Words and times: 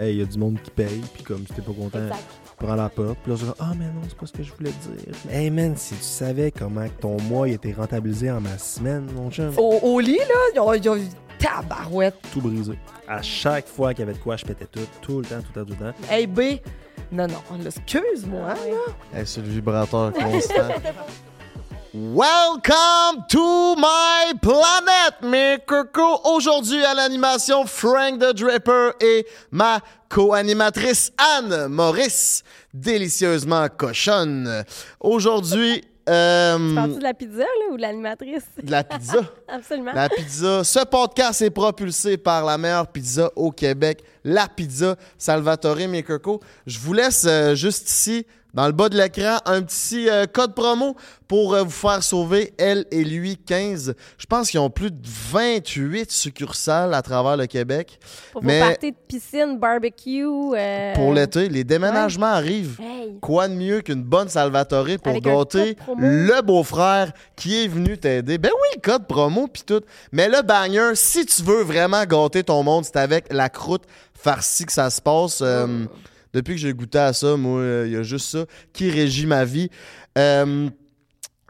hey, 0.00 0.14
il 0.14 0.18
y 0.18 0.22
a 0.22 0.24
du 0.24 0.38
monde 0.38 0.58
qui 0.62 0.70
paye, 0.70 1.00
puis 1.14 1.22
comme 1.22 1.46
si 1.46 1.52
t'es 1.52 1.62
pas 1.62 1.72
content, 1.72 1.98
Exact. 2.02 2.24
prends 2.58 2.74
la 2.74 2.88
porte. 2.88 3.18
Puis 3.22 3.32
là, 3.32 3.38
je 3.38 3.44
dis, 3.44 3.50
ah, 3.60 3.72
mais 3.78 3.84
non, 3.86 4.00
c'est 4.08 4.16
pas 4.16 4.26
ce 4.26 4.32
que 4.32 4.42
je 4.42 4.52
voulais 4.52 4.70
dire. 4.72 5.14
Hey, 5.30 5.50
man, 5.50 5.74
si 5.76 5.94
tu 5.94 6.02
savais 6.02 6.50
comment 6.50 6.84
que 6.86 7.00
ton 7.00 7.16
mois 7.22 7.48
il 7.48 7.54
était 7.54 7.72
rentabilisé 7.72 8.30
en 8.30 8.40
ma 8.40 8.56
semaine, 8.58 9.06
mon 9.14 9.30
chum, 9.30 9.52
Au, 9.56 9.78
au 9.82 10.00
lit, 10.00 10.16
là, 10.18 10.24
ils 10.54 10.60
ont, 10.60 10.74
ils 10.74 10.88
ont 10.88 10.98
tabarouette. 11.38 12.16
tout 12.32 12.40
brisé. 12.40 12.72
À 13.08 13.22
chaque 13.22 13.66
fois 13.66 13.94
qu'il 13.94 14.00
y 14.00 14.08
avait 14.08 14.18
de 14.18 14.22
quoi, 14.22 14.36
je 14.36 14.44
pétais 14.44 14.66
tout, 14.66 14.80
tout 15.00 15.20
le 15.20 15.24
temps, 15.26 15.40
tout 15.40 15.48
le 15.54 15.64
temps, 15.64 15.72
tout 15.74 15.76
le 15.84 15.92
temps. 15.92 15.98
Hey, 16.10 16.26
B. 16.26 16.40
Non, 17.12 17.26
non, 17.26 17.56
là, 17.58 17.64
excuse-moi. 17.66 18.54
Hey, 19.14 19.26
c'est 19.26 19.40
le 19.40 19.48
vibrateur 19.48 20.12
constant. 20.12 20.54
Welcome 21.92 23.24
to 23.30 23.74
my 23.76 24.32
planet, 24.40 25.22
mes 25.22 25.58
cocos. 25.66 26.20
Aujourd'hui 26.24 26.84
à 26.84 26.94
l'animation, 26.94 27.66
Frank 27.66 28.20
the 28.20 28.32
Draper 28.32 28.92
et 29.00 29.26
ma 29.50 29.80
co-animatrice 30.08 31.10
Anne 31.18 31.66
Maurice, 31.66 32.44
délicieusement 32.72 33.66
cochonne. 33.76 34.64
Aujourd'hui, 35.00 35.82
euh, 36.08 36.68
Tu 36.68 36.74
parles 36.76 36.98
de 36.98 37.02
la 37.02 37.14
pizza, 37.14 37.38
là, 37.38 37.72
ou 37.72 37.76
de 37.76 37.82
l'animatrice? 37.82 38.44
de 38.62 38.70
la 38.70 38.84
pizza. 38.84 39.18
Absolument. 39.48 39.92
La 39.92 40.08
pizza. 40.08 40.62
Ce 40.62 40.84
podcast 40.84 41.42
est 41.42 41.50
propulsé 41.50 42.16
par 42.16 42.44
la 42.44 42.56
meilleure 42.56 42.86
pizza 42.86 43.32
au 43.34 43.50
Québec, 43.50 44.04
la 44.22 44.46
pizza 44.46 44.94
Salvatore 45.18 45.88
Mekoko. 45.88 46.40
Je 46.66 46.78
vous 46.78 46.92
laisse 46.92 47.24
euh, 47.28 47.56
juste 47.56 47.88
ici, 47.90 48.26
dans 48.54 48.66
le 48.66 48.72
bas 48.72 48.88
de 48.88 48.96
l'écran, 48.96 49.38
un 49.46 49.62
petit 49.62 50.08
euh, 50.08 50.26
code 50.26 50.54
promo 50.54 50.96
pour 51.28 51.54
euh, 51.54 51.62
vous 51.62 51.70
faire 51.70 52.02
sauver 52.02 52.52
elle 52.58 52.84
et 52.90 53.04
lui 53.04 53.36
15. 53.36 53.94
Je 54.18 54.26
pense 54.26 54.50
qu'ils 54.50 54.60
ont 54.60 54.70
plus 54.70 54.90
de 54.90 54.98
28 55.32 56.10
succursales 56.10 56.94
à 56.94 57.02
travers 57.02 57.36
le 57.36 57.46
Québec. 57.46 57.98
Pour 58.32 58.42
mais- 58.42 58.60
vos 58.60 58.66
parties 58.68 58.90
de 58.92 58.96
piscine, 59.08 59.58
barbecue. 59.58 60.24
euh, 60.56 60.94
Pour 60.94 61.12
l'été, 61.14 61.48
les 61.48 61.64
déménagements 61.64 62.26
arrivent. 62.26 62.78
Hey. 62.80 63.18
Quoi 63.20 63.48
de 63.48 63.54
mieux 63.54 63.80
qu'une 63.82 64.02
bonne 64.02 64.28
Salvatore 64.28 64.86
pour 65.02 65.12
Avec 65.12 65.22
gâter 65.24 65.76
le 65.98 66.40
beau-frère 66.42 67.12
qui 67.36 67.64
est 67.64 67.68
venu 67.68 67.98
t'aider? 67.98 68.38
Ben 68.38 68.50
oui, 68.52 68.68
le 68.76 68.80
code 68.80 69.06
promo 69.06 69.46
puis 69.46 69.62
tout. 69.64 69.82
Mais 70.12 70.28
le 70.28 70.42
banger, 70.42 70.92
si 70.94 71.24
tu 71.26 71.42
veux 71.42 71.62
vraiment 71.62 72.04
gâter 72.04 72.42
ton 72.42 72.62
monde, 72.62 72.84
c'est 72.84 72.96
avec 72.96 73.32
la 73.32 73.48
croûte 73.48 73.84
farcie 74.14 74.66
que 74.66 74.72
ça 74.72 74.90
se 74.90 75.00
passe. 75.00 75.40
Mm. 75.40 75.86
Depuis 76.32 76.54
que 76.54 76.60
j'ai 76.60 76.72
goûté 76.72 76.98
à 76.98 77.12
ça, 77.12 77.36
moi, 77.36 77.62
il 77.86 77.92
y 77.92 77.96
a 77.96 78.02
juste 78.02 78.26
ça 78.30 78.46
qui 78.72 78.90
régit 78.90 79.26
ma 79.26 79.44
vie. 79.44 79.68
Euh, 80.18 80.68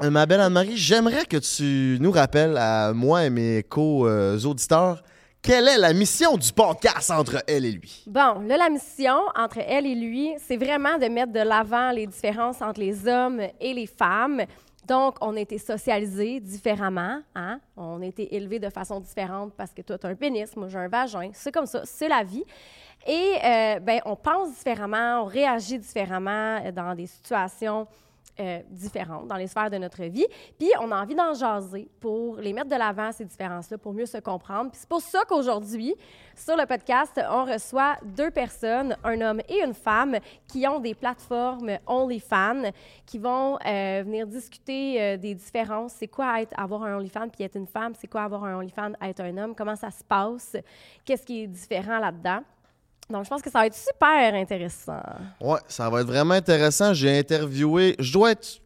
euh, 0.02 0.10
ma 0.10 0.26
belle 0.26 0.40
Anne-Marie, 0.40 0.76
j'aimerais 0.76 1.26
que 1.26 1.36
tu 1.36 1.98
nous 2.00 2.10
rappelles 2.10 2.56
à 2.56 2.92
moi 2.94 3.24
et 3.24 3.30
mes 3.30 3.62
co-auditeurs 3.62 5.02
quelle 5.42 5.68
est 5.68 5.78
la 5.78 5.94
mission 5.94 6.36
du 6.36 6.52
podcast 6.52 7.10
entre 7.10 7.42
elle 7.46 7.64
et 7.64 7.72
lui? 7.72 8.04
Bon, 8.06 8.40
là, 8.46 8.58
la 8.58 8.68
mission 8.68 9.16
entre 9.34 9.58
elle 9.66 9.86
et 9.86 9.94
lui, 9.94 10.34
c'est 10.38 10.58
vraiment 10.58 10.98
de 10.98 11.06
mettre 11.06 11.32
de 11.32 11.40
l'avant 11.40 11.92
les 11.92 12.06
différences 12.06 12.60
entre 12.60 12.78
les 12.78 13.08
hommes 13.08 13.40
et 13.58 13.72
les 13.72 13.86
femmes. 13.86 14.42
Donc, 14.86 15.16
on 15.22 15.34
a 15.36 15.40
été 15.40 15.56
socialisés 15.56 16.40
différemment. 16.40 17.20
Hein? 17.34 17.58
On 17.74 18.02
a 18.02 18.04
été 18.04 18.34
élevés 18.34 18.58
de 18.58 18.68
façon 18.68 19.00
différente 19.00 19.54
parce 19.56 19.72
que 19.72 19.80
toi, 19.80 19.96
tu 19.96 20.06
as 20.06 20.10
un 20.10 20.14
pénis, 20.14 20.54
moi, 20.56 20.68
j'ai 20.68 20.78
un 20.78 20.88
vagin. 20.88 21.30
C'est 21.32 21.52
comme 21.52 21.66
ça, 21.66 21.82
c'est 21.84 22.08
la 22.08 22.22
vie. 22.22 22.44
Et 23.06 23.34
euh, 23.42 23.80
ben, 23.80 24.00
on 24.04 24.16
pense 24.16 24.50
différemment, 24.50 25.22
on 25.22 25.24
réagit 25.24 25.78
différemment 25.78 26.60
euh, 26.62 26.70
dans 26.70 26.94
des 26.94 27.06
situations 27.06 27.86
euh, 28.38 28.60
différentes, 28.70 29.26
dans 29.26 29.36
les 29.36 29.46
sphères 29.46 29.70
de 29.70 29.78
notre 29.78 30.02
vie. 30.04 30.26
Puis, 30.58 30.70
on 30.80 30.90
a 30.92 31.02
envie 31.02 31.14
d'en 31.14 31.34
jaser 31.34 31.88
pour 31.98 32.36
les 32.36 32.52
mettre 32.52 32.68
de 32.68 32.76
l'avant, 32.76 33.10
ces 33.12 33.24
différences-là, 33.24 33.78
pour 33.78 33.92
mieux 33.92 34.06
se 34.06 34.18
comprendre. 34.18 34.70
Puis, 34.70 34.80
c'est 34.80 34.88
pour 34.88 35.00
ça 35.00 35.22
qu'aujourd'hui, 35.26 35.94
sur 36.34 36.56
le 36.56 36.66
podcast, 36.66 37.20
on 37.30 37.44
reçoit 37.44 37.96
deux 38.02 38.30
personnes, 38.30 38.96
un 39.02 39.20
homme 39.20 39.40
et 39.48 39.62
une 39.62 39.74
femme, 39.74 40.16
qui 40.46 40.66
ont 40.66 40.78
des 40.78 40.94
plateformes 40.94 41.78
OnlyFans, 41.86 42.70
qui 43.04 43.18
vont 43.18 43.58
venir 43.64 44.26
discuter 44.26 45.18
des 45.18 45.34
différences. 45.34 45.94
C'est 45.94 46.08
quoi 46.08 46.36
avoir 46.56 46.84
un 46.84 46.96
OnlyFans 46.96 47.28
puis 47.28 47.44
être 47.44 47.56
une 47.56 47.66
femme? 47.66 47.92
C'est 47.94 48.08
quoi 48.08 48.22
avoir 48.22 48.44
un 48.44 48.56
OnlyFans, 48.56 48.92
être 49.02 49.20
un 49.20 49.36
homme? 49.36 49.54
Comment 49.54 49.76
ça 49.76 49.90
se 49.90 50.04
passe? 50.04 50.56
Qu'est-ce 51.04 51.26
qui 51.26 51.42
est 51.42 51.46
différent 51.46 51.98
là-dedans? 51.98 52.40
Donc, 53.10 53.24
je 53.24 53.28
pense 53.28 53.42
que 53.42 53.50
ça 53.50 53.60
va 53.60 53.66
être 53.66 53.76
super 53.76 54.34
intéressant. 54.34 55.02
Ouais, 55.40 55.58
ça 55.68 55.90
va 55.90 56.00
être 56.00 56.06
vraiment 56.06 56.34
intéressant. 56.34 56.94
J'ai 56.94 57.18
interviewé, 57.18 57.96
je 57.98 58.12
dois 58.12 58.32
être 58.32 58.60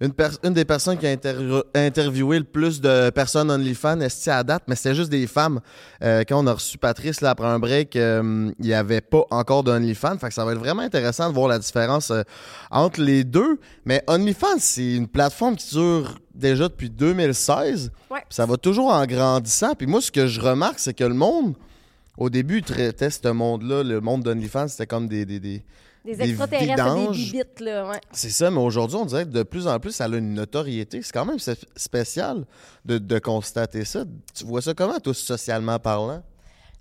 une, 0.00 0.52
des 0.52 0.64
personnes 0.66 0.98
qui 0.98 1.06
a 1.06 1.10
inter- 1.10 1.62
interviewé 1.74 2.38
le 2.38 2.44
plus 2.44 2.80
de 2.82 3.08
personnes 3.10 3.50
OnlyFans 3.50 4.00
esti 4.00 4.28
à 4.28 4.42
date, 4.44 4.64
mais 4.68 4.76
c'était 4.76 4.94
juste 4.94 5.08
des 5.10 5.26
femmes. 5.26 5.60
Euh, 6.02 6.22
quand 6.28 6.42
on 6.42 6.46
a 6.46 6.52
reçu 6.52 6.76
Patrice 6.76 7.22
là, 7.22 7.30
après 7.30 7.46
un 7.46 7.58
break, 7.58 7.96
euh, 7.96 8.50
il 8.58 8.66
n'y 8.66 8.74
avait 8.74 9.00
pas 9.00 9.22
encore 9.30 9.64
d'OnlyFans. 9.64 10.18
Fait 10.18 10.28
que 10.28 10.34
ça 10.34 10.44
va 10.44 10.52
être 10.52 10.58
vraiment 10.58 10.82
intéressant 10.82 11.28
de 11.30 11.34
voir 11.34 11.48
la 11.48 11.58
différence 11.58 12.10
euh, 12.10 12.22
entre 12.70 13.00
les 13.00 13.24
deux. 13.24 13.58
Mais 13.86 14.04
OnlyFans, 14.06 14.58
c'est 14.58 14.94
une 14.96 15.08
plateforme 15.08 15.56
qui 15.56 15.74
dure 15.74 16.18
déjà 16.34 16.68
depuis 16.68 16.90
2016. 16.90 17.90
Ouais. 18.10 18.22
Ça 18.28 18.44
va 18.44 18.58
toujours 18.58 18.90
en 18.92 19.06
grandissant. 19.06 19.74
Puis 19.74 19.86
moi, 19.86 20.02
ce 20.02 20.10
que 20.12 20.26
je 20.26 20.40
remarque, 20.42 20.78
c'est 20.78 20.94
que 20.94 21.04
le 21.04 21.14
monde, 21.14 21.54
au 22.16 22.30
début, 22.30 22.62
traitait 22.62 23.10
ce 23.10 23.28
monde-là, 23.28 23.82
le 23.82 24.00
monde 24.00 24.22
d'OnlyFans, 24.22 24.68
c'était 24.68 24.86
comme 24.86 25.08
des- 25.08 25.24
des- 25.26 25.40
des, 25.40 25.62
Des 26.04 26.14
Des 26.14 26.30
extraterrestres, 26.30 26.66
des 26.76 26.90
vidanges. 27.00 27.16
bibites, 27.16 27.60
là, 27.60 27.88
ouais. 27.88 28.00
c'est 28.12 28.30
ça, 28.30 28.48
mais 28.48 28.60
aujourd'hui, 28.60 28.96
on 28.96 29.06
dirait 29.06 29.24
que 29.24 29.30
de 29.30 29.42
plus 29.42 29.66
en 29.66 29.80
plus, 29.80 29.90
ça 29.90 30.04
a 30.04 30.08
une 30.08 30.34
notoriété. 30.34 31.02
C'est 31.02 31.10
quand 31.12 31.24
même 31.26 31.38
spé- 31.40 31.56
spécial 31.74 32.44
de, 32.84 32.98
de 32.98 33.18
constater 33.18 33.84
ça. 33.84 34.04
Tu 34.32 34.44
vois 34.44 34.62
ça 34.62 34.72
comment, 34.72 35.00
toi, 35.00 35.12
socialement 35.12 35.80
parlant? 35.80 36.22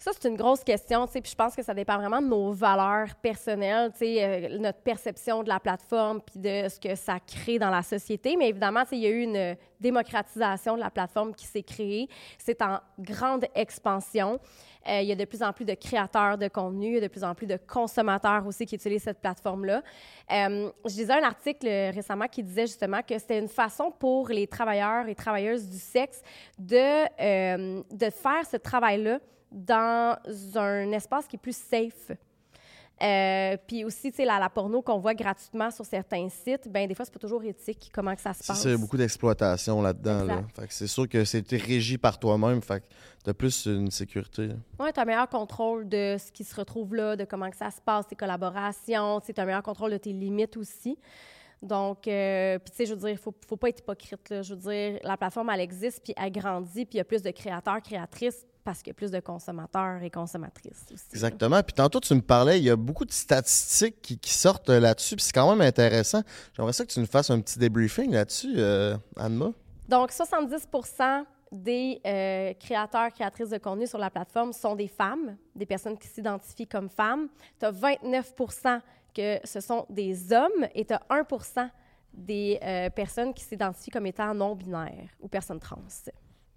Ça, 0.06 0.12
c'est 0.14 0.30
une 0.30 0.36
grosse 0.36 0.64
question, 0.64 1.08
puis 1.08 1.24
je 1.26 1.34
pense 1.34 1.56
que 1.56 1.64
ça 1.64 1.74
dépend 1.74 1.98
vraiment 1.98 2.22
de 2.22 2.28
nos 2.28 2.52
valeurs 2.52 3.16
personnelles, 3.24 3.92
euh, 4.00 4.60
notre 4.60 4.78
perception 4.82 5.42
de 5.42 5.50
la 5.50 5.60
plateforme, 5.60 6.22
puis 6.22 6.40
de 6.40 6.70
ce 6.70 6.80
que 6.80 6.94
ça 6.94 7.18
crée 7.20 7.58
dans 7.58 7.72
la 7.72 7.82
société. 7.82 8.36
Mais 8.38 8.50
évidemment, 8.50 8.84
il 8.92 9.00
y 9.00 9.08
a 9.08 9.10
eu 9.10 9.24
une 9.24 9.58
démocratisation 9.80 10.76
de 10.76 10.82
la 10.82 10.92
plateforme 10.92 11.34
qui 11.34 11.48
s'est 11.48 11.64
créée. 11.64 12.08
C'est 12.38 12.62
en 12.62 12.82
grande 13.00 13.46
expansion. 13.56 14.40
Euh, 14.88 15.02
il 15.02 15.08
y 15.08 15.12
a 15.12 15.16
de 15.16 15.26
plus 15.26 15.42
en 15.42 15.52
plus 15.52 15.66
de 15.66 15.74
créateurs 15.74 16.38
de 16.38 16.50
contenu, 16.50 16.90
il 16.90 16.94
y 16.94 16.98
a 16.98 17.02
de 17.02 17.08
plus 17.08 17.24
en 17.24 17.34
plus 17.34 17.48
de 17.48 17.58
consommateurs 17.58 18.46
aussi 18.46 18.68
qui 18.68 18.76
utilisent 18.76 19.06
cette 19.06 19.22
plateforme-là. 19.22 19.82
Euh, 20.32 20.70
je 20.86 20.98
lisais 20.98 21.14
un 21.14 21.24
article 21.24 21.66
récemment 21.66 22.28
qui 22.28 22.44
disait 22.44 22.68
justement 22.68 23.02
que 23.02 23.18
c'était 23.18 23.40
une 23.40 23.50
façon 23.50 23.90
pour 23.90 24.30
les 24.30 24.46
travailleurs 24.46 25.08
et 25.08 25.16
travailleuses 25.16 25.68
du 25.68 25.80
sexe 25.80 26.22
de, 26.60 27.06
euh, 27.20 27.82
de 27.90 28.10
faire 28.12 28.46
ce 28.46 28.58
travail-là 28.58 29.20
dans 29.56 30.18
un 30.56 30.92
espace 30.92 31.26
qui 31.28 31.38
est 31.38 31.40
plus 31.40 31.56
safe. 31.56 32.12
Euh, 33.02 33.58
puis 33.68 33.84
aussi, 33.84 34.10
tu 34.12 34.18
sais, 34.18 34.26
la, 34.26 34.40
la 34.40 34.50
porno 34.50 34.82
qu'on 34.82 35.00
voit 35.00 35.14
gratuitement 35.14 35.70
sur 35.70 35.86
certains 35.86 36.30
sites, 36.30 36.70
ben 36.70 36.88
des 36.88 36.96
fois, 36.96 37.04
c'est 37.04 37.14
pas 37.14 37.20
toujours 37.20 37.44
éthique 37.44 37.92
comment 37.94 38.16
que 38.16 38.22
ça 38.22 38.34
se 38.34 38.42
Ça, 38.42 38.54
passe. 38.54 38.64
C'est 38.64 38.78
beaucoup 38.78 38.96
d'exploitation 38.96 39.82
là-dedans. 39.82 40.24
Là. 40.24 40.36
Exact. 40.36 40.56
Fait 40.56 40.68
que 40.68 40.74
c'est 40.74 40.88
sûr 40.88 41.10
que 41.10 41.26
c'était 41.26 41.58
régi 41.58 41.98
par 41.98 42.18
toi-même. 42.18 42.62
Fait 42.62 42.80
que 42.80 42.86
t'as 43.24 43.34
plus 43.34 43.66
une 43.66 43.92
sécurité. 43.92 44.50
Oui, 44.80 44.94
tu 44.94 45.00
as 45.00 45.04
un 45.04 45.06
meilleur 45.06 45.28
contrôle 45.28 45.90
de 45.90 46.16
ce 46.18 46.32
qui 46.32 46.46
se 46.46 46.56
retrouve 46.56 46.96
là, 46.96 47.18
de 47.18 47.26
comment 47.26 47.50
que 47.50 47.58
ça 47.58 47.70
se 47.70 47.82
passe, 47.82 48.08
tes 48.08 48.16
collaborations, 48.16 49.20
tu 49.20 49.34
as 49.36 49.42
un 49.42 49.46
meilleur 49.46 49.64
contrôle 49.64 49.92
de 49.92 49.98
tes 49.98 50.14
limites 50.14 50.56
aussi. 50.56 50.98
Donc, 51.62 52.08
euh, 52.08 52.60
puis 52.60 52.72
tu 52.72 52.78
sais, 52.78 52.86
je 52.86 52.94
veux 52.94 53.00
dire, 53.00 53.10
il 53.10 53.18
faut, 53.18 53.34
faut 53.46 53.58
pas 53.58 53.70
être 53.70 53.80
hypocrite. 53.80 54.30
Là. 54.30 54.42
Je 54.42 54.54
veux 54.54 54.60
dire, 54.60 55.00
la 55.04 55.18
plateforme, 55.18 55.50
elle 55.50 55.62
existe, 55.62 56.02
puis 56.02 56.14
elle 56.16 56.32
grandit, 56.32 56.86
puis 56.86 56.96
il 56.96 56.98
y 56.98 57.02
a 57.02 57.06
plus 57.06 57.22
de 57.22 57.32
créateurs, 57.32 57.82
créatrices, 57.82 58.46
parce 58.66 58.80
qu'il 58.80 58.88
y 58.88 58.92
a 58.92 58.96
plus 58.96 59.12
de 59.12 59.20
consommateurs 59.22 60.02
et 60.04 60.10
consommatrices 60.10 60.86
aussi. 60.92 61.06
Exactement. 61.14 61.62
Puis 61.64 61.74
tantôt, 61.74 62.00
tu 62.02 62.14
me 62.16 62.22
parlais, 62.22 62.60
il 62.60 62.66
y 62.66 62.70
a 62.70 62.76
beaucoup 62.76 63.06
de 63.06 63.12
statistiques 63.14 64.02
qui, 64.02 64.18
qui 64.18 64.34
sortent 64.34 64.70
euh, 64.70 64.80
là-dessus. 64.80 65.16
Puis 65.16 65.26
c'est 65.26 65.34
quand 65.34 65.50
même 65.50 65.66
intéressant. 65.66 66.22
J'aimerais 66.54 66.74
ça 66.74 66.84
que 66.84 66.92
tu 66.92 67.00
nous 67.00 67.06
fasses 67.06 67.30
un 67.30 67.40
petit 67.40 67.60
débriefing 67.60 68.12
là-dessus, 68.12 68.56
euh, 68.58 68.98
Anma. 69.16 69.52
Donc, 69.88 70.12
70 70.12 70.68
des 71.52 72.02
euh, 72.06 72.54
créateurs, 72.60 73.14
créatrices 73.14 73.50
de 73.50 73.58
contenu 73.60 73.88
sur 73.88 74.00
la 74.00 74.10
plateforme 74.10 74.52
sont 74.52 74.76
des 74.76 74.88
femmes, 74.88 75.38
des 75.56 75.66
personnes 75.66 75.98
qui 75.98 76.08
s'identifient 76.08 76.68
comme 76.68 76.90
femmes. 76.90 77.30
Tu 77.60 77.66
as 77.66 77.72
29 77.72 78.34
que 79.14 79.40
ce 79.44 79.60
sont 79.62 79.86
des 79.90 80.34
hommes 80.34 80.68
et 80.74 80.86
tu 80.86 80.94
as 80.94 81.02
1 81.10 81.24
des 82.14 82.60
euh, 82.64 82.90
personnes 82.90 83.34
qui 83.34 83.44
s'identifient 83.44 83.92
comme 83.92 84.06
étant 84.06 84.34
non-binaires 84.34 85.10
ou 85.20 85.28
personnes 85.28 85.60
trans. 85.60 85.82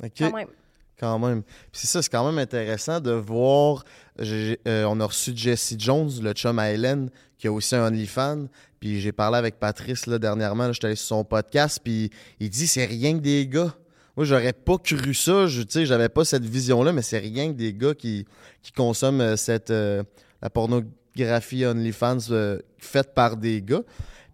OK. 0.03 0.13
Quand 0.19 0.33
même. 0.33 0.49
Quand 0.99 1.19
même. 1.19 1.43
Ça, 1.73 2.03
c'est 2.03 2.11
quand 2.11 2.27
même 2.27 2.39
intéressant 2.39 3.01
de 3.01 3.13
voir. 3.13 3.85
euh, 4.21 4.57
on 4.67 4.99
a 5.01 5.05
reçu 5.05 5.33
Jesse 5.35 5.75
Jones, 5.79 6.11
le 6.21 6.33
chum 6.33 6.59
à 6.59 6.71
Hélène, 6.73 7.09
qui 7.39 7.47
a 7.47 7.53
aussi 7.53 7.77
un 7.77 7.87
OnlyFans. 7.87 8.47
Puis 8.81 9.01
j'ai 9.01 9.13
parlé 9.13 9.39
avec 9.39 9.61
Patrice 9.61 10.07
là, 10.07 10.19
dernièrement. 10.19 10.73
J'étais 10.73 10.87
allé 10.89 10.97
sur 10.97 11.09
son 11.09 11.25
podcast. 11.25 11.81
Puis 11.83 12.11
il 12.41 12.51
dit 12.51 12.67
c'est 12.67 12.85
rien 12.85 13.15
que 13.15 13.23
des 13.23 13.47
gars. 13.47 13.75
Moi, 14.17 14.25
j'aurais 14.25 14.53
pas 14.53 14.79
cru 14.79 15.15
ça. 15.15 15.47
Je, 15.47 15.63
sais, 15.69 15.87
j'avais 15.87 16.09
pas 16.09 16.25
cette 16.25 16.45
vision-là, 16.45 16.93
mais 16.93 17.03
c'est 17.03 17.19
rien 17.19 17.53
que 17.53 17.57
des 17.57 17.73
gars 17.73 17.95
qui, 17.95 18.27
qui 18.63 18.73
consomment 18.73 19.21
euh, 19.21 19.37
cette, 19.37 19.71
euh, 19.71 20.03
la 20.43 20.51
pornographie 20.51 21.65
OnlyFans 21.65 22.59
faite 22.79 23.15
par 23.15 23.37
des 23.37 23.63
gars. 23.63 23.83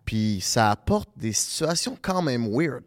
Puis 0.06 0.40
ça 0.40 0.70
apporte 0.70 1.10
des 1.16 1.32
situations 1.32 1.98
quand 2.00 2.22
même 2.22 2.48
weird. 2.50 2.84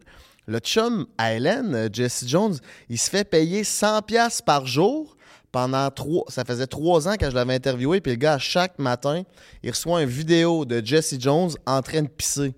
Le 0.48 0.58
chum 0.60 1.06
à 1.18 1.34
Hélène, 1.34 1.74
euh, 1.74 1.88
Jesse 1.92 2.24
Jones, 2.26 2.56
il 2.88 2.98
se 2.98 3.10
fait 3.10 3.24
payer 3.24 3.62
100$ 3.62 4.02
piastres 4.02 4.42
par 4.44 4.66
jour 4.66 5.14
pendant 5.52 5.90
trois, 5.90 6.24
ça 6.28 6.44
faisait 6.44 6.66
trois 6.66 7.06
ans 7.06 7.16
que 7.16 7.28
je 7.30 7.34
l'avais 7.34 7.54
interviewé, 7.54 8.00
puis 8.00 8.12
le 8.12 8.16
gars, 8.18 8.38
chaque 8.38 8.78
matin, 8.78 9.22
il 9.62 9.70
reçoit 9.70 10.02
une 10.02 10.08
vidéo 10.08 10.64
de 10.64 10.84
Jesse 10.84 11.16
Jones 11.20 11.50
en 11.66 11.80
train 11.82 12.02
de 12.02 12.08
pisser. 12.08 12.54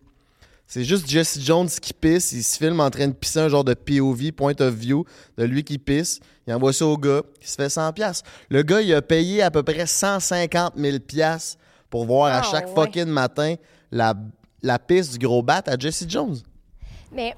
C'est 0.68 0.84
juste 0.84 1.08
Jesse 1.08 1.40
Jones 1.40 1.68
qui 1.68 1.92
pisse, 1.92 2.30
il 2.30 2.44
se 2.44 2.56
filme 2.56 2.78
en 2.78 2.90
train 2.90 3.08
de 3.08 3.12
pisser 3.12 3.40
un 3.40 3.48
genre 3.48 3.64
de 3.64 3.74
POV, 3.74 4.30
point 4.30 4.54
of 4.60 4.72
view, 4.72 5.04
de 5.36 5.42
lui 5.44 5.64
qui 5.64 5.78
pisse. 5.78 6.20
Il 6.46 6.54
envoie 6.54 6.72
ça 6.72 6.86
au 6.86 6.96
gars, 6.96 7.22
qui 7.40 7.48
se 7.50 7.56
fait 7.56 7.68
100 7.68 7.92
pièces. 7.92 8.22
Le 8.50 8.62
gars, 8.62 8.80
il 8.80 8.94
a 8.94 9.02
payé 9.02 9.42
à 9.42 9.50
peu 9.50 9.64
près 9.64 9.86
150 9.86 10.74
000 10.76 10.98
pièces 11.00 11.56
pour 11.90 12.04
voir 12.06 12.32
à 12.32 12.38
Ah, 12.38 12.42
chaque 12.48 12.68
ouais. 12.68 12.74
fucking 12.74 13.06
matin 13.06 13.56
la, 13.90 14.14
la 14.62 14.78
pisse 14.78 15.10
du 15.10 15.18
gros 15.18 15.42
bat 15.42 15.62
à 15.66 15.76
Jesse 15.76 16.04
Jones. 16.08 16.36
Mais 17.12 17.34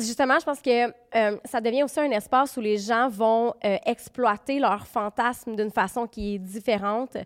justement, 0.00 0.38
je 0.38 0.44
pense 0.44 0.60
que 0.60 0.88
euh, 0.88 1.38
ça 1.44 1.60
devient 1.60 1.82
aussi 1.82 2.00
un 2.00 2.10
espace 2.10 2.56
où 2.56 2.60
les 2.60 2.78
gens 2.78 3.08
vont 3.08 3.54
euh, 3.64 3.76
exploiter 3.86 4.58
leurs 4.58 4.86
fantasmes 4.86 5.56
d'une 5.56 5.70
façon 5.70 6.06
qui 6.06 6.34
est 6.34 6.38
différente. 6.38 7.16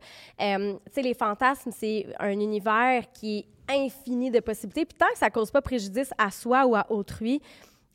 Euh, 0.41 0.75
tu 0.87 0.93
sais, 0.93 1.03
les 1.03 1.15
fantasmes, 1.15 1.71
c'est 1.73 2.07
un 2.19 2.33
univers 2.33 3.05
qui 3.13 3.39
est 3.39 3.47
infini 3.85 4.31
de 4.31 4.41
possibilités. 4.41 4.85
Puis 4.85 4.99
tant 4.99 5.11
que 5.13 5.19
ça 5.19 5.31
cause 5.31 5.51
pas 5.51 5.63
préjudice 5.63 6.11
à 6.19 6.31
soi 6.31 6.67
ou 6.67 6.75
à 6.75 6.91
autrui, 6.91 7.41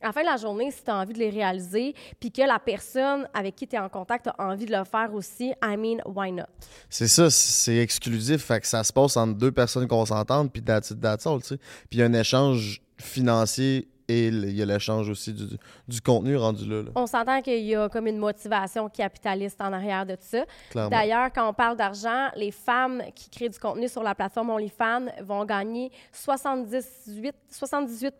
à 0.00 0.06
la 0.06 0.12
fin 0.12 0.20
de 0.20 0.26
la 0.26 0.36
journée, 0.36 0.70
si 0.70 0.82
tu 0.82 0.90
as 0.90 0.96
envie 0.96 1.12
de 1.12 1.18
les 1.18 1.30
réaliser, 1.30 1.94
puis 2.20 2.30
que 2.30 2.42
la 2.42 2.58
personne 2.58 3.28
avec 3.34 3.56
qui 3.56 3.66
tu 3.66 3.76
es 3.76 3.78
en 3.78 3.88
contact 3.88 4.28
a 4.28 4.34
envie 4.38 4.66
de 4.66 4.76
le 4.76 4.84
faire 4.84 5.12
aussi, 5.12 5.52
I 5.62 5.76
mean, 5.76 5.98
why 6.06 6.30
not? 6.30 6.44
C'est 6.88 7.08
ça, 7.08 7.30
c'est 7.30 7.76
exclusif, 7.76 8.50
ça 8.62 8.84
se 8.84 8.92
passe 8.92 9.16
entre 9.16 9.34
deux 9.34 9.50
personnes 9.50 9.88
consentantes, 9.88 10.52
puis 10.52 10.62
that's 10.62 10.94
that's 11.00 11.26
all, 11.26 11.40
tu 11.40 11.48
sais. 11.48 11.58
Puis 11.90 12.00
un 12.02 12.12
échange 12.12 12.80
financier 12.96 13.88
et 14.08 14.28
il 14.28 14.56
y 14.56 14.62
a 14.62 14.64
l'échange 14.64 15.10
aussi 15.10 15.34
du, 15.34 15.44
du 15.86 16.00
contenu 16.00 16.36
rendu 16.36 16.66
là, 16.68 16.82
là, 16.82 16.90
On 16.94 17.06
s'entend 17.06 17.42
qu'il 17.42 17.62
y 17.64 17.74
a 17.74 17.88
comme 17.88 18.06
une 18.06 18.18
motivation 18.18 18.88
capitaliste 18.88 19.60
en 19.60 19.72
arrière 19.72 20.06
de 20.06 20.14
tout 20.14 20.22
ça. 20.22 20.88
D'ailleurs, 20.88 21.30
quand 21.34 21.48
on 21.48 21.52
parle 21.52 21.76
d'argent, 21.76 22.28
les 22.34 22.50
femmes 22.50 23.02
qui 23.14 23.28
créent 23.28 23.50
du 23.50 23.58
contenu 23.58 23.86
sur 23.86 24.02
la 24.02 24.14
plateforme 24.14 24.50
OnlyFans 24.50 25.06
vont 25.22 25.44
gagner 25.44 25.92
78, 26.12 27.34
78 27.50 28.14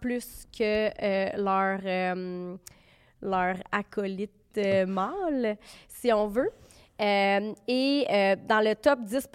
plus 0.00 0.44
que 0.56 0.90
euh, 1.02 1.30
leur, 1.36 1.80
euh, 1.84 2.56
leur 3.22 3.56
acolyte 3.70 4.30
euh, 4.58 4.86
mâle, 4.86 5.56
si 5.88 6.12
on 6.12 6.26
veut. 6.26 6.50
Euh, 7.00 7.52
et 7.66 8.06
euh, 8.10 8.36
dans 8.46 8.60
le 8.60 8.74
top 8.74 9.00
10 9.02 9.28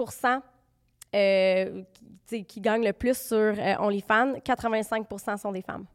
euh, 1.18 1.84
qui, 2.26 2.62
gagnent 2.62 2.86
le 2.86 2.94
plus 2.94 3.18
sur 3.18 3.38
euh, 3.38 3.76
OnlyFans, 3.80 4.40
85 4.44 5.08
sont 5.38 5.52
des 5.52 5.62
femmes. 5.62 5.86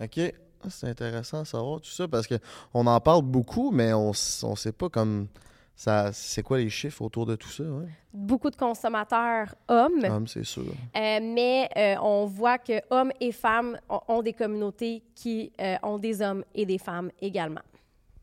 OK. 0.00 0.20
Ah, 0.64 0.68
C'est 0.70 0.88
intéressant 0.88 1.42
de 1.42 1.46
savoir 1.46 1.80
tout 1.80 1.90
ça 1.90 2.08
parce 2.08 2.26
que 2.26 2.36
on 2.74 2.86
en 2.86 3.00
parle 3.00 3.22
beaucoup, 3.22 3.70
mais 3.70 3.92
on, 3.92 4.10
on 4.10 4.56
sait 4.56 4.72
pas 4.72 4.88
comme 4.88 5.28
ça. 5.76 6.10
C'est 6.12 6.42
quoi 6.42 6.58
les 6.58 6.70
chiffres 6.70 7.02
autour 7.02 7.26
de 7.26 7.36
tout 7.36 7.50
ça, 7.50 7.62
ouais. 7.62 7.88
Beaucoup 8.12 8.50
de 8.50 8.56
consommateurs 8.56 9.54
hommes. 9.68 10.00
Mais 10.00 10.08
c'est 10.26 10.44
sûr. 10.44 10.64
Euh, 10.64 11.20
mais 11.22 11.68
euh, 11.76 11.96
on 12.00 12.24
voit 12.24 12.58
que 12.58 12.80
hommes 12.90 13.12
et 13.20 13.30
femmes 13.30 13.78
ont, 13.90 14.00
ont 14.08 14.22
des 14.22 14.32
communautés 14.32 15.02
qui 15.14 15.52
euh, 15.60 15.76
ont 15.82 15.98
des 15.98 16.22
hommes 16.22 16.42
et 16.54 16.64
des 16.64 16.78
femmes 16.78 17.10
également. 17.20 17.60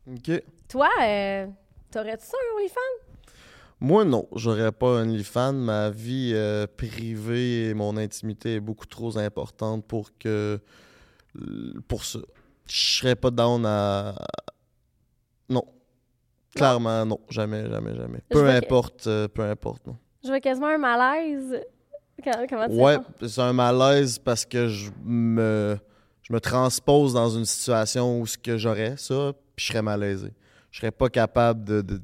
OK. 0.08 0.42
Toi, 0.68 0.88
t'aurais-tu 1.90 2.26
ça, 2.26 2.36
OnlyFans? 2.56 3.03
Moi, 3.80 4.04
non, 4.04 4.28
j'aurais 4.34 4.72
pas 4.72 5.00
un 5.00 5.08
OnlyFans. 5.08 5.52
Ma 5.52 5.90
vie 5.90 6.32
euh, 6.34 6.66
privée 6.76 7.68
et 7.68 7.74
mon 7.74 7.96
intimité 7.96 8.54
est 8.54 8.60
beaucoup 8.60 8.86
trop 8.86 9.16
importante 9.18 9.84
pour 9.86 10.16
que. 10.18 10.58
pour 11.88 12.04
ça. 12.04 12.20
Je 12.66 12.98
serais 12.98 13.16
pas 13.16 13.30
down 13.30 13.64
à. 13.66 14.14
Non. 15.48 15.64
Clairement, 16.54 17.04
non. 17.04 17.20
Jamais, 17.28 17.68
jamais, 17.68 17.94
jamais. 17.96 18.18
Je 18.30 18.34
Peu 18.38 18.42
que- 18.44 18.48
importe, 18.64 19.06
euh, 19.06 19.28
peu 19.28 19.42
importe, 19.42 19.86
non. 19.86 19.96
Je 20.22 20.28
vois 20.28 20.40
quasiment 20.40 20.68
un 20.68 20.78
malaise. 20.78 21.60
Comment 22.48 22.68
tu 22.68 22.74
Ouais, 22.74 22.96
c'est 23.26 23.40
un 23.42 23.52
malaise 23.52 24.18
parce 24.18 24.46
que 24.46 24.68
je 24.68 24.90
me, 25.04 25.76
je 26.22 26.32
me 26.32 26.40
transpose 26.40 27.12
dans 27.12 27.28
une 27.28 27.44
situation 27.44 28.20
où 28.20 28.26
ce 28.26 28.38
que 28.38 28.56
j'aurais 28.56 28.96
ça, 28.96 29.32
puis 29.56 29.66
je 29.66 29.72
serais 29.72 29.82
malaisé. 29.82 30.28
Je 30.70 30.78
serais 30.78 30.92
pas 30.92 31.08
capable 31.10 31.64
de. 31.64 31.82
de- 31.82 32.00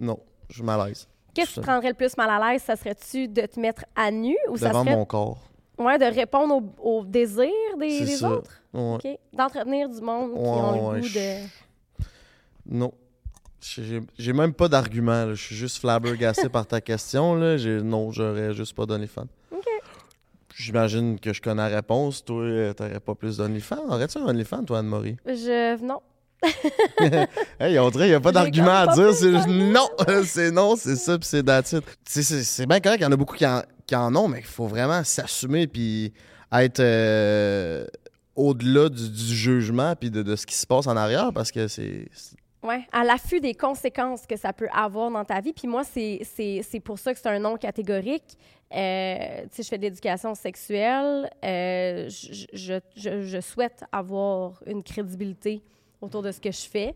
Non, 0.00 0.18
je 0.48 0.54
suis 0.54 0.62
malaise. 0.62 1.06
Qu'est-ce 1.34 1.48
qui 1.48 1.54
ça. 1.56 1.60
te 1.62 1.66
rendrait 1.66 1.88
le 1.88 1.94
plus 1.94 2.16
mal 2.16 2.30
à 2.30 2.52
l'aise? 2.52 2.62
Ça 2.62 2.74
serait-tu 2.76 3.28
de 3.28 3.42
te 3.46 3.60
mettre 3.60 3.84
à 3.94 4.10
nu 4.10 4.36
ou 4.50 4.56
ça 4.56 4.68
Devant 4.70 4.84
serait 4.84 4.96
mon 4.96 5.04
corps. 5.04 5.38
ouais, 5.78 5.98
de 5.98 6.04
répondre 6.04 6.62
aux 6.82 6.98
au 7.00 7.04
désirs 7.04 7.48
des, 7.78 8.06
ça. 8.06 8.30
autres? 8.30 8.60
Ouais. 8.74 9.18
D'entretenir 9.32 9.88
du 9.88 10.00
monde 10.00 10.32
qui 10.32 10.38
Ouais, 10.38 10.46
ont 10.48 10.92
le 10.92 11.00
goût 11.00 11.06
je- 11.06 11.18
de... 11.18 11.46
Non. 12.66 12.92
J'ai 14.18 14.32
même 14.32 14.52
pas 14.54 14.68
d'argument. 14.68 15.28
Je 15.34 15.42
suis 15.42 15.56
juste 15.56 15.78
flabbergassé 15.78 16.48
par 16.48 16.66
ta 16.66 16.80
question. 16.80 17.34
Là. 17.34 17.56
Non, 17.82 18.10
j'aurais 18.12 18.54
juste 18.54 18.74
pas 18.74 18.86
d'OnlyFans. 18.86 19.26
OK. 19.50 19.64
J'imagine 20.54 21.18
que 21.20 21.32
je 21.32 21.40
connais 21.42 21.68
la 21.68 21.76
réponse. 21.76 22.24
Toi, 22.24 22.72
t'aurais 22.74 23.00
pas 23.00 23.14
plus 23.14 23.36
d'OnlyFans? 23.36 23.88
Aurais-tu 23.88 24.18
un 24.18 24.26
OnlyFans, 24.26 24.64
toi, 24.64 24.78
Anne-Marie? 24.78 25.16
Je... 25.26 25.82
Non. 25.84 26.00
Hey, 27.60 27.78
on 27.78 27.90
dirait 27.90 28.04
qu'il 28.04 28.10
n'y 28.10 28.14
a 28.16 28.20
pas 28.20 28.32
d'argument 28.32 28.70
à 28.74 28.86
dire. 28.94 29.12
C'est 29.14 29.30
non. 29.48 29.88
c'est 30.24 30.50
non, 30.50 30.76
c'est 30.76 30.96
ça, 30.96 31.18
puis 31.18 31.26
c'est 31.28 31.44
sais, 32.06 32.22
C'est 32.22 32.66
bien 32.66 32.80
correct. 32.80 33.00
Il 33.00 33.04
y 33.04 33.06
en 33.06 33.12
a 33.12 33.16
beaucoup 33.16 33.36
qui 33.36 33.46
en, 33.46 33.62
qui 33.86 33.96
en 33.96 34.14
ont, 34.14 34.28
mais 34.28 34.38
il 34.40 34.44
faut 34.44 34.66
vraiment 34.66 35.02
s'assumer 35.04 35.66
puis 35.66 36.12
être 36.52 36.80
euh, 36.80 37.84
au-delà 38.36 38.88
du, 38.88 39.10
du 39.10 39.34
jugement 39.34 39.94
puis 39.96 40.10
de, 40.10 40.22
de 40.22 40.36
ce 40.36 40.46
qui 40.46 40.54
se 40.54 40.66
passe 40.66 40.86
en 40.86 40.96
arrière 40.96 41.32
parce 41.32 41.50
que 41.50 41.68
c'est. 41.68 42.08
Oui, 42.62 42.74
à 42.92 43.04
l'affût 43.04 43.40
des 43.40 43.54
conséquences 43.54 44.26
que 44.26 44.36
ça 44.36 44.52
peut 44.52 44.68
avoir 44.72 45.10
dans 45.12 45.24
ta 45.24 45.40
vie. 45.40 45.52
Puis 45.52 45.68
moi, 45.68 45.82
c'est 45.84 46.80
pour 46.84 46.98
ça 46.98 47.14
que 47.14 47.20
c'est 47.20 47.28
un 47.28 47.38
non 47.38 47.56
catégorique. 47.56 48.36
Euh, 48.74 49.42
tu 49.44 49.48
sais, 49.56 49.62
je 49.62 49.68
fais 49.68 49.78
de 49.78 49.82
l'éducation 49.82 50.34
sexuelle. 50.34 51.30
Euh, 51.44 52.08
je, 52.10 52.44
je- 52.52 52.80
je- 52.96 53.22
je 53.22 53.40
souhaite 53.40 53.84
avoir 53.92 54.60
une 54.66 54.82
crédibilité 54.82 55.62
autour 56.00 56.22
de 56.22 56.30
ce 56.32 56.40
que 56.40 56.50
je 56.50 56.68
fais. 56.68 56.94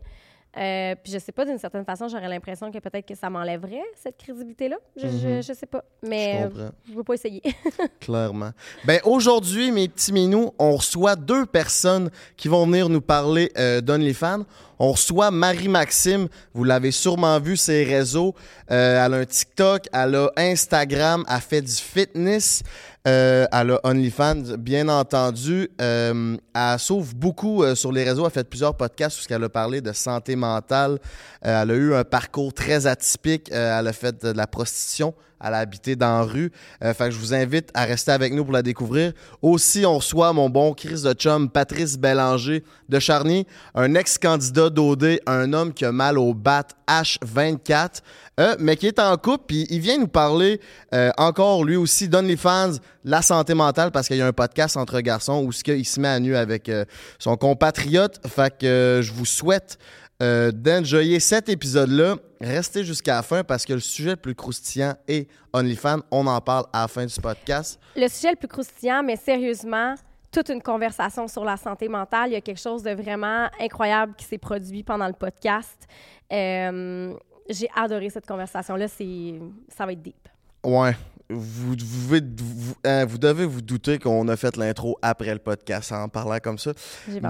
Euh, 0.55 0.93
puis 1.03 1.11
je 1.11 1.17
sais 1.17 1.31
pas, 1.31 1.45
d'une 1.45 1.57
certaine 1.57 1.83
façon, 1.83 2.07
j'aurais 2.07 2.27
l'impression 2.29 2.71
que 2.71 2.77
peut-être 2.77 3.07
que 3.07 3.15
ça 3.15 3.27
m'enlèverait, 3.27 3.81
cette 3.95 4.17
crédibilité-là. 4.17 4.75
Je, 4.95 5.07
je, 5.07 5.27
Mhm. 5.27 5.41
je 5.41 5.53
sais 5.53 5.65
pas. 5.65 5.83
Je 6.03 6.07
Mais 6.09 6.41
euh, 6.43 6.47
comprends. 6.49 6.69
je 6.87 6.93
veux 6.93 7.03
pas 7.03 7.13
essayer. 7.15 7.41
Clairement. 7.99 8.51
Ben 8.85 8.99
aujourd'hui, 9.03 9.71
mes 9.71 9.87
petits 9.87 10.13
minous, 10.13 10.51
on 10.59 10.75
reçoit 10.75 11.15
deux 11.15 11.47
personnes 11.47 12.11
qui 12.37 12.49
vont 12.49 12.67
venir 12.67 12.87
nous 12.87 13.01
parler 13.01 13.51
euh, 13.57 13.81
d'OnlyFans. 13.81 14.43
On 14.77 14.91
reçoit 14.91 15.31
Marie-Maxime, 15.31 16.27
vous 16.53 16.63
l'avez 16.63 16.91
sûrement 16.91 17.39
vu 17.39 17.57
sur 17.57 17.71
les 17.73 17.83
réseaux. 17.85 18.35
Euh, 18.69 19.03
elle 19.05 19.13
a 19.13 19.17
un 19.17 19.25
TikTok, 19.25 19.85
elle 19.91 20.13
a 20.15 20.31
Instagram, 20.37 21.23
elle 21.27 21.41
fait 21.41 21.61
du 21.61 21.71
fitness, 21.71 22.61
euh, 23.05 23.45
elle 23.51 23.71
a 23.71 23.79
OnlyFans, 23.83 24.57
bien 24.57 24.87
entendu. 24.87 25.69
Euh, 25.81 26.37
elle 26.55 26.79
s'ouvre 26.79 27.13
beaucoup 27.15 27.63
euh, 27.63 27.75
sur 27.75 27.91
les 27.91 28.03
réseaux, 28.03 28.25
elle 28.25 28.31
fait 28.31 28.47
plusieurs 28.49 28.75
podcasts 28.77 29.19
où 29.19 29.33
elle 29.33 29.43
a 29.43 29.49
parlé 29.49 29.81
de 29.81 29.91
santé 29.91 30.35
mentale. 30.37 30.99
Euh, 31.45 31.61
elle 31.61 31.71
a 31.71 31.75
eu 31.75 31.93
un 31.93 32.03
parcours 32.05 32.53
très 32.53 32.87
atypique, 32.87 33.51
Euh, 33.51 33.79
elle 33.79 33.87
a 33.87 33.93
fait 33.93 34.23
de 34.23 34.31
la 34.31 34.47
prostitution, 34.47 35.13
a 35.43 35.57
habité 35.57 35.95
dans 35.95 36.19
la 36.19 36.23
rue. 36.23 36.51
Euh, 36.83 36.93
fait 36.93 37.05
que 37.05 37.11
je 37.11 37.19
vous 37.19 37.33
invite 37.33 37.69
à 37.73 37.85
rester 37.85 38.11
avec 38.11 38.33
nous 38.33 38.43
pour 38.43 38.53
la 38.53 38.61
découvrir. 38.61 39.13
Aussi, 39.41 39.85
on 39.85 39.97
reçoit 39.97 40.31
mon 40.33 40.49
bon 40.49 40.73
Chris 40.73 41.01
de 41.03 41.13
chum, 41.13 41.49
Patrice 41.49 41.97
Bélanger 41.97 42.63
de 42.89 42.99
Charny, 42.99 43.45
un 43.75 43.95
ex-candidat 43.95 44.69
d'OD, 44.69 45.19
un 45.25 45.53
homme 45.53 45.73
qui 45.73 45.85
a 45.85 45.91
mal 45.91 46.17
au 46.17 46.33
bat 46.33 46.67
H24, 46.87 48.01
euh, 48.39 48.55
mais 48.59 48.77
qui 48.77 48.87
est 48.87 48.99
en 48.99 49.15
couple, 49.17 49.43
puis 49.47 49.67
il 49.69 49.79
vient 49.79 49.97
nous 49.97 50.07
parler 50.07 50.59
euh, 50.93 51.11
encore 51.17 51.63
lui 51.63 51.75
aussi 51.75 52.07
d'OnlyFans, 52.07 52.73
la 53.03 53.21
santé 53.21 53.53
mentale, 53.53 53.91
parce 53.91 54.07
qu'il 54.07 54.17
y 54.17 54.21
a 54.21 54.27
un 54.27 54.33
podcast 54.33 54.75
entre 54.77 54.99
garçons 55.01 55.43
où 55.45 55.51
ce 55.51 55.63
qu'il 55.63 55.85
se 55.85 55.99
met 55.99 56.07
à 56.07 56.19
nu 56.19 56.35
avec 56.35 56.69
euh, 56.69 56.85
son 57.19 57.37
compatriote. 57.37 58.19
Fait 58.27 58.55
que 58.57 58.65
euh, 58.65 59.01
je 59.01 59.11
vous 59.13 59.25
souhaite 59.25 59.77
d'enjoyer 60.21 61.19
cet 61.19 61.49
épisode-là. 61.49 62.15
Restez 62.43 62.83
jusqu'à 62.83 63.15
la 63.15 63.23
fin 63.23 63.41
parce 63.41 63.65
que 63.65 63.71
le 63.71 63.79
sujet 63.79 64.11
le 64.11 64.15
plus 64.17 64.35
croustillant 64.35 64.95
est 65.07 65.29
OnlyFans. 65.53 66.01
On 66.11 66.27
en 66.27 66.41
parle 66.41 66.65
à 66.73 66.81
la 66.81 66.87
fin 66.89 67.05
du 67.05 67.21
podcast. 67.21 67.79
Le 67.95 68.09
sujet 68.09 68.31
le 68.31 68.35
plus 68.35 68.49
croustillant, 68.49 69.01
mais 69.01 69.15
sérieusement, 69.15 69.95
toute 70.29 70.49
une 70.49 70.61
conversation 70.61 71.29
sur 71.29 71.45
la 71.45 71.55
santé 71.55 71.87
mentale. 71.87 72.31
Il 72.31 72.33
y 72.33 72.35
a 72.35 72.41
quelque 72.41 72.59
chose 72.59 72.83
de 72.83 72.91
vraiment 72.91 73.47
incroyable 73.61 74.13
qui 74.17 74.25
s'est 74.25 74.37
produit 74.37 74.83
pendant 74.83 75.07
le 75.07 75.13
podcast. 75.13 75.87
Euh, 76.33 77.13
J'ai 77.49 77.69
adoré 77.77 78.09
cette 78.09 78.27
conversation-là. 78.27 78.89
C'est, 78.89 79.39
Ça 79.69 79.85
va 79.85 79.93
être 79.93 80.01
deep. 80.01 80.27
Ouais. 80.65 80.97
Vous, 81.29 81.69
vous, 81.69 81.75
devez- 82.19 82.21
vous- 82.37 82.75
hein, 82.85 83.05
vous 83.05 83.17
devez 83.17 83.45
vous 83.45 83.61
douter 83.61 83.97
qu'on 83.97 84.27
a 84.27 84.35
fait 84.35 84.55
l'intro 84.57 84.97
après 85.01 85.33
le 85.33 85.39
podcast 85.39 85.91
en 85.91 86.07
parlant 86.09 86.37
comme 86.43 86.57
ça. 86.57 86.73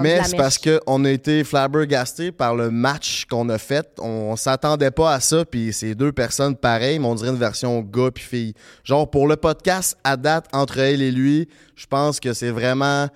Mais 0.02 0.16
c'est 0.26 0.36
parce 0.38 0.58
qu'on 0.58 1.06
a 1.06 1.10
été 1.12 1.44
flabbergasté 1.44 2.32
par 2.32 2.56
le 2.56 2.70
match 2.72 3.26
qu'on 3.30 3.48
a 3.50 3.58
fait. 3.58 3.88
On 4.00 4.36
s'attendait 4.36 4.92
pas 4.92 5.14
à 5.14 5.20
ça, 5.20 5.46
puis 5.46 5.72
c'est 5.72 5.96
deux 5.96 6.12
personnes 6.12 6.56
pareilles, 6.56 7.00
mais 7.00 7.06
on 7.08 7.16
dirait 7.16 7.30
une 7.30 7.38
version 7.38 7.82
gars 7.82 8.10
puis 8.12 8.24
fille. 8.24 8.54
Genre, 8.84 9.10
pour 9.10 9.28
le 9.28 9.36
podcast, 9.38 9.98
à 10.04 10.18
date, 10.18 10.48
entre 10.54 10.80
elle 10.80 11.02
et 11.02 11.12
lui, 11.12 11.48
je 11.76 11.86
pense 11.86 12.20
que 12.20 12.34
c'est 12.34 12.52
vraiment 12.52 13.08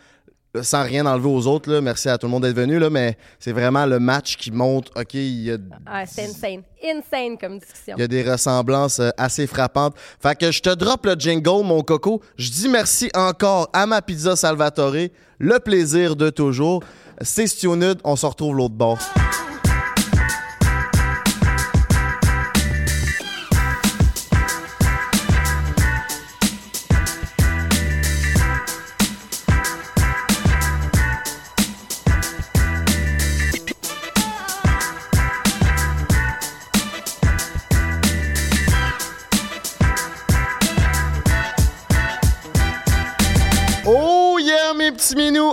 sans 0.64 0.84
rien 0.84 1.06
enlever 1.06 1.30
aux 1.30 1.48
autres, 1.48 1.72
là, 1.72 1.82
merci 1.82 2.10
à 2.10 2.18
tout 2.18 2.28
le 2.28 2.32
monde 2.32 2.44
d'être 2.44 2.56
venu, 2.56 2.80
là, 2.80 2.90
mais 2.90 3.18
c'est 3.40 3.52
vraiment 3.52 3.86
le 3.86 4.00
match 4.00 4.38
qui 4.38 4.52
montre, 4.52 4.92
OK, 4.96 5.14
il 5.14 5.44
y 5.44 5.52
a, 5.52 5.58
Ah, 5.86 6.06
c'est 6.06 6.26
insane. 6.26 6.62
Insane 6.84 7.38
comme 7.40 7.60
discussion. 7.60 7.96
il 7.98 8.02
y 8.02 8.04
a 8.04 8.08
des 8.08 8.24
ressemblances 8.24 9.00
euh, 9.00 9.10
assez 9.18 9.48
frappantes. 9.48 9.96
Fait 10.22 10.38
que 10.38 10.52
je 10.52 10.62
te 10.62 10.74
drop 10.74 11.06
le 11.06 11.16
jingle, 11.18 11.64
mon 11.66 11.82
coco. 11.82 12.22
Je 12.38 12.50
dis 12.52 12.70
merci 12.70 13.10
encore 13.16 13.70
à 13.74 13.86
ma 13.86 14.02
pizza 14.02 14.36
Salvatore. 14.36 15.10
Le 15.40 15.60
plaisir 15.60 16.16
de 16.16 16.30
toujours. 16.30 16.84
C'est 17.22 17.48
Stionud, 17.48 17.98
on 18.04 18.16
se 18.16 18.26
retrouve 18.28 18.56
l'autre 18.56 18.76
bord. 18.76 19.00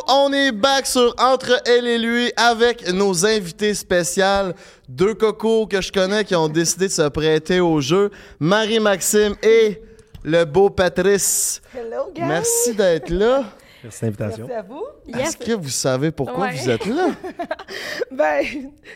On 0.08 0.32
est 0.32 0.52
back 0.52 0.87
sur 0.87 1.14
Entre 1.18 1.61
elle 1.66 1.87
et 1.87 1.99
lui 1.99 2.32
avec 2.37 2.90
nos 2.92 3.25
invités 3.26 3.75
spéciales. 3.75 4.54
Deux 4.88 5.14
cocos 5.14 5.66
que 5.66 5.80
je 5.80 5.92
connais 5.92 6.25
qui 6.25 6.34
ont 6.34 6.49
décidé 6.49 6.88
de 6.88 6.92
se 6.92 7.08
prêter 7.08 7.61
au 7.61 7.80
jeu. 7.80 8.11
Marie-Maxime 8.40 9.34
et 9.42 9.80
le 10.25 10.44
beau 10.44 10.70
Patrice. 10.70 11.61
Hello, 11.75 12.11
guys! 12.14 12.25
Merci 12.26 12.75
d'être 12.75 13.11
là. 13.11 13.44
Merci 13.85 14.00
de 14.00 14.07
l'invitation. 14.07 14.47
Merci 14.49 14.59
à 14.59 14.62
vous. 14.62 14.85
Est-ce 15.21 15.37
que 15.37 15.53
vous 15.53 15.69
savez 15.69 16.11
pourquoi 16.11 16.47
Ouais. 16.47 16.55
vous 16.57 16.71
êtes 16.71 16.87
là? 16.87 17.09
Ben, 18.11 18.45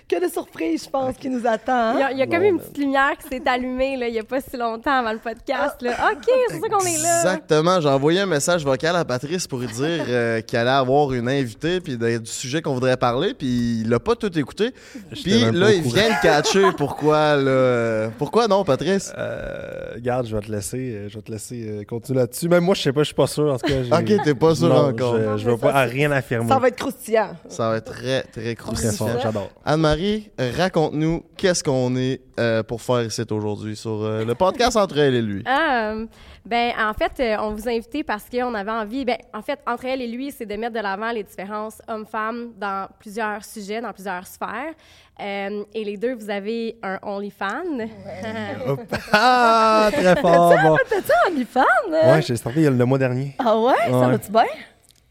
que 0.08 0.24
de 0.24 0.30
surprises, 0.30 0.84
je 0.84 0.90
pense, 0.90 1.16
qui 1.16 1.28
nous 1.28 1.44
attend. 1.46 1.94
Il 1.94 2.00
y 2.00 2.02
hein? 2.02 2.06
a, 2.06 2.12
il 2.12 2.18
y 2.18 2.22
a 2.22 2.26
comme 2.26 2.38
Bon, 2.40 2.48
une 2.50 2.58
petite 2.60 2.78
lumière 2.78 3.12
qui 3.20 3.28
s'est 3.28 3.42
allumée 3.46 3.96
là, 3.96 4.06
il 4.06 4.12
n'y 4.12 4.18
a 4.20 4.24
pas 4.24 4.40
si 4.40 4.56
longtemps 4.56 4.92
avant 5.00 5.12
le 5.12 5.18
podcast. 5.18 5.76
Là. 5.80 5.90
OK, 6.12 6.30
c'est 6.48 6.60
ça 6.60 6.68
qu'on 6.68 6.86
est 6.86 7.02
là. 7.02 7.16
Exactement. 7.18 7.80
J'ai 7.80 7.88
envoyé 7.88 8.20
un 8.20 8.26
message 8.26 8.64
vocal 8.64 8.94
à 8.94 9.04
Patrice 9.04 9.46
pour 9.48 9.58
lui 9.58 9.66
dire 9.66 10.04
euh, 10.08 10.40
qu'il 10.40 10.56
allait 10.58 10.70
avoir 10.70 11.12
une 11.12 11.28
invitée 11.28 11.80
puis 11.80 11.96
de- 11.98 12.18
du 12.18 12.30
sujet 12.30 12.62
qu'on 12.62 12.74
voudrait 12.74 12.96
parler, 12.96 13.34
puis 13.34 13.80
il 13.84 13.92
a 13.92 13.98
pas 13.98 14.14
tout 14.14 14.36
écouté. 14.38 14.72
Puis 15.10 15.40
là, 15.52 15.72
il 15.72 15.82
vient 15.82 16.10
de 16.10 16.22
catcher 16.22 16.68
pourquoi, 16.76 17.34
là. 17.36 18.10
Pourquoi 18.18 18.46
non, 18.46 18.62
Patrice? 18.64 19.12
Euh, 19.18 19.94
regarde, 19.96 20.26
je 20.26 20.36
vais 20.36 20.42
te 20.42 20.52
laisser, 20.52 20.78
euh, 20.94 21.08
je 21.08 21.16
vais 21.16 21.22
te 21.22 21.32
laisser 21.32 21.64
euh, 21.66 21.84
continuer 21.84 22.20
là-dessus. 22.20 22.48
Même 22.48 22.62
moi, 22.64 22.74
je 22.76 22.82
sais 22.82 22.92
pas, 22.92 23.00
je 23.00 23.06
suis 23.06 23.14
pas 23.14 23.26
sûr. 23.26 23.52
En 23.52 23.58
tout 23.58 23.66
cas, 23.66 23.82
j'ai- 23.82 23.92
Ok, 24.16 24.22
t'es 24.24 24.34
pas 24.34 24.54
sûr 24.54 24.68
Non, 24.82 24.88
encore. 24.90 25.14
Je, 25.16 25.36
je 25.44 25.50
veux 25.50 25.56
pas 25.58 25.82
rien 25.82 26.10
affirmer. 26.12 26.48
Ça 26.48 26.58
va 26.58 26.68
être 26.68 26.76
croustillant. 26.76 27.30
Ça 27.48 27.70
va 27.70 27.76
être 27.76 27.92
très, 27.92 28.22
très 28.22 28.40
très 28.42 28.54
croustillant. 28.54 28.92
fort, 28.92 29.20
j'adore. 29.22 29.50
Anne-Marie, 29.64 30.30
raconte-nous 30.56 31.24
qu'est-ce 31.36 31.62
qu'on 31.64 31.94
est 31.96 32.20
euh, 32.38 32.62
pour 32.62 32.80
faire 32.82 33.02
ici 33.02 33.22
aujourd'hui 33.30 33.74
sur 33.76 34.02
euh, 34.02 34.24
le 34.24 34.34
podcast 34.34 34.76
entre 34.76 34.98
elle 34.98 35.14
et 35.14 35.22
lui? 35.22 35.42
Ah, 35.46 35.90
euh, 35.92 36.06
ben, 36.46 36.72
en 36.80 36.94
fait, 36.94 37.12
euh, 37.20 37.36
on 37.40 37.50
vous 37.54 37.68
a 37.68 37.72
invité 37.72 38.04
parce 38.04 38.24
qu'on 38.30 38.54
avait 38.54 38.70
envie. 38.70 39.04
Ben, 39.04 39.16
en 39.34 39.42
fait, 39.42 39.58
entre 39.66 39.84
elle 39.86 40.00
et 40.02 40.06
lui, 40.06 40.30
c'est 40.30 40.46
de 40.46 40.54
mettre 40.56 40.74
de 40.74 40.80
l'avant 40.80 41.10
les 41.10 41.24
différences 41.24 41.82
hommes-femmes 41.88 42.52
dans 42.58 42.88
plusieurs 42.98 43.44
sujets, 43.44 43.80
dans 43.80 43.92
plusieurs 43.92 44.26
sphères. 44.26 44.72
Euh, 45.20 45.64
et 45.74 45.82
les 45.84 45.96
deux, 45.96 46.14
vous 46.14 46.30
avez 46.30 46.76
un 46.82 46.98
OnlyFans. 47.02 47.80
Hop. 48.68 48.80
Ah, 49.12 49.90
très 49.92 50.14
fort. 50.20 50.54
Bon. 50.62 50.76
T'es-tu 50.88 51.10
OnlyFans? 51.32 51.62
Ouais, 51.90 52.22
j'ai 52.22 52.36
starté 52.36 52.60
il 52.60 52.62
y 52.62 52.66
a 52.68 52.70
le 52.70 52.84
mois 52.84 52.98
dernier. 52.98 53.34
Ah 53.40 53.58
ouais? 53.58 53.72
Ça 53.90 53.98
Ouais. 53.98 54.10
va-tu 54.12 54.30
bien? 54.30 54.42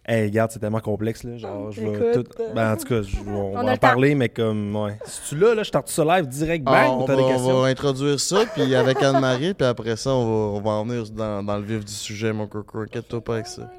Hey, 0.09 0.23
regarde, 0.27 0.51
c'est 0.51 0.59
tellement 0.59 0.79
complexe, 0.79 1.23
là. 1.25 1.37
Genre, 1.37 1.69
je 1.71 1.81
vais 1.81 2.13
tout. 2.13 2.23
Ben, 2.55 2.73
en 2.73 2.77
tout 2.77 2.85
cas, 2.85 3.01
je- 3.01 3.17
on, 3.29 3.57
On 3.57 3.63
va 3.63 3.73
en 3.73 3.77
parler, 3.77 4.15
mais 4.15 4.29
comme, 4.29 4.73
ouais. 4.75 4.97
Si 5.05 5.29
tu 5.29 5.35
là, 5.37 5.53
là, 5.53 5.63
je 5.63 5.67
starte 5.67 5.89
ça 5.89 6.05
live 6.05 6.27
direct, 6.27 6.63
bang, 6.63 6.75
Ah, 6.77 6.91
on, 6.93 7.05
va, 7.05 7.15
des 7.17 7.23
on 7.23 7.27
questions? 7.27 7.59
va 7.61 7.67
introduire 7.67 8.19
ça, 8.19 8.45
puis 8.53 8.73
avec 8.73 9.03
Anne-Marie, 9.03 9.53
puis 9.53 9.67
après 9.67 9.97
ça, 9.97 10.11
on 10.11 10.23
va, 10.53 10.57
on 10.59 10.61
va 10.61 10.71
en 10.71 10.85
venir 10.85 11.09
dans, 11.09 11.43
dans 11.43 11.57
le 11.57 11.63
vif 11.63 11.83
du 11.83 11.91
sujet, 11.91 12.31
mon 12.31 12.47
coco. 12.47 12.79
Inquiète-toi 12.79 13.19
pas 13.21 13.33
avec 13.33 13.47
ça. 13.47 13.69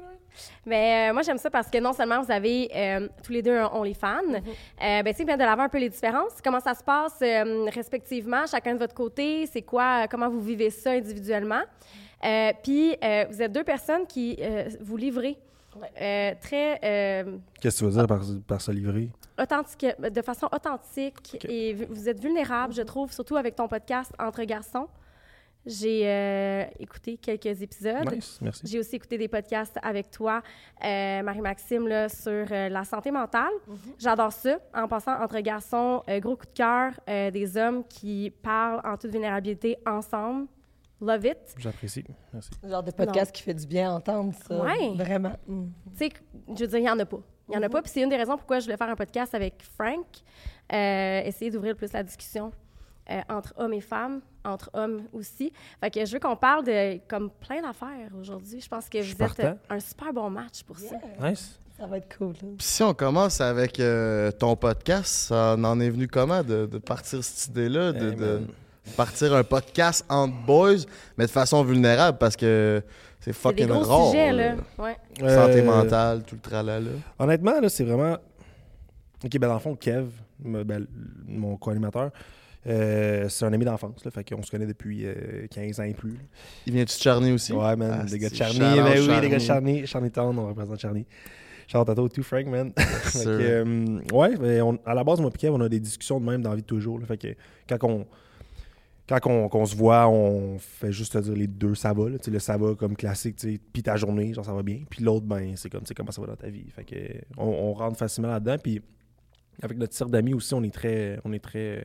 Mais 0.67 1.09
euh, 1.09 1.13
moi, 1.13 1.23
j'aime 1.23 1.39
ça 1.39 1.49
parce 1.49 1.67
que 1.67 1.79
non 1.79 1.93
seulement 1.93 2.21
vous 2.21 2.31
avez 2.31 2.69
euh, 2.75 3.07
tous 3.23 3.31
les 3.31 3.41
deux 3.41 3.57
un 3.57 3.65
OnlyFans, 3.73 4.21
euh, 4.35 5.03
ben, 5.03 5.13
tu 5.15 5.25
de 5.25 5.29
l'avant 5.31 5.63
un 5.63 5.69
peu 5.69 5.79
les 5.79 5.89
différences. 5.89 6.33
Comment 6.43 6.59
ça 6.59 6.75
se 6.75 6.83
passe 6.83 7.17
euh, 7.23 7.65
respectivement, 7.73 8.45
chacun 8.45 8.75
de 8.75 8.79
votre 8.79 8.93
côté? 8.93 9.47
C'est 9.51 9.63
quoi, 9.63 10.03
euh, 10.03 10.07
comment 10.09 10.29
vous 10.29 10.41
vivez 10.41 10.69
ça 10.69 10.91
individuellement? 10.91 11.61
Euh, 12.23 12.51
Puis, 12.63 12.95
euh, 13.03 13.25
vous 13.31 13.41
êtes 13.41 13.51
deux 13.51 13.63
personnes 13.63 14.05
qui 14.07 14.37
euh, 14.41 14.65
vous 14.81 14.95
livrez 14.97 15.37
euh, 16.01 16.33
très 16.41 16.79
euh, 16.83 17.37
Qu'est-ce 17.61 17.79
que 17.79 17.85
tu 17.85 17.91
veux 17.91 17.97
dire 17.97 18.07
par, 18.07 18.21
par 18.47 18.61
se 18.61 18.71
livrer? 18.71 19.09
authentique, 19.41 19.85
de 19.99 20.21
façon 20.21 20.47
authentique 20.51 21.37
et 21.47 21.73
vous 21.73 22.09
êtes 22.09 22.19
vulnérable, 22.19 22.73
je 22.73 22.81
trouve, 22.81 23.11
surtout 23.11 23.37
avec 23.37 23.55
ton 23.55 23.67
podcast 23.67 24.11
Entre 24.19 24.43
garçons. 24.43 24.87
J'ai 25.65 26.07
euh, 26.07 26.63
écouté 26.79 27.17
quelques 27.17 27.61
épisodes. 27.61 28.09
Nice, 28.13 28.39
merci. 28.41 28.61
J'ai 28.65 28.79
aussi 28.79 28.95
écouté 28.95 29.17
des 29.17 29.27
podcasts 29.27 29.77
avec 29.83 30.09
toi, 30.09 30.41
euh, 30.83 31.21
Marie-Maxime, 31.21 31.87
là, 31.87 32.07
sur 32.07 32.31
euh, 32.31 32.69
la 32.69 32.83
santé 32.85 33.11
mentale. 33.11 33.51
J'adore 33.97 34.31
ça. 34.31 34.57
En 34.73 34.87
passant 34.87 35.21
entre 35.21 35.37
garçons, 35.41 36.01
euh, 36.09 36.19
gros 36.19 36.37
coup 36.37 36.45
de 36.45 36.53
cœur, 36.53 36.93
euh, 37.09 37.29
des 37.29 37.57
hommes 37.57 37.83
qui 37.87 38.31
parlent 38.41 38.81
en 38.85 38.95
toute 38.95 39.11
vulnérabilité 39.11 39.77
ensemble. 39.85 40.47
Love 41.01 41.25
it. 41.25 41.37
J'apprécie. 41.57 42.03
Merci. 42.33 42.49
Le 42.63 42.69
genre 42.69 42.83
de 42.83 42.91
podcast 42.91 43.31
qui 43.31 43.41
fait 43.43 43.53
du 43.53 43.65
bien 43.65 43.91
à 43.91 43.93
entendre 43.95 44.33
ça. 44.47 44.61
Ouais. 44.61 44.93
Vraiment. 44.95 45.33
Mm. 45.47 45.65
Tu 45.91 45.97
sais, 45.97 46.09
je 46.49 46.61
veux 46.61 46.67
dire, 46.67 46.77
il 46.79 46.83
n'y 46.83 46.89
en 46.89 46.99
a 46.99 47.05
pas. 47.05 47.19
Il 47.47 47.51
n'y 47.51 47.57
en 47.57 47.63
a 47.63 47.69
pas. 47.69 47.81
Puis 47.81 47.91
c'est 47.93 48.01
une 48.01 48.09
des 48.09 48.17
raisons 48.17 48.35
pourquoi 48.37 48.59
je 48.59 48.65
voulais 48.65 48.77
faire 48.77 48.89
un 48.89 48.95
podcast 48.95 49.33
avec 49.33 49.63
Frank. 49.77 50.05
Euh, 50.71 51.21
essayer 51.23 51.49
d'ouvrir 51.51 51.75
plus 51.75 51.91
la 51.93 52.03
discussion 52.03 52.51
euh, 53.09 53.21
entre 53.29 53.53
hommes 53.57 53.73
et 53.73 53.81
femmes, 53.81 54.21
entre 54.43 54.69
hommes 54.73 55.03
aussi. 55.13 55.51
Fait 55.81 55.89
que 55.89 56.05
je 56.05 56.11
veux 56.13 56.19
qu'on 56.19 56.35
parle 56.35 56.63
de 56.65 56.99
comme 57.07 57.31
plein 57.31 57.61
d'affaires 57.61 58.11
aujourd'hui. 58.19 58.61
Je 58.61 58.67
pense 58.67 58.87
que 58.87 58.99
vous 59.01 59.23
êtes 59.23 59.57
un 59.69 59.79
super 59.79 60.13
bon 60.13 60.29
match 60.29 60.63
pour 60.63 60.77
ça. 60.77 60.95
Nice. 61.21 61.59
Ça 61.77 61.87
va 61.87 61.97
être 61.97 62.17
cool. 62.17 62.33
hein. 62.43 62.55
Puis 62.57 62.67
si 62.67 62.83
on 62.83 62.93
commence 62.93 63.39
avec 63.39 63.79
euh, 63.79 64.31
ton 64.31 64.55
podcast, 64.57 65.05
ça 65.29 65.55
en 65.57 65.79
est 65.79 65.89
venu 65.89 66.07
comment 66.09 66.43
de, 66.43 66.65
de 66.65 66.77
partir 66.77 67.23
cette 67.23 67.47
idée-là, 67.51 67.93
de, 67.93 68.09
Hey, 68.09 68.15
de 68.15 68.25
man. 68.25 68.47
Partir 68.95 69.33
un 69.33 69.43
podcast 69.43 70.05
entre 70.09 70.35
boys, 70.45 70.77
mais 71.17 71.25
de 71.25 71.31
façon 71.31 71.63
vulnérable 71.63 72.17
parce 72.17 72.35
que 72.35 72.81
c'est 73.19 73.25
C'est 73.25 73.31
des 73.31 73.37
fucking 73.37 73.67
gros 73.67 73.83
rare. 73.83 74.11
sujets, 74.11 74.31
là. 74.31 74.55
Santé 75.19 75.59
Euh, 75.59 75.63
mentale, 75.63 76.23
tout 76.23 76.35
le 76.35 76.41
tralala. 76.41 76.89
Honnêtement, 77.17 77.59
là, 77.59 77.69
c'est 77.69 77.83
vraiment. 77.83 78.17
Ok, 79.23 79.37
ben 79.37 79.47
dans 79.47 79.55
le 79.55 79.59
fond, 79.59 79.75
Kev, 79.75 80.07
ben, 80.39 80.87
mon 81.27 81.57
co-animateur, 81.57 82.11
euh, 82.67 83.27
c'est 83.27 83.43
un 83.45 83.51
ami 83.53 83.65
d'enfance. 83.65 84.03
Là, 84.05 84.11
fait 84.11 84.23
qu'on 84.23 84.41
se 84.41 84.49
connaît 84.51 84.65
depuis 84.65 85.05
euh, 85.05 85.47
15 85.51 85.79
ans 85.81 85.83
et 85.83 85.93
plus. 85.93 86.11
là. 86.11 86.19
Il 86.65 86.73
vient-tu 86.73 86.95
de 86.97 87.01
Charny 87.01 87.31
aussi? 87.33 87.51
Ouais, 87.51 87.75
man, 87.75 87.99
Ah, 88.01 88.05
des 88.05 88.17
gars 88.19 88.29
de 88.29 88.35
Charny. 88.35 88.59
Ben 88.59 88.73
oui, 88.97 89.05
Charny. 89.05 89.21
des 89.21 89.29
gars 89.29 89.37
de 89.37 89.41
Charny. 89.41 89.87
Charny 89.87 90.11
Town, 90.11 90.37
on 90.39 90.47
représente 90.47 90.79
Charny. 90.79 91.05
Shout 91.67 91.77
out 91.79 92.13
tout, 92.13 92.23
Frank, 92.23 92.47
man. 92.47 92.71
Fait 92.77 93.23
que, 93.25 93.29
euh, 93.29 93.99
ouais, 94.13 94.35
ben, 94.37 94.61
on- 94.63 94.79
à 94.85 94.93
la 94.95 95.03
base, 95.03 95.19
moi 95.19 95.29
et 95.33 95.37
Kev, 95.37 95.51
on 95.53 95.61
a 95.61 95.69
des 95.69 95.79
discussions 95.79 96.19
de 96.19 96.25
même 96.25 96.41
dans 96.41 96.49
la 96.51 96.55
vie 96.55 96.61
de 96.63 96.67
toujours. 96.67 96.97
là. 96.99 97.05
fait 97.05 97.17
que 97.17 97.27
quand 97.67 97.87
on. 97.89 98.07
Quand 99.09 99.25
on, 99.25 99.65
se 99.65 99.75
voit, 99.75 100.07
on 100.07 100.59
fait 100.59 100.91
juste 100.91 101.13
te 101.13 101.17
dire 101.17 101.33
les 101.33 101.47
deux 101.47 101.73
ça 101.73 101.93
va. 101.93 102.09
Le 102.09 102.39
ça 102.39 102.57
va 102.57 102.75
comme 102.75 102.95
classique, 102.95 103.37
puis 103.73 103.81
ta 103.81 103.95
journée, 103.95 104.35
genre 104.35 104.45
ça 104.45 104.53
va 104.53 104.61
bien. 104.61 104.81
Puis 104.87 105.03
l'autre, 105.03 105.25
ben, 105.25 105.53
c'est 105.55 105.67
comme, 105.67 105.81
comment 105.97 106.11
ça 106.11 106.21
va 106.21 106.27
dans 106.27 106.35
ta 106.35 106.49
vie. 106.49 106.69
Fait 106.69 106.83
que, 106.83 106.95
on, 107.35 107.73
rentre 107.73 107.97
facilement 107.97 108.29
là-dedans. 108.29 108.57
Puis 108.61 108.83
avec 109.63 109.79
notre 109.79 109.95
cercle 109.95 110.13
d'amis 110.13 110.35
aussi, 110.35 110.53
on 110.53 110.61
est 110.61 110.73
très. 110.73 111.19
On 111.25 111.33
est 111.33 111.39
très. 111.39 111.83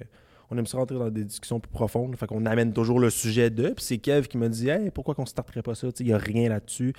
On 0.50 0.58
aime 0.58 0.66
se 0.66 0.76
rentrer 0.76 0.98
dans 0.98 1.08
des 1.08 1.24
discussions 1.24 1.60
plus 1.60 1.72
profondes. 1.72 2.14
Fait 2.16 2.26
qu'on 2.26 2.44
amène 2.44 2.74
toujours 2.74 3.00
le 3.00 3.08
sujet 3.08 3.48
de. 3.48 3.70
Puis 3.70 3.84
c'est 3.86 3.98
Kev 3.98 4.28
qui 4.28 4.36
me 4.36 4.50
dit 4.50 4.68
Hey, 4.68 4.90
pourquoi 4.90 5.14
qu'on 5.14 5.24
starterait 5.24 5.62
pas 5.62 5.74
ça? 5.74 5.88
Il 6.00 6.06
n'y 6.06 6.12
a 6.12 6.18
rien 6.18 6.50
là-dessus. 6.50 6.92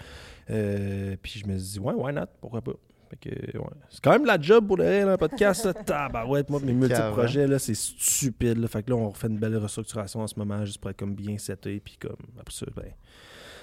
Euh, 0.49 1.15
puis 1.21 1.39
je 1.39 1.47
me 1.47 1.55
dis 1.55 1.79
Ouais, 1.79 1.93
why 1.93 2.11
not? 2.11 2.25
Pourquoi 2.41 2.61
pas? 2.61 2.73
Ouais. 3.11 3.61
C'est 3.89 4.03
quand 4.03 4.11
même 4.11 4.23
de 4.23 4.27
la 4.27 4.39
job 4.39 4.67
pour 4.67 4.77
le 4.77 4.85
un 4.85 5.17
podcast. 5.17 5.67
Tabarouette, 5.85 6.49
moi, 6.49 6.59
mes 6.63 6.73
multiples 6.73 7.11
projets, 7.11 7.47
là, 7.47 7.59
c'est 7.59 7.75
stupide. 7.75 8.57
là. 8.57 8.67
Fait 8.67 8.83
que 8.83 8.89
là, 8.89 8.97
on 8.97 9.09
refait 9.09 9.27
une 9.27 9.37
belle 9.37 9.57
restructuration 9.57 10.21
en 10.21 10.27
ce 10.27 10.37
moment, 10.37 10.63
juste 10.65 10.79
pour 10.79 10.89
être 10.89 10.97
comme 10.97 11.15
bien 11.15 11.37
seté. 11.37 11.79
Puis 11.79 11.97
comme, 11.97 12.17
après 12.39 12.53
ça, 12.53 12.65
ben. 12.75 12.91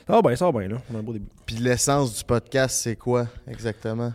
Ça 0.06 0.14
va 0.14 0.22
bien, 0.22 0.34
ça 0.34 0.50
va 0.50 0.58
bien, 0.58 0.68
là. 0.68 0.82
On 0.90 0.96
a 0.96 0.98
un 0.98 1.02
beau 1.02 1.12
début. 1.12 1.28
Puis 1.46 1.56
l'essence 1.56 2.18
du 2.18 2.24
podcast, 2.24 2.76
c'est 2.82 2.96
quoi 2.96 3.28
exactement? 3.46 4.12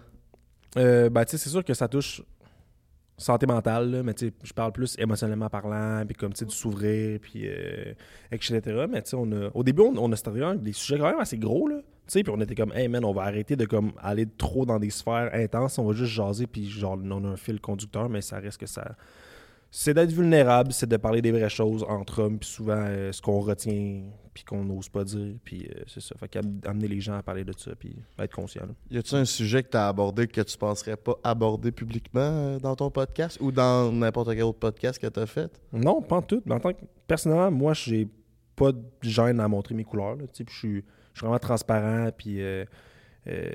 Euh, 0.77 1.09
ben, 1.09 1.23
tu 1.23 1.31
sais, 1.31 1.37
c'est 1.37 1.49
sûr 1.49 1.63
que 1.63 1.73
ça 1.73 1.87
touche 1.87 2.21
santé 3.17 3.45
mentale, 3.47 3.91
là, 3.91 4.03
mais 4.03 4.13
tu 4.13 4.27
sais, 4.27 4.33
je 4.43 4.53
parle 4.53 4.71
plus 4.71 4.95
émotionnellement 4.99 5.49
parlant, 5.49 6.03
puis 6.05 6.15
comme, 6.15 6.33
tu 6.33 6.39
sais, 6.39 6.45
du 6.45 6.53
s'ouvrir, 6.55 7.19
puis 7.19 7.43
euh, 7.45 7.93
etc. 8.31 8.61
Mais 8.89 9.01
tu 9.01 9.11
sais, 9.11 9.15
on 9.17 9.31
a, 9.31 9.49
au 9.53 9.63
début, 9.63 9.81
on, 9.81 9.97
on 9.97 10.11
a 10.11 10.15
starté 10.15 10.41
des 10.57 10.73
sujets 10.73 10.99
quand 10.99 11.09
même 11.09 11.19
assez 11.19 11.37
gros, 11.37 11.67
là. 11.67 11.77
Sais, 12.07 12.23
puis 12.23 12.33
on 12.35 12.39
était 12.39 12.55
comme, 12.55 12.71
hey 12.73 12.87
man, 12.87 13.03
on 13.03 13.11
va 13.11 13.23
arrêter 13.23 13.55
de 13.55 13.65
comme 13.65 13.91
aller 14.01 14.25
trop 14.37 14.65
dans 14.65 14.79
des 14.79 14.89
sphères 14.89 15.29
intenses, 15.33 15.77
on 15.77 15.85
va 15.85 15.93
juste 15.93 16.13
jaser, 16.13 16.47
puis 16.47 16.69
genre, 16.69 16.97
on 17.03 17.25
a 17.25 17.27
un 17.27 17.37
fil 17.37 17.59
conducteur, 17.59 18.07
mais 18.07 18.21
ça 18.21 18.39
reste 18.39 18.57
que 18.57 18.65
ça, 18.65 18.95
c'est 19.69 19.93
d'être 19.93 20.11
vulnérable, 20.11 20.71
c'est 20.71 20.87
de 20.87 20.97
parler 20.97 21.21
des 21.21 21.31
vraies 21.31 21.49
choses 21.49 21.83
entre 21.87 22.23
hommes, 22.23 22.39
puis 22.39 22.49
souvent 22.49 22.77
euh, 22.77 23.11
ce 23.11 23.21
qu'on 23.21 23.41
retient, 23.41 24.03
puis 24.33 24.43
qu'on 24.45 24.63
n'ose 24.63 24.87
pas 24.87 25.03
dire, 25.03 25.35
puis 25.43 25.67
euh, 25.67 25.81
c'est 25.87 25.99
ça. 25.99 26.15
Fait 26.17 26.29
qu'amener 26.29 26.87
les 26.87 27.01
gens 27.01 27.15
à 27.15 27.23
parler 27.23 27.43
de 27.43 27.53
ça, 27.57 27.71
puis 27.77 27.95
être 28.17 28.33
conscient. 28.33 28.65
là. 28.65 28.73
Y 28.89 28.97
a-tu 28.99 29.15
un 29.15 29.25
sujet 29.25 29.63
que 29.63 29.69
tu 29.69 29.77
as 29.77 29.89
abordé 29.89 30.27
que 30.27 30.41
tu 30.41 30.57
penserais 30.57 30.95
pas 30.95 31.15
aborder 31.23 31.71
publiquement 31.71 32.21
euh, 32.21 32.59
dans 32.59 32.75
ton 32.75 32.89
podcast 32.89 33.37
ou 33.41 33.51
dans 33.51 33.91
n'importe 33.91 34.29
quel 34.29 34.43
autre 34.43 34.59
podcast 34.59 34.99
que 35.01 35.07
tu 35.07 35.19
as 35.19 35.25
fait? 35.25 35.51
Non, 35.73 36.01
pas 36.01 36.17
en 36.17 36.21
tout. 36.21 36.41
Mais 36.45 36.55
en 36.55 36.59
tant 36.59 36.71
que 36.71 36.85
personnellement, 37.05 37.51
moi, 37.51 37.73
j'ai 37.73 38.07
pas 38.55 38.71
de 38.71 38.81
gêne 39.01 39.39
à 39.39 39.47
montrer 39.47 39.75
mes 39.75 39.83
couleurs. 39.83 40.17
tu 40.17 40.25
sais, 40.33 40.43
puis 40.45 40.53
je 40.53 40.59
suis 40.59 40.83
je 41.17 41.21
suis 41.21 41.25
vraiment 41.25 41.39
transparent, 41.39 42.11
puis 42.15 42.43
euh, 42.43 42.63
euh, 43.27 43.49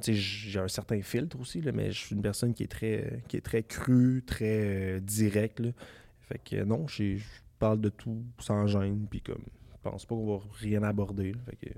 j'ai 0.00 0.60
un 0.60 0.68
certain 0.68 1.02
filtre 1.02 1.40
aussi, 1.40 1.60
là, 1.60 1.72
mais 1.72 1.90
je 1.90 1.98
suis 1.98 2.14
une 2.14 2.22
personne 2.22 2.54
qui 2.54 2.62
est 2.62 2.70
très, 2.70 3.24
qui 3.26 3.36
est 3.36 3.40
très 3.40 3.64
crue, 3.64 4.22
très 4.24 4.60
euh, 4.60 5.00
directe. 5.00 5.60
Fait 6.20 6.38
que 6.38 6.62
non, 6.62 6.86
je 6.86 7.16
parle 7.58 7.80
de 7.80 7.88
tout 7.88 8.22
sans 8.38 8.68
gêne, 8.68 9.08
puis 9.10 9.20
comme, 9.22 9.42
je 9.72 9.76
pense 9.82 10.06
pas 10.06 10.14
qu'on 10.14 10.36
va 10.36 10.44
rien 10.60 10.84
aborder. 10.84 11.32
là. 11.32 11.38
Fait 11.46 11.56
que 11.56 11.74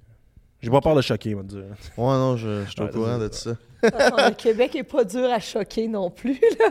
j'ai 0.62 0.70
pas 0.70 0.80
peur 0.80 0.94
de 0.94 1.02
choquer, 1.02 1.34
va 1.34 1.42
dire. 1.42 1.64
Ouais, 1.96 2.04
non, 2.14 2.36
je, 2.36 2.64
je 2.64 2.70
suis 2.70 2.80
au 2.80 2.84
Ouais, 2.84 2.90
courant 2.90 3.18
c'est 3.18 3.22
de 3.24 3.28
tout 3.28 3.34
ça. 3.34 3.56
le 4.28 4.34
Québec 4.34 4.76
est 4.76 4.84
pas 4.84 5.02
dur 5.04 5.24
à 5.30 5.40
choquer 5.40 5.88
non 5.88 6.08
plus. 6.10 6.40
là. 6.58 6.68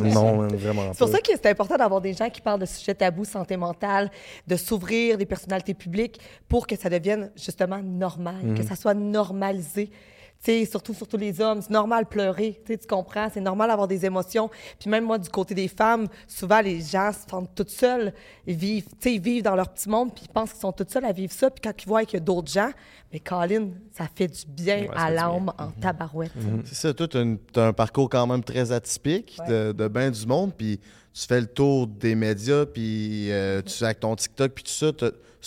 Non, 0.00 0.38
vraiment 0.56 0.92
C'est 0.92 0.98
pour 0.98 1.08
pas. 1.10 1.16
ça 1.16 1.20
que 1.20 1.32
c'est 1.34 1.46
important 1.50 1.76
d'avoir 1.76 2.00
des 2.00 2.14
gens 2.14 2.30
qui 2.30 2.40
parlent 2.40 2.60
de 2.60 2.66
sujets 2.66 2.94
tabous, 2.94 3.26
santé 3.26 3.56
mentale, 3.58 4.10
de 4.46 4.56
s'ouvrir 4.56 5.18
des 5.18 5.26
personnalités 5.26 5.74
publiques 5.74 6.18
pour 6.48 6.66
que 6.66 6.74
ça 6.76 6.88
devienne 6.88 7.30
justement 7.36 7.82
normal, 7.82 8.36
Mhm. 8.42 8.56
que 8.58 8.62
ça 8.64 8.74
soit 8.74 8.94
normalisé. 8.94 9.90
Sais, 10.38 10.64
surtout, 10.64 10.94
surtout 10.94 11.16
les 11.16 11.40
hommes, 11.40 11.60
c'est 11.60 11.70
normal 11.70 12.06
pleurer, 12.06 12.60
tu 12.64 12.76
comprends, 12.88 13.28
c'est 13.32 13.40
normal 13.40 13.68
d'avoir 13.68 13.88
des 13.88 14.04
émotions. 14.06 14.48
Puis 14.78 14.88
même 14.88 15.04
moi, 15.04 15.18
du 15.18 15.28
côté 15.28 15.54
des 15.54 15.66
femmes, 15.66 16.06
souvent 16.28 16.60
les 16.60 16.80
gens 16.80 17.10
se 17.12 17.28
sentent 17.28 17.50
toutes 17.54 17.70
seules, 17.70 18.12
ils 18.46 18.54
vivent, 18.54 18.84
tu 18.84 18.96
sais, 19.00 19.14
ils 19.14 19.20
vivent 19.20 19.42
dans 19.42 19.56
leur 19.56 19.68
petit 19.72 19.88
monde, 19.88 20.14
puis 20.14 20.24
ils 20.28 20.32
pensent 20.32 20.52
qu'ils 20.52 20.60
sont 20.60 20.72
toutes 20.72 20.90
seules 20.90 21.04
à 21.04 21.12
vivre 21.12 21.32
ça. 21.32 21.50
Puis 21.50 21.60
quand 21.62 21.72
ils 21.82 21.88
voient 21.88 22.04
qu'il 22.04 22.18
y 22.20 22.22
a 22.22 22.24
d'autres 22.24 22.52
gens, 22.52 22.70
mais 23.12 23.18
Colin, 23.18 23.70
ça 23.90 24.06
fait 24.14 24.28
du 24.28 24.46
bien 24.46 24.82
Ouais, 24.82 24.90
à 24.94 25.10
l'âme 25.10 25.52
en 25.58 25.70
tabarouette. 25.80 26.32
C'est 26.64 26.74
ça, 26.74 26.94
toi, 26.94 27.08
tu 27.08 27.18
as, 27.18 27.60
un 27.66 27.72
parcours 27.72 28.08
quand 28.08 28.26
même 28.26 28.44
très 28.44 28.70
atypique 28.70 29.38
Ouais. 29.40 29.48
de, 29.48 29.72
de 29.72 29.88
bien 29.88 30.10
du 30.10 30.26
monde, 30.26 30.52
puis 30.56 30.78
tu 31.18 31.26
fais 31.26 31.40
le 31.40 31.46
tour 31.46 31.86
des 31.86 32.14
médias, 32.14 32.66
puis 32.66 33.32
euh, 33.32 33.62
tu 33.62 33.82
avec 33.84 34.00
ton 34.00 34.14
TikTok, 34.14 34.52
puis 34.52 34.64
tout 34.64 34.70
ça. 34.70 34.86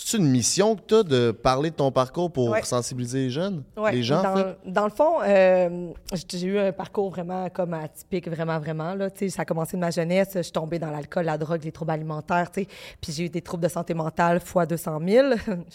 C'est 0.02 0.16
une 0.16 0.28
mission 0.30 0.76
que 0.76 0.80
tu 0.86 0.94
as 0.94 1.02
de 1.02 1.30
parler 1.30 1.68
de 1.68 1.74
ton 1.74 1.92
parcours 1.92 2.32
pour 2.32 2.48
Ouais. 2.48 2.62
sensibiliser 2.62 3.18
les 3.24 3.30
jeunes? 3.30 3.62
Ouais, 3.76 3.92
les 3.92 4.02
gens, 4.02 4.20
en 4.20 4.22
dans, 4.22 4.36
fait? 4.36 4.56
dans 4.64 4.84
le 4.84 4.90
fond, 4.90 5.16
euh, 5.22 5.92
j'ai 6.30 6.46
eu 6.46 6.58
un 6.58 6.72
parcours 6.72 7.10
vraiment 7.10 7.50
comme 7.50 7.74
atypique, 7.74 8.26
vraiment, 8.26 8.58
vraiment. 8.58 8.94
Là, 8.94 9.08
ça 9.28 9.42
a 9.42 9.44
commencé 9.44 9.76
de 9.76 9.82
ma 9.82 9.90
jeunesse. 9.90 10.30
Je 10.36 10.40
suis 10.42 10.52
tombée 10.52 10.78
dans 10.78 10.90
l'alcool, 10.90 11.26
la 11.26 11.36
drogue, 11.36 11.62
les 11.64 11.72
troubles 11.72 11.90
alimentaires. 11.90 12.50
tu 12.50 12.62
sais. 12.62 12.68
Puis 13.02 13.12
j'ai 13.12 13.24
eu 13.24 13.28
des 13.28 13.42
troubles 13.42 13.62
de 13.64 13.68
santé 13.68 13.92
mentale 13.92 14.40
fois 14.40 14.64
200 14.64 15.00
000. 15.06 15.28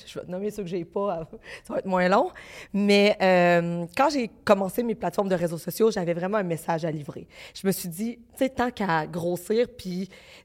Je 0.08 0.20
vais 0.20 0.26
te 0.26 0.32
nommer 0.32 0.50
ceux 0.50 0.64
que 0.64 0.70
j'ai 0.70 0.86
pas. 0.86 1.28
Ça 1.68 1.74
va 1.74 1.80
être 1.80 1.86
moins 1.86 2.10
long. 2.10 2.32
Mais 2.74 3.16
euh, 3.22 3.86
quand 3.96 4.10
j'ai 4.10 4.32
commencé 4.44 4.82
mes 4.82 4.96
plateformes 4.96 5.30
de 5.30 5.36
réseaux 5.36 5.60
sociaux, 5.60 5.92
j'avais 5.92 6.16
vraiment 6.16 6.38
un 6.40 6.44
message 6.44 6.84
à 6.84 6.90
livrer. 6.90 7.28
Je 7.54 7.68
me 7.68 7.72
suis 7.72 7.90
dit, 7.90 8.18
tu 8.32 8.38
sais, 8.46 8.50
tant 8.50 8.72
qu'à 8.72 9.06
grossir, 9.06 9.68
puis 9.78 9.85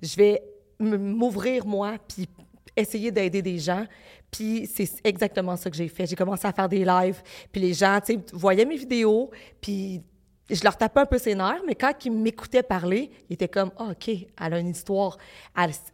je 0.03 0.17
vais 0.17 0.43
m'ouvrir 0.79 1.67
moi, 1.67 1.97
puis 2.09 2.29
essayer 2.77 3.11
d'aider 3.11 3.43
des 3.43 3.59
gens. 3.59 3.85
Puis 4.31 4.69
c'est 4.73 4.89
exactement 5.05 5.57
ça 5.57 5.69
que 5.71 5.77
j'ai 5.77 5.89
fait. 5.89 6.07
J'ai 6.07 6.17
commencé 6.17 6.47
à 6.47 6.53
faire 6.53 6.69
des 6.69 6.85
lives, 6.85 7.21
puis 7.51 7.61
les 7.61 7.75
gens, 7.75 7.99
tu 8.05 8.15
sais, 8.15 8.21
voyaient 8.33 8.65
mes 8.65 8.77
vidéos, 8.77 9.31
puis 9.61 10.03
je 10.49 10.65
leur 10.65 10.77
tapais 10.77 11.01
un 11.01 11.07
peu 11.07 11.19
ses 11.19 11.35
nerfs, 11.35 11.63
mais 11.67 11.75
quand 11.77 11.93
ils 12.05 12.11
m'écoutaient 12.13 12.63
parler, 12.65 13.11
ils 13.29 13.35
étaient 13.35 13.49
comme 13.49 13.71
Ah, 13.77 13.91
OK, 13.93 14.09
elle 14.09 14.55
a 14.55 14.59
une 14.59 14.69
histoire, 14.71 15.17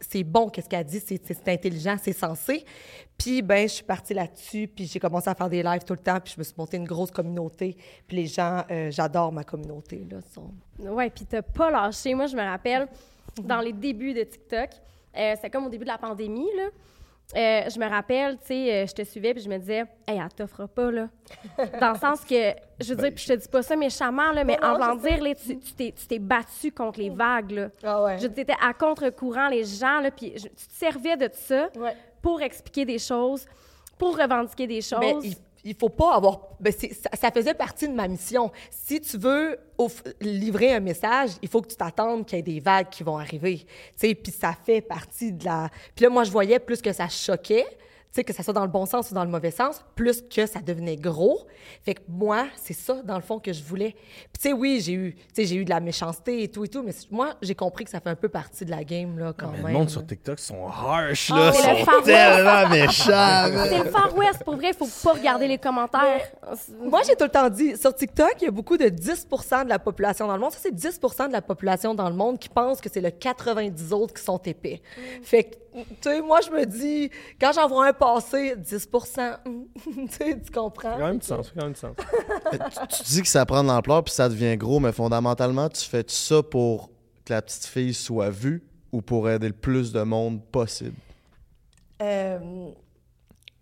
c'est 0.00 0.22
bon, 0.24 0.48
qu'est-ce 0.48 0.68
qu'elle 0.68 0.84
dit, 0.84 1.00
c'est 1.04 1.20
c'est 1.26 1.48
intelligent, 1.48 1.96
c'est 2.02 2.12
sensé. 2.14 2.64
Puis, 3.18 3.40
ben, 3.42 3.66
je 3.68 3.74
suis 3.74 3.84
partie 3.84 4.12
là-dessus, 4.14 4.68
puis 4.68 4.84
j'ai 4.86 4.98
commencé 5.00 5.28
à 5.30 5.34
faire 5.34 5.48
des 5.48 5.62
lives 5.62 5.84
tout 5.84 5.94
le 5.94 5.98
temps, 6.00 6.20
puis 6.20 6.32
je 6.34 6.40
me 6.40 6.44
suis 6.44 6.54
montée 6.58 6.76
une 6.76 6.86
grosse 6.86 7.10
communauté. 7.10 7.76
Puis 8.06 8.16
les 8.18 8.26
gens, 8.26 8.62
euh, 8.70 8.90
j'adore 8.90 9.32
ma 9.32 9.44
communauté, 9.44 10.06
là. 10.10 10.18
sont- 10.34 10.52
Ouais, 10.78 11.08
puis 11.10 11.24
t'as 11.24 11.40
pas 11.42 11.70
lâché. 11.70 12.14
Moi, 12.14 12.26
je 12.26 12.36
me 12.36 12.42
rappelle, 12.42 12.86
dans 13.42 13.60
les 13.60 13.72
débuts 13.72 14.14
de 14.14 14.22
TikTok, 14.24 14.70
euh, 15.16 15.32
c'était 15.34 15.50
comme 15.50 15.66
au 15.66 15.70
début 15.70 15.84
de 15.84 15.90
la 15.90 15.98
pandémie, 15.98 16.48
là. 16.56 16.68
Euh, 17.34 17.68
je 17.68 17.80
me 17.80 17.88
rappelle, 17.88 18.38
tu 18.38 18.46
sais, 18.46 18.72
euh, 18.72 18.86
je 18.86 18.92
te 18.92 19.02
suivais, 19.02 19.34
puis 19.34 19.42
je 19.42 19.48
me 19.48 19.58
disais, 19.58 19.84
hey, 20.06 20.16
elle 20.22 20.28
t'offre 20.32 20.66
pas, 20.66 20.92
là. 20.92 21.08
Dans 21.80 21.90
le 21.92 21.98
sens 21.98 22.20
que, 22.24 22.52
je 22.80 22.94
veux 22.94 23.02
dire, 23.02 23.12
puis 23.12 23.24
je 23.26 23.32
te 23.34 23.38
dis 23.40 23.48
pas 23.48 23.62
ça 23.62 23.74
méchamment, 23.74 24.30
là, 24.30 24.44
mais 24.44 24.56
Non, 24.62 24.68
en 24.68 24.74
voulant 24.74 24.94
dire, 24.94 25.20
là, 25.20 25.34
tu 25.34 25.56
t'es 25.74 25.92
tu 25.96 26.06
t'es 26.06 26.20
battu 26.20 26.70
contre 26.70 27.00
les 27.00 27.10
vagues, 27.10 27.50
là. 27.50 27.68
Ah 27.82 28.04
ouais. 28.04 28.18
Je 28.20 28.28
t'étais 28.28 28.54
à 28.62 28.72
contre-courant, 28.72 29.48
les 29.48 29.64
gens, 29.64 29.98
là, 30.00 30.12
puis 30.12 30.34
tu 30.34 30.48
te 30.48 30.72
servais 30.72 31.16
de 31.16 31.28
ça 31.32 31.68
Ouais. 31.76 31.96
pour 32.22 32.40
expliquer 32.42 32.84
des 32.84 32.98
choses, 33.00 33.44
pour 33.98 34.16
revendiquer 34.16 34.68
des 34.68 34.80
choses. 34.80 35.00
Mais 35.00 35.16
il, 35.24 35.34
il 35.66 35.74
faut 35.74 35.88
pas 35.88 36.14
avoir. 36.14 36.40
ben, 36.60 36.72
ça, 36.72 37.30
faisait 37.30 37.54
partie 37.54 37.88
de 37.88 37.92
ma 37.92 38.06
mission. 38.06 38.52
Si 38.70 39.00
tu 39.00 39.18
veux 39.18 39.58
livrer 40.20 40.74
un 40.74 40.80
message, 40.80 41.30
il 41.42 41.48
faut 41.48 41.60
que 41.60 41.68
tu 41.68 41.76
t'attendes 41.76 42.24
qu'il 42.24 42.36
y 42.36 42.38
ait 42.38 42.42
des 42.42 42.60
vagues 42.60 42.88
qui 42.88 43.02
vont 43.02 43.18
arriver. 43.18 43.66
Puis 43.98 44.16
ça 44.38 44.54
fait 44.64 44.80
partie 44.80 45.32
de 45.32 45.44
la. 45.44 45.68
Puis 45.94 46.04
là, 46.04 46.10
moi, 46.10 46.24
je 46.24 46.30
voyais 46.30 46.60
plus 46.60 46.80
que 46.80 46.92
ça 46.92 47.08
choquait. 47.08 47.66
Sais, 48.16 48.24
que 48.24 48.32
ça 48.32 48.42
soit 48.42 48.54
dans 48.54 48.64
le 48.64 48.70
bon 48.70 48.86
sens 48.86 49.10
ou 49.10 49.14
dans 49.14 49.24
le 49.24 49.30
mauvais 49.30 49.50
sens, 49.50 49.84
plus 49.94 50.22
que 50.22 50.46
ça 50.46 50.60
devenait 50.60 50.96
gros. 50.96 51.46
Fait 51.84 51.92
que 51.92 52.00
moi, 52.08 52.46
c'est 52.56 52.72
ça, 52.72 53.02
dans 53.04 53.16
le 53.16 53.20
fond, 53.20 53.38
que 53.38 53.52
je 53.52 53.62
voulais. 53.62 53.90
Puis, 54.32 54.40
tu 54.40 54.48
sais, 54.48 54.52
oui, 54.54 54.80
j'ai 54.82 54.92
eu, 54.94 55.14
tu 55.14 55.22
sais, 55.34 55.44
j'ai 55.44 55.56
eu 55.56 55.66
de 55.66 55.68
la 55.70 55.80
méchanceté 55.80 56.42
et 56.42 56.48
tout 56.48 56.64
et 56.64 56.68
tout, 56.68 56.82
mais 56.82 56.92
moi, 57.10 57.34
j'ai 57.42 57.54
compris 57.54 57.84
que 57.84 57.90
ça 57.90 58.00
fait 58.00 58.08
un 58.08 58.14
peu 58.14 58.30
partie 58.30 58.64
de 58.64 58.70
la 58.70 58.84
game, 58.84 59.18
là, 59.18 59.34
quand 59.36 59.48
Mais 59.50 59.58
même. 59.58 59.66
le 59.66 59.72
monde 59.74 59.82
là. 59.82 59.88
sur 59.90 60.06
TikTok 60.06 60.38
sont 60.38 60.66
harsh, 60.66 61.30
Ah, 61.30 61.36
là. 61.38 61.52
c'est 61.52 61.70
le 61.72 61.78
sont 61.78 61.84
Far 61.84 61.94
West. 61.96 62.06
tellement 62.06 62.68
méchants. 62.70 63.66
C'est 63.68 63.84
le 63.84 63.90
Far 63.90 64.16
West, 64.16 64.44
pour 64.44 64.56
vrai, 64.56 64.70
il 64.70 64.74
faut 64.86 65.08
pas 65.08 65.14
regarder 65.18 65.46
les 65.48 65.58
commentaires. 65.58 66.22
Moi, 66.80 67.00
j'ai 67.06 67.16
tout 67.16 67.24
le 67.24 67.30
temps 67.30 67.50
dit, 67.50 67.76
sur 67.76 67.94
TikTok, 67.94 68.34
il 68.40 68.44
y 68.44 68.48
a 68.48 68.50
beaucoup 68.50 68.78
de 68.78 68.88
10 68.88 69.26
de 69.64 69.68
la 69.68 69.78
population 69.78 70.26
dans 70.26 70.34
le 70.34 70.40
monde. 70.40 70.52
Ça, 70.52 70.58
c'est 70.62 70.74
10 70.74 71.00
de 71.28 71.32
la 71.32 71.42
population 71.42 71.94
dans 71.94 72.08
le 72.08 72.16
monde 72.16 72.38
qui 72.38 72.48
pense 72.48 72.80
que 72.80 72.88
c'est 72.88 73.02
le 73.02 73.10
90 73.10 73.92
autres 73.92 74.14
qui 74.14 74.22
sont 74.22 74.38
épais. 74.38 74.80
Fait 75.22 75.44
que, 75.44 75.56
tu 75.76 75.96
sais, 76.00 76.22
moi, 76.22 76.40
je 76.40 76.50
me 76.50 76.64
dis, 76.64 77.10
quand 77.40 77.52
j'en 77.52 77.68
vois 77.68 77.88
un 77.88 77.92
passer, 77.92 78.56
10 78.56 78.88
hum, 79.44 79.66
tu 79.84 80.08
sais, 80.10 80.40
tu 80.40 80.50
comprends? 80.50 80.96
Quand 80.96 81.06
même 81.06 81.18
du 81.18 81.26
sens. 81.26 81.52
quand 81.54 81.64
même 81.64 81.74
du 81.74 81.80
sens. 81.80 81.96
tu 82.96 83.02
dis 83.04 83.22
que 83.22 83.28
ça 83.28 83.44
prend 83.44 83.62
de 83.62 83.68
l'ampleur 83.68 84.02
puis 84.02 84.14
ça 84.14 84.28
devient 84.28 84.56
gros, 84.56 84.80
mais 84.80 84.92
fondamentalement, 84.92 85.68
tu 85.68 85.84
fais 85.84 86.04
ça 86.06 86.42
pour 86.42 86.90
que 87.24 87.32
la 87.32 87.42
petite 87.42 87.66
fille 87.66 87.94
soit 87.94 88.30
vue 88.30 88.62
ou 88.92 89.02
pour 89.02 89.28
aider 89.28 89.48
le 89.48 89.54
plus 89.54 89.92
de 89.92 90.02
monde 90.02 90.42
possible? 90.50 90.96
Euh, 92.00 92.38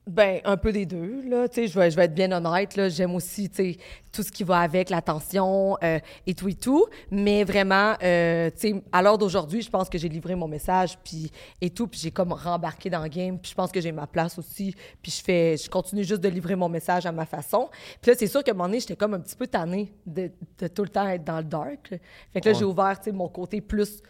ben, 0.07 0.41
un 0.45 0.59
peu 0.59 0.71
des 0.71 0.85
deux, 0.85 1.23
là. 1.29 1.49
Tu 1.49 1.55
sais, 1.63 1.67
je 1.67 1.79
vais, 1.79 1.91
je 1.91 1.97
vais 1.97 2.05
être 2.05 2.15
bien 2.15 2.31
honnête, 2.31 2.77
là. 2.77 2.91
J'aime 2.91 3.15
aussi, 3.15 3.49
tu 3.49 3.57
sais, 3.57 3.77
tout 4.13 4.23
ce 4.23 4.31
qui 4.31 4.45
va 4.45 4.59
avec, 4.61 4.91
l'attention 4.91 5.79
euh, 5.83 5.99
et 6.27 6.35
tout 6.35 6.49
et 6.49 6.55
tout. 6.55 6.85
Mais 7.11 7.43
vraiment, 7.43 7.95
euh, 8.03 8.51
tu 8.51 8.73
sais, 8.75 8.83
à 8.93 9.01
l'heure 9.01 9.17
d'aujourd'hui, 9.17 9.63
je 9.63 9.71
pense 9.71 9.89
que 9.89 9.97
j'ai 9.97 10.11
livré 10.11 10.35
mon 10.35 10.47
message, 10.47 10.99
puis 11.03 11.31
et 11.63 11.71
tout, 11.71 11.87
puis 11.87 11.99
j'ai 11.99 12.11
comme 12.11 12.33
rembarqué 12.33 12.91
dans 12.91 13.03
le 13.03 13.09
game, 13.09 13.39
puis 13.39 13.51
je 13.51 13.55
pense 13.57 13.73
que 13.73 13.81
j'ai 13.81 13.93
ma 13.93 14.07
place 14.07 14.39
aussi. 14.39 14.75
Puis 15.01 15.11
je 15.11 15.23
fais, 15.25 15.57
je 15.57 15.71
continue 15.71 16.05
juste 16.05 16.21
de 16.21 16.29
livrer 16.29 16.55
mon 16.55 16.69
message 16.69 17.07
à 17.07 17.13
ma 17.13 17.25
façon. 17.25 17.71
Puis 18.03 18.11
là, 18.11 18.17
c'est 18.19 18.27
sûr 18.27 18.45
qu'à 18.45 18.51
un 18.51 18.55
moment 18.55 18.69
donné, 18.69 18.81
j'étais 18.81 18.97
comme 18.97 19.15
un 19.15 19.21
petit 19.21 19.37
peu 19.37 19.47
tannée 19.47 19.91
de, 20.07 20.31
de 20.59 20.69
tout 20.69 20.83
le 20.83 20.91
temps 20.91 21.09
être 21.09 21.25
dans 21.25 21.39
le 21.39 21.45
dark. 21.45 21.89
Fait 22.33 22.41
que 22.41 22.47
là, 22.49 22.53
Ouais. 22.53 22.59
j'ai 22.59 22.65
ouvert, 22.67 22.99
tu 22.99 23.05
sais, 23.05 23.13
mon 23.13 23.29
côté 23.29 23.63
plus 23.63 24.03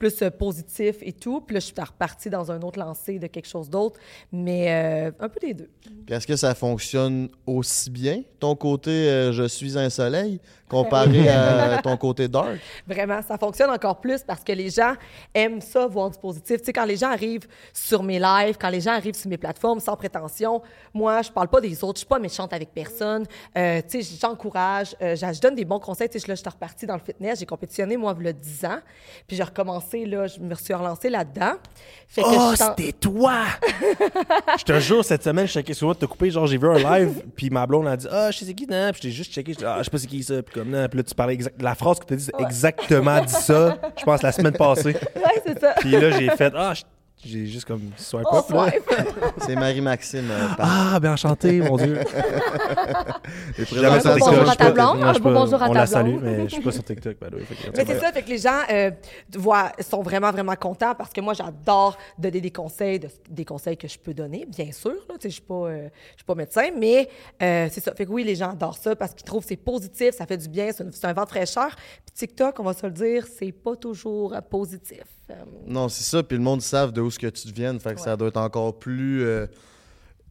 plus 0.00 0.22
euh, 0.22 0.30
positif 0.30 0.96
et 1.02 1.12
tout. 1.12 1.42
Puis 1.42 1.54
là, 1.54 1.60
je 1.60 1.66
suis 1.66 1.74
repartie 1.78 2.30
dans 2.30 2.50
un 2.50 2.60
autre 2.62 2.78
lancé 2.78 3.18
de 3.18 3.26
quelque 3.28 3.46
chose 3.46 3.68
d'autre. 3.68 4.00
Mais 4.32 4.66
euh, 4.70 5.12
un 5.20 5.28
peu 5.28 5.38
des 5.38 5.54
deux. 5.54 5.70
Puis 6.06 6.14
est-ce 6.14 6.26
que 6.26 6.36
ça 6.36 6.54
fonctionne 6.54 7.28
aussi 7.46 7.90
bien, 7.90 8.22
ton 8.40 8.56
côté 8.56 8.90
euh, 8.90 9.32
je 9.32 9.44
suis 9.44 9.78
un 9.78 9.90
soleil, 9.90 10.40
comparé 10.68 11.28
à 11.28 11.80
ton 11.82 11.96
côté 11.98 12.26
dark? 12.28 12.58
Vraiment, 12.86 13.20
ça 13.22 13.36
fonctionne 13.36 13.70
encore 13.70 14.00
plus 14.00 14.22
parce 14.22 14.42
que 14.42 14.52
les 14.52 14.70
gens 14.70 14.94
aiment 15.34 15.60
ça, 15.60 15.86
voir 15.86 16.10
du 16.10 16.18
positif. 16.18 16.58
Tu 16.60 16.64
sais, 16.64 16.72
quand 16.72 16.86
les 16.86 16.96
gens 16.96 17.10
arrivent 17.10 17.46
sur 17.74 18.02
mes 18.02 18.18
lives, 18.18 18.56
quand 18.58 18.70
les 18.70 18.80
gens 18.80 18.92
arrivent 18.92 19.14
sur 19.14 19.28
mes 19.28 19.38
plateformes 19.38 19.80
sans 19.80 19.96
prétention, 19.96 20.62
moi, 20.94 21.20
je 21.20 21.30
parle 21.30 21.48
pas 21.48 21.60
des 21.60 21.84
autres, 21.84 21.98
je 21.98 22.00
suis 22.00 22.08
pas 22.08 22.18
méchante 22.18 22.54
avec 22.54 22.72
personne. 22.72 23.26
Tu 23.54 23.60
sais, 24.02 24.18
j'encourage, 24.18 24.96
je 25.00 25.30
je 25.30 25.40
donne 25.40 25.54
des 25.54 25.64
bons 25.66 25.78
conseils. 25.78 26.08
Tu 26.08 26.18
sais, 26.18 26.26
là, 26.26 26.34
je 26.34 26.40
suis 26.40 26.48
repartie 26.48 26.86
dans 26.86 26.94
le 26.94 27.00
fitness, 27.00 27.38
j'ai 27.38 27.46
compétitionné, 27.46 27.98
moi, 27.98 28.16
il 28.18 28.24
y 28.24 28.28
a 28.28 28.32
10 28.32 28.64
ans. 28.64 28.78
Puis 29.26 29.36
j'ai 29.36 29.42
recommencé, 29.42 29.89
là, 29.98 30.26
je 30.26 30.40
me 30.40 30.54
suis 30.54 30.74
relancée 30.74 31.10
là-dedans. 31.10 31.52
Fait 32.08 32.22
que 32.22 32.26
Oh, 32.30 32.54
c'était 32.56 32.92
toi! 32.92 33.44
je 34.58 34.64
te 34.64 34.80
jure, 34.80 35.04
cette 35.04 35.22
semaine, 35.22 35.46
je 35.46 35.52
checkais 35.52 35.74
sur 35.74 35.86
moi 35.86 35.94
de 35.94 36.00
te 36.00 36.06
couper. 36.06 36.30
Genre, 36.30 36.46
j'ai 36.46 36.58
vu 36.58 36.68
un 36.68 36.78
live, 36.78 37.22
puis 37.36 37.50
ma 37.50 37.66
blonde 37.66 37.86
a 37.86 37.96
dit 37.96 38.06
Ah, 38.10 38.30
je 38.30 38.38
sais 38.38 38.44
c'est 38.46 38.54
qui, 38.54 38.66
non? 38.66 38.90
Puis 38.92 39.02
j'ai 39.04 39.10
juste 39.10 39.32
checké, 39.32 39.52
je 39.52 39.58
dis, 39.58 39.64
ah, 39.64 39.76
je 39.78 39.84
sais 39.84 39.90
pas 39.90 39.98
c'est 39.98 40.06
qui 40.06 40.22
ça. 40.22 40.42
Puis 40.42 40.54
comme, 40.54 40.70
non. 40.70 40.88
Puis 40.88 40.98
là, 40.98 41.02
tu 41.02 41.14
parlais 41.14 41.34
exact. 41.34 41.60
La 41.60 41.74
phrase 41.74 41.98
que 42.00 42.06
tu 42.06 42.14
as 42.14 42.16
dit, 42.16 42.24
c'est 42.24 42.40
exactement 42.42 43.20
dit 43.20 43.32
ça, 43.32 43.78
je 43.98 44.04
pense, 44.04 44.22
la 44.22 44.32
semaine 44.32 44.56
passée. 44.56 44.96
Ouais, 45.16 45.42
c'est 45.46 45.58
ça. 45.60 45.74
Puis 45.78 45.90
là, 45.90 46.10
j'ai 46.12 46.28
fait 46.30 46.52
Ah, 46.56 46.72
je, 46.74 46.82
j'ai 47.24 47.46
juste 47.46 47.66
comme 47.66 47.90
swipe 47.96 48.26
On 48.30 48.38
up, 48.38 48.44
swipe. 48.48 48.94
C'est 49.46 49.54
Marie-Maxime. 49.54 50.30
euh, 50.30 50.48
Ah, 50.58 50.98
ben 51.00 51.12
enchanté, 51.12 51.60
mon 51.60 51.76
Dieu. 51.76 51.98
Jamais 53.72 54.00
sur. 54.00 54.14
TikTok. 54.14 54.18
bonjour 54.20 54.34
je 54.34 54.40
à 54.40 54.46
suis 54.48 54.56
ta 54.56 54.70
blonde, 54.70 54.98
non, 55.00 55.12
pas- 55.12 55.18
bonjour 55.20 55.62
à 55.62 55.68
On 55.68 55.72
ta 55.72 55.80
la 55.80 55.86
salue, 55.86 56.16
mais 56.20 56.44
je 56.44 56.48
suis 56.54 56.62
pas 56.62 56.72
sur 56.72 56.84
TikTok, 56.84 57.18
the 57.18 57.22
way. 57.34 57.40
Fait 57.44 57.70
Mais 57.76 57.84
c'est 57.86 57.98
ça, 58.00 58.12
fait 58.12 58.22
que 58.22 58.28
les 58.30 58.38
gens 58.38 58.58
euh, 58.72 58.90
voient, 59.36 59.72
sont 59.80 60.02
vraiment, 60.02 60.30
vraiment 60.30 60.54
contents 60.56 60.94
parce 60.94 61.12
que 61.12 61.20
moi, 61.20 61.34
j'adore 61.34 61.96
donner 62.18 62.40
des 62.40 62.50
conseils, 62.50 62.98
de- 62.98 63.08
des 63.28 63.44
conseils 63.44 63.76
que 63.76 63.88
je 63.88 63.98
peux 63.98 64.14
donner, 64.14 64.46
bien 64.46 64.72
sûr. 64.72 64.90
Là, 65.08 65.14
Tu 65.18 65.22
sais, 65.22 65.28
je 65.30 65.34
suis 65.34 65.42
pas, 65.42 65.54
euh, 65.54 65.88
je 66.12 66.16
suis 66.16 66.24
pas 66.26 66.34
médecin, 66.34 66.68
mais 66.76 67.08
euh, 67.42 67.68
c'est 67.70 67.80
ça. 67.82 67.94
Fait 67.94 68.06
que 68.06 68.10
oui, 68.10 68.24
les 68.24 68.34
gens 68.34 68.50
adorent 68.52 68.78
ça 68.78 68.96
parce 68.96 69.14
qu'ils 69.14 69.24
trouvent 69.24 69.42
que 69.42 69.48
c'est 69.48 69.56
positif, 69.56 70.14
ça 70.16 70.26
fait 70.26 70.36
du 70.38 70.48
bien, 70.48 70.70
c'est, 70.72 70.84
c'est 70.94 71.06
un 71.06 71.12
vent 71.12 71.24
de 71.24 71.28
fraîcheur. 71.28 71.70
Puis 72.06 72.14
TikTok, 72.14 72.58
on 72.60 72.64
va 72.64 72.72
se 72.72 72.86
le 72.86 72.92
dire, 72.92 73.26
c'est 73.38 73.52
pas 73.52 73.76
toujours 73.76 74.34
positif. 74.50 75.02
Non, 75.66 75.88
c'est 75.88 76.04
ça. 76.04 76.22
Puis 76.22 76.36
le 76.36 76.42
monde 76.42 76.62
savent 76.62 76.92
de 76.92 77.00
où 77.00 77.10
ce 77.10 77.18
que 77.18 77.26
tu 77.26 77.48
viens. 77.52 77.78
Fait 77.78 77.94
que 77.94 78.00
ça 78.00 78.16
doit 78.16 78.28
être 78.28 78.36
encore 78.36 78.78
plus 78.78 79.22
euh, 79.22 79.46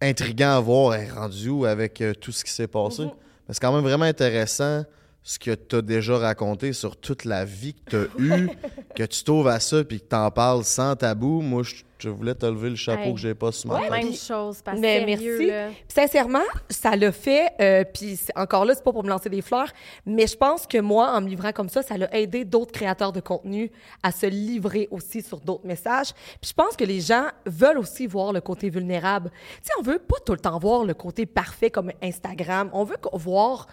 intriguant 0.01 0.57
à 0.57 0.59
voir. 0.59 0.97
Rendue 1.13 1.49
où 1.49 1.65
avec 1.65 2.01
euh, 2.01 2.13
tout 2.13 2.31
ce 2.31 2.43
qui 2.43 2.51
s'est 2.51 2.67
passé. 2.67 3.03
Mhm. 3.03 3.11
Mais 3.47 3.53
c'est 3.53 3.59
quand 3.59 3.73
même 3.73 3.83
vraiment 3.83 4.05
intéressant 4.05 4.83
ce 5.21 5.37
que 5.37 5.51
tu 5.53 5.75
as 5.75 5.81
déjà 5.81 6.17
raconté 6.17 6.73
sur 6.73 6.95
toute 6.97 7.25
la 7.25 7.45
vie 7.45 7.73
que 7.75 7.89
tu 7.89 7.95
as 7.97 8.07
eue, 8.37 8.49
que 8.95 9.03
tu 9.03 9.23
t'ouvres 9.23 9.49
à 9.49 9.59
ça 9.59 9.83
puis 9.83 9.99
que 9.99 10.07
tu 10.09 10.15
en 10.15 10.31
parles 10.31 10.63
sans 10.63 10.95
tabou. 10.95 11.41
Moi, 11.41 11.61
je, 11.63 11.75
je 11.99 12.09
voulais 12.09 12.33
te 12.33 12.45
lever 12.47 12.69
le 12.71 12.75
chapeau 12.77 13.03
Hey. 13.09 13.13
que 13.13 13.19
j'ai 13.19 13.35
pas 13.35 13.51
sur 13.51 13.69
ma 13.71 13.81
tête. 13.81 13.91
Même 13.91 14.13
chose, 14.13 14.61
parce 14.63 14.77
que 14.77 14.81
Mais 14.81 14.99
sérieux, 15.05 15.37
merci. 15.37 15.51
là. 15.51 15.67
Puis 15.67 15.83
sincèrement, 15.93 16.43
ça 16.69 16.95
l'a 16.95 17.11
fait. 17.11 17.51
euh, 17.59 17.83
puis 17.83 18.17
encore 18.35 18.65
là, 18.65 18.73
c'est 18.73 18.83
pas 18.83 18.93
pour 18.93 19.03
me 19.03 19.09
lancer 19.09 19.29
des 19.29 19.41
fleurs, 19.41 19.67
mais 20.05 20.25
je 20.25 20.35
pense 20.37 20.65
que 20.65 20.77
moi, 20.79 21.11
en 21.15 21.21
me 21.21 21.27
livrant 21.27 21.51
comme 21.51 21.69
ça, 21.69 21.83
ça 21.83 21.97
l'a 21.97 22.11
aidé 22.17 22.43
d'autres 22.45 22.71
créateurs 22.71 23.11
de 23.11 23.19
contenu 23.19 23.71
à 24.01 24.11
se 24.11 24.25
livrer 24.25 24.87
aussi 24.89 25.21
sur 25.21 25.41
d'autres 25.41 25.67
messages. 25.67 26.13
Puis 26.41 26.49
je 26.49 26.53
pense 26.53 26.75
que 26.75 26.85
les 26.85 27.01
gens 27.01 27.25
veulent 27.45 27.77
aussi 27.77 28.07
voir 28.07 28.31
le 28.33 28.41
côté 28.41 28.69
vulnérable. 28.69 29.29
Tu 29.31 29.59
sais, 29.63 29.73
on 29.79 29.83
veut 29.83 29.99
pas 29.99 30.17
tout 30.25 30.31
le 30.33 30.39
temps 30.39 30.57
voir 30.57 30.85
le 30.85 30.93
côté 30.95 31.25
parfait 31.27 31.69
comme 31.69 31.91
Instagram. 32.01 32.69
On 32.73 32.83
veut 32.85 32.97
voir 33.13 33.67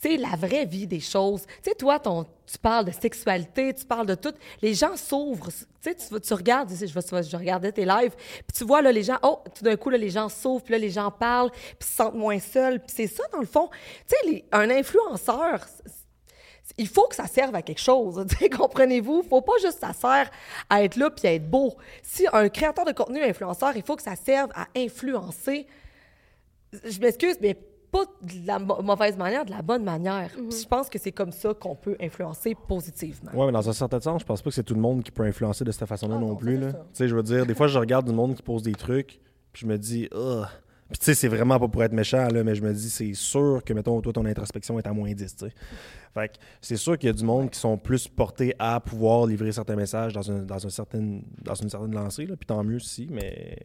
tu 0.00 0.08
sais, 0.08 0.16
la 0.16 0.34
vraie 0.34 0.64
vie 0.64 0.86
des 0.86 1.00
choses. 1.00 1.42
Tu 1.62 1.70
sais, 1.70 1.74
toi, 1.74 1.98
ton, 1.98 2.24
tu 2.46 2.58
parles 2.58 2.86
de 2.86 2.90
sexualité, 2.90 3.74
tu 3.74 3.84
parles 3.84 4.06
de 4.06 4.14
tout. 4.14 4.32
Les 4.62 4.72
gens 4.72 4.96
s'ouvrent. 4.96 5.50
Tu 5.50 5.92
sais, 5.92 6.20
tu, 6.20 6.34
regardes, 6.34 6.70
je, 6.70 6.86
je, 6.86 7.36
regardais 7.36 7.70
tes 7.70 7.84
lives, 7.84 8.14
puis 8.16 8.56
tu 8.56 8.64
vois, 8.64 8.80
là, 8.80 8.92
les 8.92 9.02
gens, 9.02 9.18
oh, 9.22 9.40
tout 9.54 9.62
d'un 9.62 9.76
coup, 9.76 9.90
là, 9.90 9.98
les 9.98 10.08
gens 10.08 10.28
s'ouvrent, 10.30 10.64
puis 10.64 10.72
là, 10.72 10.78
les 10.78 10.90
gens 10.90 11.10
parlent, 11.10 11.50
puis 11.50 11.86
se 11.88 11.96
sentent 11.96 12.14
moins 12.14 12.38
seuls. 12.38 12.80
Puis 12.80 12.92
c'est 12.96 13.06
ça, 13.08 13.24
dans 13.32 13.40
le 13.40 13.46
fond. 13.46 13.68
Tu 14.08 14.30
sais, 14.30 14.44
un 14.52 14.70
influenceur, 14.70 15.66
il 16.78 16.88
faut 16.88 17.06
que 17.08 17.14
ça 17.14 17.26
serve 17.26 17.54
à 17.54 17.60
quelque 17.60 17.80
chose. 17.80 18.24
Comprenez-vous? 18.56 19.22
faut 19.28 19.42
pas 19.42 19.58
juste 19.60 19.80
que 19.80 19.86
ça 19.86 19.92
sert 19.92 20.30
à 20.70 20.82
être 20.82 20.96
là 20.96 21.10
puis 21.10 21.28
à 21.28 21.34
être 21.34 21.48
beau. 21.48 21.76
Si 22.02 22.26
un 22.32 22.48
créateur 22.48 22.86
de 22.86 22.92
contenu 22.92 23.22
influenceur, 23.22 23.76
il 23.76 23.82
faut 23.82 23.96
que 23.96 24.02
ça 24.02 24.16
serve 24.16 24.50
à 24.54 24.66
influencer 24.74 25.66
je 26.84 27.00
m'excuse, 27.00 27.36
mais 27.40 27.56
pas 27.90 28.04
de 28.22 28.46
la 28.46 28.58
mauvaise 28.58 29.16
manière, 29.16 29.44
de 29.44 29.50
la 29.50 29.62
bonne 29.62 29.84
manière. 29.84 30.30
Mhm. 30.36 30.48
Puis 30.48 30.60
Je 30.62 30.68
pense 30.68 30.88
que 30.88 30.98
c'est 30.98 31.12
comme 31.12 31.32
ça 31.32 31.54
qu'on 31.54 31.74
peut 31.74 31.96
influencer 32.00 32.54
positivement. 32.68 33.32
Ouais, 33.32 33.46
mais 33.46 33.52
dans 33.52 33.68
un 33.68 33.72
certain 33.72 34.00
sens, 34.00 34.20
je 34.20 34.26
pense 34.26 34.42
pas 34.42 34.50
que 34.50 34.54
c'est 34.54 34.62
tout 34.62 34.74
le 34.74 34.80
monde 34.80 35.02
qui 35.02 35.10
peut 35.10 35.24
influencer 35.24 35.64
de 35.64 35.72
cette 35.72 35.88
façon-là 35.88 36.16
Ah 36.16 36.20
non, 36.20 36.28
non, 36.28 36.36
plus. 36.36 36.58
Tu 36.58 36.72
sais, 36.92 37.08
je 37.08 37.14
veux 37.14 37.22
dire, 37.22 37.46
des 37.46 37.54
fois, 37.54 37.66
je 37.66 37.78
regarde 37.78 38.06
du 38.06 38.12
monde 38.12 38.34
qui 38.34 38.42
pose 38.42 38.62
des 38.62 38.74
trucs, 38.74 39.20
puis 39.52 39.62
je 39.62 39.66
me 39.66 39.78
dis, 39.78 40.08
ah. 40.14 40.48
Puis 40.88 40.98
tu 40.98 41.04
sais, 41.04 41.14
c'est 41.14 41.28
vraiment 41.28 41.56
pas 41.60 41.68
pour 41.68 41.84
être 41.84 41.92
méchant, 41.92 42.26
là, 42.26 42.42
mais 42.42 42.56
je 42.56 42.62
me 42.62 42.72
dis, 42.72 42.90
c'est 42.90 43.14
sûr 43.14 43.62
que, 43.64 43.72
mettons, 43.72 44.00
toi, 44.00 44.12
ton 44.12 44.24
introspection 44.24 44.76
est 44.80 44.86
à 44.88 44.92
moins 44.92 45.12
10, 45.12 45.36
tu 45.36 45.46
sais. 45.46 45.54
Fait 46.12 46.28
que 46.28 46.34
c'est 46.60 46.76
sûr 46.76 46.98
qu'il 46.98 47.06
y 47.06 47.10
a 47.10 47.12
du 47.12 47.22
monde 47.22 47.50
qui 47.50 47.60
sont 47.60 47.78
plus 47.78 48.08
portés 48.08 48.54
à 48.58 48.80
pouvoir 48.80 49.26
livrer 49.26 49.52
certains 49.52 49.76
messages 49.76 50.12
dans, 50.12 50.28
un, 50.32 50.42
dans, 50.42 50.66
un 50.66 50.70
certain, 50.70 51.20
dans 51.42 51.54
une 51.54 51.70
certaine 51.70 51.94
lancée, 51.94 52.26
là, 52.26 52.34
puis 52.36 52.46
tant 52.46 52.64
mieux 52.64 52.76
aussi, 52.76 53.06
mais 53.08 53.56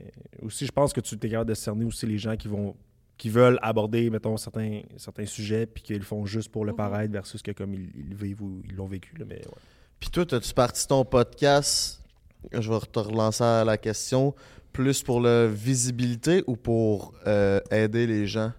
aussi, 0.44 0.68
je 0.68 0.72
pense 0.72 0.94
que 0.94 1.02
tu 1.02 1.16
es 1.16 1.30
capable 1.30 1.50
de 1.50 1.56
cerner 1.56 1.86
aussi 1.86 2.06
les 2.06 2.20
gens 2.20 2.36
qui 2.36 2.48
vont 2.48 2.76
qui 3.18 3.30
veulent 3.30 3.60
aborder, 3.62 4.10
mettons, 4.10 4.36
certains, 4.38 4.82
certains 4.98 5.26
sujets, 5.26 5.66
puis 5.66 5.82
qu'ils 5.84 5.98
le 5.98 6.04
font 6.04 6.26
juste 6.26 6.50
pour 6.52 6.66
le 6.66 6.72
Mhm. 6.72 6.78
paraître 6.78 7.14
versus 7.14 7.42
que 7.42 7.52
comme 7.52 7.74
ils, 7.74 7.90
vivent 8.16 8.42
ou 8.42 8.62
ils 8.70 8.76
l'ont 8.76 8.88
vécu, 8.88 9.16
là, 9.18 9.26
mais 9.28 9.38
ouais. 9.38 9.54
Puis 10.00 10.10
toi, 10.10 10.26
as-tu 10.34 10.54
parti 10.54 10.86
ton 10.88 11.06
podcast? 11.06 12.02
Je 12.52 12.70
vais 12.72 12.80
te 12.80 13.00
relancer 13.00 13.44
à 13.44 13.64
la 13.64 13.78
question. 13.78 14.36
Plus 14.74 15.02
pour 15.02 15.22
la 15.22 15.48
visibilité 15.48 16.44
ou 16.48 16.58
pour 16.58 17.14
euh, 17.26 17.62
aider 17.72 18.06
les 18.06 18.28
gens? 18.28 18.52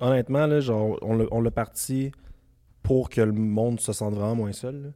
Honnêtement, 0.00 0.46
là, 0.46 0.60
genre, 0.60 0.98
on 1.02 1.40
l'a- 1.42 1.50
parti 1.50 2.10
pour 2.82 3.10
que 3.10 3.20
le 3.20 3.32
monde 3.32 3.78
se 3.80 3.92
sente 3.92 4.14
vraiment 4.14 4.34
moins 4.36 4.52
seul. 4.52 4.82
là. 4.82 4.88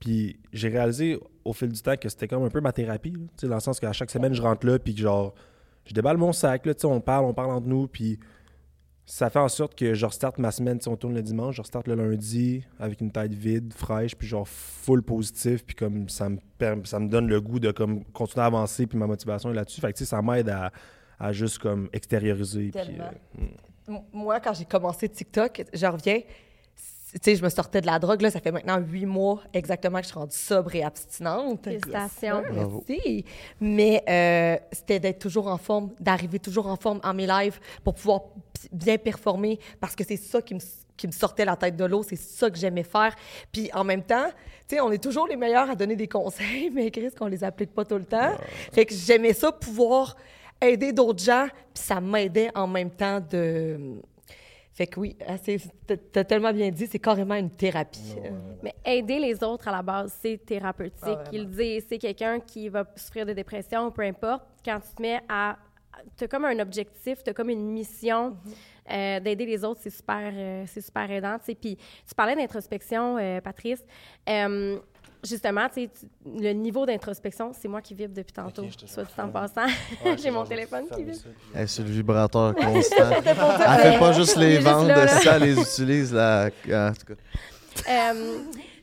Puis 0.00 0.40
j'ai 0.52 0.68
réalisé 0.68 1.20
au 1.44 1.52
fil 1.52 1.68
du 1.68 1.80
temps 1.80 1.96
que 1.96 2.08
c'était 2.08 2.26
comme 2.26 2.42
un 2.42 2.48
peu 2.48 2.60
ma 2.60 2.72
thérapie. 2.72 3.12
là. 3.12 3.18
Tu 3.18 3.42
sais, 3.42 3.48
dans 3.48 3.54
le 3.54 3.60
sens 3.60 3.78
qu'à 3.78 3.92
chaque 3.92 4.10
semaine, 4.10 4.34
je 4.34 4.42
rentre 4.42 4.66
là, 4.66 4.78
puis 4.78 4.94
que 4.94 5.00
genre, 5.02 5.34
je 5.84 5.94
déballe 5.94 6.16
mon 6.16 6.32
sac, 6.32 6.66
là, 6.66 6.74
tu 6.74 6.80
sais, 6.80 6.86
on 6.86 7.00
parle, 7.00 7.24
on 7.26 7.34
parle 7.34 7.50
entre 7.52 7.66
nous, 7.68 7.86
puis 7.86 8.18
ça 9.12 9.28
fait 9.28 9.40
en 9.40 9.48
sorte 9.48 9.74
que 9.74 9.92
je 9.94 10.06
restarte 10.06 10.38
ma 10.38 10.52
semaine, 10.52 10.80
sais, 10.80 10.88
on 10.88 10.96
tourne 10.96 11.14
le 11.14 11.22
dimanche, 11.22 11.56
je 11.56 11.62
restarte 11.62 11.88
le 11.88 11.96
lundi 11.96 12.62
avec 12.78 13.00
une 13.00 13.10
tête 13.10 13.34
vide, 13.34 13.72
fraîche, 13.74 14.14
puis 14.14 14.28
genre 14.28 14.46
full 14.46 15.02
positif, 15.02 15.64
puis 15.64 15.74
comme 15.74 16.08
ça 16.08 16.28
me, 16.28 16.38
ça 16.84 17.00
me 17.00 17.08
donne 17.08 17.26
le 17.26 17.40
goût 17.40 17.58
de 17.58 17.72
comme 17.72 18.04
continuer 18.12 18.44
à 18.44 18.46
avancer, 18.46 18.86
puis 18.86 18.96
ma 18.96 19.06
motivation 19.08 19.50
est 19.50 19.54
là-dessus. 19.54 19.80
Fait 19.80 19.92
que 19.92 19.98
tu 19.98 20.04
sais, 20.04 20.10
ça 20.10 20.22
m'aide 20.22 20.48
à, 20.48 20.70
à 21.18 21.32
juste 21.32 21.58
comme 21.58 21.88
extérioriser. 21.92 22.70
puis, 22.70 22.80
euh, 23.00 23.42
mm. 23.42 23.94
M- 23.96 24.02
Moi, 24.12 24.38
quand 24.38 24.54
j'ai 24.54 24.64
commencé 24.64 25.08
TikTok, 25.08 25.64
je 25.72 25.86
reviens, 25.86 26.20
tu 27.12 27.18
sais, 27.22 27.36
je 27.36 27.42
me 27.42 27.48
sortais 27.48 27.80
de 27.80 27.86
la 27.86 27.98
drogue. 27.98 28.20
Là, 28.22 28.30
ça 28.30 28.40
fait 28.40 28.52
maintenant 28.52 28.78
huit 28.78 29.06
mois 29.06 29.42
exactement 29.52 29.98
que 29.98 30.04
je 30.04 30.10
suis 30.10 30.18
rendue 30.18 30.36
sobre 30.36 30.74
et 30.76 30.84
abstinente. 30.84 31.64
Félicitations. 31.64 32.42
Merci. 32.52 33.24
Mais 33.60 34.04
euh, 34.08 34.56
c'était 34.72 35.00
d'être 35.00 35.18
toujours 35.18 35.48
en 35.48 35.58
forme, 35.58 35.90
d'arriver 35.98 36.38
toujours 36.38 36.68
en 36.68 36.76
forme 36.76 37.00
en 37.02 37.12
mes 37.12 37.26
lives 37.26 37.58
pour 37.82 37.94
pouvoir 37.94 38.22
bien 38.70 38.98
performer 38.98 39.58
parce 39.80 39.96
que 39.96 40.04
c'est 40.04 40.16
ça 40.16 40.40
qui 40.40 40.54
me, 40.54 40.60
qui 40.96 41.06
me 41.06 41.12
sortait 41.12 41.44
la 41.44 41.56
tête 41.56 41.76
de 41.76 41.84
l'eau, 41.84 42.02
c'est 42.02 42.16
ça 42.16 42.50
que 42.50 42.58
j'aimais 42.58 42.84
faire. 42.84 43.14
Puis 43.50 43.70
en 43.72 43.84
même 43.84 44.02
temps, 44.02 44.28
tu 44.68 44.76
sais, 44.76 44.80
on 44.80 44.92
est 44.92 45.02
toujours 45.02 45.26
les 45.26 45.36
meilleurs 45.36 45.70
à 45.70 45.74
donner 45.74 45.96
des 45.96 46.08
conseils, 46.08 46.70
mais 46.74 46.90
Chris, 46.90 47.10
qu'on 47.18 47.26
les 47.26 47.42
applique 47.42 47.74
pas 47.74 47.84
tout 47.84 47.96
le 47.96 48.04
temps. 48.04 48.32
Fait 48.72 48.86
que 48.86 48.94
j'aimais 48.94 49.32
ça 49.32 49.50
pouvoir 49.50 50.16
aider 50.60 50.92
d'autres 50.92 51.24
gens, 51.24 51.48
puis 51.74 51.82
ça 51.82 52.00
m'aidait 52.00 52.50
en 52.54 52.66
même 52.66 52.90
temps 52.90 53.20
de. 53.30 54.00
Fait 54.80 54.86
que 54.86 54.98
oui, 54.98 55.14
ah, 55.28 55.36
c'est- 55.36 55.60
t'as- 56.10 56.24
tellement 56.24 56.54
bien 56.54 56.70
dit, 56.70 56.86
c'est 56.86 56.98
carrément 56.98 57.34
une 57.34 57.50
thérapie. 57.50 58.14
Euh, 58.16 58.30
Mais 58.62 58.72
aider 58.82 59.18
les 59.18 59.44
autres 59.44 59.68
à 59.68 59.72
la 59.72 59.82
base, 59.82 60.16
c'est 60.22 60.38
thérapeutique. 60.38 61.02
Ah. 61.04 61.24
Il 61.32 61.50
dit, 61.50 61.82
c'est 61.86 61.98
quelqu'un 61.98 62.40
qui 62.40 62.70
va 62.70 62.86
souffrir 62.96 63.26
de 63.26 63.34
dépression, 63.34 63.90
peu 63.90 64.00
importe. 64.00 64.42
Quand 64.64 64.80
tu 64.80 64.96
te 64.96 65.02
mets 65.02 65.20
à. 65.28 65.58
Tu 66.16 66.24
as 66.24 66.28
comme 66.28 66.46
un 66.46 66.58
objectif, 66.60 67.22
tu 67.22 67.28
as 67.28 67.34
comme 67.34 67.50
une 67.50 67.70
mission 67.72 68.30
Mm-hmm. 68.30 68.52
euh, 68.96 69.20
d'aider 69.20 69.44
les 69.44 69.62
autres, 69.64 69.80
c'est 69.82 69.90
super, 69.90 70.32
euh, 70.32 70.64
c'est 70.66 70.80
super 70.80 71.10
aidant. 71.10 71.36
Puis 71.44 71.54
tu 71.76 72.14
parlais 72.16 72.34
d'introspection, 72.34 73.18
euh, 73.18 73.42
Patrice. 73.42 73.84
Justement, 75.22 75.68
tu 75.68 75.82
sais, 75.82 75.90
le 76.24 76.52
niveau 76.52 76.86
d'introspection, 76.86 77.52
c'est 77.52 77.68
moi 77.68 77.82
qui 77.82 77.94
vibre 77.94 78.14
depuis 78.14 78.32
tantôt, 78.32 78.64
soit 78.86 79.04
dit 79.04 79.10
en 79.20 79.28
passant. 79.28 79.66
J'ai 80.22 80.30
mon 80.30 80.44
téléphone 80.44 80.86
qui 80.94 81.02
vibre. 81.04 81.18
Elle 81.54 81.62
est 81.62 81.66
sur 81.66 81.84
le 81.84 81.90
vibrateur 81.90 82.54
constant. 82.54 83.10
Elle 83.10 83.92
fait 83.92 83.98
pas 83.98 84.12
juste 84.12 84.36
les 84.36 84.58
ventes, 84.58 84.88
là. 84.88 85.06
ça, 85.08 85.36
elle 85.36 85.42
les 85.42 85.60
utilise. 85.60 86.14
Là, 86.14 86.48
en 86.66 86.92
tout 86.92 87.14
cas. 87.14 87.20
Euh, 87.88 88.38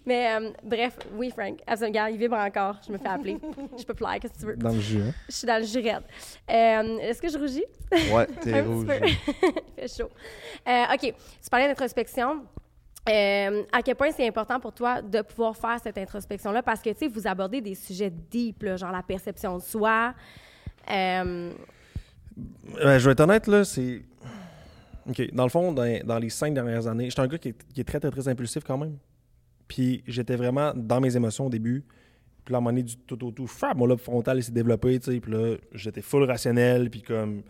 mais 0.05 0.35
euh, 0.35 0.51
bref, 0.63 0.97
oui, 1.13 1.31
Frank. 1.31 1.59
Absolument. 1.65 1.91
Regarde, 1.93 2.13
il 2.13 2.17
vibre 2.19 2.35
encore. 2.37 2.75
Je 2.85 2.93
me 2.93 2.97
fais 2.97 3.07
appeler. 3.09 3.37
Je 3.77 3.83
peux 3.83 3.93
plaire, 3.93 4.17
qu'est-ce 4.21 4.33
que 4.33 4.39
tu 4.39 4.45
veux? 4.45 4.55
Dans 4.55 4.71
le 4.71 4.79
jus, 4.79 5.01
hein? 5.01 5.13
Je 5.27 5.35
suis 5.35 5.47
dans 5.47 5.59
le 5.59 5.65
jurette. 5.67 6.03
Euh, 6.49 6.99
Est-ce 6.99 7.21
que 7.21 7.29
je 7.29 7.37
rougis? 7.37 7.65
Ouais, 8.13 8.27
t'es 8.41 8.61
rouge. 8.61 8.87
Il 8.87 9.87
fait 9.87 9.97
chaud. 9.97 10.09
OK. 10.93 11.01
Tu 11.01 11.49
parlais 11.49 11.67
d'introspection. 11.67 12.43
Euh, 13.07 13.63
à 13.71 13.81
quel 13.81 13.95
point 13.95 14.11
c'est 14.11 14.27
important 14.27 14.59
pour 14.59 14.73
toi 14.73 15.01
de 15.01 15.21
pouvoir 15.21 15.55
faire 15.55 15.79
cette 15.81 15.97
introspection-là? 15.97 16.61
Parce 16.61 16.81
que, 16.81 16.89
tu 16.89 16.97
sais, 16.99 17.07
vous 17.07 17.27
abordez 17.27 17.61
des 17.61 17.75
sujets 17.75 18.09
deep, 18.09 18.63
là, 18.63 18.75
genre 18.75 18.91
la 18.91 19.03
perception 19.03 19.57
de 19.57 19.61
soi. 19.61 20.13
Euh, 20.91 21.51
je 22.75 23.05
vais 23.05 23.11
être 23.11 23.19
honnête, 23.21 23.47
là, 23.47 23.63
c'est. 23.63 24.01
OK. 25.09 25.33
Dans 25.33 25.43
le 25.43 25.49
fond, 25.49 25.71
dans, 25.71 26.19
les 26.19 26.29
cinq 26.29 26.53
dernières 26.53 26.87
années, 26.87 27.09
j'étais 27.09 27.21
un 27.21 27.27
gars 27.27 27.37
qui 27.37 27.49
est, 27.49 27.83
très, 27.83 27.99
très, 27.99 28.11
très 28.11 28.27
impulsif 28.27 28.63
quand 28.63 28.77
même. 28.77 28.97
Puis 29.67 30.03
j'étais 30.05 30.35
vraiment 30.35 30.73
dans 30.75 30.99
mes 30.99 31.15
émotions 31.15 31.47
au 31.47 31.49
début. 31.49 31.83
Puis 32.43 32.53
là, 32.53 32.59
à 32.59 32.69
un 32.69 32.73
du 32.73 32.97
tout 32.97 33.25
au 33.25 33.31
tout, 33.31 33.47
frap, 33.47 33.75
mon 33.77 33.85
lobe 33.85 33.99
frontal 33.99 34.41
s'est 34.41 34.51
développé, 34.51 34.99
tu 34.99 35.11
sais. 35.11 35.19
Puis 35.19 35.31
là, 35.31 35.55
j'étais 35.73 36.01
full 36.01 36.23
rationnel. 36.23 36.89
Puis 36.89 37.01
comme. 37.01 37.43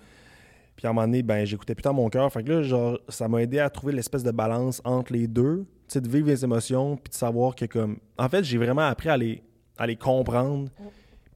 Puis 0.78 0.88
à 0.88 0.92
un 0.92 0.94
moment 0.94 1.08
donné, 1.08 1.24
ben, 1.24 1.46
j'écoutais 1.46 1.76
plus 1.76 1.92
mon 1.92 2.08
cœur. 2.10 2.32
Fait 2.32 2.44
que 2.44 2.52
là, 2.52 2.62
genre, 2.62 3.00
ça 3.10 3.28
m'a 3.28 3.42
aidé 3.42 3.60
à 3.60 3.70
trouver 3.70 3.92
l'espèce 3.94 4.24
de 4.24 4.32
balance 4.32 4.82
entre 4.86 5.12
les 5.12 5.28
deux. 5.28 5.66
De 5.94 6.08
vivre 6.08 6.28
les 6.28 6.44
émotions, 6.44 6.98
puis 6.98 7.10
de 7.10 7.16
savoir 7.16 7.56
que, 7.56 7.66
comme. 7.66 7.98
En 8.18 8.30
fait, 8.30 8.44
j'ai 8.44 8.58
vraiment 8.58 8.84
appris 8.84 9.10
à 9.10 9.18
les 9.18 9.96
comprendre. 9.96 10.70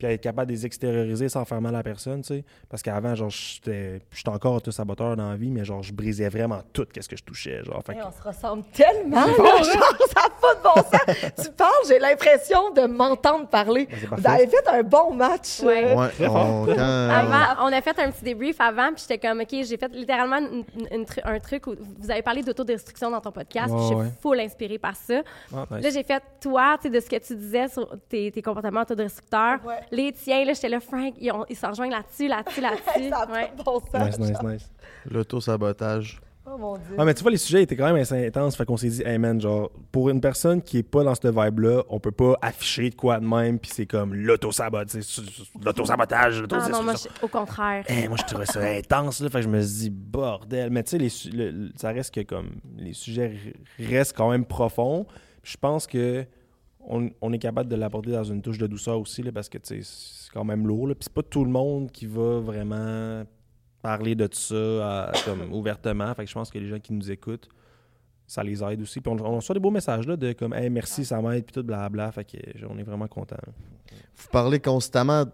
Puis 0.01 0.11
être 0.13 0.21
capable 0.21 0.47
de 0.47 0.53
les 0.55 0.65
extérioriser 0.65 1.29
sans 1.29 1.45
faire 1.45 1.61
mal 1.61 1.75
à 1.75 1.79
la 1.79 1.83
personne, 1.83 2.21
tu 2.21 2.33
sais. 2.35 2.43
Parce 2.69 2.81
qu'avant, 2.81 3.13
genre, 3.13 3.29
j'étais 3.29 4.01
j'étais 4.11 4.29
encore 4.29 4.55
auto-saboteur 4.55 5.15
dans 5.15 5.29
la 5.29 5.35
vie, 5.35 5.51
mais 5.51 5.63
genre, 5.63 5.83
je 5.83 5.93
brisais 5.93 6.27
vraiment 6.29 6.61
tout 6.73 6.85
qu'est-ce 6.91 7.07
que 7.09 7.15
je 7.17 7.23
touchais, 7.23 7.63
genre. 7.63 7.81
Fait 7.85 7.93
que- 7.93 7.99
Hey, 7.99 8.05
on 8.07 8.11
se 8.11 8.27
ressemble 8.27 8.63
tellement, 8.73 9.25
là, 9.25 9.33
genre, 9.33 9.63
ça 10.13 10.27
pas 10.41 10.55
de 10.55 10.63
bon 10.63 10.75
sens. 10.75 11.45
tu 11.45 11.51
parles, 11.51 11.71
j'ai 11.87 11.99
l'impression 11.99 12.71
de 12.71 12.81
m'entendre 12.87 13.47
parler. 13.47 13.87
Ben, 14.09 14.15
Vous 14.17 14.27
avez 14.27 14.47
fait 14.47 14.67
un 14.67 14.81
bon 14.83 15.13
match. 15.13 15.59
Ouais. 15.61 15.85
euh, 15.85 15.95
Ouais, 15.95 16.27
on- 16.27 16.65
quand- 16.65 16.77
Avant, 16.79 17.65
on 17.67 17.73
a 17.73 17.81
fait 17.81 17.99
un 17.99 18.09
petit 18.11 18.23
débrief 18.23 18.59
avant, 18.59 18.91
puis 18.93 19.05
j'étais 19.07 19.19
comme, 19.27 19.39
OK, 19.41 19.49
j'ai 19.51 19.77
fait 19.77 19.91
littéralement 19.93 20.37
une- 20.39 20.63
une 20.91 21.03
tru- 21.05 21.21
un 21.23 21.39
truc 21.39 21.67
où 21.67 21.75
vous 21.99 22.09
avez 22.11 22.21
parlé 22.21 22.41
d'autodestruction 22.41 23.11
dans 23.11 23.21
ton 23.21 23.31
podcast, 23.31 23.67
puis 23.71 23.81
je 23.81 23.85
suis 23.87 23.95
ouais. 23.95 24.07
full 24.21 24.39
inspirée 24.39 24.79
par 24.79 24.95
ça. 24.95 25.21
Ah, 25.55 25.65
nice. 25.71 25.83
Là, 25.83 25.89
j'ai 25.91 26.03
fait, 26.03 26.23
toi, 26.41 26.77
tu 26.81 26.83
sais, 26.83 26.89
de 26.89 26.99
ce 26.99 27.09
que 27.09 27.17
tu 27.17 27.35
disais 27.35 27.67
sur 27.67 27.87
tes, 28.09 28.31
tes 28.31 28.41
comportements 28.41 28.81
autodestructeurs, 28.81 29.59
Ouais. 29.65 29.75
Les 29.91 30.11
tiens, 30.13 30.43
là, 30.45 30.53
j'étais 30.53 30.69
là, 30.69 30.79
Frank, 30.79 31.13
ils, 31.19 31.31
ont- 31.31 31.45
ils 31.49 31.55
s'en 31.55 31.69
rejoignent 31.69 31.91
là-dessus, 31.91 32.27
là-dessus, 32.27 32.61
là-dessus. 32.61 32.83
Ça 33.09 33.19
n'a 33.19 33.27
pas 33.27 33.33
Ouais. 33.33 33.51
de 33.57 33.63
bon 33.63 33.79
sens. 33.79 34.19
Nice, 34.19 34.29
nice, 34.29 34.43
nice. 34.43 34.71
L'auto-sabotage. 35.09 36.21
Oh 36.43 36.57
mon 36.57 36.75
Dieu. 36.75 36.95
Ah, 36.97 37.05
mais 37.05 37.13
tu 37.13 37.21
vois, 37.21 37.29
les 37.31 37.37
sujets 37.37 37.61
étaient 37.61 37.75
quand 37.75 37.85
même 37.85 37.97
assez 38.01 38.25
intenses. 38.25 38.55
Fait 38.55 38.65
qu'on 38.65 38.75
s'est 38.75 38.89
dit, 38.89 39.03
hey 39.05 39.19
man, 39.19 39.39
genre, 39.39 39.69
pour 39.91 40.09
une 40.09 40.19
personne 40.19 40.59
qui 40.63 40.79
est 40.79 40.83
pas 40.83 41.03
dans 41.03 41.13
cette 41.13 41.27
vibe-là, 41.27 41.83
on 41.87 41.99
peut 41.99 42.11
pas 42.11 42.35
afficher 42.41 42.89
de 42.89 42.95
quoi 42.95 43.19
de 43.19 43.25
même, 43.25 43.59
puis 43.59 43.69
c'est 43.71 43.85
comme 43.85 44.15
l'auto-sabotage, 44.15 45.07
l'auto-sabotage, 45.63 46.43
Ah 46.51 46.69
non, 46.69 46.83
moi, 46.83 46.93
au 47.21 47.27
contraire. 47.27 47.83
Hey, 47.87 48.07
moi, 48.07 48.17
je 48.19 48.25
trouvais 48.25 48.47
ça 48.47 48.59
intense, 48.77 49.21
là. 49.21 49.29
Fait 49.29 49.39
que 49.39 49.43
je 49.43 49.49
me 49.49 49.61
suis 49.61 49.77
dit, 49.81 49.89
bordel. 49.91 50.71
Mais 50.71 50.81
tu 50.83 50.91
sais, 50.91 50.97
les 50.97 51.09
su- 51.09 51.29
le- 51.29 51.69
ça 51.75 51.91
reste 51.91 52.13
que 52.13 52.21
comme. 52.21 52.49
Les 52.75 52.93
sujets 52.93 53.37
restent 53.79 54.17
quand 54.17 54.31
même 54.31 54.45
profonds. 54.45 55.05
Puis 55.43 55.51
Je 55.53 55.57
pense 55.57 55.85
que 55.85 56.25
on, 56.87 57.09
on 57.21 57.31
est 57.33 57.39
capable 57.39 57.69
de 57.69 57.75
l'apporter 57.75 58.11
dans 58.11 58.23
une 58.23 58.41
touche 58.41 58.57
de 58.57 58.67
douceur 58.67 58.99
aussi, 58.99 59.23
là, 59.23 59.31
parce 59.31 59.49
que 59.49 59.57
c'est 59.63 59.81
quand 60.33 60.43
même 60.43 60.67
lourd. 60.67 60.87
Puis 60.89 60.97
c'est 61.01 61.13
pas 61.13 61.23
tout 61.23 61.43
le 61.45 61.51
monde 61.51 61.91
qui 61.91 62.05
va 62.05 62.39
vraiment 62.39 63.23
parler 63.81 64.15
de 64.15 64.27
ça 64.31 64.55
à- 64.55 65.11
comme 65.25 65.51
ouvertement. 65.53 66.13
Fait 66.15 66.23
que 66.23 66.29
je 66.29 66.33
pense 66.33 66.49
que 66.49 66.59
les 66.59 66.67
gens 66.67 66.79
qui 66.79 66.93
nous 66.93 67.09
écoutent, 67.11 67.47
ça 68.27 68.43
les 68.43 68.63
aide 68.63 68.81
aussi. 68.81 69.01
Puis 69.01 69.11
on, 69.11 69.17
on 69.25 69.35
reçoit 69.37 69.53
des 69.53 69.59
beaux 69.59 69.71
messages, 69.71 70.07
là, 70.07 70.15
de 70.15 70.33
comme, 70.33 70.53
hey, 70.53 70.69
merci, 70.69 71.03
ça 71.05 71.21
m'aide, 71.21 71.43
puis 71.45 71.53
tout, 71.53 71.63
blabla. 71.63 72.11
Fait 72.11 72.23
que 72.25 72.37
on 72.69 72.77
est 72.77 72.83
vraiment 72.83 73.07
content. 73.07 73.37
Vous 74.15 74.27
parlez 74.31 74.59
constamment 74.59 75.25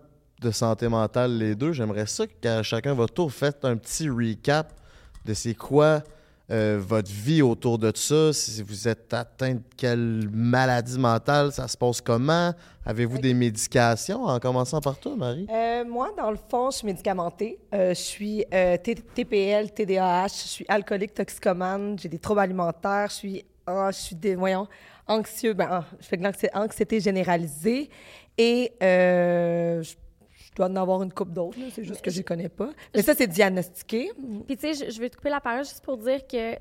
de 0.42 0.52
santé 0.52 0.88
mentale, 0.88 1.38
les 1.38 1.56
deux. 1.56 1.72
J'aimerais 1.74 2.06
ça 2.08 2.26
qu'à 2.28 2.64
chacun 2.64 2.94
votre 2.94 3.14
tour, 3.14 3.32
faites 3.32 3.66
un 3.66 3.76
petit 3.78 4.10
recap 4.10 4.74
de 5.26 5.34
c'est 5.34 5.56
quoi 5.56 6.02
euh, 6.50 6.80
votre 6.80 7.12
vie 7.12 7.42
autour 7.42 7.78
de 7.78 7.92
ça? 7.96 8.32
Si 8.34 8.62
vous 8.62 8.88
êtes 8.88 9.14
atteint 9.14 9.56
de 9.56 9.62
quelle 9.76 10.30
maladie 10.32 10.98
mentale, 10.98 11.52
ça 11.52 11.68
se 11.68 11.76
passe 11.78 12.00
comment? 12.02 12.54
Avez-vous 12.86 13.18
des 13.18 13.34
médications? 13.34 14.24
En 14.24 14.40
commençant 14.40 14.80
par 14.80 14.98
toi, 14.98 15.16
Marie? 15.16 15.46
Euh, 15.52 15.84
moi, 15.86 16.10
dans 16.18 16.32
le 16.32 16.38
fond, 16.50 16.72
je 16.72 16.78
suis 16.78 16.86
médicamentée. 16.88 17.60
Euh, 17.74 17.90
je 17.90 18.00
suis 18.00 18.46
TPL, 18.50 19.72
TDAH, 19.72 20.28
je 20.28 20.48
suis 20.48 20.66
alcoolique, 20.68 21.14
toxicomane, 21.14 21.98
j'ai 22.00 22.10
des 22.10 22.20
troubles 22.20 22.40
alimentaires, 22.42 23.08
je 23.10 23.16
suis, 23.16 23.46
ah, 23.66 23.90
je 23.92 23.98
suis 23.98 24.36
voyons, 24.36 24.68
anxieux, 25.08 25.54
ben, 25.54 25.68
ah, 25.70 25.86
je 26.00 26.06
fais 26.08 26.18
de 26.18 26.24
l'anxi- 26.24 26.50
anxiété 26.54 27.00
généralisée 27.02 27.90
et 28.38 28.72
je 28.80 29.94
dois 30.58 30.68
en 30.68 30.76
avoir 30.76 31.02
une 31.04 31.12
coupe 31.14 31.32
d'autres, 31.32 31.58
c'est 31.74 31.84
juste 31.84 32.02
que 32.02 32.12
je 32.12 32.18
les 32.18 32.24
connais 32.24 32.50
pas. 32.50 32.70
Mais 32.96 33.02
ça, 33.02 33.14
c'est 33.16 33.28
diagnostiqué. 33.28 34.12
Puis, 34.48 34.58
tu 34.58 34.74
sais, 34.74 34.86
je, 34.86 34.92
je 34.92 35.00
vais 35.00 35.10
te 35.10 35.16
couper 35.18 35.30
la 35.30 35.40
parole 35.42 35.64
juste 35.64 35.84
pour 35.84 35.98
dire 35.98 36.26
que, 36.28 36.56
tu 36.56 36.60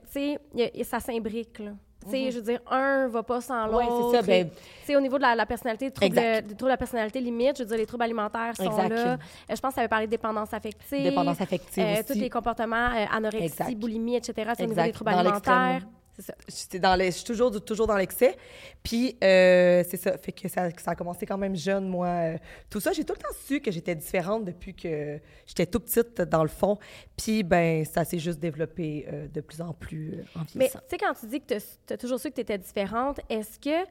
sais, 0.55 0.85
ça 0.85 1.01
s'imbrique, 1.01 1.59
là. 1.59 1.73
Tu 2.05 2.13
sais, 2.13 2.31
je 2.31 2.37
veux 2.37 2.45
dire, 2.45 2.61
un 2.71 3.09
va 3.09 3.25
pas 3.25 3.41
sans 3.41 3.67
l'autre. 3.67 4.11
c'est 4.13 4.17
ça, 4.19 4.23
ben- 4.23 4.49
Tu 4.49 4.87
sais, 4.87 4.97
au 4.97 5.01
niveau 5.01 5.17
de 5.17 5.23
la, 5.23 5.35
la 5.35 5.45
personnalité, 5.45 5.91
trouble, 5.91 6.07
Exact. 6.17 6.43
de, 6.47 6.55
trouble 6.55 6.65
de 6.65 6.69
la 6.69 6.77
personnalité 6.77 7.21
limite, 7.21 7.57
je 7.59 7.63
veux 7.65 7.69
dire, 7.69 7.79
les 7.79 7.87
troubles 7.87 8.05
alimentaires 8.05 8.55
sont 8.57 8.63
Exact. 8.65 8.89
là. 8.91 9.13
Euh, 9.15 9.17
je 9.51 9.57
pense 9.61 9.71
que 9.71 9.75
ça 9.75 9.81
avait 9.81 9.89
parlé 9.89 10.07
de 10.07 10.13
dépendance 10.13 10.55
affective. 10.55 11.03
Dépendance 11.03 11.41
affective 11.41 11.83
euh, 11.85 11.95
aussi. 11.95 12.05
Tous 12.13 12.19
les 12.21 12.31
comportements, 12.31 12.91
euh, 12.95 13.07
anorexie, 13.13 13.47
Exact. 13.47 13.75
boulimie, 13.75 14.15
etc. 14.15 14.53
C'est 14.57 14.63
au 14.65 14.69
niveau 14.69 14.83
des 14.83 14.93
troubles 14.93 15.11
Dans 15.11 15.19
alimentaires. 15.19 15.83
C'est 16.17 16.23
ça. 16.23 16.35
J'étais 16.49 16.79
dans 16.79 16.95
les, 16.95 17.07
je 17.07 17.17
suis 17.17 17.25
toujours, 17.25 17.63
toujours 17.63 17.87
dans 17.87 17.97
l'excès. 17.97 18.37
Puis, 18.83 19.19
euh, 19.23 19.85
c'est 19.87 19.99
ça. 19.99 20.17
Fait 20.17 20.33
que 20.33 20.49
ça, 20.49 20.71
a 20.87 20.95
commencé 20.95 21.27
quand 21.27 21.37
même 21.37 21.55
jeune, 21.55 21.89
moi. 21.89 22.07
euh, 22.07 22.39
tout 22.71 22.81
ça, 22.81 22.93
j'ai 22.93 23.05
tout 23.05 23.13
le 23.13 23.19
temps 23.19 23.35
su 23.45 23.61
que 23.61 23.71
j'étais 23.71 23.95
différente 23.95 24.45
depuis 24.45 24.75
que 24.75 25.21
j'étais 25.47 25.67
tout 25.67 25.81
petite, 25.81 26.23
dans 26.23 26.43
le 26.43 26.49
fond. 26.49 26.79
Puis, 27.17 27.43
ben, 27.43 27.85
ça 27.85 28.05
s'est 28.05 28.19
juste 28.19 28.41
développé 28.41 29.07
euh, 29.13 29.29
de 29.29 29.41
plus 29.43 29.61
en 29.61 29.75
plus 29.75 30.25
en 30.35 30.41
Mais 30.55 30.71
tu 30.71 30.79
sais, 30.89 30.97
quand 30.97 31.13
tu 31.13 31.27
dis 31.27 31.41
que 31.41 31.55
tu 31.55 31.93
as 31.93 31.99
toujours 31.99 32.19
su 32.19 32.31
que 32.31 32.37
tu 32.37 32.41
étais 32.41 32.59
différente, 32.59 33.21
est-ce 33.29 33.59
que 33.59 33.87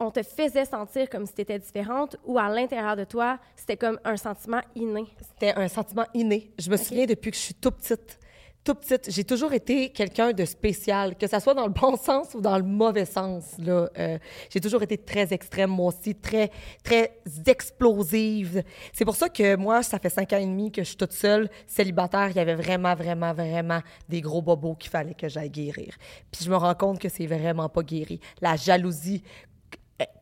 on 0.00 0.10
te 0.10 0.22
faisait 0.22 0.64
sentir 0.64 1.08
comme 1.08 1.26
si 1.26 1.34
tu 1.34 1.42
étais 1.42 1.58
différente 1.58 2.16
ou 2.24 2.38
à 2.38 2.48
l'intérieur 2.48 2.96
de 2.96 3.04
toi, 3.04 3.38
c'était 3.54 3.76
comme 3.76 4.00
un 4.04 4.16
sentiment 4.16 4.62
inné? 4.74 5.04
C'était 5.20 5.54
un 5.54 5.68
sentiment 5.68 6.06
inné. 6.14 6.50
Je 6.58 6.70
me 6.70 6.76
souviens 6.76 7.06
depuis 7.06 7.30
que 7.30 7.36
je 7.36 7.42
suis 7.42 7.54
tout 7.54 7.70
petite. 7.70 8.18
Tout 8.62 8.74
petite, 8.74 9.10
j'ai 9.10 9.24
toujours 9.24 9.54
été 9.54 9.88
quelqu'un 9.88 10.32
de 10.32 10.44
spécial, 10.44 11.16
que 11.16 11.26
ça 11.26 11.40
soit 11.40 11.54
dans 11.54 11.66
le 11.66 11.72
bon 11.72 11.96
sens 11.96 12.34
ou 12.34 12.42
dans 12.42 12.58
le 12.58 12.62
mauvais 12.62 13.06
sens. 13.06 13.44
Là, 13.58 13.88
Euh, 13.98 14.18
j'ai 14.50 14.60
toujours 14.60 14.82
été 14.82 14.98
très 14.98 15.32
extrême, 15.32 15.70
moi 15.70 15.86
aussi, 15.86 16.14
très, 16.14 16.50
très 16.84 17.18
explosive. 17.46 18.62
C'est 18.92 19.06
pour 19.06 19.16
ça 19.16 19.30
que 19.30 19.56
moi, 19.56 19.82
ça 19.82 19.98
fait 19.98 20.10
cinq 20.10 20.32
ans 20.34 20.38
et 20.38 20.44
demi 20.44 20.70
que 20.70 20.82
je 20.82 20.88
suis 20.88 20.96
toute 20.96 21.12
seule, 21.12 21.48
célibataire. 21.66 22.28
Il 22.30 22.36
y 22.36 22.40
avait 22.40 22.54
vraiment, 22.54 22.94
vraiment, 22.94 23.32
vraiment 23.32 23.80
des 24.08 24.20
gros 24.20 24.42
bobos 24.42 24.74
qu'il 24.74 24.90
fallait 24.90 25.14
que 25.14 25.28
j'aille 25.28 25.50
guérir. 25.50 25.96
Puis 26.30 26.44
je 26.44 26.50
me 26.50 26.56
rends 26.56 26.74
compte 26.74 26.98
que 26.98 27.08
c'est 27.08 27.26
vraiment 27.26 27.68
pas 27.70 27.82
guéri. 27.82 28.20
La 28.42 28.56
jalousie, 28.56 29.22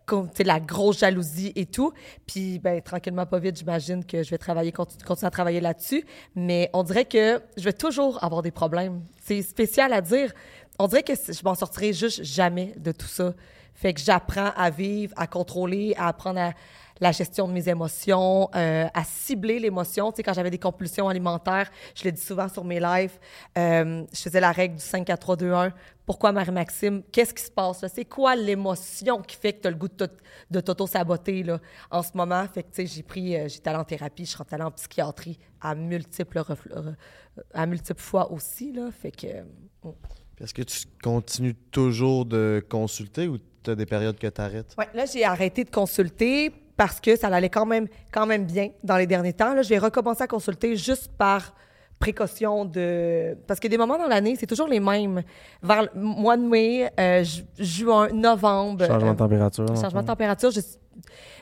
comme, 0.08 0.30
la 0.44 0.58
grosse 0.58 0.98
jalousie 1.00 1.52
et 1.54 1.66
tout. 1.66 1.92
Puis, 2.26 2.58
ben, 2.58 2.80
tranquillement, 2.80 3.26
pas 3.26 3.38
vite, 3.38 3.58
j'imagine 3.58 4.04
que 4.04 4.22
je 4.22 4.30
vais 4.30 4.38
travailler, 4.38 4.72
continu- 4.72 5.04
continuer 5.04 5.28
à 5.28 5.30
travailler 5.30 5.60
là-dessus. 5.60 6.04
Mais 6.34 6.70
on 6.72 6.82
dirait 6.82 7.04
que 7.04 7.40
je 7.56 7.62
vais 7.64 7.72
toujours 7.72 8.22
avoir 8.24 8.42
des 8.42 8.50
problèmes. 8.50 9.02
C'est 9.22 9.42
spécial 9.42 9.92
à 9.92 10.00
dire. 10.00 10.32
On 10.78 10.86
dirait 10.88 11.02
que 11.02 11.12
je 11.14 11.44
m'en 11.44 11.54
sortirai 11.54 11.92
juste 11.92 12.24
jamais 12.24 12.72
de 12.76 12.92
tout 12.92 13.06
ça. 13.06 13.34
Fait 13.74 13.94
que 13.94 14.00
j'apprends 14.00 14.50
à 14.56 14.70
vivre, 14.70 15.12
à 15.16 15.26
contrôler, 15.26 15.94
à 15.96 16.08
apprendre 16.08 16.40
à 16.40 16.52
la 17.00 17.12
gestion 17.12 17.46
de 17.48 17.52
mes 17.52 17.68
émotions, 17.68 18.48
euh, 18.54 18.86
à 18.92 19.04
cibler 19.04 19.58
l'émotion. 19.58 20.10
Tu 20.12 20.16
sais, 20.16 20.22
quand 20.22 20.32
j'avais 20.34 20.50
des 20.50 20.58
compulsions 20.58 21.08
alimentaires, 21.08 21.70
je 21.94 22.04
le 22.04 22.12
dis 22.12 22.20
souvent 22.20 22.48
sur 22.48 22.64
mes 22.64 22.80
lives, 22.80 23.18
euh, 23.56 24.04
je 24.12 24.20
faisais 24.20 24.40
la 24.40 24.52
règle 24.52 24.76
du 24.76 24.82
5, 24.82 25.04
4, 25.04 25.20
3, 25.20 25.36
2, 25.36 25.52
1. 25.52 25.72
Pourquoi, 26.06 26.32
Marie-Maxime? 26.32 27.02
Qu'est-ce 27.12 27.34
qui 27.34 27.42
se 27.42 27.50
passe? 27.50 27.82
là? 27.82 27.88
C'est 27.88 28.06
quoi 28.06 28.34
l'émotion 28.34 29.20
qui 29.20 29.36
fait 29.36 29.52
que 29.52 29.60
tu 29.62 29.68
as 29.68 29.70
le 29.70 29.76
goût 29.76 29.88
de 29.88 30.06
t'au- 30.06 30.14
de 30.50 30.60
t'auto-saboter 30.60 31.42
là, 31.42 31.58
en 31.90 32.02
ce 32.02 32.10
moment? 32.14 32.44
Fait 32.52 32.62
que, 32.62 32.68
tu 32.68 32.76
sais, 32.76 32.86
j'ai 32.86 33.02
pris, 33.02 33.36
euh, 33.36 33.46
j'étais 33.48 33.68
allée 33.68 33.78
en 33.78 33.84
thérapie, 33.84 34.24
je 34.24 34.30
suis 34.30 34.38
rentrée 34.38 34.60
en 34.62 34.70
psychiatrie 34.70 35.38
à 35.60 35.74
multiples, 35.74 36.42
à 37.52 37.66
multiples 37.66 38.00
fois 38.00 38.32
aussi, 38.32 38.72
là. 38.72 38.90
Fait 38.90 39.10
que... 39.10 39.26
euh, 39.26 39.42
Puis 39.82 39.92
Est-ce 40.40 40.54
que 40.54 40.62
tu 40.62 40.78
continues 41.02 41.54
toujours 41.70 42.24
de 42.24 42.64
consulter 42.68 43.26
ou 43.28 43.38
tu 43.62 43.70
as 43.70 43.74
des 43.74 43.86
périodes 43.86 44.18
que 44.18 44.26
tu 44.26 44.40
arrêtes? 44.40 44.74
Ouais, 44.78 44.88
là, 44.94 45.04
j'ai 45.06 45.24
arrêté 45.24 45.64
de 45.64 45.70
consulter 45.70 46.52
parce 46.76 47.00
que 47.00 47.16
ça 47.16 47.26
allait 47.28 47.48
quand 47.48 47.66
même, 47.66 47.88
quand 48.12 48.24
même 48.26 48.44
bien 48.44 48.70
dans 48.84 48.96
les 48.96 49.06
derniers 49.06 49.32
temps. 49.32 49.52
Là, 49.54 49.62
je 49.62 49.68
vais 49.68 49.78
recommencer 49.78 50.22
à 50.22 50.26
consulter 50.28 50.76
juste 50.76 51.10
par 51.18 51.54
précaution 51.98 52.64
de... 52.64 53.36
Parce 53.48 53.58
que 53.58 53.66
des 53.66 53.76
moments 53.76 53.98
dans 53.98 54.06
l'année, 54.06 54.36
c'est 54.38 54.46
toujours 54.46 54.68
les 54.68 54.78
mêmes. 54.78 55.22
Vers 55.62 55.82
le 55.82 56.00
mois 56.00 56.36
de 56.36 56.42
mai, 56.42 56.88
euh, 57.00 57.24
ju- 57.24 57.42
juin, 57.58 58.08
novembre... 58.12 58.86
Changement 58.86 59.08
euh, 59.08 59.12
de 59.14 59.18
température. 59.18 59.64
dans 59.64 59.74
le 59.74 59.80
changement 59.80 60.02
de 60.02 60.06
température, 60.06 60.52
je- 60.52 60.60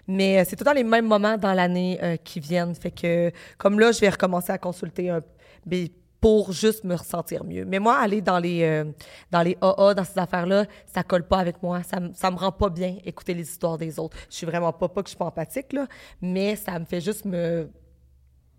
mais 0.08 0.38
euh, 0.38 0.44
c'est 0.46 0.56
tout 0.56 0.64
le 0.64 0.70
temps 0.70 0.74
les 0.74 0.84
mêmes 0.84 1.06
moments 1.06 1.36
dans 1.36 1.52
l'année 1.52 1.98
euh, 2.02 2.16
qui 2.16 2.40
viennent. 2.40 2.74
Fait 2.74 2.90
que, 2.90 3.30
comme 3.58 3.78
là, 3.78 3.92
je 3.92 4.00
vais 4.00 4.08
recommencer 4.08 4.50
à 4.52 4.56
consulter 4.56 5.10
un, 5.10 5.20
mais 5.66 5.90
pour 6.20 6.52
juste 6.52 6.84
me 6.84 6.94
ressentir 6.94 7.44
mieux. 7.44 7.64
Mais 7.64 7.78
moi, 7.78 7.98
aller 7.98 8.20
dans 8.20 8.38
les, 8.38 8.62
euh, 8.62 8.84
dans 9.30 9.42
les 9.42 9.56
AA, 9.60 9.94
dans 9.94 10.04
ces 10.04 10.18
affaires-là, 10.18 10.64
ça 10.86 11.02
colle 11.02 11.26
pas 11.26 11.38
avec 11.38 11.62
moi. 11.62 11.82
Ça, 11.82 12.00
me- 12.00 12.12
ça 12.14 12.30
me 12.30 12.36
rend 12.36 12.52
pas 12.52 12.68
bien 12.70 12.96
écouter 13.04 13.34
les 13.34 13.42
histoires 13.48 13.78
des 13.78 13.98
autres. 13.98 14.16
Je 14.30 14.36
suis 14.36 14.46
vraiment 14.46 14.72
pas, 14.72 14.88
pas 14.88 15.02
que 15.02 15.08
je 15.08 15.10
suis 15.10 15.18
pas 15.18 15.26
empathique, 15.26 15.72
là, 15.72 15.86
mais 16.20 16.56
ça 16.56 16.78
me 16.78 16.84
fait 16.84 17.00
juste 17.00 17.24
me 17.26 17.68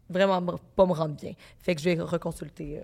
vraiment 0.10 0.40
me- 0.40 0.54
pas 0.76 0.86
me 0.86 0.94
rendre 0.94 1.16
bien. 1.16 1.34
Fait 1.60 1.76
que 1.76 1.82
je 1.82 1.90
vais 1.90 2.00
reconsulter. 2.00 2.80
euh. 2.80 2.84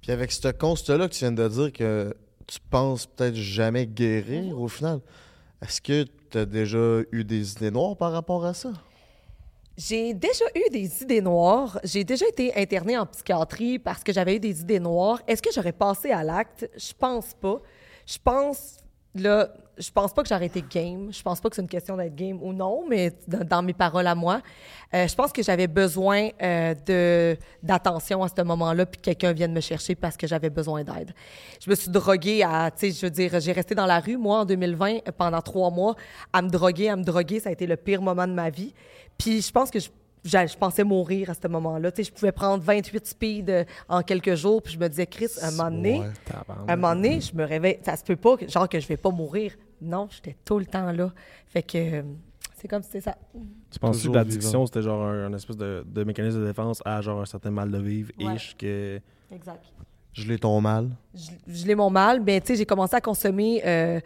Puis 0.00 0.12
avec 0.12 0.30
ce 0.30 0.48
constat-là 0.48 1.08
que 1.08 1.14
tu 1.14 1.20
viens 1.20 1.32
de 1.32 1.48
dire 1.48 1.72
que 1.72 2.14
tu 2.46 2.58
penses 2.70 3.06
peut-être 3.06 3.34
jamais 3.34 3.86
guérir 3.86 4.60
au 4.60 4.68
final, 4.68 5.00
est-ce 5.62 5.80
que 5.80 6.04
tu 6.30 6.38
as 6.38 6.44
déjà 6.44 7.00
eu 7.12 7.24
des 7.24 7.52
idées 7.52 7.70
noires 7.70 7.96
par 7.96 8.12
rapport 8.12 8.44
à 8.44 8.52
ça? 8.54 8.72
J'ai 9.76 10.12
déjà 10.12 10.44
eu 10.54 10.70
des 10.70 11.02
idées 11.02 11.22
noires. 11.22 11.78
J'ai 11.82 12.04
déjà 12.04 12.26
été 12.28 12.54
internée 12.54 12.98
en 12.98 13.06
psychiatrie 13.06 13.78
parce 13.78 14.04
que 14.04 14.12
j'avais 14.12 14.36
eu 14.36 14.40
des 14.40 14.60
idées 14.60 14.80
noires. 14.80 15.22
Est-ce 15.26 15.40
que 15.40 15.50
j'aurais 15.52 15.72
passé 15.72 16.10
à 16.10 16.22
l'acte? 16.22 16.68
Je 16.76 16.92
pense 16.98 17.32
pas. 17.34 17.60
Je 18.06 18.18
pense 18.22 18.76
là, 19.14 19.52
je 19.78 19.90
pense 19.90 20.12
pas 20.12 20.22
que 20.22 20.28
j'ai 20.28 20.34
arrêté 20.34 20.62
game. 20.68 21.12
Je 21.12 21.22
pense 21.22 21.40
pas 21.40 21.48
que 21.48 21.56
c'est 21.56 21.62
une 21.62 21.68
question 21.68 21.96
d'être 21.96 22.14
game 22.14 22.38
ou 22.42 22.52
non, 22.52 22.84
mais 22.88 23.12
dans, 23.26 23.62
mes 23.62 23.72
paroles 23.72 24.06
à 24.06 24.14
moi, 24.14 24.40
euh, 24.94 25.06
je 25.08 25.14
pense 25.14 25.32
que 25.32 25.42
j'avais 25.42 25.66
besoin 25.66 26.28
euh, 26.42 27.34
d'attention 27.62 28.22
à 28.22 28.28
ce 28.28 28.42
moment-là, 28.42 28.86
puis 28.86 29.00
que 29.00 29.04
quelqu'un 29.04 29.32
vienne 29.32 29.52
me 29.52 29.60
chercher 29.60 29.94
parce 29.94 30.16
que 30.16 30.26
j'avais 30.26 30.50
besoin 30.50 30.84
d'aide. 30.84 31.12
Je 31.64 31.70
me 31.70 31.74
suis 31.74 31.90
droguée 31.90 32.42
à, 32.42 32.70
tu 32.70 32.90
sais, 32.90 32.98
je 32.98 33.06
veux 33.06 33.10
dire, 33.10 33.40
j'ai 33.40 33.52
resté 33.52 33.74
dans 33.74 33.86
la 33.86 34.00
rue, 34.00 34.16
moi, 34.16 34.40
en 34.40 34.44
2020, 34.44 34.90
euh, 34.90 35.12
pendant 35.16 35.40
trois 35.40 35.70
mois, 35.70 35.94
à 36.32 36.42
me 36.42 36.48
droguer, 36.48 36.88
à 36.88 36.96
me 36.96 37.04
droguer. 37.04 37.40
Ça 37.40 37.48
a 37.48 37.52
été 37.52 37.66
le 37.66 37.76
pire 37.76 38.02
moment 38.02 38.26
de 38.26 38.32
ma 38.34 38.50
vie. 38.50 38.74
Puis 39.16 39.42
je 39.42 39.52
pense 39.52 39.70
que 39.70 39.78
je 39.78 39.88
je 40.24 40.56
pensais 40.56 40.84
mourir 40.84 41.30
à 41.30 41.34
ce 41.34 41.48
moment-là. 41.48 41.90
Tu 41.92 42.02
sais, 42.04 42.10
je 42.10 42.12
pouvais 42.14 42.32
prendre 42.32 42.62
28 42.62 43.06
speed 43.06 43.50
euh, 43.50 43.64
en 43.88 44.02
quelques 44.02 44.34
jours, 44.34 44.62
puis 44.62 44.74
je 44.74 44.78
me 44.78 44.88
disais, 44.88 45.06
Chris, 45.06 45.28
un 45.40 45.50
moment 45.50 45.70
donné, 45.70 46.00
Ouais. 46.00 46.08
Un 46.68 46.76
moment 46.76 46.94
donné, 46.94 47.20
je 47.20 47.34
me 47.34 47.44
réveille. 47.44 47.78
Ça 47.82 47.96
se 47.96 48.04
peut 48.04 48.16
pas, 48.16 48.36
genre 48.48 48.68
que 48.68 48.78
je 48.80 48.86
vais 48.86 48.96
pas 48.96 49.10
mourir. 49.10 49.52
Non, 49.80 50.08
j'étais 50.10 50.36
tout 50.44 50.58
le 50.58 50.66
temps 50.66 50.92
là. 50.92 51.12
Fait 51.46 51.62
que 51.62 51.76
euh, 51.78 52.02
c'est 52.56 52.68
comme 52.68 52.82
si 52.82 52.90
c'était 52.92 53.10
ça. 53.10 53.16
Tu 53.70 53.78
penses 53.80 54.02
que 54.06 54.12
l'addiction, 54.12 54.64
c'était 54.66 54.82
genre 54.82 55.02
un, 55.04 55.26
un 55.26 55.32
espèce 55.34 55.56
de, 55.56 55.84
de 55.86 56.04
mécanisme 56.04 56.40
de 56.40 56.46
défense 56.46 56.80
à 56.84 57.00
genre 57.00 57.20
un 57.20 57.26
certain 57.26 57.50
mal 57.50 57.70
de 57.70 57.78
vivre, 57.78 58.10
Ouais. 58.20 58.34
ish, 58.36 58.54
que... 58.56 59.00
Exact. 59.32 59.64
Je 60.12 60.28
l'ai 60.28 60.38
ton 60.38 60.60
mal. 60.60 60.90
Je, 61.14 61.30
je 61.48 61.66
l'ai 61.66 61.74
mon 61.74 61.88
mal, 61.90 62.20
mais 62.22 62.40
tu 62.40 62.48
sais, 62.48 62.56
j'ai 62.56 62.66
commencé 62.66 62.94
à 62.94 63.00
consommer 63.00 63.62
euh, 63.66 63.98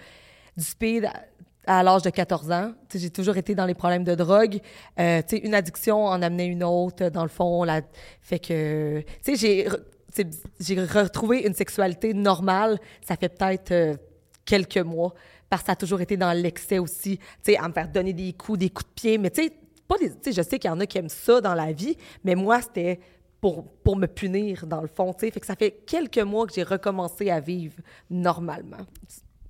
du 0.57 0.62
speed 0.64 1.05
à, 1.05 1.24
à 1.66 1.83
l'âge 1.83 2.02
de 2.02 2.11
14 2.11 2.50
ans. 2.52 2.72
J'ai 2.94 3.11
toujours 3.11 3.37
été 3.37 3.55
dans 3.55 3.66
les 3.66 3.74
problèmes 3.74 4.05
de 4.05 4.14
drogue. 4.14 4.61
Euh, 4.98 5.20
une 5.42 5.55
addiction 5.55 6.05
en 6.07 6.22
amenait 6.22 6.46
une 6.46 6.62
autre, 6.64 7.09
dans 7.09 7.22
le 7.24 7.29
fond. 7.29 7.64
La, 7.64 7.83
fait 8.20 8.38
que, 8.38 9.02
tu 9.24 9.37
j'ai, 9.37 9.66
re- 9.66 11.02
retrouvé 11.02 11.46
une 11.46 11.55
sexualité 11.55 12.14
normale. 12.14 12.79
Ça 13.07 13.16
fait 13.16 13.29
peut-être 13.29 13.72
euh, 13.72 13.96
quelques 14.44 14.79
mois, 14.79 15.12
parce 15.50 15.62
que 15.62 15.66
ça 15.66 15.72
a 15.72 15.76
toujours 15.76 16.00
été 16.00 16.16
dans 16.16 16.33
l'excès 16.33 16.79
aussi. 16.79 17.18
Tu 17.44 17.57
à 17.57 17.66
me 17.68 17.72
faire 17.72 17.88
donner 17.88 18.12
des 18.12 18.33
coups, 18.33 18.59
des 18.59 18.70
coups 18.70 18.88
de 18.88 18.94
pied, 18.94 19.18
mais 19.18 19.31
tu 19.31 19.50
pas 19.88 19.96
des, 19.98 20.11
je 20.33 20.42
sais 20.42 20.59
qu'il 20.59 20.68
y 20.68 20.72
en 20.72 20.81
a 20.81 20.87
qui 20.87 20.98
aiment 20.98 21.09
ça 21.09 21.40
dans 21.40 21.55
la 21.55 21.70
vie, 21.72 21.96
mais 22.24 22.35
moi, 22.35 22.61
c'était 22.61 22.98
pour, 23.40 23.64
pour 23.85 23.96
me 23.96 24.07
punir, 24.07 24.66
dans 24.66 24.81
le 24.81 24.88
fond, 24.88 25.12
tu 25.12 25.26
sais. 25.26 25.31
Fait 25.31 25.38
que 25.38 25.46
ça 25.46 25.55
fait 25.55 25.70
quelques 25.87 26.18
mois 26.18 26.44
que 26.46 26.52
j'ai 26.55 26.64
recommencé 26.64 27.31
à 27.31 27.38
vivre 27.38 27.76
normalement. 28.11 28.85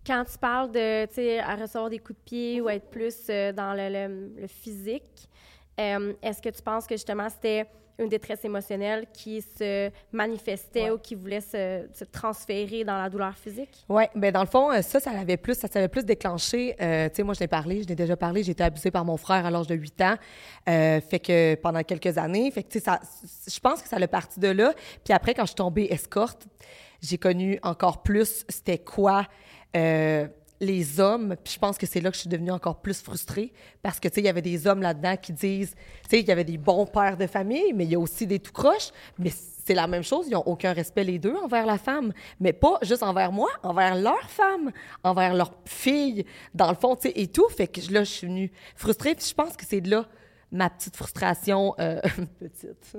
Quand 0.07 0.25
tu 0.25 0.39
parles 0.39 0.71
de, 0.71 1.07
tu 1.07 1.15
sais, 1.15 1.39
à 1.41 1.57
recevoir 1.57 1.91
des 1.91 1.99
coups 1.99 2.19
de 2.19 2.25
pied 2.25 2.61
ou 2.61 2.69
être 2.69 2.89
plus 2.91 3.17
euh, 3.29 3.53
dans 3.53 3.75
le, 3.75 3.89
le- 3.89 4.41
le 4.43 4.47
physique, 4.47 5.29
euh, 5.81 6.13
est-ce 6.23 6.41
que 6.41 6.49
tu 6.49 6.63
penses 6.63 6.87
que 6.87 6.95
justement 6.95 7.29
c'était 7.29 7.67
une 7.99 8.09
détresse 8.11 8.45
émotionnelle 8.45 9.07
qui 9.13 9.41
se 9.41 9.91
manifestait 10.13 10.85
Ouais. 10.85 10.91
ou 10.91 10.99
qui 10.99 11.15
voulait 11.15 11.41
se, 11.41 11.87
se 11.95 12.05
transférer 12.05 12.85
dans 12.85 12.99
la 12.99 13.09
douleur 13.09 13.35
physique? 13.35 13.85
Oui, 13.89 14.05
ben 14.15 14.31
dans 14.31 14.43
le 14.43 14.47
fond, 14.47 14.71
euh, 14.71 14.83
ça, 14.83 15.01
ça 15.01 15.13
l'avait 15.15 15.39
plus, 15.39 15.55
ça 15.55 15.67
s'avait 15.67 15.89
plus 15.89 16.05
déclenché. 16.05 16.77
euh, 16.81 17.09
tu 17.09 17.17
sais, 17.17 17.23
moi, 17.23 17.33
je 17.35 17.41
l'ai 17.41 17.49
parlé, 17.49 17.83
je 17.83 17.89
l'ai 17.89 17.95
déjà 17.97 18.15
parlé, 18.17 18.43
j'ai 18.43 18.53
été 18.53 18.63
abusée 18.63 18.91
par 18.91 19.05
mon 19.05 19.17
frère 19.17 19.47
à 19.47 19.51
l'âge 19.51 19.67
de 19.67 19.75
8 19.75 20.01
ans. 20.03 20.17
Euh, 20.69 21.01
fait 21.01 21.19
que 21.21 21.55
pendant 21.57 21.83
quelques 21.83 22.19
années, 22.19 22.51
fait 22.51 22.63
que, 22.65 22.69
tu 22.69 22.79
sais, 22.79 22.85
ça, 22.85 23.01
je 23.51 23.59
pense 23.61 23.81
que 23.83 23.89
ça 23.89 23.99
l'a 23.99 24.09
parti 24.09 24.39
de 24.41 24.49
là. 24.49 24.75
Puis 25.03 25.15
après, 25.15 25.33
quand 25.33 25.43
je 25.45 25.49
suis 25.49 25.55
tombée 25.57 25.89
escorte, 25.91 26.47
j'ai 27.03 27.17
connu 27.19 27.59
encore 27.63 28.03
plus 28.03 28.45
c'était 28.49 28.79
quoi 28.79 29.27
euh, 29.77 30.27
les 30.61 31.01
hommes. 31.01 31.37
Puis 31.45 31.55
je 31.55 31.59
pense 31.59 31.77
que 31.79 31.87
c'est 31.87 32.01
là 32.01 32.11
que 32.11 32.17
je 32.17 32.21
suis 32.21 32.29
devenue 32.29 32.51
encore 32.51 32.81
plus 32.81 33.01
frustrée 33.03 33.53
parce 33.83 34.01
que, 34.01 34.09
tu 34.09 34.15
sais, 34.15 34.21
il 34.23 34.25
y 34.25 34.29
avait 34.29 34.43
des 34.43 34.67
hommes 34.67 34.83
là-dedans 34.83 35.17
qui 35.17 35.33
disent, 35.33 35.75
tu 36.05 36.11
sais, 36.11 36.21
il 36.21 36.27
y 36.27 36.33
avait 36.33 36.45
des 36.45 36.59
bons 36.59 36.87
pères 36.87 37.17
de 37.17 37.27
famille, 37.27 37.73
mais 37.75 37.85
il 37.85 37.91
y 37.91 37.95
a 37.95 37.99
aussi 37.99 38.27
des 38.27 38.39
tout 38.39 38.53
croches. 38.53 38.91
Mais 39.19 39.31
c'est 39.31 39.75
la 39.75 39.87
même 39.87 40.03
chose, 40.03 40.27
ils 40.29 40.33
n'ont 40.33 40.47
aucun 40.47 40.73
respect 40.73 41.05
les 41.05 41.19
deux 41.19 41.35
envers 41.35 41.67
la 41.67 41.79
femme. 41.79 42.13
Mais 42.41 42.53
pas 42.53 42.79
juste 42.83 43.03
envers 43.03 43.33
moi, 43.33 43.51
envers 43.63 43.97
leur 43.97 44.31
femme, 44.31 44.73
envers 45.03 45.35
leur 45.35 45.53
fille, 45.67 46.25
dans 46.55 46.71
le 46.71 46.77
fond, 46.77 46.97
tu 46.97 47.09
sais, 47.09 47.13
et 47.17 47.27
tout. 47.27 47.49
Fait 47.49 47.69
que 47.69 47.81
là, 47.93 48.05
je 48.05 48.11
suis 48.11 48.27
venue 48.27 48.53
frustrée. 48.77 49.15
Puis 49.15 49.27
je 49.29 49.35
pense 49.35 49.57
que 49.57 49.65
c'est 49.67 49.81
de 49.81 49.91
là 49.91 50.07
ma 50.53 50.71
petite 50.71 50.97
frustration, 50.97 51.75
euh, 51.81 52.01
petite, 52.39 52.97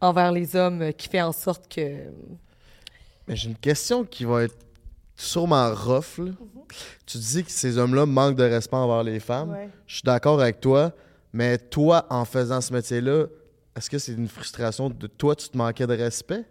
envers 0.00 0.32
les 0.32 0.56
hommes 0.56 0.82
euh, 0.82 0.92
qui 0.92 1.08
fait 1.08 1.22
en 1.22 1.32
sorte 1.32 1.72
que... 1.72 2.10
Mais 3.28 3.36
j'ai 3.36 3.50
une 3.50 3.56
question 3.56 4.04
qui 4.04 4.24
va 4.24 4.42
être 4.42 4.56
sûrement 5.22 5.72
rough. 5.74 6.18
là. 6.18 6.32
Tu 7.06 7.18
dis 7.18 7.44
que 7.44 7.50
ces 7.50 7.78
hommes-là 7.78 8.06
manquent 8.06 8.36
de 8.36 8.44
respect 8.44 8.76
envers 8.76 9.02
les 9.02 9.20
femmes. 9.20 9.50
Ouais. 9.50 9.68
Je 9.86 9.94
suis 9.96 10.02
d'accord 10.02 10.40
avec 10.40 10.60
toi, 10.60 10.92
mais 11.32 11.58
toi, 11.58 12.06
en 12.10 12.24
faisant 12.24 12.60
ce 12.60 12.72
métier-là, 12.72 13.26
est-ce 13.76 13.88
que 13.90 13.98
c'est 13.98 14.12
une 14.12 14.28
frustration 14.28 14.90
de 14.90 15.06
toi, 15.06 15.34
tu 15.34 15.48
te 15.48 15.56
manquais 15.56 15.86
de 15.86 15.94
respect? 15.94 16.44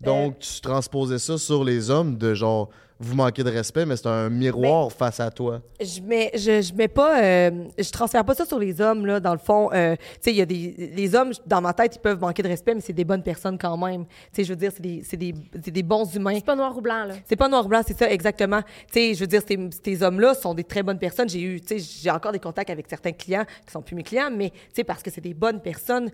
Donc, 0.00 0.38
tu 0.40 0.60
transposais 0.60 1.18
ça 1.18 1.38
sur 1.38 1.64
les 1.64 1.88
hommes 1.90 2.16
de 2.18 2.34
genre, 2.34 2.68
vous 2.98 3.14
manquez 3.14 3.44
de 3.44 3.50
respect, 3.50 3.84
mais 3.84 3.96
c'est 3.96 4.06
un 4.06 4.30
miroir 4.30 4.90
face 4.90 5.20
à 5.20 5.30
toi. 5.30 5.60
Je 5.80 6.00
mets, 6.00 6.30
je, 6.34 6.62
je 6.62 6.72
mets 6.72 6.88
pas, 6.88 7.22
euh, 7.22 7.50
je 7.78 7.90
transfère 7.90 8.24
pas 8.24 8.34
ça 8.34 8.46
sur 8.46 8.58
les 8.58 8.80
hommes 8.80 9.04
là. 9.04 9.20
Dans 9.20 9.32
le 9.32 9.38
fond, 9.38 9.70
euh, 9.72 9.96
tu 9.96 10.02
sais, 10.20 10.30
il 10.30 10.36
y 10.36 10.40
a 10.40 10.46
des, 10.46 10.92
les 10.96 11.14
hommes 11.14 11.32
dans 11.46 11.60
ma 11.60 11.74
tête, 11.74 11.96
ils 11.96 12.00
peuvent 12.00 12.20
manquer 12.20 12.42
de 12.42 12.48
respect, 12.48 12.74
mais 12.74 12.80
c'est 12.80 12.94
des 12.94 13.04
bonnes 13.04 13.22
personnes 13.22 13.58
quand 13.58 13.76
même. 13.76 14.06
Tu 14.06 14.12
sais, 14.32 14.44
je 14.44 14.52
veux 14.52 14.56
dire, 14.56 14.72
c'est 14.74 14.82
des, 14.82 15.02
c'est 15.04 15.16
des, 15.16 15.34
c'est 15.62 15.70
des 15.70 15.82
bons 15.82 16.10
humains. 16.14 16.34
C'est 16.36 16.44
pas 16.44 16.56
noir 16.56 16.76
ou 16.76 16.80
blanc, 16.80 17.04
là. 17.04 17.14
C'est 17.28 17.36
pas 17.36 17.48
noir 17.48 17.68
blanc, 17.68 17.82
c'est 17.86 17.98
ça 17.98 18.10
exactement. 18.10 18.62
Tu 18.62 18.92
sais, 18.92 19.14
je 19.14 19.20
veux 19.20 19.26
dire, 19.26 19.42
ces, 19.46 19.58
ces 19.84 20.02
hommes-là 20.02 20.34
sont 20.34 20.54
des 20.54 20.64
très 20.64 20.82
bonnes 20.82 20.98
personnes. 20.98 21.28
J'ai 21.28 21.42
eu, 21.42 21.60
tu 21.60 21.78
sais, 21.78 22.00
j'ai 22.02 22.10
encore 22.10 22.32
des 22.32 22.40
contacts 22.40 22.70
avec 22.70 22.86
certains 22.88 23.12
clients 23.12 23.44
qui 23.66 23.72
sont 23.72 23.82
plus 23.82 23.94
mes 23.94 24.04
clients, 24.04 24.30
mais 24.34 24.50
tu 24.50 24.58
sais, 24.72 24.84
parce 24.84 25.02
que 25.02 25.10
c'est 25.10 25.20
des 25.20 25.34
bonnes 25.34 25.60
personnes. 25.60 26.10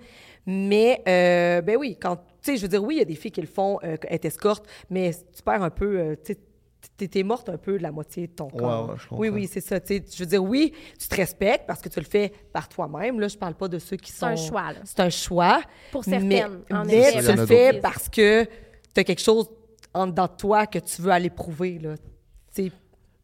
Mais 0.46 1.00
euh, 1.06 1.60
ben 1.60 1.76
oui, 1.76 1.96
quand, 2.00 2.16
tu 2.16 2.22
sais, 2.42 2.56
je 2.56 2.62
veux 2.62 2.68
dire, 2.68 2.82
oui, 2.82 2.96
il 2.96 2.98
y 2.98 3.02
a 3.02 3.04
des 3.04 3.14
filles 3.14 3.30
qui 3.30 3.40
le 3.40 3.46
font, 3.46 3.78
euh, 3.84 3.96
être 4.08 4.24
escorte, 4.24 4.66
mais 4.90 5.12
tu 5.32 5.42
perds 5.44 5.62
un 5.62 5.70
peu, 5.70 5.98
euh, 5.98 6.16
tu 6.16 6.32
sais. 6.32 6.38
T'es, 6.96 7.22
morte 7.22 7.48
un 7.48 7.56
peu 7.56 7.78
de 7.78 7.82
la 7.82 7.90
moitié 7.92 8.26
de 8.26 8.32
ton 8.32 8.48
corps. 8.48 8.88
ouais, 8.90 8.94
je 8.98 9.02
comprends. 9.08 9.16
oui, 9.22 9.28
oui, 9.28 9.48
c'est 9.52 9.60
ça. 9.60 9.78
tu. 9.80 10.02
Je 10.12 10.18
veux 10.18 10.26
dire, 10.26 10.42
oui, 10.42 10.72
tu 10.98 11.08
te 11.08 11.14
respectes 11.16 11.66
parce 11.66 11.80
que 11.80 11.88
tu 11.88 11.98
le 12.00 12.04
fais 12.06 12.32
par 12.52 12.68
toi-même. 12.68 13.18
Là, 13.20 13.28
je 13.28 13.36
parle 13.36 13.54
pas 13.54 13.68
de 13.68 13.78
ceux 13.78 13.96
qui 13.96 14.10
C'est 14.12 14.18
sont. 14.18 14.26
un 14.26 14.36
choix, 14.36 14.72
là. 14.72 14.80
C'est 14.84 15.00
un 15.00 15.10
choix. 15.10 15.60
Pour 15.92 16.04
certaines, 16.04 16.60
Mais, 16.70 16.74
en 16.76 16.84
mais 16.84 16.98
effet. 16.98 17.18
Tu 17.20 17.36
le 17.36 17.40
a 17.42 17.46
fais 17.46 17.80
parce 17.80 18.08
que 18.08 18.44
tu 18.44 19.00
as 19.00 19.04
quelque 19.04 19.20
chose 19.22 19.48
en 19.94 20.06
dedans 20.06 20.26
de 20.26 20.36
toi 20.36 20.66
que 20.66 20.78
tu 20.80 21.02
veux 21.02 21.10
aller 21.10 21.30
prouver. 21.30 21.78
Là. 21.78 21.96
Tu 22.54 22.64
sais, 22.64 22.72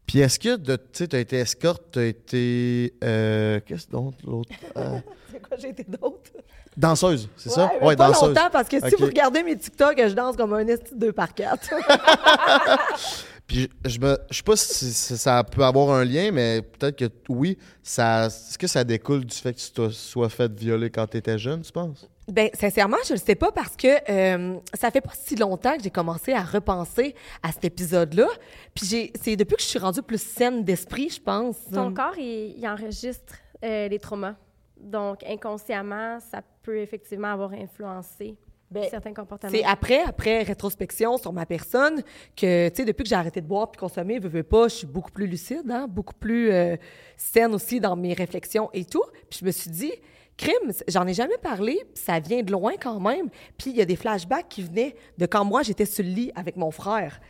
Puis 0.07 0.21
est-ce 0.21 0.39
que, 0.39 0.57
tu 0.57 0.73
sais, 0.93 1.09
t'as 1.09 1.19
été 1.19 1.37
escorte, 1.39 1.83
t'as 1.93 2.05
été. 2.05 2.95
euh, 3.05 3.61
Qu'est-ce 3.67 3.89
donc 3.89 4.15
l'autre 4.25 4.51
Euh, 4.77 4.99
C'est 5.33 5.41
quoi, 5.47 5.57
j'ai 5.59 5.69
été 5.71 5.85
d'autres? 5.85 6.31
Danseuse, 6.77 7.29
c'est 7.37 7.51
ça? 7.51 7.71
Mais 7.83 7.97
pas 7.97 8.09
danseuse. 8.09 8.29
longtemps, 8.29 8.49
parce 8.53 8.69
que 8.69 8.79
si 8.89 8.95
vous 8.97 9.07
regardez 9.07 9.43
mes 9.43 9.57
TikTok, 9.57 9.97
je 9.99 10.15
danse 10.15 10.37
comme 10.37 10.55
un 10.55 10.67
esti 10.69 10.95
de 10.95 11.01
2 11.07 11.13
par 11.13 11.35
4 11.35 11.71
Puis 13.49 13.69
je, 13.87 13.99
me- 13.99 14.19
je 14.31 14.37
sais 14.37 14.43
pas 14.43 14.57
si, 14.57 14.93
si 14.93 15.17
ça 15.19 15.43
peut 15.43 15.65
avoir 15.65 15.91
un 15.91 16.05
lien, 16.05 16.31
mais 16.31 16.61
peut-être 16.63 16.97
que 16.97 17.11
oui. 17.31 17.57
Ça, 17.83 18.27
est-ce 18.27 18.59
que 18.59 18.67
ça 18.67 18.85
découle 18.85 19.25
du 19.25 19.35
fait 19.35 19.55
que 19.55 19.59
tu 19.59 19.71
te 19.71 19.89
sois 19.89 20.29
fait 20.29 20.53
violer 20.53 20.91
quand 20.91 21.07
tu 21.07 21.17
étais 21.17 21.39
jeune, 21.39 21.63
tu 21.63 21.73
penses? 21.73 22.07
Ben, 22.31 22.51
sincèrement, 22.53 22.99
je 23.07 23.15
le 23.15 23.19
sais 23.19 23.35
pas 23.37 23.51
parce 23.51 23.75
que 23.75 23.89
euh, 24.11 24.59
ça 24.75 24.91
fait 24.91 25.01
pas 25.01 25.13
si 25.15 25.35
longtemps 25.35 25.75
que 25.79 25.83
j'ai 25.83 25.91
commencé 25.91 26.35
à 26.35 26.43
repenser 26.43 27.15
à 27.43 27.51
cet 27.51 27.65
épisode-là. 27.65 28.27
Puis 28.75 28.85
j'ai, 28.87 29.13
c'est 29.19 29.35
depuis 29.35 29.57
que 29.57 29.63
je 29.63 29.67
suis 29.69 29.79
rendue 29.79 30.03
plus 30.03 30.21
saine 30.21 30.63
d'esprit, 30.63 31.09
je 31.09 31.21
pense. 31.23 31.57
Ton 31.73 31.95
corps, 31.95 32.19
il, 32.19 32.55
il 32.59 32.69
enregistre 32.69 33.33
euh, 33.65 33.89
les 33.89 33.99
traumas. 33.99 34.35
Donc, 34.79 35.25
inconsciemment, 35.27 36.19
ça 36.31 36.43
peut 36.63 36.79
effectivement 36.81 37.33
avoir 37.33 37.53
influencé 37.53 38.37
Ben, 38.71 38.85
certains 38.91 39.15
comportements. 39.15 39.51
C'est 39.51 39.65
après, 39.65 40.03
après 40.03 40.43
rétrospection 40.43 41.17
sur 41.17 41.33
ma 41.33 41.47
personne, 41.47 42.03
que, 42.37 42.69
tu 42.69 42.77
sais, 42.77 42.85
depuis 42.85 43.05
que 43.05 43.09
j'ai 43.09 43.15
arrêté 43.15 43.41
de 43.41 43.47
boire 43.47 43.71
puis 43.71 43.79
consommer, 43.79 44.19
veux, 44.19 44.29
veux 44.29 44.43
pas, 44.43 44.69
je 44.69 44.75
suis 44.75 44.87
beaucoup 44.87 45.11
plus 45.11 45.27
lucide, 45.27 45.71
hein, 45.71 45.87
beaucoup 45.89 46.15
plus 46.15 46.53
euh, 46.53 46.77
saine 47.17 47.55
aussi 47.55 47.81
dans 47.81 47.97
mes 47.97 48.13
réflexions 48.13 48.69
et 48.75 48.85
tout. 48.85 49.05
Puis 49.31 49.41
je 49.41 49.45
me 49.47 49.51
suis 49.51 49.71
dit, 49.71 49.93
crime, 50.37 50.73
j'en 50.87 51.07
ai 51.07 51.15
jamais 51.15 51.39
parlé, 51.43 51.81
ça 51.95 52.21
vient 52.21 52.43
de 52.43 52.53
loin 52.53 52.73
quand 52.81 53.01
même. 53.01 53.29
Puis 53.57 53.71
il 53.71 53.77
y 53.77 53.81
a 53.81 53.87
des 53.87 53.97
flashbacks 53.97 54.49
qui 54.49 54.63
venaient 54.63 54.95
de 55.17 55.25
quand 55.25 55.45
moi, 55.45 55.63
j'étais 55.63 55.87
sur 55.87 56.05
le 56.05 56.11
lit 56.11 56.33
avec 56.35 56.57
mon 56.57 56.71
frère. 56.71 57.21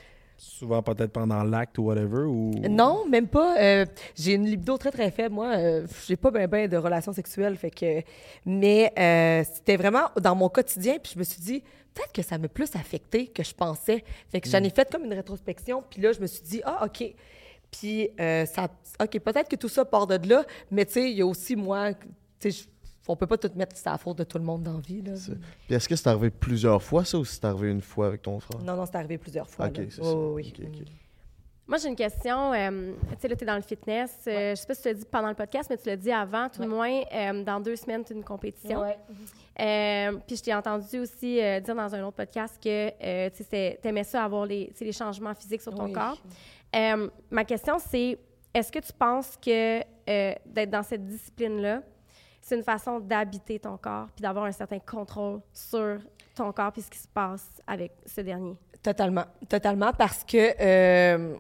Souvent 0.41 0.83
peut-être 0.85 1.11
pendant 1.11 1.43
l'acte 1.43 1.79
ou 1.79 1.83
whatever, 1.87 2.21
ou... 2.23 2.53
Non, 2.71 3.05
même 3.09 3.27
pas. 3.27 3.61
Euh, 3.61 3.85
j'ai 4.17 4.35
une 4.35 4.47
libido 4.47 4.79
très, 4.79 4.93
très 4.93 5.11
faible. 5.11 5.35
Moi, 5.35 5.49
euh, 5.57 5.87
j'ai 6.07 6.17
pas 6.17 6.31
bien 6.31 6.47
ben 6.47 6.69
de 6.69 6.77
relations 6.77 7.13
sexuelles. 7.13 7.57
Fait 7.57 7.73
que... 7.73 8.03
Mais 8.47 8.93
euh, 8.97 9.43
c'était 9.53 9.77
vraiment 9.77 10.11
dans 10.21 10.37
mon 10.37 10.49
quotidien. 10.49 10.99
Puis 11.03 11.13
je 11.15 11.19
me 11.19 11.25
suis 11.25 11.41
dit, 11.41 11.61
peut-être 11.93 12.13
que 12.13 12.23
ça 12.23 12.39
m'a 12.39 12.47
plus 12.47 12.73
affecté 12.77 13.27
que 13.27 13.43
je 13.43 13.53
pensais. 13.53 14.05
Fait 14.31 14.41
que 14.41 14.49
j'en 14.49 14.63
ai 14.63 14.71
fait 14.71 14.89
comme 14.91 15.05
une 15.05 15.13
rétrospection. 15.15 15.83
Puis 15.91 16.01
là, 16.01 16.13
je 16.13 16.21
me 16.21 16.27
suis 16.29 16.43
dit, 16.45 16.63
ah, 16.65 16.87
OK. 16.87 17.05
Puis, 17.73 18.09
euh, 18.21 18.47
ça, 18.47 18.69
OK, 19.03 19.19
peut-être 19.19 19.49
que 19.49 19.57
tout 19.57 19.69
ça 19.69 19.85
part 19.85 20.07
de 20.07 20.29
là. 20.29 20.45
Mais 20.71 20.87
tu 20.87 20.93
sais, 20.93 21.11
il 21.11 21.17
y 21.19 21.23
a 21.23 21.27
aussi 21.27 21.57
moi, 21.57 21.93
tu 21.95 22.07
sais, 22.39 22.51
je- 22.51 22.65
on 23.09 23.17
peut 23.17 23.27
pas 23.27 23.39
tout 23.39 23.51
mettre 23.57 23.75
c'est 23.77 23.89
la 23.89 23.99
faute 23.99 24.19
de 24.19 24.25
tout 24.25 24.39
le 24.39 24.45
monde 24.45 24.63
dans 24.63 24.75
la 24.75 24.81
vie. 24.81 25.03
Là. 25.03 25.17
C'est- 25.17 25.33
Puis 25.67 25.75
est-ce 25.75 25.89
que 25.89 25.97
c'est 25.97 26.09
arrivé 26.09 26.31
plusieurs 26.31 26.83
fois, 26.83 27.05
ça, 27.05 27.19
ou 27.19 27.25
c'est 27.25 27.45
arrivé 27.45 27.71
une 27.71 27.81
fois 27.81 28.07
avec 28.09 28.23
ton 28.23 28.39
frère? 28.39 28.61
Non, 28.63 28.77
non, 28.77 28.87
c'est 28.87 28.97
arrivé 28.97 29.19
plusieurs 29.19 29.49
fois. 29.49 29.67
Ok, 29.67 29.81
c'est 29.91 30.01
Oh, 30.03 30.33
oui. 30.35 30.53
Moi, 31.67 31.77
j'ai 31.77 31.89
une 31.89 31.97
question. 31.97 32.55
euh, 32.55 32.93
tu 33.11 33.17
sais, 33.21 33.29
là, 33.29 33.37
tu 33.37 33.45
es 33.45 33.47
dans 33.47 33.57
le 33.57 33.61
fitness. 33.63 34.11
Euh, 34.27 34.51
Je 34.51 34.55
sais 34.55 34.67
pas 34.67 34.75
si 34.75 34.81
tu 34.83 34.89
l'as 34.89 34.95
dit 34.95 35.05
pendant 35.11 35.29
le 35.29 35.35
podcast, 35.35 35.69
mais 35.69 35.77
tu 35.77 35.87
l'as 35.87 35.97
dit 35.97 36.11
avant. 36.11 36.49
Tout 36.49 36.61
Ouais. 36.61 36.67
le 36.67 36.73
moins, 36.73 37.01
euh, 37.15 37.45
dans 37.45 37.61
deux 37.61 37.77
semaines, 37.77 38.05
tu 38.05 38.15
as 38.15 38.17
une 38.17 38.25
compétition. 38.25 38.81
Ouais. 38.81 38.97
Euh, 39.61 40.19
puis 40.27 40.37
je 40.37 40.43
t'ai 40.45 40.55
entendu 40.55 40.99
aussi 41.01 41.39
euh, 41.43 41.61
dire 41.61 41.75
dans 41.75 41.95
un 41.95 42.03
autre 42.05 42.17
podcast 42.17 42.59
que 42.63 42.91
euh, 43.05 43.29
tu 43.37 43.45
aimais 43.87 44.05
ça 44.05 44.25
avoir 44.25 44.47
les, 44.47 44.73
les 44.81 44.93
changements 44.93 45.35
physiques 45.35 45.61
sur 45.61 45.75
ton 45.75 45.85
Oui. 45.87 45.93
corps. 45.93 46.17
Euh, 46.75 47.11
ma 47.31 47.45
question, 47.45 47.77
c'est 47.79 48.19
est-ce 48.55 48.73
que 48.73 48.79
tu 48.79 48.93
penses 48.95 49.37
que 49.37 49.81
euh, 49.81 50.35
d'être 50.47 50.71
dans 50.71 50.83
cette 50.83 51.05
discipline-là, 51.07 51.83
c'est 52.49 52.57
une 52.57 52.65
façon 52.65 52.99
d'habiter 52.99 53.59
ton 53.59 53.77
corps 53.77 54.09
puis 54.15 54.23
d'avoir 54.23 54.47
un 54.47 54.53
certain 54.53 54.79
contrôle 54.79 55.41
sur 55.53 55.99
ton 56.35 56.51
corps 56.53 56.73
puis 56.73 56.81
ce 56.81 56.91
qui 56.91 56.99
se 56.99 57.09
passe 57.09 57.47
avec 57.67 57.93
ce 58.07 58.23
dernier? 58.23 58.57
Totalement. 58.83 59.25
Totalement 59.49 59.93
parce 59.93 60.25
que 60.25 60.55
euh, 60.59 61.37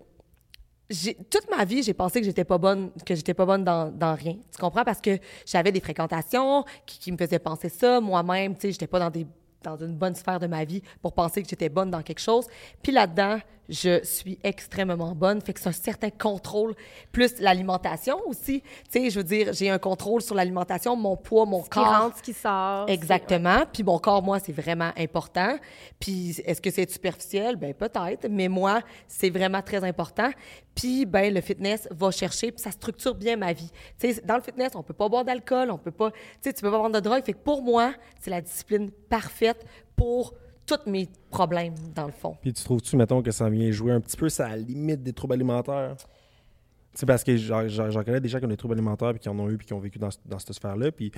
toute 1.30 1.50
ma 1.50 1.64
vie, 1.64 1.82
j'ai 1.82 1.94
pensé 1.94 2.20
que 2.20 2.26
j'étais 2.26 2.44
pas 2.44 2.58
bonne, 2.58 2.90
que 3.06 3.14
j'étais 3.14 3.32
pas 3.32 3.46
bonne 3.46 3.64
dans, 3.64 3.90
dans 3.90 4.14
rien. 4.14 4.34
Tu 4.34 4.58
comprends? 4.60 4.84
Parce 4.84 5.00
que 5.00 5.18
j'avais 5.46 5.72
des 5.72 5.80
fréquentations 5.80 6.64
qui, 6.84 6.98
qui 6.98 7.12
me 7.12 7.16
faisaient 7.16 7.38
penser 7.38 7.70
ça. 7.70 8.00
Moi-même, 8.00 8.54
tu 8.54 8.62
sais, 8.62 8.72
j'étais 8.72 8.86
pas 8.86 8.98
dans 8.98 9.10
des 9.10 9.26
dans 9.62 9.76
une 9.76 9.96
bonne 9.96 10.14
sphère 10.14 10.38
de 10.38 10.46
ma 10.46 10.64
vie 10.64 10.82
pour 11.02 11.12
penser 11.12 11.42
que 11.42 11.48
j'étais 11.48 11.68
bonne 11.68 11.90
dans 11.90 12.02
quelque 12.02 12.20
chose. 12.20 12.46
Puis 12.80 12.92
là-dedans, 12.92 13.38
je 13.68 14.02
suis 14.04 14.38
extrêmement 14.42 15.14
bonne. 15.14 15.40
Fait 15.40 15.52
que 15.52 15.60
c'est 15.60 15.68
un 15.68 15.72
certain 15.72 16.10
contrôle, 16.10 16.74
plus 17.12 17.38
l'alimentation 17.40 18.18
aussi. 18.26 18.62
Tu 18.90 19.00
sais, 19.00 19.10
je 19.10 19.18
veux 19.18 19.24
dire, 19.24 19.52
j'ai 19.52 19.70
un 19.70 19.78
contrôle 19.78 20.22
sur 20.22 20.34
l'alimentation, 20.34 20.96
mon 20.96 21.16
poids, 21.16 21.44
mon 21.44 21.60
Ce 21.60 21.64
qui 21.64 21.70
corps. 21.70 21.86
rentre, 22.02 22.16
ce 22.18 22.22
qui 22.22 22.32
sort. 22.32 22.88
Exactement. 22.88 23.64
Puis 23.72 23.82
mon 23.82 23.98
corps, 23.98 24.22
moi, 24.22 24.38
c'est 24.38 24.52
vraiment 24.52 24.90
important. 24.96 25.56
Puis 26.00 26.40
est-ce 26.44 26.60
que 26.60 26.70
c'est 26.70 26.90
superficiel? 26.90 27.56
Ben 27.56 27.74
peut-être. 27.74 28.28
Mais 28.28 28.48
moi, 28.48 28.80
c'est 29.06 29.30
vraiment 29.30 29.62
très 29.62 29.84
important. 29.84 30.30
Puis, 30.74 31.06
ben 31.06 31.34
le 31.34 31.40
fitness 31.40 31.88
va 31.90 32.12
chercher, 32.12 32.52
puis 32.52 32.62
ça 32.62 32.70
structure 32.70 33.14
bien 33.16 33.34
ma 33.34 33.52
vie. 33.52 33.70
Tu 33.98 34.14
sais, 34.14 34.22
dans 34.24 34.36
le 34.36 34.42
fitness, 34.42 34.76
on 34.76 34.84
peut 34.84 34.94
pas 34.94 35.08
boire 35.08 35.24
d'alcool, 35.24 35.72
on 35.72 35.78
peut 35.78 35.90
pas... 35.90 36.12
Tu 36.12 36.18
sais, 36.40 36.52
tu 36.52 36.62
peux 36.62 36.70
pas 36.70 36.78
prendre 36.78 36.94
de 36.94 37.00
drogue. 37.00 37.24
Fait 37.24 37.32
que 37.32 37.38
pour 37.38 37.62
moi, 37.62 37.94
c'est 38.20 38.30
la 38.30 38.40
discipline 38.40 38.92
parfaite 39.10 39.66
pour 39.96 40.34
tous 40.68 40.88
mes 40.90 41.08
problèmes, 41.30 41.74
dans 41.94 42.06
le 42.06 42.12
fond. 42.12 42.36
Puis 42.40 42.52
tu 42.52 42.62
trouves-tu, 42.62 42.96
mettons, 42.96 43.22
que 43.22 43.30
ça 43.30 43.48
vient 43.48 43.70
jouer 43.70 43.92
un 43.92 44.00
petit 44.00 44.16
peu 44.16 44.28
ça 44.28 44.48
la 44.48 44.56
limite 44.56 45.02
des 45.02 45.12
troubles 45.12 45.34
alimentaires? 45.34 45.96
C'est 46.94 47.06
parce 47.06 47.22
que 47.24 47.36
j'en 47.36 48.02
connais 48.04 48.20
des 48.20 48.28
gens 48.28 48.38
qui 48.38 48.44
ont 48.44 48.48
des 48.48 48.56
troubles 48.56 48.74
alimentaires 48.74 49.10
puis 49.12 49.20
qui 49.20 49.28
en 49.28 49.38
ont 49.38 49.48
eu 49.50 49.56
puis 49.56 49.66
qui 49.66 49.72
ont 49.72 49.78
vécu 49.78 49.98
dans, 49.98 50.10
ce- 50.10 50.18
dans 50.26 50.38
cette 50.38 50.52
sphère-là. 50.52 50.90
Puis 50.90 51.12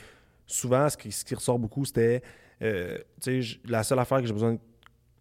souvent, 0.47 0.89
ce 0.89 0.97
qui, 0.97 1.35
ressort 1.35 1.59
beaucoup, 1.59 1.85
c'était 1.85 2.23
euh, 2.63 2.99
sais, 3.21 3.41
la 3.67 3.83
seule 3.83 3.99
affaire 3.99 4.21
que 4.21 4.27
j'ai 4.27 4.33
besoin 4.33 4.59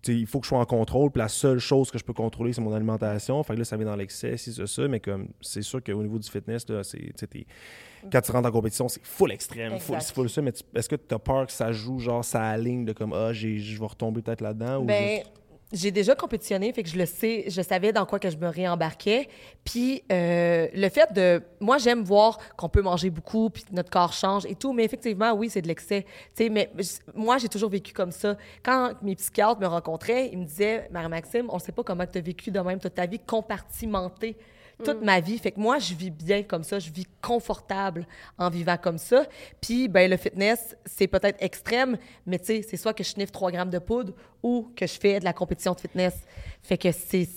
il 0.08 0.26
faut 0.26 0.40
que 0.40 0.46
je 0.46 0.50
sois 0.50 0.60
en 0.60 0.66
contrôle, 0.66 1.12
puis 1.12 1.20
la 1.20 1.28
seule 1.28 1.60
chose 1.60 1.92
que 1.92 1.98
je 1.98 2.04
peux 2.04 2.14
contrôler, 2.14 2.54
c'est 2.54 2.62
mon 2.62 2.74
alimentation. 2.74 3.42
Fait 3.44 3.54
que 3.54 3.60
là, 3.60 3.66
ça 3.66 3.76
vient 3.78 3.86
dans 3.86 3.96
l'excès, 3.96 4.38
si 4.38 4.54
c'est 4.54 4.66
ça, 4.68 4.88
mais 4.88 5.00
comme 5.00 5.28
c'est 5.42 5.62
sûr 5.62 5.84
qu'au 5.84 6.02
niveau 6.02 6.18
du 6.20 6.30
fitness, 6.30 6.68
là, 6.70 6.84
c'est, 6.84 7.12
quand 8.12 8.22
tu 8.22 8.32
rentres 8.32 8.48
en 8.48 8.52
compétition, 8.52 8.88
c'est 8.88 9.04
full 9.04 9.32
extrême, 9.32 9.78
full, 9.80 10.00
full 10.02 10.30
ça, 10.30 10.42
mais 10.42 10.54
est-ce 10.76 10.88
que 10.90 10.96
tu 10.96 11.14
as 11.14 11.20
peur 11.20 11.46
que 11.48 11.52
ça 11.52 11.72
joue, 11.72 12.00
genre, 12.00 12.24
ça 12.24 12.44
aligne 12.48 12.86
de 12.86 12.94
comme, 12.94 13.14
ah, 13.14 13.34
je 13.34 13.48
vais 13.48 13.86
retomber 13.86 14.22
peut-être 14.22 14.42
là-dedans? 14.42 14.80
ou 14.82 14.86
Ben, 14.86 15.18
juste- 15.18 15.32
j'ai 15.72 15.92
déjà 15.92 16.16
compétitionné, 16.16 16.74
fait 16.74 16.84
que 16.84 16.90
je 16.90 16.98
le 16.98 17.06
sais, 17.06 17.46
je 17.48 17.62
savais 17.62 17.94
dans 17.94 18.06
quoi 18.06 18.20
que 18.20 18.30
je 18.30 18.38
me 18.38 18.48
réembarquais. 18.48 19.30
Puis 19.64 20.04
euh, 20.12 20.68
le 20.74 20.90
fait 20.90 21.14
de, 21.14 21.44
moi 21.60 21.78
j'aime 21.78 22.04
voir 22.04 22.40
qu'on 22.58 22.70
peut 22.70 22.82
manger 22.82 23.10
beaucoup, 23.10 23.50
puis 23.50 23.64
notre 23.72 23.90
corps 23.90 24.14
change 24.14 24.46
et 24.46 24.56
tout, 24.56 24.74
mais 24.74 24.84
effectivement 24.84 25.32
oui 25.34 25.50
c'est 25.50 25.62
de 25.62 25.68
l'excès. 25.68 26.06
Tu 26.36 26.44
sais, 26.46 26.50
mais 26.50 26.72
moi 27.14 27.38
j'ai 27.38 27.50
toujours 27.50 27.70
vécu 27.70 27.94
comme 27.94 28.12
ça. 28.12 28.36
Quand 28.64 28.94
mes 29.02 29.16
psychiatres 29.16 29.60
me 29.62 29.68
rencontraient, 29.68 30.30
ils 30.32 30.40
me 30.40 30.46
disaient, 30.46 30.88
Marie 30.92 31.10
Maxime, 31.10 31.48
on 31.50 31.60
sait 31.60 31.72
pas 31.72 31.84
comment 31.84 32.06
tu 32.06 32.18
as 32.18 32.22
vécu 32.22 32.52
de 32.52 32.60
même 32.60 32.80
toute 32.80 32.96
ta 32.96 33.06
vie 33.06 33.20
compartimentée 33.20 34.36
toute 34.84 35.02
ma 35.02 35.20
vie. 35.20 35.38
Fait 35.38 35.52
que 35.52 35.60
moi, 35.60 35.80
je 35.80 35.94
vis 35.94 36.12
bien 36.12 36.44
comme 36.44 36.64
ça, 36.64 36.80
je 36.80 36.92
vis 36.92 37.06
confortable 37.22 38.06
en 38.38 38.50
vivant 38.50 38.78
comme 38.78 38.98
ça. 38.98 39.26
Puis, 39.62 39.88
ben 39.88 40.10
le 40.10 40.18
fitness, 40.18 40.76
c'est 40.86 41.08
peut-être 41.08 41.38
extrême, 41.42 41.98
mais 42.26 42.40
tu 42.40 42.46
sais, 42.46 42.62
c'est 42.62 42.78
soit 42.78 42.94
que 42.94 43.04
je 43.04 43.10
sniffe 43.10 43.32
3 43.32 43.52
grammes 43.52 43.70
de 43.70 43.80
poudre 43.80 44.14
ou 44.42 44.72
que 44.76 44.88
je 44.88 45.00
fais 45.00 45.20
de 45.20 45.26
la 45.26 45.34
compétition 45.34 45.74
de 45.74 45.80
fitness. 45.80 46.14
Fait 46.62 46.78
que 46.78 46.92
c'est... 46.92 47.28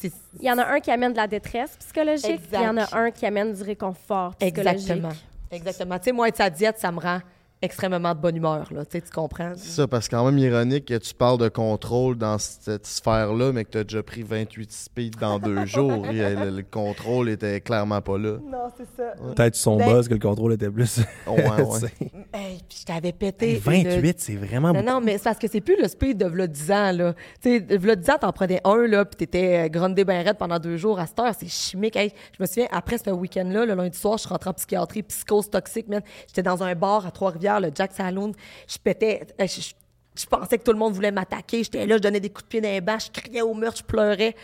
Il 0.40 0.46
y 0.46 0.50
en 0.50 0.58
a 0.58 0.66
un 0.66 0.80
qui 0.80 0.90
amène 0.90 1.12
de 1.12 1.16
la 1.18 1.26
détresse 1.26 1.76
psychologique, 1.78 2.40
il 2.52 2.60
y 2.60 2.66
en 2.66 2.76
a 2.76 2.96
un 2.96 3.10
qui 3.10 3.26
amène 3.26 3.52
du 3.52 3.62
réconfort 3.62 4.34
psychologique. 4.36 4.80
Exactement. 4.90 5.12
Exactement. 5.50 5.98
Tu 5.98 6.04
sais, 6.04 6.12
moi, 6.12 6.28
être 6.28 6.36
sa 6.36 6.48
diète, 6.48 6.78
ça 6.78 6.90
me 6.90 6.98
rend 6.98 7.20
extrêmement 7.62 8.14
de 8.14 8.20
bonne 8.20 8.36
humeur, 8.36 8.66
là. 8.72 8.84
Tu 8.84 9.00
comprends? 9.14 9.52
C'est 9.56 9.70
ça, 9.70 9.86
parce 9.88 10.06
que 10.08 10.10
c'est 10.10 10.16
quand 10.16 10.24
même 10.30 10.38
ironique 10.38 10.86
que 10.86 10.98
tu 10.98 11.14
parles 11.14 11.38
de 11.38 11.48
contrôle 11.48 12.16
dans 12.18 12.36
cette 12.38 12.86
sphère-là, 12.86 13.52
mais 13.52 13.64
que 13.64 13.70
tu 13.70 13.78
as 13.78 13.84
déjà 13.84 14.02
pris 14.02 14.22
28 14.22 14.70
speed 14.72 15.16
dans 15.18 15.38
deux 15.38 15.64
jours. 15.66 16.06
Et, 16.08 16.20
euh, 16.22 16.46
le, 16.50 16.56
le 16.58 16.62
contrôle 16.62 17.28
était 17.30 17.60
clairement 17.60 18.00
pas 18.00 18.18
là. 18.18 18.38
Non, 18.50 18.68
c'est 18.76 18.86
ça. 18.96 19.12
Peut-être 19.34 19.54
son 19.54 19.76
Ben- 19.76 19.88
buzz 19.88 20.08
que 20.08 20.14
le 20.14 20.20
contrôle 20.20 20.52
était 20.54 20.70
plus. 20.70 21.00
Ouais, 21.26 21.44
ouais. 21.44 21.88
Hey, 22.34 22.58
puis 22.66 22.78
je 22.80 22.84
t'avais 22.86 23.12
pété. 23.12 23.54
une- 23.54 23.60
28, 23.60 24.20
c'est 24.20 24.36
vraiment 24.36 24.72
Non, 24.72 24.82
non, 24.82 25.00
mais 25.02 25.18
c'est 25.18 25.24
parce 25.24 25.38
que 25.38 25.46
c'est 25.48 25.60
plus 25.60 25.76
le 25.80 25.86
speed 25.86 26.16
de 26.18 26.24
v'là 26.26 26.46
10 26.46 26.70
ans, 26.72 26.92
là. 26.92 27.14
Tu 27.42 27.58
sais, 27.68 27.76
v'là 27.76 27.94
10 27.94 28.10
ans, 28.10 28.16
t'en 28.20 28.32
prenais 28.32 28.60
un, 28.64 28.86
là, 28.86 29.04
puis 29.04 29.16
t'étais 29.16 29.66
euh, 29.66 29.68
grondé 29.68 30.04
ben 30.04 30.24
raide 30.24 30.38
pendant 30.38 30.58
deux 30.58 30.76
jours. 30.78 30.98
À 30.98 31.06
cette 31.06 31.18
heure, 31.20 31.34
c'est 31.38 31.48
chimique. 31.50 31.94
Hey, 31.94 32.12
je 32.36 32.42
me 32.42 32.46
souviens, 32.46 32.66
après 32.72 32.96
ce 32.98 33.10
week-end-là, 33.10 33.66
le 33.66 33.74
lundi 33.74 33.98
soir, 33.98 34.16
je 34.16 34.22
suis 34.22 34.28
rentrée 34.30 34.48
en 34.50 34.54
psychiatrie, 34.54 35.02
psychose 35.02 35.50
toxique, 35.50 35.88
man. 35.88 36.00
J'étais 36.26 36.42
dans 36.42 36.62
un 36.62 36.74
bar 36.74 37.06
à 37.06 37.10
Trois-Rivières, 37.10 37.51
le 37.60 37.70
Jack 37.74 37.92
Saloon. 37.92 38.32
Je 38.68 38.78
pétais... 38.78 39.26
euh, 39.40 39.46
Je, 39.46 40.26
pensais 40.26 40.58
que 40.58 40.64
tout 40.64 40.72
le 40.72 40.78
monde 40.78 40.92
voulait 40.92 41.10
m'attaquer. 41.10 41.64
J'étais 41.64 41.86
là, 41.86 41.96
je 41.96 42.02
donnais 42.02 42.20
des 42.20 42.28
coups 42.30 42.44
de 42.44 42.48
pied 42.48 42.60
dans 42.60 42.68
les 42.68 42.80
bas, 42.80 42.98
je 42.98 43.10
criais 43.10 43.42
au 43.42 43.54
meurtre, 43.54 43.78
je 43.78 43.84
pleurais. 43.84 44.34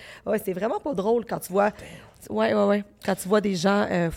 C'est 0.44 0.52
vraiment 0.52 0.80
pas 0.80 0.94
drôle 0.94 1.24
quand 1.26 1.40
tu 1.40 1.52
vois... 1.52 1.72
Ouais, 2.30 2.52
ouais, 2.54 2.64
ouais. 2.64 2.84
Quand 3.04 3.14
tu 3.14 3.28
vois 3.28 3.40
des 3.40 3.54
gens... 3.54 3.86
euh. 3.90 4.10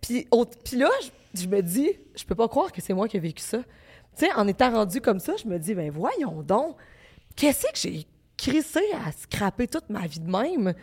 Puis, 0.00 0.26
là, 0.72 0.90
je, 1.34 1.42
je 1.42 1.46
me 1.48 1.60
dis, 1.62 1.90
je 2.14 2.24
peux 2.24 2.34
pas 2.34 2.48
croire 2.48 2.70
que 2.70 2.80
c'est 2.80 2.92
moi 2.94 3.08
qui 3.08 3.16
ai 3.16 3.20
vécu 3.20 3.42
ça. 3.42 3.58
Tu 4.16 4.26
sais, 4.26 4.32
en 4.34 4.46
étant 4.46 4.70
rendu 4.70 5.00
comme 5.00 5.20
ça, 5.20 5.34
je 5.42 5.48
me 5.48 5.58
dis, 5.58 5.74
ben 5.74 5.90
voyons 5.90 6.42
donc, 6.42 6.76
qu'est-ce 7.36 7.62
que 7.62 7.68
j'ai 7.74 8.06
crissé 8.36 8.80
à 9.06 9.12
scraper 9.12 9.68
toute 9.68 9.88
ma 9.90 10.06
vie 10.06 10.20
de 10.20 10.30
même? 10.30 10.74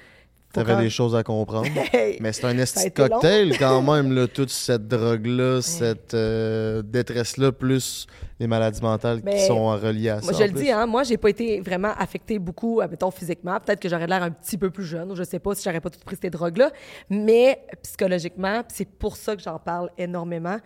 T'avais 0.63 0.83
des 0.83 0.89
choses 0.89 1.15
à 1.15 1.23
comprendre. 1.23 1.67
Mais 2.19 2.33
c'est 2.33 2.45
un 2.45 2.57
esti 2.57 2.91
cocktail 2.91 3.57
quand 3.57 3.81
même, 3.81 4.13
là, 4.13 4.27
toute 4.27 4.49
cette 4.49 4.87
drogue-là, 4.87 5.61
cette 5.61 6.13
euh, 6.13 6.81
détresse-là, 6.81 7.51
plus 7.51 8.07
les 8.39 8.47
maladies 8.47 8.81
mentales 8.81 9.21
qui 9.21 9.39
sont 9.45 9.67
reliées 9.67 10.09
à 10.09 10.21
ça. 10.21 10.31
Moi, 10.31 10.39
je 10.39 10.43
le 10.45 10.59
dis, 10.59 10.71
hein, 10.71 10.85
moi, 10.85 11.03
j'ai 11.03 11.17
pas 11.17 11.29
été 11.29 11.61
vraiment 11.61 11.93
affectée 11.97 12.39
beaucoup, 12.39 12.81
euh, 12.81 12.87
mettons, 12.89 13.11
physiquement. 13.11 13.59
Peut-être 13.59 13.79
que 13.79 13.89
j'aurais 13.89 14.07
l'air 14.07 14.23
un 14.23 14.31
petit 14.31 14.57
peu 14.57 14.69
plus 14.69 14.83
jeune, 14.83 15.11
ou 15.11 15.15
je 15.15 15.23
sais 15.23 15.39
pas 15.39 15.55
si 15.55 15.63
j'aurais 15.63 15.81
pas 15.81 15.89
tout 15.89 15.99
pris 16.05 16.17
ces 16.21 16.29
drogues-là. 16.29 16.71
Mais 17.09 17.59
psychologiquement, 17.83 18.61
c'est 18.67 18.89
pour 18.89 19.15
ça 19.15 19.35
que 19.35 19.41
j'en 19.41 19.59
parle 19.59 19.89
énormément. 19.97 20.57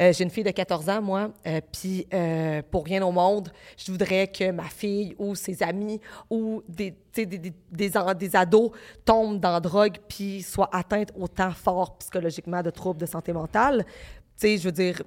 Euh, 0.00 0.12
j'ai 0.12 0.24
une 0.24 0.30
fille 0.30 0.44
de 0.44 0.50
14 0.50 0.88
ans, 0.88 1.02
moi, 1.02 1.30
euh, 1.46 1.60
puis 1.72 2.06
euh, 2.14 2.62
pour 2.70 2.84
rien 2.84 3.04
au 3.04 3.12
monde, 3.12 3.50
je 3.76 3.90
voudrais 3.90 4.28
que 4.28 4.50
ma 4.50 4.64
fille 4.64 5.14
ou 5.18 5.34
ses 5.34 5.62
amis 5.62 6.00
ou 6.30 6.62
des, 6.68 6.94
des, 7.14 7.26
des, 7.26 7.38
des, 7.38 7.52
des 7.72 8.36
ados 8.36 8.70
tombent 9.04 9.40
dans 9.40 9.52
la 9.52 9.60
drogue 9.60 9.96
puis 10.08 10.42
soient 10.42 10.70
atteintes 10.72 11.12
autant 11.18 11.50
fort 11.50 11.98
psychologiquement 11.98 12.62
de 12.62 12.70
troubles 12.70 13.00
de 13.00 13.06
santé 13.06 13.32
mentale. 13.32 13.84
Tu 13.86 13.92
sais, 14.36 14.58
je 14.58 14.64
veux 14.64 14.72
dire, 14.72 15.02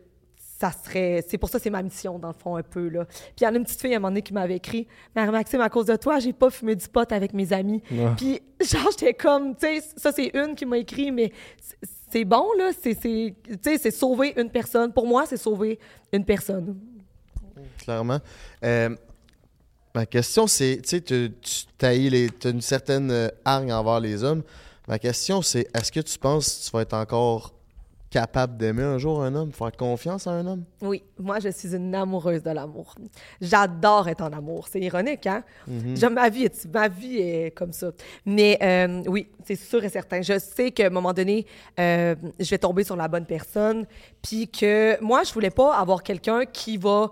ça 0.61 0.71
serait. 0.71 1.25
C'est 1.27 1.37
pour 1.39 1.49
ça 1.49 1.57
que 1.57 1.63
c'est 1.63 1.71
ma 1.71 1.81
mission, 1.81 2.19
dans 2.19 2.27
le 2.27 2.35
fond, 2.35 2.55
un 2.55 2.61
peu. 2.61 2.87
Là. 2.89 3.05
Puis 3.05 3.17
il 3.41 3.43
y 3.43 3.47
en 3.47 3.53
a 3.53 3.57
une 3.57 3.63
petite 3.63 3.81
fille 3.81 3.93
à 3.93 3.97
un 3.97 3.99
moment 3.99 4.11
donné 4.11 4.21
qui 4.21 4.33
m'avait 4.33 4.57
écrit 4.57 4.87
Marie-Maxime, 5.15 5.61
à 5.61 5.69
cause 5.69 5.87
de 5.87 5.95
toi, 5.95 6.19
j'ai 6.19 6.33
pas 6.33 6.51
fumé 6.51 6.75
du 6.75 6.87
pot 6.87 7.11
avec 7.11 7.33
mes 7.33 7.51
amis. 7.51 7.81
Ah. 7.91 8.13
Puis, 8.15 8.41
genre, 8.61 8.89
j'étais 8.91 9.13
comme, 9.13 9.55
tu 9.55 9.65
sais, 9.65 9.83
ça, 9.95 10.11
c'est 10.11 10.31
une 10.35 10.53
qui 10.53 10.65
m'a 10.65 10.77
écrit, 10.77 11.11
mais 11.11 11.31
c'est- 12.11 12.25
bon, 12.25 12.45
là. 12.57 12.71
C'est, 12.73 13.91
sauver 13.91 14.33
une 14.37 14.49
personne. 14.49 14.91
Pour 14.93 15.07
moi, 15.07 15.25
c'est 15.25 15.37
sauver 15.37 15.79
une 16.11 16.25
personne. 16.25 16.77
clairement. 17.79 18.19
Euh, 18.63 18.95
ma 19.95 20.05
question, 20.05 20.47
c'est, 20.47 20.79
tu 20.83 20.89
sais, 20.89 21.01
tu 21.01 21.31
t'as 21.77 21.95
une 21.95 22.61
certaine 22.61 23.11
euh, 23.11 23.27
hargne 23.45 23.73
envers 23.73 23.99
les 23.99 24.23
hommes. 24.23 24.43
Ma 24.87 24.99
question, 24.99 25.41
c'est, 25.41 25.67
est-ce 25.75 25.91
que 25.91 25.99
tu 25.99 26.17
penses 26.17 26.59
que 26.59 26.65
tu 26.65 26.71
vas 26.71 26.81
être 26.81 26.93
encore 26.93 27.53
capable 28.11 28.57
d'aimer 28.57 28.83
un 28.83 28.97
jour 28.99 29.23
un 29.23 29.33
homme, 29.33 29.51
faire 29.51 29.71
confiance 29.71 30.27
à 30.27 30.31
un 30.31 30.45
homme? 30.45 30.63
Oui, 30.81 31.01
moi, 31.17 31.39
je 31.39 31.49
suis 31.49 31.73
une 31.75 31.95
amoureuse 31.95 32.43
de 32.43 32.51
l'amour. 32.51 32.93
J'adore 33.39 34.07
être 34.09 34.21
en 34.21 34.31
amour. 34.33 34.67
C'est 34.67 34.81
ironique, 34.81 35.25
hein? 35.25 35.43
J'aime 35.95 36.13
ma 36.15 36.29
vie, 36.29 36.43
est- 36.43 36.71
ma 36.71 36.87
vie 36.89 37.17
est 37.17 37.51
comme 37.55 37.71
ça. 37.73 37.91
Mais 38.25 38.59
euh, 38.61 39.01
oui, 39.07 39.27
c'est 39.45 39.55
sûr 39.55 39.83
et 39.83 39.89
certain. 39.89 40.21
Je 40.21 40.37
sais 40.37 40.71
qu'à 40.71 40.87
un 40.87 40.89
moment 40.89 41.13
donné, 41.13 41.45
euh, 41.79 42.13
je 42.39 42.49
vais 42.49 42.57
tomber 42.59 42.83
sur 42.83 42.95
la 42.97 43.07
bonne 43.07 43.25
personne. 43.25 43.85
Puis 44.21 44.47
que 44.49 45.01
moi, 45.01 45.23
je 45.23 45.33
voulais 45.33 45.49
pas 45.49 45.75
avoir 45.77 46.03
quelqu'un 46.03 46.45
qui 46.45 46.77
va 46.77 47.09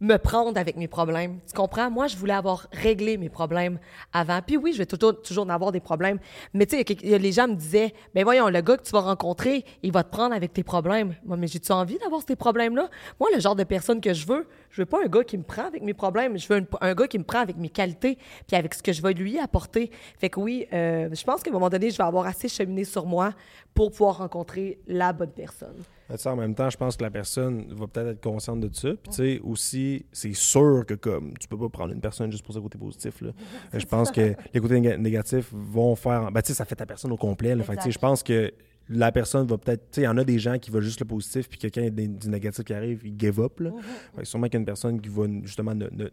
me 0.00 0.16
prendre 0.16 0.58
avec 0.58 0.76
mes 0.76 0.88
problèmes. 0.88 1.38
Tu 1.46 1.54
comprends? 1.54 1.90
Moi, 1.90 2.06
je 2.06 2.16
voulais 2.16 2.34
avoir 2.34 2.66
réglé 2.72 3.16
mes 3.16 3.28
problèmes 3.28 3.78
avant. 4.12 4.40
Puis 4.42 4.56
oui, 4.56 4.72
je 4.72 4.78
vais 4.78 4.86
toujours, 4.86 5.14
en 5.38 5.48
avoir 5.48 5.72
des 5.72 5.80
problèmes. 5.80 6.18
Mais 6.52 6.66
tu 6.66 6.76
sais, 6.76 7.18
les 7.18 7.32
gens 7.32 7.48
me 7.48 7.54
disaient, 7.54 7.94
ben 8.14 8.24
voyons, 8.24 8.48
le 8.48 8.60
gars 8.60 8.76
que 8.76 8.82
tu 8.82 8.92
vas 8.92 9.00
rencontrer, 9.00 9.64
il 9.82 9.92
va 9.92 10.04
te 10.04 10.10
prendre 10.10 10.34
avec 10.34 10.52
tes 10.52 10.62
problèmes. 10.62 11.14
Moi, 11.24 11.36
mais 11.36 11.46
j'ai-tu 11.46 11.72
envie 11.72 11.98
d'avoir 11.98 12.22
ces 12.26 12.36
problèmes-là? 12.36 12.88
Moi, 13.18 13.30
le 13.34 13.40
genre 13.40 13.56
de 13.56 13.64
personne 13.64 14.00
que 14.00 14.12
je 14.12 14.26
veux, 14.26 14.46
je 14.70 14.82
veux 14.82 14.86
pas 14.86 14.98
un 15.02 15.08
gars 15.08 15.24
qui 15.24 15.38
me 15.38 15.44
prend 15.44 15.64
avec 15.64 15.82
mes 15.82 15.94
problèmes. 15.94 16.38
Je 16.38 16.46
veux 16.46 16.60
un, 16.60 16.66
un 16.80 16.94
gars 16.94 17.06
qui 17.06 17.18
me 17.18 17.24
prend 17.24 17.40
avec 17.40 17.56
mes 17.56 17.70
qualités, 17.70 18.18
puis 18.46 18.56
avec 18.56 18.74
ce 18.74 18.82
que 18.82 18.92
je 18.92 19.00
vais 19.00 19.14
lui 19.14 19.38
apporter. 19.38 19.90
Fait 20.18 20.28
que 20.28 20.40
oui, 20.40 20.66
euh, 20.72 21.08
je 21.12 21.24
pense 21.24 21.42
qu'à 21.42 21.50
un 21.50 21.54
moment 21.54 21.70
donné, 21.70 21.90
je 21.90 21.96
vais 21.96 22.04
avoir 22.04 22.26
assez 22.26 22.48
cheminé 22.48 22.84
sur 22.84 23.06
moi 23.06 23.32
pour 23.74 23.90
pouvoir 23.90 24.18
rencontrer 24.18 24.78
la 24.86 25.12
bonne 25.12 25.32
personne. 25.32 25.82
Mais 26.08 26.26
en 26.26 26.36
même 26.36 26.54
temps, 26.54 26.70
je 26.70 26.76
pense 26.76 26.96
que 26.96 27.02
la 27.02 27.10
personne 27.10 27.66
va 27.74 27.86
peut-être 27.86 28.08
être 28.08 28.22
consciente 28.22 28.60
de 28.60 28.70
ça. 28.72 28.90
Puis, 28.90 29.10
tu 29.10 29.12
sais, 29.12 29.40
aussi, 29.42 30.06
c'est 30.12 30.34
sûr 30.34 30.84
que 30.86 30.94
comme 30.94 31.34
tu 31.38 31.48
peux 31.48 31.58
pas 31.58 31.68
prendre 31.68 31.92
une 31.92 32.00
personne 32.00 32.30
juste 32.30 32.44
pour 32.44 32.54
son 32.54 32.62
côté 32.62 32.78
positif. 32.78 33.20
Là. 33.20 33.30
Euh, 33.74 33.78
Je 33.78 33.86
pense 33.86 34.10
que 34.10 34.34
les 34.54 34.60
côtés 34.60 34.80
néga- 34.80 34.96
négatifs 34.98 35.50
vont 35.52 35.96
faire. 35.96 36.30
Ben, 36.30 36.42
tu 36.42 36.48
sais, 36.48 36.54
ça 36.54 36.64
fait 36.64 36.76
ta 36.76 36.86
personne 36.86 37.12
au 37.12 37.16
complet. 37.16 37.54
Là. 37.54 37.64
Fait 37.64 37.72
que, 37.74 37.78
tu 37.80 37.84
sais, 37.86 37.90
je 37.92 37.98
pense 37.98 38.22
que 38.22 38.52
la 38.88 39.10
personne 39.10 39.46
va 39.48 39.58
peut-être. 39.58 39.82
Tu 39.90 39.96
sais, 39.96 40.00
il 40.02 40.04
y 40.04 40.08
en 40.08 40.16
a 40.18 40.22
des 40.24 40.38
gens 40.38 40.58
qui 40.58 40.70
veulent 40.70 40.82
juste 40.84 41.00
le 41.00 41.06
positif, 41.06 41.48
puis 41.48 41.58
quelqu'un 41.58 41.88
du 41.90 42.28
négatif 42.28 42.64
qui 42.64 42.72
arrive, 42.72 43.00
il 43.04 43.18
give 43.18 43.40
up. 43.40 43.58
Là. 43.60 43.70
Fait 44.14 44.22
que 44.22 44.28
sûrement 44.28 44.46
qu'il 44.46 44.54
y 44.54 44.56
a 44.58 44.60
une 44.60 44.66
personne 44.66 45.00
qui 45.00 45.08
va 45.08 45.24
justement 45.42 45.74
ne, 45.74 45.88
ne- 45.90 46.08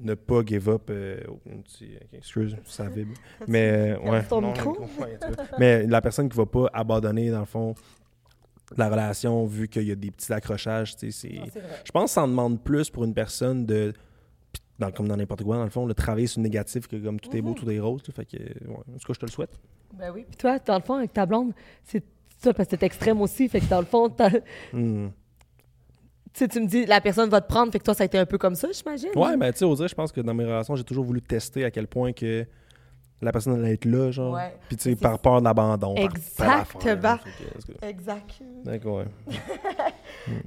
ne 0.00 0.14
pas 0.14 0.40
give 0.44 0.68
up. 0.70 0.88
euh, 0.90 1.20
oh, 1.28 1.38
un 1.52 1.58
petit- 1.58 1.96
ok, 2.02 2.08
excuse, 2.14 2.56
ça 2.64 2.88
vibre. 2.88 3.12
Mais, 3.46 3.94
euh, 4.02 4.10
ouais. 4.10 4.22
ton 4.24 4.40
non, 4.40 4.52
micro? 4.52 4.76
Mais 5.58 5.86
la 5.86 6.00
personne 6.00 6.28
qui 6.30 6.36
va 6.38 6.46
pas 6.46 6.70
abandonner, 6.72 7.30
dans 7.30 7.40
le 7.40 7.44
fond, 7.44 7.74
la 8.76 8.88
relation, 8.88 9.44
vu 9.46 9.68
qu'il 9.68 9.84
y 9.84 9.92
a 9.92 9.94
des 9.94 10.10
petits 10.10 10.32
accrochages, 10.32 10.96
tu 10.96 11.10
sais, 11.10 11.28
c'est... 11.52 11.60
Je 11.84 11.90
pense 11.92 12.10
que 12.10 12.14
ça 12.14 12.22
en 12.24 12.28
demande 12.28 12.60
plus 12.62 12.90
pour 12.90 13.04
une 13.04 13.14
personne 13.14 13.66
de... 13.66 13.92
Dans, 14.78 14.90
comme 14.90 15.06
dans 15.06 15.16
n'importe 15.16 15.44
quoi, 15.44 15.56
dans 15.56 15.64
le 15.64 15.70
fond, 15.70 15.86
de 15.86 15.92
travailler 15.92 16.26
sur 16.26 16.40
le 16.40 16.44
négatif, 16.44 16.88
que 16.88 16.96
comme 16.96 17.20
tout 17.20 17.34
est 17.36 17.40
beau, 17.40 17.54
tout 17.54 17.70
est 17.70 17.78
rose. 17.78 18.02
fait 18.12 18.24
que, 18.24 18.36
ouais, 18.36 18.74
en 18.76 18.98
tout 18.98 19.06
cas, 19.06 19.12
je 19.12 19.20
te 19.20 19.26
le 19.26 19.30
souhaite. 19.30 19.52
Ben 19.96 20.10
oui. 20.12 20.24
Puis 20.26 20.36
toi, 20.36 20.58
dans 20.58 20.74
le 20.74 20.82
fond, 20.82 20.94
avec 20.94 21.12
ta 21.12 21.26
blonde, 21.26 21.52
c'est 21.84 22.02
ça, 22.42 22.52
parce 22.52 22.68
que 22.68 22.74
t'es 22.74 22.86
extrême 22.86 23.20
aussi. 23.20 23.48
Fait 23.48 23.60
que 23.60 23.66
dans 23.66 23.78
le 23.78 23.86
fond, 23.86 24.08
t'as- 24.08 24.30
tu 26.34 26.38
sais, 26.40 26.48
tu 26.48 26.60
me 26.60 26.66
dis, 26.66 26.86
la 26.86 27.00
personne 27.00 27.30
va 27.30 27.40
te 27.40 27.46
prendre. 27.46 27.70
Fait 27.70 27.78
que 27.78 27.84
toi, 27.84 27.94
ça 27.94 28.02
a 28.02 28.06
été 28.06 28.18
un 28.18 28.26
peu 28.26 28.36
comme 28.38 28.56
ça, 28.56 28.66
j'imagine? 28.72 29.10
Ouais, 29.14 29.36
ben, 29.36 29.52
tu 29.52 29.58
sais, 29.60 29.88
je 29.88 29.94
pense 29.94 30.10
que 30.10 30.20
dans 30.20 30.34
mes 30.34 30.44
relations, 30.44 30.74
j'ai 30.74 30.82
toujours 30.82 31.04
voulu 31.04 31.22
tester 31.22 31.64
à 31.64 31.70
quel 31.70 31.86
point 31.86 32.12
que 32.12 32.44
la 33.22 33.32
personne 33.32 33.54
allait 33.62 33.74
être 33.74 33.84
là, 33.86 34.10
genre. 34.10 34.34
Ouais. 34.34 34.54
Puis, 34.68 34.76
tu 34.76 34.90
sais, 34.90 34.96
par 34.96 35.18
peur 35.18 35.40
de 35.40 35.44
l'abandon. 35.44 35.94
par- 35.94 36.08
par 36.36 36.60
Exactement. 36.84 37.18
que, 37.80 37.86
Exact. 37.86 38.42
D'accord, 38.64 38.96
ouais. 38.98 39.06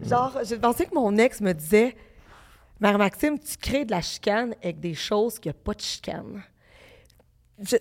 Genre, 0.03 0.39
j'ai 0.43 0.57
pensé 0.57 0.86
que 0.86 0.93
mon 0.95 1.15
ex 1.18 1.39
me 1.41 1.53
disait, 1.53 1.95
Mère 2.80 2.97
Maxime, 2.97 3.38
tu 3.39 3.57
crées 3.57 3.86
de 3.86 3.91
la 3.91 4.01
chicane 4.01 4.53
avec 4.63 4.80
des 4.80 4.93
choses 4.93 5.39
qu'il 5.39 5.51
n'y 5.51 5.57
a 5.57 5.59
pas 5.63 5.74
de 5.74 5.82
chicane. 5.82 6.43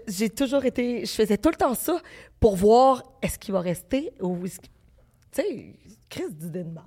J'ai 0.09 0.31
toujours 0.31 0.65
été. 0.65 1.05
Je 1.05 1.11
faisais 1.13 1.37
tout 1.37 1.51
le 1.51 1.55
temps 1.57 1.75
ça 1.75 1.99
pour 2.41 2.57
voir 2.57 3.03
est-ce 3.21 3.39
qu'il 3.39 3.53
va 3.53 3.61
rester 3.61 4.13
ou 4.21 4.45
est-ce 4.47 4.59
qu'il- 4.61 4.71
Tu 5.33 5.43
sais, 5.43 5.75
Chris 6.09 6.31
d'idée 6.33 6.65
de 6.65 6.71
marde. 6.71 6.87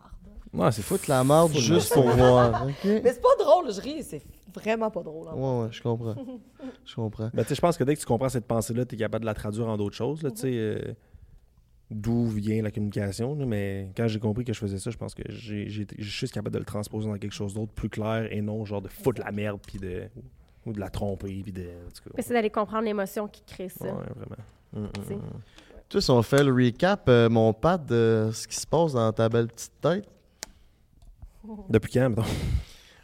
Ouais, 0.52 0.72
c'est 0.72 0.82
fou. 0.82 0.95
Foutre 0.97 1.10
la 1.10 1.24
marde 1.24 1.54
juste 1.54 1.93
pour 1.93 2.10
voir. 2.10 2.66
Mais 2.84 3.04
c'est 3.14 3.22
pas 3.22 3.36
drôle, 3.43 3.72
je 3.72 3.80
ris, 3.82 4.04
c'est 4.04 4.24
vraiment 4.54 4.89
pas 4.91 5.02
drôle. 5.04 5.28
hein. 5.30 5.36
Ouais, 5.36 5.64
ouais, 5.66 5.68
je 5.72 5.82
comprends. 5.82 6.16
Je 6.86 6.95
comprends. 6.95 7.30
Ben, 7.34 7.43
tu 7.43 7.50
sais, 7.50 7.56
je 7.56 7.62
pense 7.62 7.78
que 7.78 7.84
dès 7.84 7.95
que 7.95 8.00
tu 8.00 8.06
comprends 8.06 8.30
cette 8.30 8.45
pensée-là, 8.47 8.84
tu 8.86 8.95
es 8.95 8.97
capable 8.97 9.22
de 9.22 9.26
la 9.28 9.34
traduire 9.34 9.68
en 9.68 9.78
d'autres 9.78 9.95
choses. 9.95 10.24
Là, 10.24 10.32
tu 10.32 10.38
sais, 10.41 10.52
euh, 10.54 10.93
D'où 11.91 12.28
vient 12.28 12.62
la 12.62 12.70
communication. 12.72 13.34
là, 13.36 13.45
mais 13.47 13.91
quand 13.97 14.08
j'ai 14.08 14.20
compris 14.20 14.43
que 14.45 14.54
je 14.54 14.60
faisais 14.60 14.78
ça, 14.78 14.91
je 14.91 14.97
pense 14.97 15.16
que 15.16 15.24
je 15.28 15.38
suis 15.70 15.88
juste 15.97 16.34
capable 16.34 16.54
de 16.54 16.60
le 16.60 16.66
transposer 16.66 17.08
dans 17.10 17.18
quelque 17.18 17.34
chose 17.34 17.56
d'autre, 17.56 17.72
plus 17.74 17.89
clair, 17.89 18.28
et 18.32 18.41
non 18.41 18.64
genre 18.66 18.82
de 18.82 18.88
foutre 18.88 19.22
la 19.24 19.32
merde, 19.32 19.60
puis 19.66 19.80
de, 19.80 20.04
ou 20.68 20.74
de 20.74 20.80
la 20.80 20.89
tromper, 20.89 21.41
puis 21.43 21.52
de. 21.52 21.62
en 21.64 21.89
tout 21.89 22.04
cas, 22.04 22.12
Mais 22.16 22.22
c'est 22.22 22.34
d'aller 22.36 22.52
comprendre 22.52 22.84
l'émotion 22.84 23.28
qui 23.28 23.41
crée 23.43 23.70
ça. 23.70 23.86
ouais, 23.86 23.91
vraiment. 24.16 24.89
Tu 24.93 25.02
sais. 25.08 25.14
hum. 25.16 25.22
Toi, 25.89 26.02
si 26.02 26.12
on 26.12 26.22
fait 26.22 26.43
le 26.43 26.54
recap, 26.54 27.10
euh, 27.10 27.28
mon 27.28 27.52
pad, 27.54 27.84
de 27.88 28.30
ce 28.34 28.47
qui 28.47 28.56
se 28.56 28.68
passe 28.68 28.93
dans 28.93 29.12
ta 29.12 29.28
belle 29.28 29.47
petite 29.47 29.74
tête, 29.82 30.08
Depuis 31.70 31.91
quand, 31.93 32.10
mettons? 32.10 32.22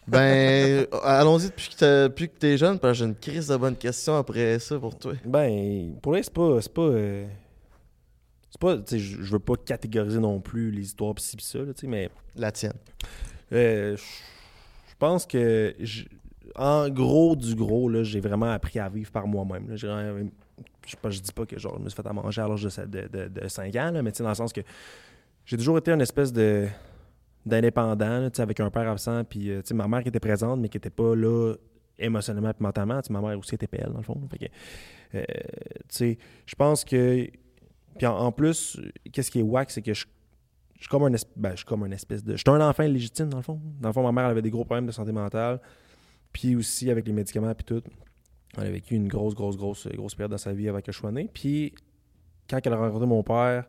Ben, 0.08 0.86
allons-y 1.03 1.47
depuis 1.47 1.70
que 1.70 2.03
depuis 2.08 2.30
que 2.30 2.38
t'es 2.38 2.58
jeune, 2.58 2.80
parce 2.80 2.93
que 2.93 2.99
j'ai 2.99 3.06
une 3.06 3.16
crise 3.16 3.47
de 3.47 3.56
bonnes 3.58 3.76
questions 3.76 4.16
après 4.18 4.60
ça 4.60 4.78
pour 4.80 4.97
toi. 4.97 5.14
Ben, 5.26 5.95
pour 6.01 6.14
l'instant, 6.14 6.32
c'est 6.32 6.34
pas. 6.34 6.62
C'est 6.62 6.74
pas. 6.74 6.82
euh, 6.82 7.28
c'est 8.51 8.62
pas. 8.62 8.78
Tu 8.78 8.84
sais, 8.88 8.99
je 8.99 9.32
veux 9.32 9.39
pas 9.39 9.56
catégoriser 9.56 10.20
non 10.20 10.39
plus 10.39 10.72
les 10.72 10.84
histoires 10.84 11.14
pis 11.16 11.24
ci 11.24 11.36
pis 11.38 11.43
ça, 11.45 11.60
tu 11.60 11.66
sais, 11.76 11.88
mais. 11.88 12.10
La 12.36 12.51
tienne. 12.51 12.74
Euh, 13.51 13.95
je 13.97 14.93
pense 14.99 15.26
que, 15.26 15.74
en 16.56 16.89
gros 16.89 17.36
du 17.36 17.56
gros, 17.56 17.89
là, 17.89 18.03
j'ai 18.03 18.20
vraiment 18.20 18.51
appris 18.51 18.80
à 18.80 18.88
vivre 18.89 19.12
par 19.12 19.28
moi-même. 19.28 19.70
là. 19.70 19.76
J'ai 19.76 19.88
vraiment- 19.88 20.30
Je, 20.86 20.91
sais 20.91 20.97
pas, 21.01 21.10
je 21.10 21.20
dis 21.20 21.32
pas 21.34 21.45
que 21.45 21.58
genre, 21.60 21.76
je 21.78 21.84
me 21.84 21.89
suis 21.89 21.95
fait 21.95 22.08
à 22.08 22.14
manger 22.14 22.41
à 22.41 22.47
l'âge 22.47 22.64
de, 22.64 23.08
de, 23.08 23.28
de 23.28 23.47
5 23.47 23.76
ans, 23.76 23.91
là, 23.91 24.01
mais 24.01 24.12
tu 24.12 24.18
sais, 24.18 24.24
dans 24.24 24.30
le 24.30 24.36
sens 24.36 24.53
que 24.53 24.62
j'ai 25.45 25.58
toujours 25.58 25.78
été 25.78 25.91
une 25.91 26.01
espèce 26.01 26.32
de 26.32 26.68
d'indépendant, 27.46 28.30
avec 28.38 28.60
un 28.60 28.70
père 28.70 28.89
absent, 28.89 29.24
puis 29.24 29.52
euh, 29.52 29.62
ma 29.74 29.88
mère 29.88 30.02
qui 30.02 30.10
était 30.10 30.20
présente, 30.20 30.60
mais 30.60 30.70
qui 30.70 30.78
était 30.78 30.89
pas 30.89 31.16
là 31.16 31.56
émotionnellement 31.98 32.50
et 32.50 32.64
mentalement. 32.64 33.00
Ma 33.10 33.22
mère 33.22 33.38
aussi 33.38 33.56
était 33.56 33.68
PL, 33.68 33.91
dans 33.91 33.98
le 33.98 34.04
fond. 34.04 34.20
Euh, 35.14 35.24
je 35.91 36.56
pense 36.58 36.84
que... 36.84 37.28
Puis 37.98 38.08
en, 38.08 38.32
plus, 38.32 38.78
qu'est-ce 39.14 39.32
qui 39.32 39.39
est 39.39 39.43
wack, 39.43 39.72
c'est 39.72 39.82
que 39.82 39.93
je 39.93 40.06
je 40.76 40.82
suis 40.82 40.89
comme 40.89 41.04
un 41.04 41.14
espèce, 41.14 41.34
ben, 41.38 41.52
je 41.52 41.58
suis 41.58 41.66
comme 41.66 41.84
un 41.84 41.91
espèce 41.91 42.24
de. 42.24 42.34
Je 42.34 42.43
suis 42.46 42.50
un 42.50 42.62
enfant 42.62 42.84
légitime, 42.84 43.30
dans 43.30 43.38
le 43.38 43.43
fond. 43.43 43.62
Dans 43.80 43.89
le 43.89 43.93
fond, 43.93 44.04
ma 44.04 44.12
mère 44.12 44.30
avait 44.30 44.41
des 44.41 44.50
gros 44.50 44.66
problèmes 44.66 44.86
de 44.86 44.91
santé 44.91 45.12
mentale. 45.12 45.62
Puis 46.34 46.56
aussi 46.56 46.91
avec 46.91 47.08
les 47.08 47.14
médicaments, 47.14 47.54
puis 47.56 47.64
tout. 47.64 47.82
Elle 48.58 48.68
a 48.68 48.72
vécu 48.72 48.96
une 48.96 49.08
grosse, 49.08 49.36
grosse, 49.36 49.58
grosse, 49.58 49.88
grosse 49.88 50.16
période 50.16 50.32
dans 50.32 50.38
sa 50.38 50.54
vie 50.54 50.70
avant 50.70 50.82
que 50.82 50.91
je. 50.91 51.28
Puis 51.34 51.74
quand 52.50 52.60
elle 52.64 52.74
a 52.74 52.78
rencontré 52.78 53.08
mon 53.08 53.24
père, 53.24 53.66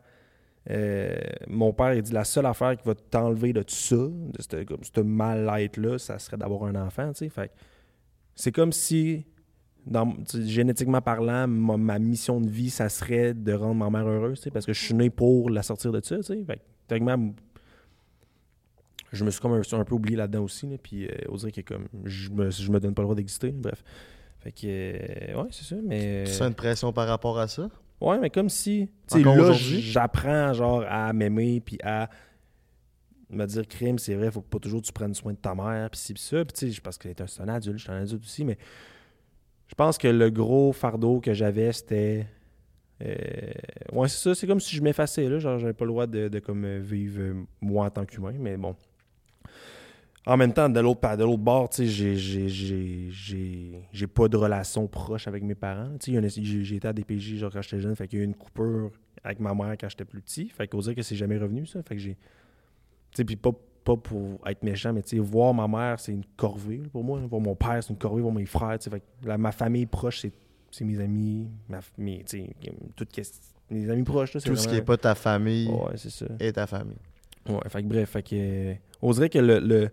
euh, 0.69 1.17
mon 1.47 1.71
père, 1.71 1.93
il 1.93 2.01
dit 2.01 2.11
la 2.11 2.25
seule 2.25 2.45
affaire 2.45 2.75
qui 2.75 2.85
va 2.85 2.95
t'enlever 2.95 3.53
de 3.53 3.61
tout 3.61 3.75
ça, 3.75 3.95
de 3.95 4.81
ce 4.81 5.01
mal-être-là, 5.01 5.97
ça 5.97 6.19
serait 6.19 6.37
d'avoir 6.37 6.63
un 6.63 6.75
enfant, 6.75 7.11
c'est 8.35 8.51
comme 8.51 8.71
si, 8.71 9.25
génétiquement 10.33 11.01
parlant, 11.01 11.47
ma, 11.47 11.99
mission 11.99 12.41
de 12.41 12.49
vie, 12.49 12.69
ça 12.69 12.89
serait 12.89 13.33
de 13.33 13.53
rendre 13.53 13.75
ma 13.75 13.89
mère 13.89 14.07
heureuse, 14.07 14.47
parce 14.53 14.65
que 14.65 14.73
je 14.73 14.83
suis 14.83 14.93
né 14.93 15.09
pour 15.09 15.49
la 15.49 15.63
sortir 15.63 15.91
de 15.91 16.01
ça. 16.03 16.17
Fait 16.21 16.61
je 19.13 19.23
me 19.23 19.31
suis 19.31 19.39
comme 19.39 19.53
un, 19.53 19.61
un 19.79 19.85
peu 19.85 19.95
oublié 19.95 20.17
là-dedans 20.17 20.43
aussi, 20.43 20.67
là, 20.67 20.75
puis 20.77 21.05
euh, 21.05 21.51
que 21.51 21.61
comme, 21.61 21.87
je 22.03 22.29
me, 22.29 22.45
me 22.71 22.79
donne 22.79 22.93
pas 22.93 23.01
le 23.01 23.05
droit 23.05 23.15
d'exister, 23.15 23.51
bref. 23.51 23.83
Fait 24.39 24.51
que, 24.51 24.67
euh, 24.67 25.43
c'est 25.49 25.63
ça, 25.63 25.75
mais... 25.81 26.25
Tu 26.25 26.33
sens 26.33 26.47
une 26.47 26.53
pression 26.53 26.91
par 26.91 27.07
rapport 27.07 27.39
à 27.39 27.47
ça? 27.47 27.69
Ouais, 28.01 28.19
mais 28.19 28.29
comme 28.29 28.49
si. 28.49 28.89
Tu 29.07 29.15
sais, 29.15 29.19
Encore 29.21 29.35
là, 29.37 29.43
j'apprends 29.53 30.53
genre 30.53 30.83
à 30.87 31.11
m'aimer 31.13 31.61
puis 31.61 31.77
à 31.83 32.09
me 33.29 33.45
dire 33.45 33.67
crime, 33.67 33.97
c'est 33.99 34.15
vrai, 34.15 34.31
faut 34.31 34.41
pas 34.41 34.59
toujours 34.59 34.81
que 34.81 34.85
tu 34.87 34.93
prennes 34.93 35.13
soin 35.13 35.33
de 35.33 35.37
ta 35.37 35.53
mère 35.55 35.89
puis 35.89 35.99
ci 35.99 36.13
puis 36.13 36.21
ça. 36.23 36.45
Puis 36.45 36.53
tu 36.53 36.71
sais, 36.73 36.81
parce 36.81 36.97
que 36.97 37.09
c'est 37.27 37.41
un 37.41 37.49
adulte, 37.49 37.77
je 37.77 37.83
suis 37.83 37.91
un 37.91 38.01
adulte 38.03 38.23
aussi, 38.23 38.45
mais 38.45 38.57
je 39.67 39.75
pense 39.75 39.97
que 39.97 40.07
le 40.07 40.29
gros 40.29 40.71
fardeau 40.73 41.19
que 41.19 41.33
j'avais, 41.33 41.73
c'était. 41.73 42.27
euh, 43.01 43.51
ouais, 43.91 44.07
c'est 44.07 44.17
ça, 44.29 44.35
c'est 44.35 44.47
comme 44.47 44.59
si 44.59 44.75
je 44.75 44.81
m'effaçais, 44.81 45.27
là. 45.27 45.39
Genre, 45.39 45.59
j'avais 45.59 45.73
pas 45.73 45.85
le 45.85 45.91
droit 45.91 46.07
de, 46.07 46.29
de 46.29 46.39
comme 46.39 46.79
vivre 46.79 47.21
euh, 47.21 47.33
moi 47.61 47.87
en 47.87 47.89
tant 47.89 48.05
qu'humain, 48.05 48.33
mais 48.39 48.57
bon. 48.57 48.75
En 50.25 50.35
même 50.35 50.51
temps, 50.53 50.67
de 50.67 50.79
l'autre, 50.81 51.15
de 51.15 51.23
l'autre 51.23 51.41
bord, 51.43 51.69
tu 51.69 51.87
sais, 51.87 51.87
j'ai- 51.87 53.07
pas 54.07 54.27
de 54.27 54.35
relation 54.35 54.85
proche 54.87 55.27
avec 55.27 55.41
mes 55.43 55.55
parents. 55.55 55.91
J'ai 56.05 56.75
été 56.75 56.87
à 56.87 56.91
DPJ 56.93 57.37
genre 57.37 57.51
quand 57.51 57.61
j'étais 57.61 57.79
jeune, 57.79 57.95
fait 57.95 58.07
qu'il 58.07 58.19
y 58.19 58.21
a 58.21 58.25
eu 58.25 58.27
une 58.27 58.35
coupure 58.35 58.91
avec 59.23 59.39
ma 59.39 59.53
mère 59.53 59.75
quand 59.79 59.87
j'étais 59.89 60.03
plus 60.05 60.21
petit. 60.21 60.49
Fait 60.49 60.67
dirait 60.81 60.95
que 60.95 61.01
c'est 61.01 61.15
jamais 61.15 61.37
revenu, 61.37 61.65
ça. 61.65 61.81
Fait 61.83 61.95
que 61.95 62.01
j'ai. 62.01 62.15
Tu 62.15 63.17
sais, 63.17 63.23
puis 63.25 63.37
pas, 63.37 63.51
pas 63.85 63.95
pour 63.95 64.39
être 64.45 64.63
méchant, 64.63 64.91
mais 64.91 65.01
tu 65.01 65.09
sais, 65.15 65.19
voir 65.19 65.53
ma 65.53 65.65
mère, 65.67 65.97
c'est 65.99 66.11
une 66.11 66.25
corvée 66.35 66.81
pour 66.91 67.05
moi. 67.05 67.21
Voir 67.21 67.41
mon 67.41 67.55
père, 67.55 67.81
c'est 67.81 67.91
une 67.93 67.97
corvée. 67.99 68.21
Voir 68.21 68.33
mes 68.33 68.45
frères, 68.45 68.77
tu 68.79 68.83
sais. 68.85 68.89
Fait 68.89 68.99
que 68.99 69.05
la- 69.27 69.37
ma 69.37 69.53
famille 69.53 69.85
proche, 69.85 70.25
c'est 70.71 70.83
mes 70.85 70.99
amis, 70.99 71.47
ma, 71.69 71.79
mes, 71.97 72.23
tu 72.25 72.39
sais, 72.39 72.49
tout 72.97 73.05
qu'est- 73.09 73.55
mes 73.69 73.89
amis 73.89 74.03
proches, 74.03 74.33
là, 74.33 74.41
Tout 74.41 74.55
ce 74.57 74.61
qui 74.63 74.67
vraiment- 74.67 74.81
est 74.81 74.85
pas 74.85 74.97
ta 74.97 75.15
famille 75.15 75.69
Ouais, 75.69 75.95
c'est 75.95 76.09
ça. 76.09 76.25
est 76.39 76.51
ta 76.51 76.67
famille. 76.67 76.97
Ouais, 77.47 77.59
fait 77.69 77.81
que 77.81 77.87
bref, 77.87 78.09
fait 78.09 78.23
que, 78.23 78.73
on 79.01 79.11
dirait 79.13 79.29
que 79.29 79.39
le, 79.39 79.59
le- 79.59 79.89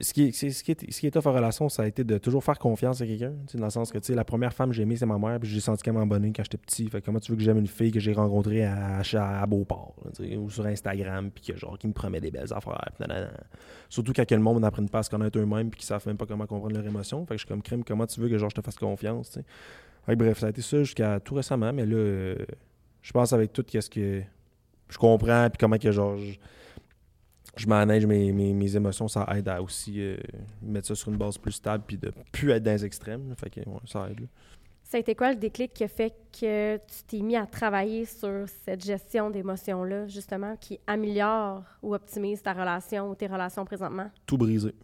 ce, 0.00 0.14
qui 0.14 0.28
est, 0.28 0.32
ce, 0.32 1.28
en 1.28 1.32
relation, 1.32 1.68
ça 1.68 1.82
a 1.82 1.86
été 1.86 2.02
de 2.02 2.16
toujours 2.16 2.42
faire 2.42 2.58
confiance 2.58 3.00
à 3.02 3.06
quelqu'un. 3.06 3.34
Dans 3.54 3.64
le 3.64 3.70
sens 3.70 3.92
que 3.92 4.12
la 4.12 4.24
première 4.24 4.54
femme 4.54 4.70
que 4.70 4.76
j'ai 4.76 4.82
aimée, 4.82 4.96
c'est 4.96 5.06
ma 5.06 5.18
mère, 5.18 5.38
puis 5.38 5.50
j'ai 5.50 5.60
senti 5.60 5.82
qu'elle 5.82 5.92
m'abonnait 5.92 6.32
quand 6.34 6.42
j'étais 6.42 6.56
petit. 6.56 6.88
Fait 6.88 7.02
comment 7.02 7.20
tu 7.20 7.30
veux 7.30 7.36
que 7.36 7.44
j'aime 7.44 7.58
une 7.58 7.66
fille 7.66 7.90
que 7.90 8.00
j'ai 8.00 8.14
rencontrée 8.14 8.64
à, 8.64 9.00
à, 9.00 9.46
Beauport, 9.46 9.94
ou 10.38 10.48
sur 10.48 10.64
Instagram, 10.64 11.30
puis 11.30 11.52
que, 11.52 11.58
genre, 11.58 11.78
qui 11.78 11.86
me 11.86 11.92
promet 11.92 12.20
des 12.20 12.30
belles 12.30 12.52
affaires. 12.52 12.90
puis 12.96 13.06
nanana. 13.06 13.32
Surtout 13.90 14.12
quand 14.14 14.30
le 14.30 14.38
monde 14.38 14.60
n'apprenne 14.60 14.88
pas 14.88 15.00
à 15.00 15.02
se 15.02 15.10
connaître 15.10 15.38
eux-mêmes, 15.38 15.68
puis 15.68 15.80
qu'ils 15.80 15.86
savent 15.86 16.06
même 16.06 16.16
pas 16.16 16.26
comment 16.26 16.46
comprendre 16.46 16.74
leurs 16.74 16.86
émotions. 16.86 17.26
Fait 17.26 17.34
que 17.34 17.40
je 17.40 17.46
suis 17.46 17.48
comme 17.48 17.62
crime, 17.62 17.84
comment 17.84 18.06
tu 18.06 18.18
veux 18.20 18.30
que 18.30 18.38
genre, 18.38 18.50
je 18.50 18.56
te 18.56 18.62
fasse 18.62 18.76
confiance, 18.76 19.38
bref, 20.08 20.38
ça 20.38 20.46
a 20.46 20.50
été 20.50 20.62
ça 20.62 20.78
jusqu'à 20.78 21.20
tout 21.20 21.34
récemment, 21.34 21.72
mais 21.72 21.86
là, 21.86 21.96
euh, 21.96 22.36
je 23.02 23.12
pense 23.12 23.32
avec 23.32 23.52
tout 23.52 23.62
qu'est-ce 23.62 23.90
que 23.90 24.22
je 24.88 24.98
comprends, 24.98 25.48
puis 25.50 25.58
comment 25.58 25.78
que 25.78 25.92
genre. 25.92 26.16
Je 27.56 27.66
manage 27.66 28.06
mes, 28.06 28.32
mes, 28.32 28.52
mes 28.52 28.76
émotions, 28.76 29.08
ça 29.08 29.26
aide 29.36 29.48
à 29.48 29.62
aussi 29.62 30.00
euh, 30.00 30.16
mettre 30.62 30.88
ça 30.88 30.94
sur 30.94 31.10
une 31.10 31.18
base 31.18 31.36
plus 31.38 31.52
stable 31.52 31.84
puis 31.86 31.98
de 31.98 32.12
plus 32.32 32.50
être 32.50 32.62
dans 32.62 32.72
les 32.72 32.84
extrêmes. 32.84 33.28
là. 33.28 33.34
Fait 33.36 33.50
que 33.50 33.60
ouais, 33.60 33.80
ça 33.86 34.08
aide. 34.10 34.20
là. 34.20 34.26
Ça 34.84 34.98
a 34.98 35.00
été 35.00 35.14
quoi 35.14 35.30
le 35.30 35.38
déclic 35.38 35.72
qui 35.72 35.84
a 35.84 35.88
fait 35.88 36.14
que 36.38 36.76
tu 36.76 37.02
t'es 37.06 37.20
mis 37.20 37.36
à 37.36 37.46
travailler 37.46 38.04
sur 38.04 38.46
cette 38.64 38.84
gestion 38.84 39.30
d'émotions-là, 39.30 40.06
justement, 40.06 40.54
qui 40.56 40.80
améliore 40.86 41.64
ou 41.82 41.94
optimise 41.94 42.42
ta 42.42 42.52
relation 42.52 43.08
ou 43.10 43.14
tes 43.14 43.26
relations 43.26 43.64
présentement? 43.64 44.10
Tout 44.26 44.36
brisé. 44.36 44.74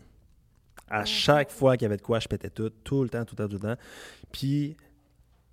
À 0.88 1.04
chaque 1.04 1.50
fois 1.50 1.76
qu'il 1.76 1.82
y 1.84 1.86
avait 1.86 1.98
de 1.98 2.02
quoi, 2.02 2.20
je 2.20 2.28
pétais 2.28 2.48
tout, 2.48 2.70
tout 2.82 3.02
le 3.02 3.10
temps, 3.10 3.24
tout 3.26 3.34
le 3.38 3.44
temps, 3.44 3.48
tout 3.48 3.62
le 3.62 3.74
temps. 3.74 3.82
Puis 4.32 4.76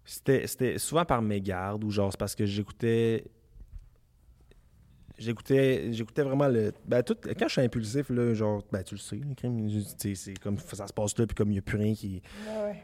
c'était 0.05 0.47
c'était 0.47 0.77
souvent 0.77 1.03
par 1.03 1.21
mégarde 1.21 1.83
ou 1.83 1.91
genre 1.91 2.11
c'est 2.11 2.19
parce 2.19 2.35
que 2.35 2.45
j'écoutais 2.45 3.25
j'écoutais 5.17 5.93
j'écoutais 5.93 6.23
vraiment 6.23 6.47
le 6.47 6.73
ben 6.85 7.01
tout 7.03 7.15
quand 7.23 7.47
je 7.47 7.51
suis 7.51 7.61
impulsif 7.61 8.09
là 8.09 8.33
genre 8.33 8.63
ben 8.71 8.83
tu 8.83 8.95
le 8.95 8.99
sais 8.99 9.15
le 9.17 9.33
crime 9.35 9.69
c'est 10.15 10.37
comme 10.39 10.57
ça 10.59 10.87
se 10.87 10.93
passe 10.93 11.17
là 11.17 11.25
puis 11.25 11.35
comme 11.35 11.51
il 11.51 11.55
y 11.55 11.59
a 11.59 11.61
plus 11.61 11.77
rien 11.77 11.93
qui 11.93 12.21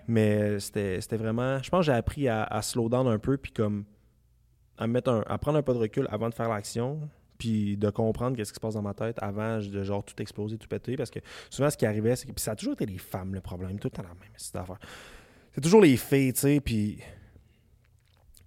mais 0.07 0.41
euh, 0.41 0.59
c'était 0.59 1.01
c'était 1.01 1.17
vraiment 1.17 1.61
je 1.61 1.69
pense 1.69 1.81
que 1.81 1.91
j'ai 1.91 1.97
appris 1.97 2.27
à, 2.27 2.43
à 2.43 2.61
slow 2.61 2.89
down 2.89 3.07
un 3.07 3.19
peu 3.19 3.37
puis 3.37 3.51
comme 3.51 3.85
à 4.77 4.87
me 4.87 4.93
mettre 4.93 5.11
un, 5.11 5.23
à 5.27 5.37
prendre 5.37 5.57
un 5.57 5.61
pas 5.61 5.73
de 5.73 5.79
recul 5.79 6.07
avant 6.09 6.29
de 6.29 6.33
faire 6.33 6.49
l'action 6.49 6.99
puis 7.37 7.75
de 7.75 7.89
comprendre 7.89 8.37
qu'est-ce 8.37 8.51
qui 8.51 8.57
se 8.57 8.61
passe 8.61 8.75
dans 8.75 8.81
ma 8.81 8.93
tête 8.93 9.17
avant 9.21 9.57
de 9.57 9.83
genre 9.83 10.03
tout 10.03 10.19
exploser 10.21 10.57
tout 10.57 10.67
péter 10.67 10.95
parce 10.95 11.09
que 11.11 11.19
souvent 11.49 11.69
ce 11.69 11.77
qui 11.77 11.85
arrivait 11.85 12.15
c'est 12.15 12.27
que 12.27 12.31
puis 12.33 12.43
ça 12.43 12.51
a 12.51 12.55
toujours 12.55 12.73
été 12.73 12.85
les 12.85 12.97
femmes 12.97 13.33
le 13.33 13.41
problème 13.41 13.79
tout 13.79 13.87
le 13.87 13.91
temps 13.97 14.03
la 14.03 14.09
même 14.09 14.63
affaire 14.63 14.79
c'est 15.53 15.61
toujours 15.61 15.81
les 15.81 15.97
filles 15.97 16.33
tu 16.33 16.39
sais 16.39 16.61
puis 16.61 16.99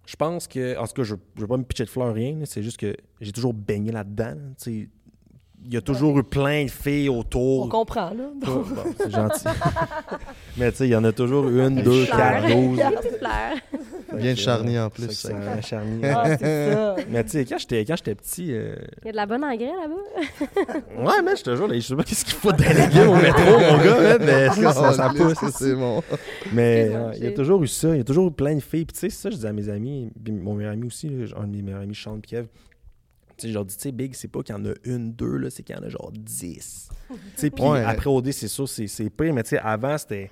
je 0.07 0.17
pense 0.17 0.47
que, 0.47 0.79
en 0.79 0.87
tout 0.87 0.95
cas, 0.95 1.03
je 1.03 1.15
ne 1.15 1.41
veux 1.41 1.47
pas 1.47 1.57
me 1.57 1.65
pitcher 1.65 1.85
de 1.85 1.91
fleurs, 1.91 2.15
rien. 2.15 2.41
C'est 2.45 2.63
juste 2.63 2.77
que 2.77 2.97
j'ai 3.21 3.33
toujours 3.33 3.55
baigné 3.55 3.93
là-dedans. 3.93 4.37
Il 5.67 5.73
y 5.73 5.77
a 5.79 5.81
toujours 5.81 6.19
eu 6.19 6.23
plein 6.23 6.65
de 6.65 6.71
filles 6.71 7.09
autour. 7.09 7.65
On 7.65 7.69
comprend, 7.71 8.11
là. 8.11 8.25
Bon, 8.37 8.65
c'est 8.99 9.11
gentil. 9.11 9.45
Mais 10.59 10.71
tu 10.71 10.77
sais, 10.79 10.87
il 10.89 10.91
y 10.91 10.97
en 10.97 11.05
a 11.05 11.13
toujours 11.13 11.49
une, 11.49 11.83
deux, 11.83 12.05
quatre, 12.05 12.47
douze. 12.49 12.79
Petite 12.79 13.17
fleur. 13.19 14.21
Bien 14.21 14.37
charni 14.37 14.79
en 14.79 14.91
Fait 14.91 15.07
plus. 15.07 15.15
ça. 15.15 15.31
Ah, 15.35 16.37
c'est 16.39 16.73
ça. 16.75 16.97
Mais 17.09 17.25
tu 17.25 17.31
sais, 17.31 17.45
quand 17.47 17.57
j'étais 17.59 17.85
quand 17.87 17.97
j'étais 17.97 18.15
petit, 18.15 18.53
euh, 18.53 18.77
Il 19.03 19.07
y 19.07 19.09
a 19.09 19.13
de 19.13 19.17
la 19.17 19.27
bonne 19.27 19.43
engrais 19.43 19.65
là-bas? 19.67 21.03
ouais, 21.03 21.23
mais 21.25 21.35
je 21.35 21.43
te 21.43 21.57
jure, 21.57 21.67
là, 21.67 21.75
je 21.75 21.81
sais 21.81 21.97
pas 21.97 22.05
qu'est-ce 22.05 22.25
qu'il 22.27 22.35
faut 22.35 22.53
des 22.53 22.65
légumes 22.69 23.09
au 23.09 23.17
métro, 23.17 23.59
mon 23.59 23.79
gars, 23.79 24.01
là, 24.03 24.19
mais 24.21 24.49
ça, 24.63 24.73
ça, 24.73 24.93
ça 24.93 25.09
pousse. 25.17 25.51
C'est 25.51 25.75
bon. 25.75 26.03
Mais 26.53 26.91
ouais, 26.91 27.17
il 27.17 27.25
y 27.25 27.27
a 27.27 27.33
toujours 27.33 27.63
eu 27.63 27.69
ça. 27.69 27.89
Il 27.89 27.97
y 27.99 28.01
a 28.01 28.05
toujours 28.05 28.29
eu 28.29 28.33
plein 28.33 28.55
de 28.55 28.61
filles. 28.61 28.85
Puis 28.85 28.95
tu 28.95 29.01
sais, 29.01 29.09
c'est 29.09 29.23
ça, 29.23 29.31
je 29.31 29.37
disais 29.37 29.49
à 29.49 29.53
mes 29.53 29.69
amis, 29.71 30.11
puis 30.23 30.33
mon 30.33 30.55
meilleur 30.55 30.75
ami 30.75 30.87
aussi, 30.87 31.09
là, 31.09 31.25
un 31.43 31.47
de 31.47 31.57
mes 31.57 31.63
meilleurs 31.63 31.81
amis, 31.81 31.95
Sean. 31.95 32.19
Tu 32.21 32.37
sais, 33.43 33.49
je 33.49 33.55
leur 33.55 33.65
dis, 33.65 33.77
tu 33.77 33.83
sais, 33.83 33.93
Big, 33.93 34.15
c'est 34.15 34.29
pas 34.29 34.43
qu'il 34.43 34.55
y 34.55 34.59
en 34.59 34.65
a 34.65 34.73
une, 34.85 35.13
deux, 35.13 35.37
là, 35.37 35.51
c'est 35.51 35.63
qu'il 35.63 35.75
y 35.75 35.79
en 35.79 35.83
a 35.83 35.89
genre 35.89 36.11
dix. 36.13 36.89
puis 37.51 37.63
Ouais. 37.63 37.83
après 37.85 38.09
OD, 38.11 38.31
c'est 38.33 38.49
sûr, 38.49 38.69
c'est 38.69 38.87
c'est 38.87 39.11
pire, 39.11 39.33
mais 39.35 39.43
tu 39.43 39.51
sais, 39.51 39.59
avant, 39.59 39.97
c'était. 39.99 40.31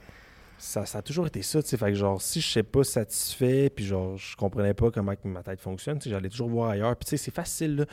Ça, 0.58 0.86
ça 0.86 0.98
a 0.98 1.02
toujours 1.02 1.26
été 1.26 1.42
ça, 1.42 1.60
tu 1.60 1.68
sais. 1.70 1.76
Fait 1.76 1.86
que 1.88 1.94
genre, 1.94 2.22
si 2.22 2.40
je 2.40 2.48
sais 2.48 2.62
pas 2.62 2.84
satisfait, 2.84 3.68
puis 3.74 3.84
genre, 3.84 4.16
je 4.16 4.36
comprenais 4.36 4.74
pas 4.74 4.90
comment 4.92 5.12
ma 5.24 5.42
tête 5.42 5.60
fonctionne, 5.60 5.98
tu 5.98 6.04
sais, 6.04 6.10
j'allais 6.10 6.28
toujours 6.28 6.48
voir 6.50 6.70
ailleurs. 6.70 6.94
Puis 6.96 7.06
tu 7.06 7.10
sais, 7.10 7.16
c'est 7.16 7.34
facile, 7.34 7.76
là. 7.76 7.84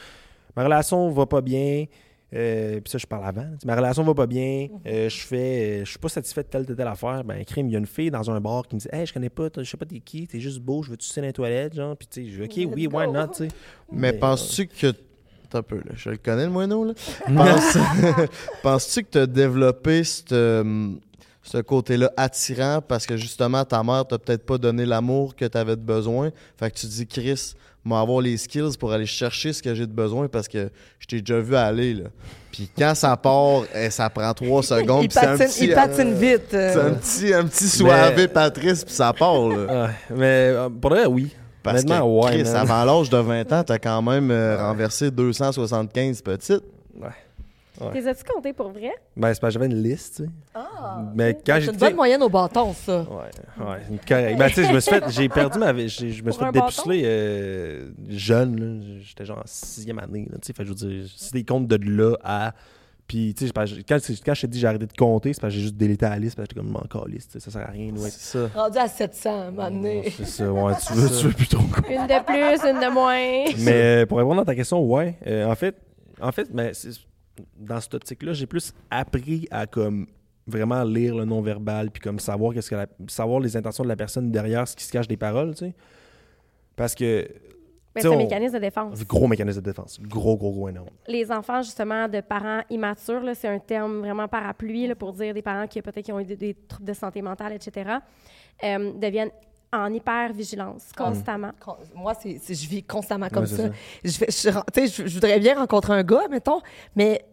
Ma 0.56 0.64
relation 0.66 1.10
va 1.12 1.26
pas 1.26 1.42
bien. 1.42 1.86
Euh, 2.34 2.80
puis 2.80 2.92
ça, 2.92 2.98
je 3.00 3.08
parle 3.08 3.26
avant. 3.26 3.48
Ma 3.66 3.76
relation 3.76 4.04
va 4.04 4.14
pas 4.14 4.28
bien. 4.28 4.68
euh, 4.86 5.10
je 5.10 5.18
fais, 5.18 5.80
euh, 5.82 5.86
je 5.86 5.90
suis 5.90 5.98
pas 6.00 6.10
satisfait 6.10 6.44
de 6.44 6.48
telle, 6.48 6.66
telle, 6.66 6.76
telle 6.76 6.88
affaire. 6.88 7.24
Ben, 7.24 7.44
crime, 7.44 7.68
il 7.70 7.74
y 7.74 7.76
a 7.76 7.80
une 7.80 7.88
fille 7.88 8.12
dans 8.12 8.30
un 8.30 8.40
bar 8.40 8.68
qui 8.68 8.76
me 8.76 8.80
dit 8.80 8.88
Hey, 8.92 9.06
je 9.08 9.14
connais 9.14 9.30
pas, 9.30 9.48
je 9.58 9.64
sais 9.64 9.78
pas 9.78 9.86
t'es 9.86 10.00
qui, 10.00 10.28
t'es 10.28 10.40
juste 10.40 10.60
beau, 10.60 10.84
je 10.84 10.92
veux 10.92 10.98
tu 10.98 11.08
sais 11.08 11.22
dans 11.22 11.28
les 11.28 11.34
toilettes, 11.34 11.74
genre? 11.76 11.98
Puis 11.98 12.08
tu 12.08 12.24
sais, 12.26 12.30
je 12.30 12.44
dis 12.44 12.66
Ok, 12.68 12.74
oui, 12.76 12.88
why 12.88 13.08
not, 13.08 13.28
tu 13.30 13.34
sais. 13.46 13.48
Mais 13.92 14.12
Mais, 14.12 14.14
penses-tu 14.20 14.68
que. 14.68 14.94
Un 15.52 15.64
peu, 15.64 15.78
là. 15.78 15.92
Je 15.96 16.12
le 16.12 16.18
connais, 16.18 16.46
le 16.46 16.52
moineau, 16.52 16.86
là. 16.86 16.94
Penses- 17.26 17.78
Penses-tu 18.64 19.04
que 19.04 19.10
tu 19.10 19.18
as 19.18 19.26
développé 19.28 20.04
cette, 20.04 20.32
euh, 20.32 20.92
ce 21.42 21.58
côté-là 21.58 22.12
attirant 22.18 22.82
parce 22.88 23.06
que 23.08 23.18
justement, 23.18 23.66
ta 23.66 23.82
mère 23.82 24.06
t'a 24.06 24.20
peut-être 24.20 24.46
pas 24.46 24.58
donné 24.60 24.86
l'amour 24.86 25.36
que 25.36 25.46
tu 25.46 25.58
avais 25.58 25.76
besoin? 25.76 26.30
Fait 26.58 26.70
que 26.70 26.78
tu 26.78 26.86
te 26.86 26.92
dis, 26.92 27.08
Chris, 27.08 27.54
moi 27.84 28.00
avoir 28.00 28.22
les 28.22 28.38
skills 28.38 28.78
pour 28.80 28.92
aller 28.92 29.06
chercher 29.06 29.54
ce 29.54 29.62
que 29.64 29.74
j'ai 29.74 29.88
de 29.88 29.92
besoin 29.92 30.28
parce 30.28 30.48
que 30.48 30.70
je 31.00 31.08
t'ai 31.08 31.22
déjà 31.22 31.40
vu 31.40 31.56
aller, 31.56 31.94
là. 31.94 32.10
Puis 32.52 32.70
quand 32.78 32.96
ça 32.96 33.16
part, 33.16 33.64
eh, 33.76 33.90
ça 33.90 34.10
prend 34.10 34.34
trois 34.34 34.64
secondes. 34.64 35.04
Il 35.04 35.10
puis 35.10 35.18
c'est 35.20 35.26
un 35.28 35.38
patine, 35.38 35.48
petit, 35.48 35.66
il 35.66 35.74
patine 35.74 36.14
vite. 36.14 36.54
euh. 36.54 36.74
c'est 36.74 36.80
un 36.82 36.94
petit, 36.94 37.34
un 37.34 37.46
petit 37.46 37.68
soivé 37.70 38.28
Patrice, 38.28 38.84
puis 38.84 38.94
ça 38.94 39.14
part, 39.14 39.48
là. 39.50 39.86
Ouais, 39.86 39.90
mais 40.10 40.26
euh, 40.50 40.70
pour 40.70 40.92
vrai, 40.92 41.06
oui. 41.06 41.34
Parce 41.62 41.84
que, 41.84 42.02
ouais, 42.02 42.32
Chris, 42.44 42.50
avant 42.50 42.86
l'âge 42.86 43.10
de 43.10 43.18
20 43.18 43.52
ans, 43.54 43.64
t'as 43.64 43.78
quand 43.78 44.02
même 44.02 44.32
euh, 44.32 44.58
renversé 44.58 45.12
275 45.12 46.22
petites. 46.22 46.64
Ouais. 47.00 47.10
T'es 47.94 48.08
as-tu 48.08 48.24
compté 48.24 48.54
pour 48.54 48.70
vrai? 48.70 48.92
Ben, 49.16 49.34
c'est 49.34 49.40
parce 49.40 49.54
que 49.54 49.60
j'avais 49.60 49.72
une 49.74 49.82
liste, 49.82 50.18
tu 50.18 50.24
sais. 50.24 50.30
Ah, 50.54 51.04
Mais 51.16 51.34
quand 51.46 51.54
c'est 51.56 51.62
j'ai 51.62 51.72
une 51.72 51.78
bonne 51.78 51.96
moyenne 51.96 52.22
au 52.24 52.30
bâton, 52.30 52.74
ça. 52.74 53.02
Ouais, 53.02 53.66
ouais, 53.66 53.78
une 53.90 54.00
correct. 54.00 54.38
Ben, 54.38 54.48
tu 54.50 54.54
sais, 54.56 54.66
je 54.66 54.74
me 54.74 54.80
suis 54.80 54.92
fait, 54.92 55.04
j'ai 55.10 55.30
perdu 55.30 55.60
ma 55.60 55.72
je 55.72 55.84
me 55.84 55.88
suis 55.88 56.22
fait 56.22 56.52
dépuceler 56.52 57.02
euh, 57.06 57.90
jeune, 58.10 58.60
là. 58.60 59.00
J'étais 59.02 59.26
genre 59.26 59.40
en 59.40 59.44
sixième 59.46 60.00
année, 60.00 60.28
là, 60.32 60.38
tu 60.42 60.48
sais. 60.48 60.54
Fait 60.54 60.64
que 60.64 60.70
je 60.70 60.74
veux 60.74 60.76
dire, 61.04 61.10
si 61.16 61.32
des 61.32 61.44
comptes 61.44 61.68
de 61.68 61.78
là 61.90 62.16
à. 62.24 62.54
Puis, 63.08 63.34
tu 63.34 63.48
sais, 63.48 63.52
c'est 63.56 63.84
quand, 63.88 64.00
c'est- 64.00 64.24
quand 64.24 64.36
je 64.36 64.42
t'ai 64.42 64.48
dit 64.48 64.60
j'ai 64.60 64.68
arrêté 64.68 64.86
de 64.86 64.94
compter, 64.94 65.34
c'est 65.34 65.42
parce 65.42 65.52
que 65.52 65.56
j'ai 65.58 65.64
juste 65.64 65.76
délité 65.78 66.06
la 66.06 66.20
liste, 66.20 66.36
parce 66.36 66.48
que 66.48 66.54
j'étais 66.54 66.64
comme, 66.68 66.76
encore 66.76 67.08
liste, 67.08 67.32
tu 67.32 67.40
sais, 67.40 67.46
ça 67.46 67.50
sert 67.50 67.68
à 67.68 67.72
rien, 67.72 67.92
ouais. 67.96 68.10
C'est 68.12 68.38
ça. 68.38 68.50
Rendu 68.54 68.78
à 68.78 68.88
700, 68.88 69.48
à 69.48 69.52
donné. 69.52 70.14
C'est 70.16 70.26
ça, 70.28 70.52
ouais, 70.54 70.74
tu 70.86 70.94
veux, 70.94 71.08
tu 71.08 71.26
veux 71.26 71.34
plus 71.34 71.48
trop. 71.48 71.64
Une 71.90 72.06
de 72.06 72.24
plus, 72.24 72.70
une 72.70 72.80
de 72.80 72.94
moins. 72.94 73.52
Mais 73.66 74.04
euh, 74.04 74.06
pour 74.06 74.20
répondre 74.20 74.42
à 74.42 74.46
ta 74.46 74.54
question, 74.54 74.86
ouais. 74.86 75.16
Euh, 75.26 75.46
en 75.48 75.56
fait, 75.56 75.76
en 76.22 76.32
fait 76.32 76.54
ben, 76.54 76.72
c'est- 76.72 77.00
dans 77.58 77.80
cette 77.80 77.94
optique-là, 77.94 78.34
j'ai 78.34 78.46
plus 78.48 78.74
appris 78.90 79.48
à 79.52 79.68
comme 79.68 80.08
vraiment 80.48 80.84
lire 80.84 81.16
le 81.16 81.26
non-verbal 81.26 81.92
puis 81.92 82.02
comme 82.02 82.20
savoir 82.20 82.54
qu'est-ce 82.54 82.70
que 82.70 82.76
la- 82.76 82.88
savoir 83.08 83.40
les 83.40 83.56
intentions 83.56 83.84
de 83.84 83.90
la 83.90 83.96
personne 83.96 84.32
derrière 84.32 84.68
ce 84.68 84.76
qui 84.76 84.84
se 84.84 84.92
cache 84.92 85.08
des 85.08 85.18
paroles, 85.18 85.52
tu 85.52 85.66
sais. 85.66 85.76
Parce 86.76 86.96
que 86.96 87.28
sais, 87.96 88.02
c'est 88.02 88.14
un 88.14 88.18
mécanisme 88.18 88.56
de 88.56 88.60
défense. 88.60 89.06
gros 89.06 89.28
mécanisme 89.28 89.62
de 89.62 89.66
défense, 89.66 90.00
gros 90.02 90.38
gros 90.38 90.52
gros 90.52 90.70
énorme. 90.70 90.90
Les 91.08 91.32
enfants, 91.32 91.62
justement, 91.62 92.08
de 92.08 92.22
parents 92.22 92.62
immatures, 92.70 93.24
c'est 93.36 93.48
un 93.48 93.60
terme 93.60 94.00
vraiment 94.00 94.28
parapluie 94.28 94.88
là, 94.88 94.96
pour 94.96 95.14
dire 95.14 95.34
des 95.34 95.42
parents 95.42 95.68
qui 95.68 95.82
peut-être 95.82 96.06
qui 96.06 96.12
ont 96.12 96.20
eu 96.20 96.26
des, 96.26 96.36
des 96.36 96.54
troubles 96.54 96.88
de 96.88 96.94
santé 96.94 97.22
mentale, 97.22 97.54
etc., 97.54 97.98
euh, 98.64 98.94
deviennent 98.94 99.32
en 99.72 99.94
hyper-vigilance 99.94 100.92
constamment. 100.98 101.52
Con- 101.60 101.76
Moi, 101.96 102.14
c'est, 102.22 102.40
c'est- 102.42 102.56
je 102.56 102.68
vis 102.70 102.84
constamment 102.84 103.30
comme 103.30 103.44
Ouais, 103.44 103.50
ça. 103.50 103.68
ça. 103.68 103.70
Je, 104.04 104.12
fais- 104.12 104.32
je, 104.32 104.88
je, 105.04 105.08
je 105.08 105.14
voudrais 105.14 105.40
bien 105.40 105.56
rencontrer 105.56 105.94
un 105.94 106.04
gars, 106.04 106.28
mettons, 106.30 106.60
mais 106.96 107.24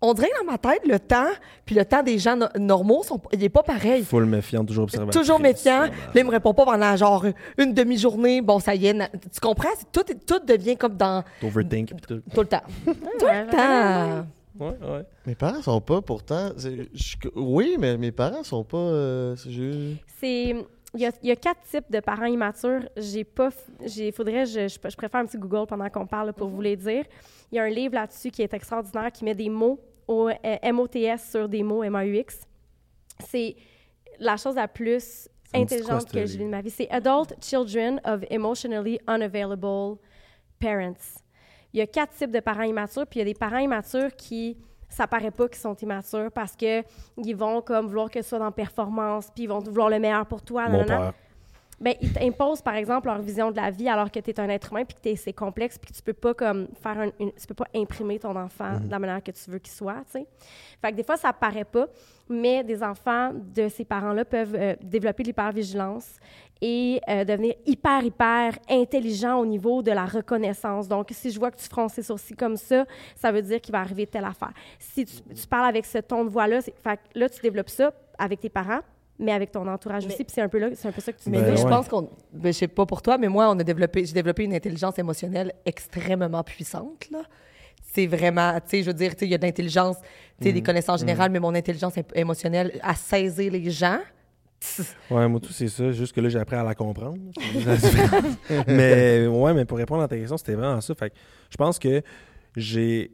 on 0.00 0.14
dirait 0.14 0.28
que 0.28 0.44
dans 0.44 0.50
ma 0.52 0.58
tête, 0.58 0.82
le 0.86 0.98
temps, 1.00 1.26
puis 1.64 1.74
le 1.74 1.84
temps 1.84 2.02
des 2.04 2.18
gens 2.18 2.36
no- 2.36 2.46
normaux, 2.56 3.02
sont, 3.02 3.20
il 3.32 3.42
est 3.42 3.48
pas 3.48 3.62
pareil. 3.64 4.04
Full 4.04 4.26
méfiant, 4.26 4.64
toujours 4.64 4.84
observateur. 4.84 5.20
Toujours 5.20 5.40
méfiant. 5.40 5.88
Puis 5.90 6.00
Là, 6.14 6.20
il 6.20 6.24
me 6.24 6.30
répond 6.30 6.54
pas 6.54 6.64
pendant 6.64 6.96
genre 6.96 7.24
une 7.58 7.74
demi-journée. 7.74 8.40
Bon, 8.40 8.58
ça 8.60 8.74
y 8.76 8.86
est. 8.86 8.94
Tu 9.32 9.40
comprends? 9.40 9.68
Tout, 9.92 10.04
tout 10.26 10.38
devient 10.46 10.76
comme 10.76 10.96
dans 10.96 11.24
Overthink 11.42 11.90
tout. 12.06 12.20
tout 12.32 12.40
le 12.40 12.46
temps. 12.46 12.62
Tout 12.84 12.94
le 13.26 13.50
temps. 13.50 14.26
Ouais, 14.60 14.66
ouais. 14.70 15.02
Mes 15.26 15.34
parents 15.36 15.62
sont 15.62 15.80
pas 15.80 16.00
pourtant. 16.00 16.50
je- 16.56 17.28
oui, 17.36 17.76
mais 17.78 17.96
mes 17.96 18.10
parents 18.12 18.42
sont 18.42 18.64
pas. 18.64 18.76
euh, 18.76 19.36
c'est 19.36 19.50
juste- 19.52 20.00
C'est 20.20 20.56
il 20.94 21.00
y, 21.00 21.06
a, 21.06 21.12
il 21.22 21.28
y 21.28 21.32
a 21.32 21.36
quatre 21.36 21.60
types 21.70 21.90
de 21.90 22.00
parents 22.00 22.26
immatures. 22.26 22.88
J'ai 22.96 23.24
pas, 23.24 23.50
j'ai, 23.84 24.10
faudrait, 24.10 24.46
je, 24.46 24.68
je, 24.68 24.88
je 24.88 24.96
préfère 24.96 25.20
un 25.20 25.26
petit 25.26 25.36
Google 25.36 25.66
pendant 25.66 25.88
qu'on 25.90 26.06
parle 26.06 26.32
pour 26.32 26.48
vous 26.48 26.62
les 26.62 26.76
dire. 26.76 27.04
Il 27.52 27.56
y 27.56 27.58
a 27.58 27.64
un 27.64 27.68
livre 27.68 27.94
là-dessus 27.94 28.30
qui 28.30 28.42
est 28.42 28.54
extraordinaire, 28.54 29.12
qui 29.12 29.24
met 29.24 29.34
des 29.34 29.50
mots 29.50 29.78
au 30.06 30.28
euh, 30.28 30.72
MOTS 30.72 31.18
sur 31.30 31.48
des 31.48 31.62
mots 31.62 31.88
MAUX. 31.88 32.46
C'est 33.26 33.56
la 34.18 34.36
chose 34.36 34.54
la 34.54 34.66
plus 34.66 35.28
quoi, 35.52 35.60
intelligente 35.60 36.10
que 36.10 36.24
j'ai 36.24 36.38
vue 36.38 36.44
de 36.44 36.50
ma 36.50 36.62
vie. 36.62 36.70
C'est 36.70 36.88
Adult 36.90 37.34
Children 37.42 38.00
of 38.04 38.24
Emotionally 38.30 38.98
Unavailable 39.06 39.98
Parents. 40.58 41.20
Il 41.74 41.78
y 41.78 41.82
a 41.82 41.86
quatre 41.86 42.14
types 42.14 42.30
de 42.30 42.40
parents 42.40 42.62
immatures, 42.62 43.06
puis 43.06 43.20
il 43.20 43.26
y 43.26 43.30
a 43.30 43.32
des 43.32 43.38
parents 43.38 43.58
immatures 43.58 44.16
qui 44.16 44.56
ça 44.88 45.06
paraît 45.06 45.30
pas 45.30 45.48
qu'ils 45.48 45.58
sont 45.58 45.76
immatures 45.76 46.30
parce 46.32 46.56
que 46.56 46.82
ils 47.16 47.34
vont 47.34 47.60
comme 47.60 47.86
vouloir 47.86 48.10
que 48.10 48.22
ce 48.22 48.28
soit 48.30 48.38
dans 48.38 48.52
performance, 48.52 49.28
puis 49.34 49.44
ils 49.44 49.48
vont 49.48 49.58
vouloir 49.58 49.90
le 49.90 49.98
meilleur 49.98 50.26
pour 50.26 50.42
toi. 50.42 50.68
Mon 50.68 50.78
nanana. 50.78 50.98
père. 50.98 51.12
Ben, 51.80 51.94
ils 52.00 52.12
t'imposent, 52.12 52.60
par 52.60 52.74
exemple, 52.74 53.06
leur 53.06 53.20
vision 53.20 53.52
de 53.52 53.56
la 53.56 53.70
vie 53.70 53.88
alors 53.88 54.10
que 54.10 54.18
tu 54.18 54.30
es 54.30 54.40
un 54.40 54.48
être 54.48 54.72
humain 54.72 54.84
puis 54.84 54.96
que 54.96 55.00
t'es- 55.00 55.14
c'est 55.16 55.32
complexe 55.32 55.78
puis 55.78 55.92
que 55.92 55.96
tu 55.96 56.02
peux 56.02 56.12
pas 56.12 56.34
comme 56.34 56.66
faire 56.82 56.98
un, 56.98 57.10
une- 57.20 57.32
tu 57.32 57.46
peux 57.46 57.54
pas 57.54 57.68
imprimer 57.74 58.18
ton 58.18 58.34
enfant 58.34 58.80
de 58.80 58.90
la 58.90 58.98
manière 58.98 59.22
que 59.22 59.30
tu 59.30 59.48
veux 59.48 59.58
qu'il 59.60 59.72
soit, 59.72 60.02
tu 60.10 60.18
sais. 60.18 60.26
Fait 60.82 60.90
que 60.90 60.96
des 60.96 61.04
fois, 61.04 61.16
ça 61.16 61.32
paraît 61.32 61.64
pas, 61.64 61.86
mais 62.28 62.64
des 62.64 62.82
enfants 62.82 63.30
de 63.32 63.68
ces 63.68 63.84
parents-là 63.84 64.24
peuvent 64.24 64.56
euh, 64.56 64.74
développer 64.82 65.22
de 65.22 65.28
l'hypervigilance 65.28 66.18
et 66.60 67.00
euh, 67.08 67.24
devenir 67.24 67.54
hyper, 67.64 68.02
hyper 68.02 68.58
intelligents 68.68 69.38
au 69.38 69.46
niveau 69.46 69.80
de 69.80 69.92
la 69.92 70.04
reconnaissance. 70.04 70.88
Donc, 70.88 71.08
si 71.12 71.30
je 71.30 71.38
vois 71.38 71.52
que 71.52 71.58
tu 71.58 71.68
fronces 71.68 71.96
les 71.96 72.02
sourcils 72.02 72.34
comme 72.34 72.56
ça, 72.56 72.84
ça 73.14 73.30
veut 73.30 73.42
dire 73.42 73.60
qu'il 73.60 73.70
va 73.72 73.78
arriver 73.80 74.06
telle 74.08 74.24
affaire. 74.24 74.52
Si 74.80 75.04
tu, 75.04 75.14
tu 75.32 75.46
parles 75.46 75.68
avec 75.68 75.86
ce 75.86 75.98
ton 75.98 76.24
de 76.24 76.30
voix-là, 76.30 76.58
là, 77.14 77.28
tu 77.28 77.40
développes 77.40 77.68
ça 77.70 77.92
avec 78.18 78.40
tes 78.40 78.48
parents, 78.48 78.80
mais 79.18 79.32
avec 79.32 79.50
ton 79.52 79.66
entourage 79.66 80.06
Mais- 80.06 80.14
aussi. 80.14 80.24
Puis 80.24 80.32
c'est 80.34 80.40
un 80.42 80.48
peu 80.48 80.58
là, 80.58 80.68
c'est 80.74 80.88
un 80.88 80.92
peu 80.92 81.00
ça 81.00 81.12
que 81.12 81.20
tu 81.20 81.30
Mais 81.30 81.40
Ben 81.40 81.56
je 81.56 81.62
pense 81.62 81.88
qu'on. 81.88 82.10
Ben, 82.32 82.52
je 82.52 82.58
sais 82.58 82.68
pas 82.68 82.86
pour 82.86 83.02
toi, 83.02 83.18
mais 83.18 83.28
moi, 83.28 83.50
on 83.50 83.58
a 83.58 83.64
développé, 83.64 84.04
j'ai 84.04 84.12
développé 84.12 84.44
une 84.44 84.54
intelligence 84.54 84.98
émotionnelle 84.98 85.52
extrêmement 85.64 86.42
puissante, 86.42 87.10
là. 87.10 87.20
Tu 87.94 88.04
c'est 88.04 88.06
vraiment, 88.06 88.54
tu 88.60 88.60
sais, 88.66 88.82
je 88.82 88.86
veux 88.88 88.94
dire, 88.94 89.12
tu 89.14 89.20
sais, 89.20 89.26
il 89.26 89.30
y 89.30 89.34
a 89.34 89.38
de 89.38 89.44
l'intelligence, 89.44 89.96
tu 90.40 90.46
sais, 90.48 90.52
des 90.52 90.62
connaissances 90.62 91.00
générales, 91.00 91.30
mais 91.30 91.40
mon 91.40 91.54
intelligence 91.54 91.94
émotionnelle 92.14 92.78
à 92.82 92.94
saisir 92.94 93.50
les 93.50 93.70
gens, 93.70 93.98
Ouais, 95.10 95.28
moi, 95.28 95.40
tout, 95.40 95.52
c'est 95.52 95.68
ça. 95.68 95.92
Juste 95.92 96.12
que 96.14 96.20
là, 96.20 96.28
j'ai 96.28 96.38
appris 96.38 96.56
à 96.56 96.62
la 96.64 96.74
comprendre. 96.74 97.16
Mais 98.66 99.26
ouais, 99.26 99.54
mais 99.54 99.64
pour 99.64 99.78
répondre 99.78 100.02
à 100.02 100.08
ta 100.08 100.16
question, 100.16 100.36
c'était 100.36 100.54
vraiment 100.54 100.80
ça. 100.80 100.94
Fait 100.94 101.10
que 101.10 101.14
je 101.50 101.56
pense 101.56 101.78
que 101.78 102.02
j'ai. 102.56 103.10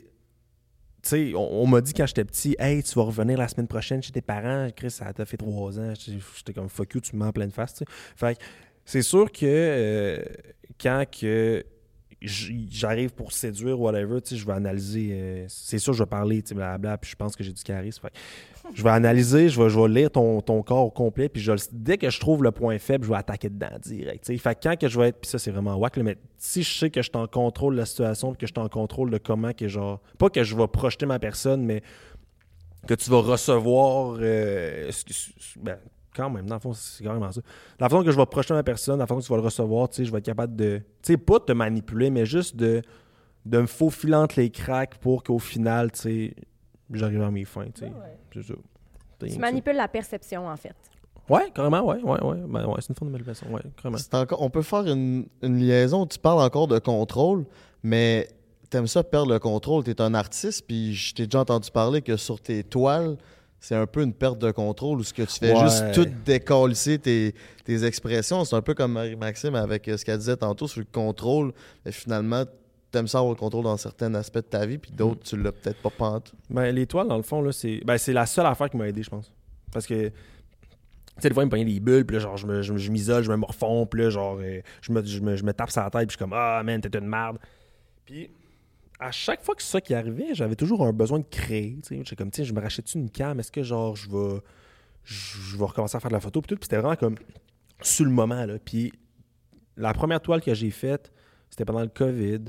Sais, 1.05 1.33
on, 1.35 1.67
m'a 1.67 1.83
dit 1.83 1.93
quand 1.93 2.07
j'étais 2.07 2.25
petit, 2.25 2.57
hey, 2.59 2.83
tu 2.83 2.95
vas 2.95 3.03
revenir 3.03 3.37
la 3.37 3.47
semaine 3.47 3.69
prochaine 3.69 4.03
chez 4.03 4.13
tes 4.13 4.23
parents. 4.23 4.69
Chris, 4.75 4.91
ça 4.91 5.13
t'a 5.13 5.27
fait 5.27 5.37
trois 5.37 5.79
ans. 5.79 5.93
J'étais 5.95 6.55
comme 6.55 6.71
fuck 6.71 6.95
you, 6.95 7.01
tu 7.01 7.15
me 7.15 7.21
mets 7.21 7.29
en 7.29 7.33
pleine 7.33 7.51
face. 7.51 7.83
Fait 8.17 8.39
c'est 8.87 9.03
sûr 9.03 9.31
que 9.31 9.45
euh, 9.45 10.25
quand 10.81 11.05
que 11.11 11.65
j'arrive 12.27 13.13
pour 13.13 13.33
séduire, 13.33 13.81
whatever, 13.81 14.21
tu 14.21 14.31
sais, 14.31 14.37
je 14.37 14.47
vais 14.47 14.53
analyser. 14.53 15.11
euh, 15.13 15.45
c'est 15.49 15.79
sûr, 15.79 15.93
je 15.93 16.03
vais 16.03 16.09
parler, 16.09 16.43
tu 16.43 16.51
sais, 16.51 16.55
blabla, 16.55 16.99
puis 16.99 17.11
je 17.11 17.17
pense 17.17 17.37
que 17.37 17.45
j'ai 17.45 17.53
du 17.53 17.63
charisme. 17.63 18.09
Je 18.73 18.83
vais 18.83 18.91
analyser, 18.91 19.49
je 19.49 19.61
vais, 19.61 19.89
lire 19.89 20.11
ton, 20.11 20.41
ton 20.41 20.63
corps 20.63 20.87
au 20.87 20.91
complet, 20.91 21.29
puis 21.29 21.43
je, 21.43 21.53
dès 21.73 21.99
que 21.99 22.09
je 22.09 22.19
trouve 22.19 22.43
le 22.43 22.51
point 22.51 22.79
faible, 22.79 23.05
je 23.05 23.11
vais 23.11 23.17
attaquer 23.17 23.51
dedans 23.51 23.79
direct. 23.83 24.25
tu 24.25 24.33
sais. 24.33 24.39
Fait 24.39 24.59
quand 24.61 24.79
que 24.79 24.89
je 24.89 24.99
vais 24.99 25.09
être, 25.09 25.21
puis 25.21 25.31
ça 25.31 25.39
c'est 25.39 25.51
vraiment 25.51 25.77
whack, 25.77 25.97
là, 25.97 26.03
mais 26.03 26.17
si 26.39 26.63
je 26.63 26.79
sais 26.79 26.91
que 26.91 27.03
je 27.03 27.11
suis 27.11 27.19
en 27.19 27.27
contrôle 27.27 27.75
de 27.75 27.81
la 27.81 27.87
situation, 27.87 28.33
puis 28.33 28.39
que 28.39 28.47
je 28.47 28.53
suis 28.53 28.65
en 28.65 28.69
contrôle 28.69 29.11
de 29.11 29.19
comment 29.19 29.53
que 29.53 29.69
genre, 29.69 30.01
pas 30.19 30.31
que 30.31 30.43
je 30.43 30.57
vais 30.57 30.67
projeter 30.67 31.07
ma 31.07 31.19
personne, 31.19 31.65
mais 31.65 31.83
que 32.87 32.95
tu 32.95 33.11
vas 33.11 33.21
recevoir, 33.21 34.17
euh, 34.21 34.91
ben, 35.57 35.79
quand 36.15 36.31
même, 36.31 36.47
dans 36.47 36.55
le 36.57 36.61
fond, 36.61 36.73
c'est 36.73 37.03
carrément 37.05 37.31
ça. 37.33 37.41
La 37.79 37.89
façon 37.89 38.05
que 38.05 38.11
je 38.11 38.17
vais 38.17 38.27
projeter 38.27 38.55
ma 38.55 38.63
personne, 38.63 38.99
la 38.99 39.07
façon 39.07 39.21
que 39.21 39.25
tu 39.25 39.31
vas 39.31 39.37
le 39.39 39.43
recevoir, 39.43 39.89
tu 39.89 39.97
sais, 39.97 40.05
je 40.05 40.13
vais 40.13 40.19
être 40.19 40.25
capable 40.25 40.55
de, 40.57 40.79
tu 41.03 41.13
sais, 41.13 41.17
pas 41.17 41.39
de 41.39 41.45
te 41.45 41.53
manipuler, 41.53 42.11
mais 42.11 42.27
juste 42.27 42.57
de, 42.57 42.83
de 43.45 43.61
me 43.61 43.67
faufiler 43.67 44.15
entre 44.15 44.39
les 44.41 44.51
cracks 44.51 44.97
pour 44.99 45.23
qu'au 45.23 45.39
final, 45.39 45.93
tu 45.93 46.01
sais, 46.01 46.35
j'arrive 46.93 47.23
à 47.23 47.31
mes 47.31 47.45
fins, 47.45 47.67
tu 47.75 47.87
sais. 47.87 47.93
C'est 48.33 48.43
ça. 48.43 48.55
Tu 49.27 49.39
manipules 49.39 49.77
la 49.77 49.89
perception, 49.89 50.47
en 50.49 50.57
fait. 50.57 50.75
Ouais, 51.29 51.51
carrément, 51.55 51.81
ouais, 51.83 52.03
ouais, 52.03 52.23
ouais. 52.23 52.37
Ben, 52.47 52.67
ouais, 52.67 52.75
c'est 52.81 52.91
une 52.91 52.95
forme 52.95 53.09
de 53.09 53.13
manipulation, 53.13 53.51
ouais, 53.51 53.63
carrément. 53.81 53.99
Encore, 54.13 54.43
on 54.43 54.51
peut 54.51 54.63
faire 54.63 54.87
une, 54.87 55.27
une 55.43 55.57
liaison. 55.57 56.07
Tu 56.07 56.19
parles 56.19 56.41
encore 56.41 56.69
de 56.69 56.79
contrôle, 56.79 57.47
mais 57.83 58.29
t'aimes 58.69 58.87
ça 58.87 59.03
perdre 59.03 59.33
le 59.33 59.39
contrôle. 59.39 59.85
T'es 59.85 60.03
un 60.03 60.13
artiste, 60.13 60.67
puis 60.67 60.95
je 60.95 61.15
t'ai 61.15 61.27
déjà 61.27 61.41
entendu 61.41 61.71
parler 61.71 62.03
que 62.03 62.19
sur 62.19 62.41
tes 62.41 62.63
toiles, 62.63 63.17
c'est 63.67 63.75
un 63.75 63.87
peu 63.87 64.03
une 64.03 64.13
perte 64.13 64.39
de 64.39 64.51
contrôle 64.51 64.99
où 64.99 65.05
ce 65.05 65.15
que 65.15 65.23
tu 65.23 65.39
fais 65.39 65.53
Ouais. 65.55 65.61
juste 65.63 65.93
tout 65.95 66.07
décalisser 66.25 66.99
tes, 66.99 67.35
tes 67.65 67.85
expressions. 67.85 68.45
C'est 68.45 68.57
un 68.57 68.61
peu 68.63 68.75
comme 68.75 68.93
Marie-Maxime 68.93 69.55
avec 69.55 69.89
euh, 69.89 69.97
ce 69.97 70.05
qu'elle 70.05 70.19
disait 70.19 70.37
tantôt 70.37 70.69
sur 70.69 70.81
le 70.81 70.87
contrôle. 70.93 71.53
Mais 71.87 71.93
finalement, 71.93 72.45
t'aimes 72.91 73.09
ça 73.09 73.19
avoir 73.19 73.33
le 73.33 73.39
contrôle 73.39 73.65
dans 73.65 73.77
certains 73.79 74.15
aspects 74.15 74.37
de 74.37 74.41
ta 74.43 74.67
vie, 74.67 74.77
puis 74.79 74.91
d'autres, 74.93 75.23
tu 75.25 75.37
l'as 75.37 75.51
peut-être 75.53 75.81
pas 75.81 75.91
pantoute. 75.91 76.35
Ben, 76.51 76.71
l'étoile, 76.75 77.09
dans 77.09 77.17
le 77.17 77.23
fond, 77.23 77.41
là, 77.41 77.53
c'est 77.53 77.81
ben, 77.87 77.97
c'est 77.97 78.13
la 78.13 78.27
seule 78.27 78.47
affaire 78.47 78.69
qui 78.69 78.77
m'a 78.77 78.87
aidé, 78.87 79.03
je 79.03 79.09
pense. 79.11 79.33
Parce 79.73 79.87
que, 79.87 80.09
tu 80.09 80.13
sais, 81.19 81.29
des 81.29 81.35
fois, 81.35 81.43
il 81.43 81.47
me 81.47 81.51
prenait 81.51 81.65
des 81.65 81.81
bulles, 81.81 82.05
puis 82.05 82.17
là, 82.17 82.21
genre, 82.23 82.37
je 82.37 82.47
me- 82.47 82.61
je 82.63 82.73
me- 82.73 82.79
je 82.79 82.91
m'isole, 82.91 83.25
je 83.25 83.31
me 83.31 83.37
morfonds, 83.37 83.87
puis 83.87 84.03
là, 84.03 84.11
genre, 84.11 84.37
euh, 84.41 84.61
je, 84.83 84.93
me, 84.93 85.03
je, 85.05 85.21
me, 85.21 85.37
je 85.37 85.43
me 85.43 85.53
tape 85.55 85.71
sur 85.71 85.81
la 85.83 85.91
tête, 85.91 86.03
puis 86.07 86.09
je 86.09 86.11
suis 86.13 86.19
comme, 86.19 86.35
ah, 86.35 86.63
man, 86.63 86.81
t'es 86.81 86.97
une 86.99 87.07
merde. 87.09 87.39
Puis, 88.05 88.31
à 88.99 89.11
chaque 89.11 89.43
fois 89.43 89.55
que 89.55 89.63
ça 89.63 89.81
qui 89.81 89.95
arrivait, 89.95 90.35
j'avais 90.35 90.57
toujours 90.57 90.85
un 90.87 90.93
besoin 90.93 91.19
de 91.19 91.25
créer. 91.25 91.79
J'étais 91.89 92.17
comme, 92.17 92.31
tiens, 92.31 92.45
je 92.45 92.53
me 92.53 92.61
rachète 92.61 92.95
une 92.95 93.11
cam, 93.11 93.39
est-ce 93.41 93.53
que, 93.53 93.63
genre, 93.63 93.97
je 93.97 94.09
vais, 94.11 94.41
je 95.05 95.57
vais 95.57 95.65
recommencer 95.65 95.97
à 95.97 96.01
faire 96.01 96.11
de 96.11 96.15
la 96.15 96.21
photo, 96.21 96.41
puis 96.41 96.57
c'était 96.61 96.79
vraiment 96.79 96.97
comme, 96.97 97.17
sur 97.83 98.05
le 98.05 98.11
moment, 98.11 98.47
là. 98.47 98.55
La 99.77 99.93
première 99.93 100.21
toile 100.21 100.41
que 100.41 100.55
j'ai 100.55 100.71
faite, 100.71 101.13
c'était 101.51 101.65
pendant 101.65 101.83
le 101.83 101.89
COVID. 101.89 102.45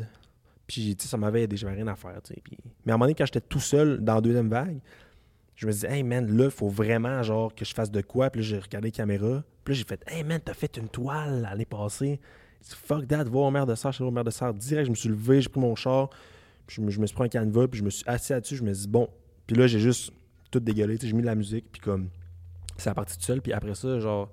Puis, 0.67 0.95
ça 0.99 1.17
m'avait 1.17 1.43
aidé, 1.43 1.57
j'avais 1.57 1.75
rien 1.75 1.87
à 1.87 1.95
faire. 1.95 2.19
Mais 2.85 2.91
à 2.91 2.95
un 2.95 2.97
moment 2.97 3.05
donné, 3.05 3.15
quand 3.15 3.25
j'étais 3.25 3.41
tout 3.41 3.59
seul 3.59 3.99
dans 4.03 4.15
la 4.15 4.21
deuxième 4.21 4.49
vague, 4.49 4.79
je 5.55 5.67
me 5.67 5.71
disais, 5.71 5.91
hey 5.91 6.03
man, 6.03 6.25
là, 6.35 6.45
il 6.45 6.51
faut 6.51 6.67
vraiment, 6.67 7.23
genre, 7.23 7.53
que 7.53 7.65
je 7.65 7.73
fasse 7.73 7.89
de 7.89 8.01
quoi. 8.01 8.29
Puis 8.29 8.41
là, 8.41 8.47
j'ai 8.47 8.59
regardé 8.59 8.87
les 8.87 8.91
caméras. 8.91 9.43
Puis 9.63 9.73
j'ai 9.75 9.83
fait, 9.83 10.03
hey 10.07 10.23
man, 10.23 10.39
t'as 10.43 10.53
fait 10.53 10.77
une 10.77 10.89
toile 10.89 11.41
l'année 11.41 11.65
passée. 11.65 12.19
Fuck 12.61 13.07
that, 13.07 13.25
va 13.25 13.39
au 13.39 13.51
maire 13.51 13.65
de 13.65 13.75
suis 13.75 13.87
allé 13.87 14.01
au 14.01 14.11
maire 14.11 14.23
de 14.23 14.31
Serre. 14.31 14.53
Direct, 14.53 14.85
je 14.87 14.91
me 14.91 14.95
suis 14.95 15.09
levé, 15.09 15.41
j'ai 15.41 15.49
pris 15.49 15.59
mon 15.59 15.75
char. 15.75 16.09
Je 16.67 16.81
me, 16.81 16.89
je 16.89 16.99
me 16.99 17.05
suis 17.05 17.15
pris 17.15 17.25
un 17.25 17.29
canevas, 17.29 17.67
puis 17.67 17.79
je 17.79 17.83
me 17.83 17.89
suis 17.89 18.03
assis 18.07 18.33
là-dessus. 18.33 18.55
Je 18.55 18.63
me 18.63 18.73
suis 18.73 18.85
dit, 18.85 18.91
bon. 18.91 19.09
Puis 19.47 19.55
là, 19.55 19.67
j'ai 19.67 19.79
juste 19.79 20.11
tout 20.51 20.59
dégueulé, 20.59 20.97
j'ai 21.01 21.13
mis 21.13 21.21
de 21.21 21.27
la 21.27 21.35
musique, 21.35 21.65
puis 21.71 21.81
comme, 21.81 22.09
c'est 22.77 22.93
parti 22.93 23.17
tout 23.17 23.23
seul. 23.23 23.41
Puis 23.41 23.53
après 23.53 23.75
ça, 23.75 23.99
genre, 23.99 24.31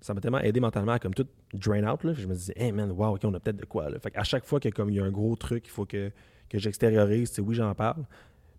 ça 0.00 0.14
m'a 0.14 0.20
tellement 0.20 0.40
aidé 0.40 0.60
mentalement 0.60 0.92
à 0.92 0.98
comme 0.98 1.14
tout 1.14 1.26
drain 1.54 1.84
out. 1.84 2.04
Là. 2.04 2.14
Je 2.14 2.26
me 2.26 2.34
disais, 2.34 2.54
hey 2.56 2.72
man, 2.72 2.90
wow, 2.90 3.14
ok, 3.14 3.22
on 3.24 3.34
a 3.34 3.40
peut-être 3.40 3.56
de 3.56 3.64
quoi. 3.64 3.90
Là. 3.90 3.98
Fait 3.98 4.10
qu'à 4.10 4.24
chaque 4.24 4.44
fois 4.44 4.60
qu'il 4.60 4.70
y 4.70 4.72
a 4.72 4.76
comme 4.76 4.90
il 4.90 4.96
y 4.96 5.00
a 5.00 5.04
un 5.04 5.10
gros 5.10 5.34
truc, 5.36 5.64
il 5.66 5.70
faut 5.70 5.84
que, 5.84 6.10
que 6.48 6.58
j'extériorise, 6.58 7.30
sais, 7.30 7.42
oui, 7.42 7.54
j'en 7.54 7.74
parle. 7.74 8.04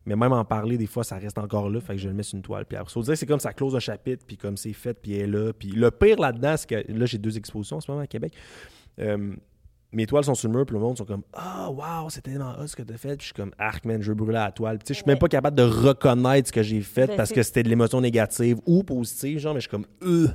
Mais 0.05 0.15
même 0.15 0.31
en 0.31 0.45
parler, 0.45 0.77
des 0.77 0.87
fois, 0.87 1.03
ça 1.03 1.17
reste 1.17 1.37
encore 1.37 1.69
là. 1.69 1.81
Fait 1.81 1.95
que 1.95 1.99
je 1.99 2.07
le 2.07 2.13
mets 2.13 2.23
sur 2.23 2.37
une 2.37 2.41
toile. 2.41 2.65
Puis 2.65 2.77
après, 2.77 2.93
ça, 2.93 3.11
que 3.11 3.15
c'est 3.15 3.25
comme 3.25 3.41
ça 3.41 3.51
close 3.51 3.75
un 3.75 3.79
chapitre, 3.79 4.23
puis 4.25 4.37
comme 4.37 4.55
c'est 4.55 4.73
fait, 4.73 4.93
puis 4.93 5.15
elle 5.15 5.35
est 5.35 5.37
là. 5.37 5.53
Puis 5.53 5.69
le 5.69 5.91
pire 5.91 6.19
là-dedans, 6.19 6.55
c'est 6.55 6.69
que 6.69 6.91
là, 6.91 7.05
j'ai 7.05 7.17
deux 7.17 7.37
expositions 7.37 7.77
en 7.77 7.81
ce 7.81 7.91
moment 7.91 8.03
à 8.03 8.07
Québec. 8.07 8.33
Euh, 8.99 9.35
mes 9.93 10.05
toiles 10.05 10.23
sont 10.25 10.35
sur 10.35 10.49
le 10.49 10.55
mur, 10.55 10.65
puis 10.65 10.73
le 10.75 10.81
monde 10.81 10.97
sont 10.97 11.05
comme 11.05 11.23
Ah, 11.33 11.69
wow, 11.71 12.09
c'était 12.09 12.31
tellement 12.31 12.53
hot 12.59 12.67
ce 12.67 12.75
que 12.75 12.83
t'as 12.83 12.97
fait. 12.97 13.09
Puis 13.17 13.19
je 13.19 13.25
suis 13.25 13.33
comme 13.33 13.51
Arc, 13.57 13.85
man, 13.85 14.01
je 14.01 14.09
veux 14.09 14.15
brûler 14.15 14.33
la 14.33 14.51
toile. 14.51 14.77
Puis 14.79 14.85
tu 14.85 14.87
sais, 14.89 14.93
je 14.99 15.03
suis 15.03 15.09
même 15.09 15.17
pas 15.19 15.27
capable 15.29 15.55
de 15.57 15.63
reconnaître 15.63 16.47
ce 16.49 16.53
que 16.53 16.63
j'ai 16.63 16.81
fait 16.81 17.07
Ben, 17.07 17.15
parce 17.15 17.31
que 17.31 17.41
c'était 17.43 17.63
de 17.63 17.69
l'émotion 17.69 18.01
négative 18.01 18.57
ou 18.65 18.83
positive, 18.83 19.39
genre, 19.39 19.53
mais 19.53 19.59
je 19.61 19.67
suis 19.67 19.71
comme 19.71 19.85
Euh, 20.03 20.27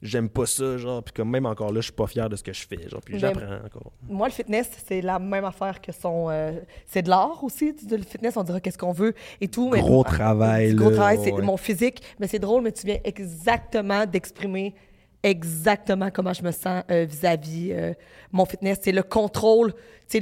j'aime 0.00 0.28
pas 0.30 0.46
ça, 0.46 0.78
genre. 0.78 1.02
Puis 1.02 1.12
comme 1.12 1.28
même 1.30 1.44
encore 1.46 1.70
là, 1.72 1.80
je 1.80 1.86
suis 1.86 1.92
pas 1.92 2.06
fier 2.06 2.28
de 2.30 2.36
ce 2.36 2.42
que 2.42 2.52
je 2.52 2.66
fais, 2.66 2.88
genre. 2.88 3.00
Puis 3.04 3.14
Ben, 3.14 3.20
j'apprends 3.20 3.66
encore. 3.66 3.92
Moi, 4.08 4.28
le 4.28 4.32
fitness, 4.32 4.70
c'est 4.86 5.02
la 5.02 5.18
même 5.18 5.44
affaire 5.44 5.80
que 5.82 5.92
son. 5.92 6.28
euh, 6.30 6.52
c'est 6.86 7.02
de 7.02 7.10
l'art 7.10 7.42
aussi. 7.44 7.74
sais, 7.76 7.96
Le 7.96 8.02
fitness, 8.04 8.36
on 8.38 8.42
dira 8.42 8.58
qu'est-ce 8.60 8.78
qu'on 8.78 8.92
veut 8.92 9.12
et 9.40 9.48
tout. 9.48 9.68
mais- 9.70 9.80
Gros 9.80 10.02
travail, 10.04 10.70
Du 10.70 10.76
gros 10.76 10.90
travail, 10.90 11.18
c'est 11.22 11.32
mon 11.32 11.56
physique. 11.58 12.00
Mais 12.18 12.26
c'est 12.26 12.38
drôle, 12.38 12.62
mais 12.62 12.72
tu 12.72 12.86
viens 12.86 12.98
exactement 13.04 14.06
d'exprimer 14.06 14.74
exactement 15.22 16.10
comment 16.10 16.32
je 16.32 16.42
me 16.42 16.52
sens 16.52 16.82
euh, 16.90 17.04
vis-à-vis 17.04 17.72
euh, 17.72 17.92
mon 18.32 18.44
fitness. 18.44 18.78
C'est 18.82 18.92
le 18.92 19.02
contrôle. 19.02 19.72
C'est 20.06 20.20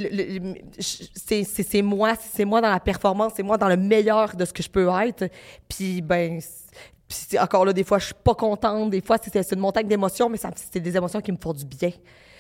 moi, 1.83 2.15
c'est 2.17 2.45
moi 2.45 2.61
dans 2.61 2.71
la 2.71 2.81
performance, 2.81 3.35
c'est 3.37 3.43
moi 3.43 3.57
dans 3.57 3.69
le 3.69 3.77
meilleur 3.77 4.35
de 4.35 4.45
ce 4.45 4.53
que 4.53 4.63
je 4.63 4.71
peux 4.71 4.89
être. 5.05 5.29
Puis, 5.69 6.03
ben. 6.03 6.41
encore 7.39 7.65
là, 7.65 7.73
des 7.73 7.85
fois, 7.85 7.99
je 7.99 8.07
suis 8.07 8.15
pas 8.15 8.35
contente. 8.35 8.91
Des 8.91 9.01
fois, 9.01 9.17
c'est 9.23 9.53
une 9.53 9.61
montagne 9.61 9.87
d'émotions, 9.87 10.29
mais 10.29 10.39
c'est 10.39 10.81
des 10.81 10.97
émotions 10.97 11.21
qui 11.21 11.31
me 11.31 11.39
font 11.39 11.53
du 11.53 11.65
bien. 11.65 11.93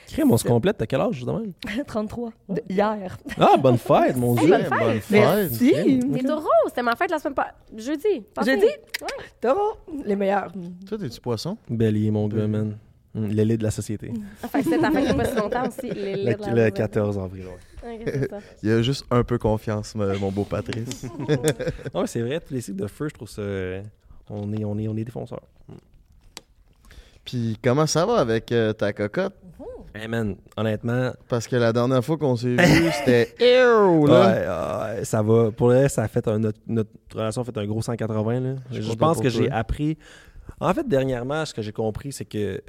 Crème, 0.06 0.30
on 0.30 0.36
se 0.36 0.44
complète. 0.44 0.76
T'as 0.78 0.86
quel 0.86 1.00
âge, 1.00 1.14
justement? 1.14 1.42
33, 1.86 2.30
de 2.48 2.62
hier. 2.68 3.16
Ah, 3.38 3.56
bonne 3.58 3.78
fête, 3.78 4.16
mon 4.16 4.34
Dieu. 4.34 4.48
bonne 4.48 4.62
fête. 4.62 4.70
Bonne 4.70 5.00
fête. 5.00 5.10
Merci. 5.10 6.00
T'es 6.12 6.22
taureau, 6.22 6.48
c'était 6.68 6.82
ma 6.82 6.94
fête 6.96 7.10
la 7.10 7.18
semaine 7.18 7.34
passée. 7.34 7.50
Jeudi. 7.76 8.20
passée. 8.34 8.52
Jeudi? 8.52 8.66
Ouais. 8.66 9.06
Taureau, 9.40 9.76
les 10.04 10.16
meilleurs. 10.16 10.52
Toi, 10.88 10.98
t'es-tu 10.98 11.20
poisson? 11.20 11.56
Bélier, 11.68 12.10
mon 12.10 12.28
gars, 12.28 12.46
man. 12.46 12.76
Hum, 13.16 13.28
L'élite 13.28 13.58
de 13.60 13.64
la 13.64 13.70
société. 13.70 14.08
Que 14.08 14.62
c'était 14.62 14.78
ta 14.78 14.90
fête 14.90 15.04
il 15.04 15.08
y 15.08 15.10
a 15.10 15.14
pas 15.14 15.24
si 15.24 15.36
longtemps 15.36 15.66
aussi. 15.66 15.88
Le, 15.88 16.34
de 16.34 16.54
le 16.64 16.70
14 16.70 17.18
avril, 17.18 17.44
ouais. 17.46 17.94
Ok, 17.94 18.02
c'est 18.04 18.30
ça. 18.30 18.38
Il 18.62 18.68
y 18.68 18.72
a 18.72 18.82
juste 18.82 19.06
un 19.10 19.24
peu 19.24 19.38
confiance, 19.38 19.94
mon 19.94 20.30
beau 20.30 20.44
Patrice. 20.44 21.04
Non, 21.94 22.02
mais 22.02 22.06
c'est 22.06 22.20
vrai, 22.20 22.40
tous 22.40 22.52
les 22.52 22.60
cycles 22.60 22.76
de 22.82 22.86
feu, 22.86 23.08
je 23.08 23.14
trouve 23.14 23.28
ça. 23.30 23.40
euh, 23.40 23.82
On 24.28 24.52
est, 24.52 24.64
on 24.66 24.76
est, 24.78 24.86
on 24.88 24.96
est 24.98 25.04
défonceurs. 25.04 25.40
Puis 27.24 27.58
comment 27.62 27.86
ça 27.86 28.04
va 28.06 28.18
avec 28.18 28.52
euh, 28.52 28.72
ta 28.72 28.92
cocotte? 28.92 29.34
Hey 29.98 30.08
man, 30.08 30.36
honnêtement, 30.56 31.12
Parce 31.28 31.46
que 31.48 31.56
la 31.56 31.72
dernière 31.72 32.04
fois 32.04 32.18
qu'on 32.18 32.36
s'est 32.36 32.56
vu, 32.56 32.90
c'était 32.92 33.34
Ew, 33.40 34.06
là. 34.06 34.92
ouais, 34.92 34.96
ouais, 34.98 35.04
ça 35.04 35.22
va. 35.22 35.50
Pour 35.52 35.68
le 35.70 35.76
reste, 35.76 35.96
ça 35.96 36.02
a 36.02 36.08
fait 36.08 36.26
un, 36.28 36.38
notre, 36.38 36.58
notre 36.66 36.90
relation 37.14 37.42
a 37.42 37.44
fait 37.44 37.56
un 37.56 37.66
gros 37.66 37.80
180. 37.82 38.40
Là. 38.40 38.54
Je 38.70 38.92
pense 38.94 39.20
que 39.20 39.28
j'ai 39.30 39.50
appris. 39.50 39.96
En 40.60 40.72
fait, 40.74 40.86
dernièrement, 40.86 41.44
ce 41.46 41.54
que 41.54 41.62
j'ai 41.62 41.72
compris, 41.72 42.12
c'est 42.12 42.24
que. 42.24 42.60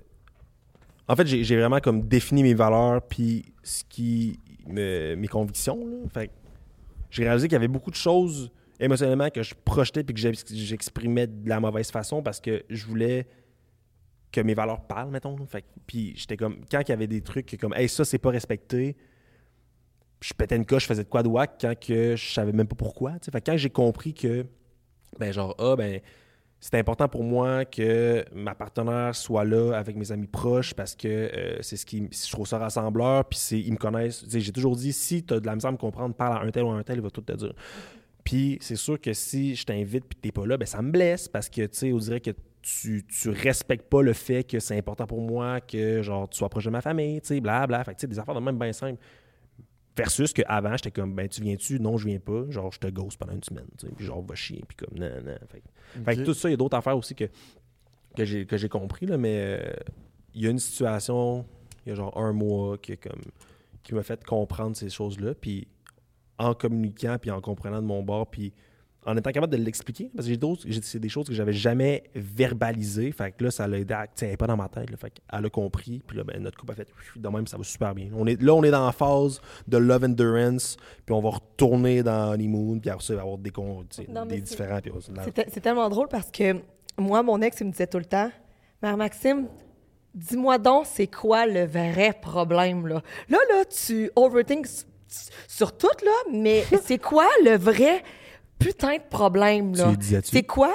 En 1.10 1.16
fait, 1.16 1.26
j'ai 1.28 1.58
vraiment 1.58 1.80
comme 1.80 2.02
défini 2.08 2.44
mes 2.44 2.54
valeurs 2.54 3.02
puis 3.02 3.46
ce 3.64 3.84
qui. 3.88 4.40
me- 4.68 5.16
mes 5.16 5.28
convictions. 5.28 5.78
Là. 5.86 5.96
Fait 6.14 6.32
j'ai 7.10 7.24
réalisé 7.24 7.48
qu'il 7.48 7.54
y 7.56 7.58
avait 7.58 7.68
beaucoup 7.70 7.90
de 7.92 7.96
choses 7.96 8.52
émotionnellement 8.80 9.30
que 9.30 9.42
je 9.42 9.56
projetais 9.66 10.04
puis 10.04 10.14
que 10.14 10.20
j'ex- 10.20 10.44
j'exprimais 10.54 11.26
de 11.28 11.48
la 11.50 11.60
mauvaise 11.60 11.90
façon 11.90 12.22
parce 12.22 12.40
que 12.42 12.64
je 12.70 12.86
voulais 12.86 13.26
que 14.32 14.42
mes 14.42 14.54
valeurs 14.54 14.82
parlent, 14.82 15.12
mettons. 15.12 15.36
Puis 15.86 16.14
j'étais 16.16 16.38
comme. 16.38 16.62
Quand 16.70 16.82
il 16.82 16.90
y 16.90 16.94
avait 16.94 17.08
des 17.08 17.22
trucs 17.22 17.58
comme, 17.60 17.74
hey, 17.74 17.88
ça, 17.88 18.06
c'est 18.06 18.18
pas 18.18 18.30
respecté 18.30 18.96
je 20.22 20.34
pétais 20.34 20.56
une 20.56 20.66
coche, 20.66 20.84
je 20.84 20.88
faisais 20.88 21.04
de 21.04 21.10
quoi 21.10 21.24
de 21.24 21.28
whack 21.28 21.58
quand 21.62 21.80
que 21.80 22.16
je 22.16 22.34
savais 22.34 22.52
même 22.52 22.68
pas 22.68 22.76
pourquoi. 22.76 23.14
tu 23.14 23.26
sais. 23.26 23.32
Fait 23.32 23.42
quand 23.42 23.58
j'ai 23.58 23.70
compris 23.70 24.14
que, 24.14 24.46
ben 25.20 25.32
genre, 25.32 25.56
ah, 25.60 25.76
ben, 25.76 26.02
c'est 26.60 26.76
important 26.76 27.08
pour 27.08 27.24
moi 27.24 27.66
que 27.66 28.26
ma 28.34 28.56
partenaire 28.56 29.16
soit 29.16 29.46
là 29.46 29.74
avec 29.74 29.96
mes 29.96 30.12
amis 30.12 30.28
proches 30.28 30.74
parce 30.74 30.96
que 30.96 31.08
euh, 31.08 31.62
c'est 31.62 31.78
ce 31.78 31.86
qui 31.86 32.10
je 32.12 32.32
trouve 32.32 32.48
ça 32.48 32.58
rassembleur 32.58 33.26
puis 33.26 33.38
c'est 33.38 33.60
ils 33.60 33.72
me 33.72 33.78
connaissent 33.78 34.26
j'ai 34.28 34.52
toujours 34.52 34.76
dit 34.76 34.92
si 34.92 35.24
tu 35.24 35.36
as 35.36 35.40
de 35.40 35.46
la 35.46 35.54
misère 35.54 35.70
à 35.70 35.72
me 35.74 35.78
comprendre 35.78 36.16
parle 36.16 36.38
à 36.38 36.42
un 36.42 36.50
tel 36.50 36.64
ou 36.64 36.72
un 36.72 36.82
tel 36.82 36.98
il 36.98 37.04
va 37.04 37.12
tout 37.12 37.22
te 37.22 37.34
dire 37.34 37.54
puis 38.24 38.58
c'est 38.60 38.76
sûr 38.76 39.00
que 39.00 39.14
si 39.14 39.56
je 39.56 39.66
t'invite 39.66 40.06
puis 40.06 40.18
t'es 40.20 40.32
pas 40.32 40.48
là 40.48 40.58
ben 40.58 40.66
ça 40.66 40.82
me 40.82 40.90
blesse 40.90 41.28
parce 41.28 41.48
que 41.48 41.62
tu 41.62 41.78
sais 41.78 41.94
on 41.94 41.98
dirait 41.98 42.22
que 42.22 42.32
tu, 42.82 43.06
tu 43.06 43.30
respectes 43.30 43.90
pas 43.90 44.02
le 44.02 44.12
fait 44.12 44.44
que 44.44 44.60
c'est 44.60 44.78
important 44.78 45.08
pour 45.08 45.22
moi 45.22 45.62
que 45.62 46.02
genre 46.02 46.28
tu 46.28 46.38
sois 46.38 46.50
proche 46.50 46.66
de 46.66 46.70
ma 46.70 46.82
famille 46.82 47.22
tu 47.22 47.28
sais 47.28 47.40
blabla 47.40 47.84
fait 47.86 47.92
que 47.94 47.98
tu 48.00 48.02
sais 48.02 48.08
des 48.08 48.20
affaires 48.20 48.36
de 48.36 48.42
même 48.42 48.58
bien 48.60 48.74
simples 48.74 49.02
Versus 49.96 50.32
qu'avant, 50.32 50.74
j'étais 50.78 50.92
comme, 50.92 51.16
ben, 51.16 51.28
tu 51.28 51.42
viens-tu? 51.42 51.80
Non, 51.80 51.98
je 51.98 52.06
viens 52.08 52.20
pas. 52.20 52.44
Genre, 52.52 52.72
je 52.72 52.78
te 52.78 52.86
ghost 52.86 53.18
pendant 53.18 53.34
une 53.34 53.42
semaine. 53.42 53.66
tu 53.80 53.88
sais, 53.88 53.94
Puis 53.96 54.06
genre, 54.06 54.22
va 54.22 54.36
chier. 54.36 54.62
Puis 54.68 54.78
comme, 54.78 54.96
non, 55.00 55.10
non. 55.26 55.34
Fait, 55.48 55.60
que- 55.62 56.04
fait 56.06 56.16
que 56.18 56.20
Ok. 56.20 56.26
tout 56.28 56.34
ça, 56.36 56.50
il 56.50 56.52
y 56.52 56.54
a 56.54 56.58
d'autres 56.58 56.78
affaires 56.78 56.96
aussi 56.96 57.16
que, 57.16 57.24
que 58.16 58.24
j'ai 58.58 58.70
compris, 58.70 59.08
là, 59.08 59.18
mais 59.18 59.58
euh, 59.60 59.74
il 60.36 60.44
y 60.44 60.48
a 60.48 60.52
une 60.52 60.60
situation, 60.60 61.48
il 61.84 61.90
y 61.90 61.92
a 61.94 61.96
genre 61.96 62.16
un 62.16 62.32
mois, 62.32 62.78
qui, 62.78 62.96
comme, 62.96 63.24
qui 63.82 63.96
m'a 63.96 64.04
fait 64.04 64.24
comprendre 64.24 64.78
ces 64.78 64.92
choses-là. 64.92 65.34
Puis 65.34 65.68
en 66.38 66.54
communiquant, 66.54 67.18
puis 67.20 67.32
en 67.32 67.42
comprenant 67.42 67.82
de 67.82 67.88
mon 67.88 68.04
bord, 68.04 68.30
puis 68.30 68.54
en 69.08 69.18
étant 69.18 69.32
capable 69.32 69.52
de 69.54 69.58
l'expliquer, 69.58 70.12
parce 70.16 70.28
que 70.28 70.32
j'ai 70.34 70.38
d'autres, 70.38 70.64
j'ai- 70.68 70.82
c'est 70.84 71.00
des 71.00 71.10
choses 71.10 71.28
que 71.28 71.34
j'avais 71.34 71.54
jamais 71.54 72.04
verbalisées. 72.14 73.12
Fait 73.12 73.32
que 73.32 73.44
là, 73.46 73.52
ça 73.52 73.68
l'a 73.68 73.80
aidé 73.80 73.94
à. 73.94 74.06
Tiens, 74.14 74.28
elle 74.28 74.34
est 74.34 74.38
pas 74.38 74.48
dans 74.48 74.58
ma 74.58 74.68
tête. 74.70 74.90
là. 74.92 74.98
fait 74.98 75.10
qu'elle 75.12 75.46
a 75.46 75.50
compris. 75.50 76.02
Puis 76.06 76.18
là, 76.18 76.24
ben, 76.24 76.42
notre 76.42 76.58
couple 76.58 76.74
a 76.74 76.76
fait. 76.76 76.88
De 77.16 77.28
même, 77.30 77.48
ça 77.48 77.58
va 77.58 77.64
super 77.64 77.96
bien. 77.96 78.10
On 78.16 78.28
est, 78.28 78.40
là, 78.42 78.54
on 78.54 78.64
est 78.64 78.72
dans 78.72 78.86
la 78.86 78.92
phase 78.92 79.42
de 79.68 79.78
love 79.78 80.04
endurance. 80.04 80.78
Puis 81.06 81.14
on 81.16 81.22
va 81.22 81.30
retourner 81.30 82.04
dans 82.04 82.32
honeymoon. 82.34 82.80
Puis 82.80 82.90
après 82.90 83.04
ça, 83.04 83.14
il 83.14 83.16
va 83.16 83.22
y 83.22 83.26
avoir 83.26 83.38
des, 83.38 83.52
Non, 84.10 84.26
des 84.26 84.42
différents. 84.42 84.80
C'est 85.24 85.34
te- 85.34 85.50
c'est 85.52 85.62
tellement 85.62 85.90
drôle 85.90 86.08
parce 86.10 86.30
que 86.30 86.56
moi, 86.98 87.24
mon 87.24 87.42
ex, 87.42 87.60
il 87.62 87.68
me 87.68 87.72
disait 87.72 87.88
tout 87.88 88.00
le 88.00 88.06
temps 88.06 88.30
Mère 88.84 88.98
Maxime, 88.98 89.48
dis-moi 90.14 90.58
donc, 90.58 90.86
c'est 90.86 91.08
quoi 91.08 91.46
le 91.46 91.66
vrai 91.66 92.14
problème, 92.22 92.88
là? 92.88 93.02
Là, 93.30 93.38
là, 93.50 93.66
tu 93.66 94.12
overthink 94.16 94.66
s- 94.66 94.86
s- 95.10 95.30
sur 95.48 95.76
tout, 95.78 95.88
là, 96.04 96.12
mais 96.32 96.64
c'est 96.84 96.98
quoi 97.00 97.26
le 97.44 97.58
vrai 97.58 98.04
putain 98.60 98.98
de 98.98 99.08
problème, 99.10 99.76
là? 99.76 99.94
C'est 100.24 100.44
quoi? 100.44 100.74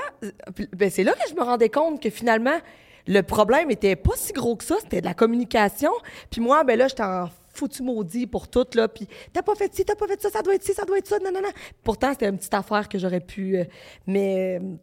Ben, 0.76 0.90
c'est 0.90 1.04
là 1.04 1.12
que 1.12 1.28
je 1.28 1.34
me 1.34 1.42
rendais 1.42 1.68
compte 1.68 2.02
que 2.02 2.10
finalement, 2.10 2.58
le 3.06 3.20
problème 3.22 3.70
était 3.70 3.96
pas 3.96 4.12
si 4.16 4.32
gros 4.32 4.56
que 4.56 4.64
ça, 4.64 4.76
c'était 4.80 5.00
de 5.00 5.06
la 5.06 5.14
communication. 5.14 5.90
Puis 6.30 6.40
moi, 6.40 6.62
ben 6.64 6.78
là, 6.78 6.88
j'étais 6.88 7.02
en 7.02 7.28
foutu 7.52 7.82
maudit 7.82 8.26
pour 8.26 8.48
tout, 8.48 8.66
là. 8.74 8.88
Puis 8.88 9.08
t'as 9.32 9.42
pas 9.42 9.54
fait 9.54 9.74
ci, 9.74 9.84
t'as 9.84 9.94
pas 9.96 10.06
fait 10.06 10.20
ça, 10.22 10.30
ça 10.30 10.42
doit 10.42 10.54
être 10.54 10.64
ci, 10.64 10.72
ça 10.72 10.84
doit 10.84 10.98
être 10.98 11.08
ça, 11.08 11.18
non, 11.18 11.32
non, 11.32 11.42
non. 11.42 11.50
Pourtant, 11.82 12.12
c'était 12.12 12.28
une 12.28 12.38
petite 12.38 12.54
affaire 12.54 12.88
que 12.88 12.98
j'aurais 12.98 13.20
pu... 13.20 13.58
euh, 13.58 13.64
mais... 14.06 14.58
euh, 14.60 14.76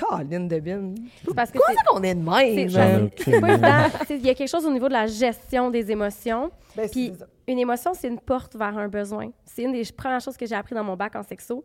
Caroline 0.00 0.48
Debine. 0.48 0.94
parce 1.36 1.50
que 1.50 1.58
c'est- 1.66 1.74
qu'on 1.86 2.02
est 2.02 2.14
de 2.14 2.20
même? 2.20 2.70
C'est- 2.70 3.40
pas 3.40 3.48
évident. 3.52 3.98
Il 4.10 4.26
y 4.26 4.30
a 4.30 4.34
quelque 4.34 4.48
chose 4.48 4.64
au 4.66 4.70
niveau 4.72 4.88
de 4.88 4.92
la 4.94 5.06
gestion 5.06 5.70
des 5.70 5.90
émotions. 5.90 6.50
Ben, 6.76 6.88
Puis 6.88 7.12
une 7.46 7.58
émotion, 7.58 7.92
c'est 7.94 8.08
une 8.08 8.18
porte 8.20 8.54
vers 8.56 8.76
un 8.78 8.88
besoin. 8.88 9.30
C'est 9.44 9.62
une 9.62 9.72
des 9.72 9.82
premières 9.96 10.20
choses 10.20 10.36
que 10.36 10.46
j'ai 10.46 10.54
appris 10.54 10.74
dans 10.74 10.84
mon 10.84 10.96
bac 10.96 11.16
en 11.16 11.22
sexo. 11.22 11.64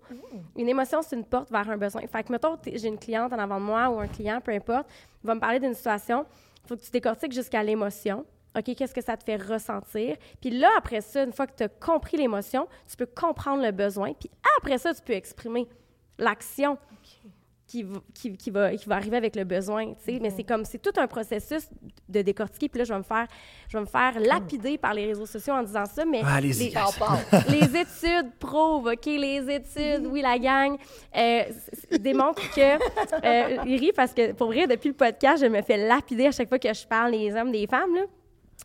Une 0.58 0.68
émotion, 0.68 1.02
c'est 1.02 1.16
une 1.16 1.24
porte 1.26 1.52
vers 1.52 1.70
un 1.70 1.78
besoin. 1.78 2.02
Fait 2.08 2.24
que, 2.24 2.32
mettons, 2.32 2.58
j'ai 2.66 2.88
une 2.88 2.98
cliente 2.98 3.32
en 3.34 3.40
avant 3.40 3.60
de 3.60 3.66
moi 3.66 3.90
ou 3.90 4.00
un 4.00 4.08
client, 4.08 4.40
peu 4.44 4.52
importe, 4.52 4.88
il 5.24 5.28
va 5.28 5.36
me 5.36 5.40
parler 5.40 5.60
d'une 5.60 5.74
situation. 5.76 6.26
Il 6.64 6.68
faut 6.68 6.76
que 6.76 6.82
tu 6.82 6.92
décortiques 6.92 7.32
jusqu'à 7.34 7.62
l'émotion. 7.64 8.26
OK, 8.58 8.74
qu'est-ce 8.76 8.94
que 8.94 9.02
ça 9.04 9.18
te 9.18 9.24
fait 9.24 9.36
ressentir? 9.36 10.16
Puis 10.42 10.50
là, 10.50 10.70
après 10.78 11.02
ça, 11.02 11.24
une 11.24 11.34
fois 11.34 11.46
que 11.46 11.54
tu 11.56 11.64
as 11.64 11.68
compris 11.68 12.18
l'émotion, 12.18 12.68
tu 12.90 12.96
peux 12.96 13.06
comprendre 13.06 13.62
le 13.62 13.72
besoin. 13.72 14.14
Puis 14.14 14.32
après 14.60 14.78
ça, 14.78 14.94
tu 14.94 15.02
peux 15.02 15.14
exprimer 15.14 15.68
l'action 16.18 16.78
qui, 17.68 17.84
va- 17.84 18.00
qui, 18.14 18.38
qui 18.38 18.52
va, 18.52 18.76
qui 18.76 18.88
va 18.88 18.96
arriver 18.96 19.18
avec 19.18 19.36
le 19.36 19.44
besoin, 19.44 19.88
tu 19.94 20.04
sais. 20.14 20.20
Mais 20.22 20.30
c'est 20.30 20.44
comme, 20.44 20.66
c'est 20.66 20.78
tout 20.78 20.94
un 20.98 21.08
processus 21.08 21.68
de 22.08 22.22
décortiquer. 22.22 22.70
Puis 22.70 22.78
là, 22.80 22.86
je 22.86 22.94
vais 22.94 23.00
me 23.00 23.04
faire, 23.04 23.26
je 23.68 23.78
vais 23.78 23.82
me 23.82 23.88
faire 23.88 24.20
lapider 24.20 24.78
par 24.78 24.94
les 24.94 25.08
réseaux 25.08 25.26
sociaux 25.26 25.54
en 25.54 25.64
disant 25.64 25.86
ça, 25.86 26.06
mais 26.06 26.22
Ah, 26.24 26.40
les, 26.40 26.54
les 27.50 27.78
études 27.78 28.32
prouvent, 28.40 28.88
OK, 28.88 29.06
les 29.06 29.50
études, 29.50 30.06
oui, 30.12 30.22
la 30.22 30.38
gang, 30.38 30.78
euh, 31.18 31.44
démontrent 32.00 32.50
que... 32.54 32.76
Euh, 33.26 33.58
il 33.66 33.80
rit 33.80 33.92
parce 33.96 34.14
que, 34.14 34.32
pour 34.34 34.48
vrai, 34.48 34.68
depuis 34.68 34.90
le 34.90 34.96
podcast, 34.96 35.42
je 35.44 35.48
me 35.50 35.62
fais 35.62 35.78
lapider 35.78 36.28
à 36.28 36.32
chaque 36.32 36.50
fois 36.50 36.60
que 36.60 36.74
je 36.74 36.86
parle 36.86 37.12
des 37.12 37.34
hommes, 37.36 37.52
des 37.52 37.66
femmes, 37.68 37.96
là. 37.96 38.02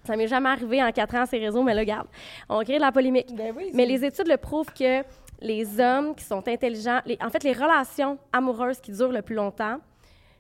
Ça 0.05 0.17
m'est 0.17 0.29
jamais 0.29 0.49
arrivé 0.49 0.83
en 0.83 0.91
quatre 0.93 1.15
ans, 1.15 1.27
ces 1.27 1.39
réseaux, 1.39 1.63
mais 1.63 1.75
là, 1.75 1.81
regarde, 1.81 2.07
on 2.49 2.63
crée 2.63 2.77
de 2.77 2.81
la 2.81 2.93
polémique. 2.93 3.35
Ben 3.35 3.53
oui, 3.57 3.71
mais 3.75 3.85
les 3.85 4.03
études 4.05 4.29
le 4.29 4.37
prouvent 4.39 4.73
que 4.73 5.03
les 5.41 5.81
hommes 5.81 6.15
qui 6.15 6.25
sont 6.25 6.47
intelligents, 6.49 7.01
les- 7.07 7.19
en 7.23 7.31
fait, 7.31 7.43
les 7.45 7.53
relations 7.53 8.19
amoureuses 8.33 8.81
qui 8.81 8.93
durent 8.93 9.13
le 9.13 9.23
plus 9.23 9.35
longtemps, 9.35 9.79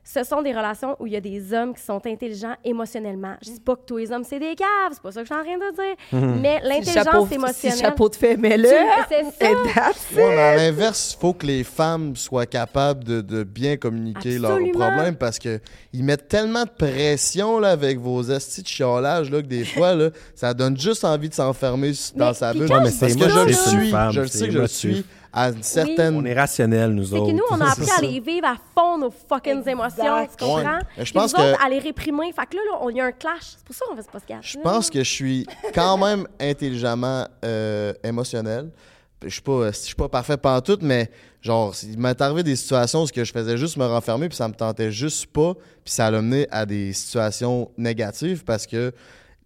ce 0.02 0.24
sont 0.24 0.42
des 0.42 0.52
relations 0.52 0.96
où 0.98 1.06
il 1.06 1.12
y 1.12 1.16
a 1.16 1.20
des 1.20 1.52
hommes 1.52 1.74
qui 1.74 1.82
sont 1.82 2.00
intelligents 2.06 2.54
émotionnellement. 2.64 3.34
Je 3.44 3.50
dis 3.50 3.60
pas 3.60 3.76
que 3.76 3.82
tous 3.86 3.98
les 3.98 4.10
hommes, 4.10 4.24
c'est 4.24 4.40
des 4.40 4.56
caves, 4.56 4.92
c'est 4.92 5.02
pas 5.02 5.12
ça 5.12 5.20
que 5.22 5.28
je 5.28 5.32
suis 5.32 5.40
en 5.40 5.44
train 5.44 5.58
de 5.58 5.74
dire. 5.74 6.40
Mais 6.40 6.58
Si 6.82 6.90
le 6.90 6.94
chapeau- 6.94 7.10
l'intelligence 7.10 7.28
si 7.28 7.34
le 7.34 7.34
émotionnelle... 7.34 7.78
chapeau 7.78 8.08
de 8.08 8.14
fait, 8.16 8.36
mais 8.36 8.56
là... 8.56 8.68
C'est 9.08 9.22
ça. 9.44 9.50
Ouais, 10.16 10.28
mais 10.34 10.38
à 10.42 10.56
l'inverse, 10.56 11.14
il 11.16 11.20
faut 11.20 11.32
que 11.34 11.46
les 11.46 11.62
femmes 11.64 12.16
soient 12.16 12.46
capables 12.46 13.04
de, 13.04 13.20
de 13.20 13.42
bien 13.44 13.76
communiquer 13.76 14.38
leurs 14.38 14.58
problèmes 14.72 15.16
parce 15.16 15.38
que 15.38 15.60
ils 15.92 16.02
mettent 16.02 16.28
tellement 16.28 16.64
de 16.64 16.70
pression 16.70 17.58
là, 17.60 17.70
avec 17.70 17.98
vos 17.98 18.30
astis 18.30 18.62
de 18.62 18.68
chiolage 18.68 19.30
là, 19.30 19.42
que 19.42 19.46
des 19.46 19.64
fois, 19.76 19.94
là, 19.94 20.10
ça 20.34 20.54
donne 20.54 20.76
juste 20.78 21.04
envie 21.04 21.28
de 21.28 21.34
s'enfermer 21.34 21.92
dans 22.16 22.28
Mais- 22.28 22.34
sa 22.34 22.52
bulle. 22.52 22.62
Ouais, 22.62 22.80
mais 22.82 22.90
parce 22.98 23.14
que 23.14 23.28
je 23.28 23.46
le 23.46 23.52
suis, 23.52 23.90
femme, 23.90 24.12
je 24.12 24.20
le 24.22 24.26
sais 24.26 24.46
que 24.46 24.52
je 24.54 24.58
le 24.58 24.66
suis 24.66 25.04
à 25.32 25.48
une 25.50 25.62
certaine... 25.62 26.16
On 26.16 26.24
est 26.24 26.34
rationnel, 26.34 26.90
nous 26.92 27.04
C'est 27.04 27.14
autres. 27.14 27.26
que 27.30 27.36
nous, 27.36 27.42
on 27.50 27.60
a 27.60 27.70
appris 27.70 27.84
C'est 27.84 27.98
à 28.04 28.08
les 28.08 28.20
vivre 28.20 28.46
à 28.46 28.56
fond, 28.74 28.98
nos 28.98 29.10
fucking 29.10 29.58
Exact. 29.58 29.70
émotions, 29.70 30.26
tu 30.36 30.44
comprends? 30.44 30.78
Ouais. 30.98 31.04
Je 31.04 31.12
pense 31.12 31.34
nous 31.34 31.40
autres, 31.40 31.58
que- 31.58 31.64
à 31.64 31.68
les 31.68 31.78
réprimer. 31.78 32.32
Fait 32.32 32.46
que 32.46 32.56
là, 32.56 32.62
là, 32.72 32.78
on 32.80 32.90
y 32.90 33.00
a 33.00 33.04
un 33.06 33.12
clash. 33.12 33.42
C'est 33.42 33.64
pour 33.64 33.74
ça 33.74 33.84
qu'on 33.88 33.96
fait 33.96 34.02
ce 34.02 34.08
podcast. 34.08 34.40
Je 34.42 34.58
pense 34.58 34.90
que 34.90 34.98
je 35.04 35.10
suis 35.10 35.46
quand 35.74 35.96
même 35.98 36.26
intelligemment 36.40 37.26
euh, 37.44 37.92
émotionnel. 38.02 38.70
Je 39.22 39.28
suis 39.28 39.42
pas, 39.42 39.70
je 39.70 39.76
suis 39.76 39.94
pas 39.94 40.08
parfait 40.08 40.38
tout, 40.64 40.78
mais 40.80 41.10
genre, 41.42 41.74
il 41.82 41.98
m'est 41.98 42.18
arrivé 42.22 42.42
des 42.42 42.56
situations 42.56 43.02
où 43.02 43.06
je 43.14 43.22
faisais 43.30 43.58
juste 43.58 43.76
me 43.76 43.84
renfermer, 43.84 44.28
puis 44.28 44.36
ça 44.36 44.48
me 44.48 44.54
tentait 44.54 44.90
juste 44.90 45.26
pas, 45.26 45.52
puis 45.84 45.92
ça 45.92 46.06
a 46.06 46.10
mené 46.10 46.46
à 46.50 46.64
des 46.64 46.94
situations 46.94 47.70
négatives 47.76 48.44
parce 48.44 48.66
que 48.66 48.92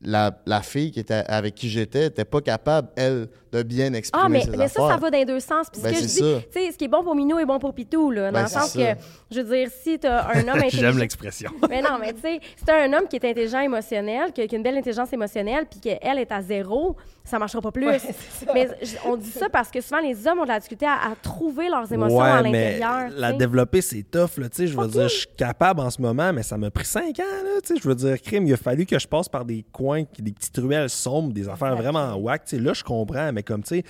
la, 0.04 0.36
la 0.46 0.60
fille 0.62 0.90
qui 0.92 1.00
était 1.00 1.24
avec 1.26 1.54
qui 1.54 1.68
j'étais 1.68 2.06
était 2.06 2.24
pas 2.24 2.40
capable, 2.40 2.88
elle, 2.96 3.28
de 3.52 3.62
bien 3.62 3.92
exprimer 3.94 4.24
Ah, 4.26 4.28
mais, 4.28 4.40
ses 4.42 4.50
mais 4.50 4.68
ça, 4.68 4.82
affaires. 4.84 4.96
ça 4.96 5.00
va 5.00 5.10
dans 5.10 5.18
les 5.18 5.24
deux 5.24 5.40
sens. 5.40 5.68
Puis 5.70 5.80
ce 5.80 5.84
Ben, 5.86 5.92
que 5.94 5.98
je 6.00 6.04
dis, 6.04 6.08
ça. 6.08 6.40
tu 6.52 6.60
sais, 6.60 6.72
ce 6.72 6.76
qui 6.78 6.84
est 6.84 6.88
bon 6.88 7.02
pour 7.02 7.14
Minou 7.14 7.38
est 7.38 7.46
bon 7.46 7.58
pour 7.58 7.72
Pitou, 7.74 8.10
là. 8.10 8.26
Dans 8.30 8.32
Ben, 8.38 8.42
le 8.44 8.48
sens 8.48 8.70
ça. 8.72 8.94
que, 8.94 9.00
je 9.30 9.40
veux 9.40 9.56
dire, 9.56 9.68
si 9.82 9.98
t'as 9.98 10.28
un 10.34 10.42
homme 10.42 10.48
intelligent. 10.58 10.78
J'aime 10.80 10.98
l'expression. 10.98 11.50
Mais 11.68 11.80
non, 11.82 11.98
mais 12.00 12.12
tu 12.12 12.20
sais, 12.20 12.40
si 12.56 12.64
t'as 12.64 12.84
un 12.84 12.92
homme 12.92 13.06
qui 13.08 13.16
est 13.16 13.24
intelligent 13.24 13.60
émotionnel, 13.60 14.32
qui 14.32 14.42
a, 14.42 14.46
qui 14.46 14.54
a 14.54 14.58
une 14.58 14.64
belle 14.64 14.76
intelligence 14.76 15.12
émotionnelle, 15.12 15.66
puis 15.70 15.80
qu'elle 15.80 16.18
est 16.18 16.32
à 16.32 16.42
zéro, 16.42 16.96
ça 17.24 17.38
marchera 17.38 17.60
pas 17.62 17.72
plus. 17.72 17.86
mais 18.54 18.68
on 19.06 19.16
dit 19.16 19.30
ça 19.30 19.48
parce 19.48 19.70
que 19.70 19.80
souvent, 19.80 20.00
les 20.00 20.26
hommes 20.26 20.40
ont 20.40 20.42
de 20.44 20.48
la 20.48 20.58
difficulté 20.58 20.84
à, 20.86 21.10
à 21.10 21.14
trouver 21.20 21.68
leurs 21.70 21.90
émotions 21.90 22.20
à 22.20 22.36
Ouais, 22.42 22.50
l'intérieur. 22.50 23.10
la 23.16 23.30
sais. 23.30 23.36
développer, 23.38 23.80
c'est 23.80 24.02
tough. 24.02 24.36
Là, 24.36 24.48
tu 24.50 24.56
sais, 24.56 24.66
je 24.66 24.76
veux 24.78 24.86
dire, 24.88 25.08
je 25.08 25.16
suis 25.16 25.26
capable 25.36 25.80
en 25.80 25.88
ce 25.90 26.02
moment, 26.02 26.32
mais 26.32 26.42
ça 26.42 26.58
m'a 26.58 26.70
pris 26.70 26.84
cinq 26.84 27.18
ans. 27.20 27.22
Là, 27.44 27.60
tu 27.62 27.74
sais, 27.74 27.80
je 27.82 27.88
veux 27.88 27.94
dire, 27.94 28.20
crime, 28.20 28.46
il 28.46 28.52
a 28.52 28.56
fallu 28.58 28.84
que 28.86 28.98
je 28.98 29.08
passe 29.08 29.28
par 29.28 29.44
des 29.44 29.64
coins, 29.72 30.04
qui- 30.04 30.22
des 30.22 30.32
petites 30.32 30.56
ruelles 30.58 30.90
sombres, 30.90 31.32
des 31.32 31.48
affaires 31.48 31.76
vraiment 31.76 32.14
whack. 32.16 32.42
Là, 32.52 32.72
je 32.74 32.84
comprends, 32.84 33.32
mais 33.32 33.42
comme, 33.42 33.62
tu 33.62 33.76
sais, 33.76 33.84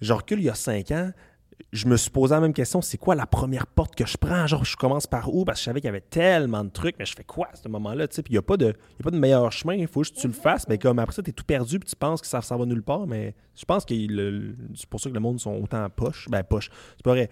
je 0.00 0.12
recule 0.12 0.40
il 0.40 0.46
y 0.46 0.50
a 0.50 0.54
cinq 0.54 0.90
ans, 0.90 1.10
je 1.72 1.86
me 1.86 1.96
suis 1.96 2.10
posé 2.10 2.34
la 2.34 2.40
même 2.40 2.52
question, 2.52 2.80
c'est 2.82 2.98
quoi 2.98 3.14
la 3.14 3.26
première 3.26 3.66
porte 3.66 3.94
que 3.94 4.06
je 4.06 4.16
prends? 4.16 4.46
Genre, 4.46 4.64
je 4.64 4.76
commence 4.76 5.06
par 5.06 5.32
où? 5.34 5.44
Parce 5.44 5.58
que 5.58 5.60
je 5.62 5.64
savais 5.66 5.80
qu'il 5.80 5.88
y 5.88 5.90
avait 5.90 6.00
tellement 6.00 6.64
de 6.64 6.70
trucs, 6.70 6.96
mais 6.98 7.04
je 7.04 7.14
fais 7.14 7.24
quoi 7.24 7.48
à 7.52 7.56
ce 7.56 7.68
moment-là? 7.68 8.06
Puis 8.08 8.22
il 8.28 8.32
n'y 8.32 8.38
a, 8.38 8.42
pas 8.42 8.56
de- 8.56 8.66
y 8.66 8.68
a 9.00 9.02
pas 9.02 9.10
de 9.10 9.18
meilleur 9.18 9.50
chemin, 9.52 9.74
il 9.74 9.86
faut 9.88 10.02
juste 10.04 10.16
que 10.16 10.20
tu 10.20 10.26
le 10.28 10.32
fasses, 10.32 10.66
mais 10.68 10.78
comme 10.78 10.98
après 10.98 11.14
ça, 11.14 11.22
tu 11.22 11.30
es 11.30 11.32
tout 11.32 11.44
perdu, 11.44 11.78
puis 11.78 11.88
tu 11.88 11.96
penses 11.96 12.20
que 12.20 12.26
ça, 12.26 12.40
ça 12.42 12.56
va 12.56 12.64
nulle 12.66 12.82
part, 12.82 13.06
mais 13.06 13.34
je 13.56 13.64
pense 13.64 13.84
que 13.84 13.94
c'est 14.74 14.88
pour 14.88 15.00
ça 15.00 15.08
que 15.10 15.14
le 15.14 15.20
monde 15.20 15.40
sont 15.40 15.54
autant 15.62 15.88
poche. 15.90 16.28
Ben, 16.30 16.42
poche. 16.42 16.70
C'est 16.96 17.04
pas 17.04 17.12
vrai. 17.12 17.28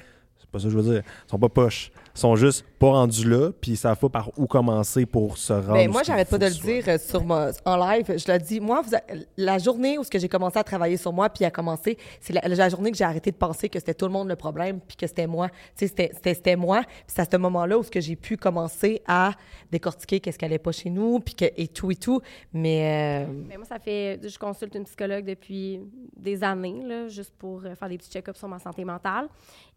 C'est 0.54 0.58
pas 0.58 0.58
ça 0.58 0.64
que 0.64 0.70
je 0.70 0.78
veux 0.78 0.92
dire. 0.94 1.02
Ils 1.26 1.30
sont 1.30 1.38
pas 1.38 1.48
poches. 1.48 1.90
Ils 2.14 2.18
sont 2.20 2.36
juste 2.36 2.66
pas 2.78 2.88
rendus 2.90 3.26
là, 3.26 3.52
puis 3.58 3.70
ils 3.72 3.76
savent 3.76 3.96
pas 3.98 4.10
par 4.10 4.30
où 4.38 4.46
commencer 4.46 5.06
pour 5.06 5.38
se 5.38 5.52
rendre. 5.54 5.72
Ben, 5.72 5.88
où 5.88 5.92
moi, 5.92 6.02
j'arrête 6.02 6.28
pas 6.28 6.36
de 6.36 6.44
le 6.44 6.52
soit. 6.52 6.66
dire 6.70 6.84
euh, 6.88 6.98
sur 6.98 7.24
ma- 7.24 7.48
en 7.64 7.76
live. 7.76 8.04
Je 8.18 8.30
le 8.30 8.38
dis. 8.38 8.60
Moi, 8.60 8.82
vous 8.82 8.94
a- 8.94 9.00
la 9.38 9.56
journée 9.58 9.96
où 9.96 10.04
ce 10.04 10.10
que 10.10 10.18
j'ai 10.18 10.28
commencé 10.28 10.58
à 10.58 10.64
travailler 10.64 10.98
sur 10.98 11.10
moi, 11.12 11.30
puis 11.30 11.46
à 11.46 11.50
commencer, 11.50 11.96
c'est 12.20 12.34
la, 12.34 12.42
la 12.46 12.68
journée 12.68 12.90
que 12.90 12.98
j'ai 12.98 13.04
arrêté 13.04 13.30
de 13.30 13.36
penser 13.36 13.70
que 13.70 13.78
c'était 13.78 13.94
tout 13.94 14.04
le 14.04 14.12
monde 14.12 14.28
le 14.28 14.36
problème, 14.36 14.80
puis 14.86 14.96
que 14.96 15.06
c'était 15.06 15.26
moi. 15.26 15.48
Tu 15.48 15.54
sais, 15.76 15.86
c'était- 15.86 16.10
c'était 16.12 16.34
c'était 16.34 16.56
moi. 16.56 16.82
Puis 16.82 16.92
c'est 17.06 17.20
à 17.22 17.24
ce 17.30 17.36
moment-là 17.38 17.78
où 17.78 17.82
ce 17.82 17.90
que 17.90 18.00
j'ai 18.00 18.16
pu 18.16 18.36
commencer 18.36 19.00
à 19.06 19.32
décortiquer 19.70 20.20
qu'est-ce 20.20 20.38
qui 20.38 20.44
allait 20.44 20.58
pas 20.58 20.72
chez 20.72 20.90
nous, 20.90 21.18
puis 21.20 21.34
que, 21.34 21.46
et 21.56 21.68
tout 21.68 21.90
et 21.90 21.96
tout. 21.96 22.20
Mais 22.52 23.24
euh, 23.26 23.32
Mais 23.48 23.56
moi, 23.56 23.64
ça 23.64 23.78
fait. 23.78 24.20
Je 24.22 24.38
consulte 24.38 24.74
une 24.74 24.84
psychologue 24.84 25.24
depuis 25.24 25.80
des 26.14 26.44
années, 26.44 26.82
là, 26.84 27.08
juste 27.08 27.32
pour 27.38 27.64
euh, 27.64 27.74
faire 27.74 27.88
des 27.88 27.96
petits 27.96 28.10
check-ups 28.10 28.38
sur 28.38 28.48
ma 28.48 28.58
santé 28.58 28.84
mentale. 28.84 29.28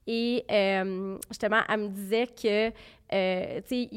Et 0.08 0.46
euh, 0.52 1.18
justement, 1.30 1.62
elle 1.68 1.80
me 1.80 1.88
disait 1.88 2.28
que, 2.28 2.68
euh, 2.68 3.62
tu 3.62 3.68
sais, 3.68 3.90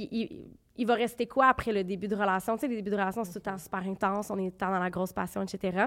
il, 0.76 0.86
va 0.86 0.94
rester 0.94 1.26
quoi 1.26 1.48
après 1.48 1.72
le 1.72 1.84
début 1.84 2.08
de 2.08 2.16
relation? 2.16 2.54
Tu 2.54 2.60
sais, 2.60 2.68
les 2.68 2.76
débuts 2.76 2.90
de 2.90 2.96
relation, 2.96 3.24
c'est 3.24 3.32
tout 3.32 3.38
le 3.38 3.50
temps 3.50 3.58
super 3.58 3.80
intense, 3.80 4.30
on 4.30 4.38
est 4.38 4.58
dans 4.58 4.70
la 4.70 4.90
grosse 4.90 5.12
passion, 5.12 5.42
etc. 5.42 5.86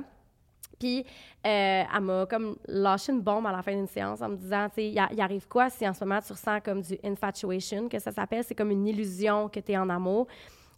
Puis, 0.79 1.05
euh, 1.45 1.83
elle 1.95 2.01
m'a 2.01 2.25
comme 2.27 2.55
lâché 2.67 3.11
une 3.11 3.21
bombe 3.21 3.45
à 3.47 3.51
la 3.51 3.61
fin 3.61 3.73
d'une 3.73 3.87
séance 3.87 4.21
en 4.21 4.29
me 4.29 4.35
disant, 4.35 4.67
tu 4.69 4.75
sais, 4.75 4.87
il 4.89 5.21
arrive 5.21 5.47
quoi 5.47 5.69
si 5.69 5.87
en 5.87 5.93
ce 5.93 6.03
moment 6.03 6.19
tu 6.21 6.33
ressens 6.33 6.59
comme 6.61 6.81
du 6.81 6.97
infatuation, 7.03 7.87
que 7.89 7.99
ça 7.99 8.11
s'appelle, 8.11 8.43
c'est 8.43 8.55
comme 8.55 8.71
une 8.71 8.87
illusion 8.87 9.49
que 9.49 9.59
tu 9.59 9.71
es 9.71 9.77
en 9.77 9.89
amour. 9.89 10.27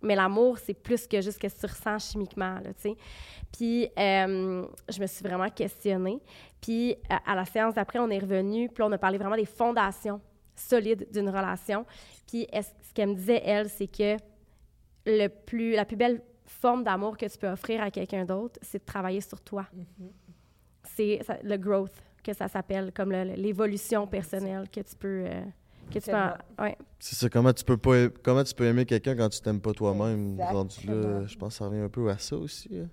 Mais 0.04 0.16
l'amour, 0.16 0.58
c'est 0.60 0.74
plus 0.74 1.08
que 1.08 1.22
juste 1.22 1.41
ce 1.41 1.47
que 1.47 1.60
tu 1.60 1.66
ressens 1.66 2.12
chimiquement, 2.12 2.56
là, 2.56 2.74
tu 2.74 2.82
sais. 2.82 2.95
Puis, 3.51 3.88
euh, 3.97 4.66
je 4.89 4.99
me 5.01 5.08
suis 5.08 5.24
vraiment 5.24 5.49
questionnée. 5.49 6.20
Puis, 6.62 6.95
à, 7.10 7.32
à 7.32 7.36
la 7.36 7.45
séance 7.45 7.74
d'après, 7.74 7.99
on 7.99 8.10
est 8.10 8.20
revenu, 8.20 8.70
puis 8.70 8.84
on 8.84 8.91
a 8.91 8.97
parlé 8.97 9.18
vraiment 9.18 9.36
des 9.36 9.45
fondations 9.45 10.20
solides 10.56 11.08
d'une 11.12 11.30
relation. 11.30 11.86
Puis, 12.28 12.47
est- 12.51 12.62
ce 12.82 12.93
qu'elle 12.93 13.10
me 13.10 13.16
disait, 13.16 13.41
elle, 13.45 13.70
c'est 13.70 13.88
que 13.88 14.18
le 15.06 15.28
plus, 15.28 15.74
la 15.74 15.86
plus 15.86 15.97
belle 15.97 16.22
forme 16.45 16.84
d'amour 16.84 17.18
que 17.18 17.26
tu 17.26 17.38
peux 17.38 17.47
offrir 17.49 17.82
à 17.82 17.89
quelqu'un 17.91 18.26
d'autre, 18.26 18.60
c'est 18.62 18.80
de 18.80 18.86
travailler 18.86 19.22
sur 19.22 19.39
toi. 19.41 19.66
c'est 20.86 21.20
ça- 21.24 21.38
le 21.43 21.58
growth 21.58 21.93
que 22.24 22.34
ça 22.34 22.47
s'appelle, 22.47 22.91
comme 22.93 23.12
l'évolution 23.12 24.06
personnelle 24.08 24.70
que 24.70 24.82
tu 24.82 24.95
peux. 24.95 25.26
euh, 25.26 25.41
que 25.91 25.99
tu 25.99 26.09
peux 26.11 26.15
en- 26.17 26.34
ouais. 26.63 26.77
C'est 26.99 27.15
ça, 27.15 27.29
comment 27.29 27.53
tu 27.53 27.63
peux 27.63 27.77
pas 27.77 28.07
comment 28.23 28.43
tu 28.43 28.53
peux 28.53 28.65
aimer 28.65 28.86
quelqu'un 28.86 29.15
quand 29.15 29.29
tu 29.29 29.41
t'aimes 29.41 29.61
pas 29.61 29.73
toi-même? 29.73 30.31
Exactement. 30.34 30.59
Rendu 30.59 30.88
là, 30.88 31.25
je 31.27 31.36
pense 31.38 31.53
que 31.53 31.57
ça 31.59 31.65
revient 31.65 31.81
un 31.81 31.89
peu 31.89 32.09
à 32.09 32.17
ça 32.17 32.36
aussi. 32.38 32.69
hein. 32.77 32.88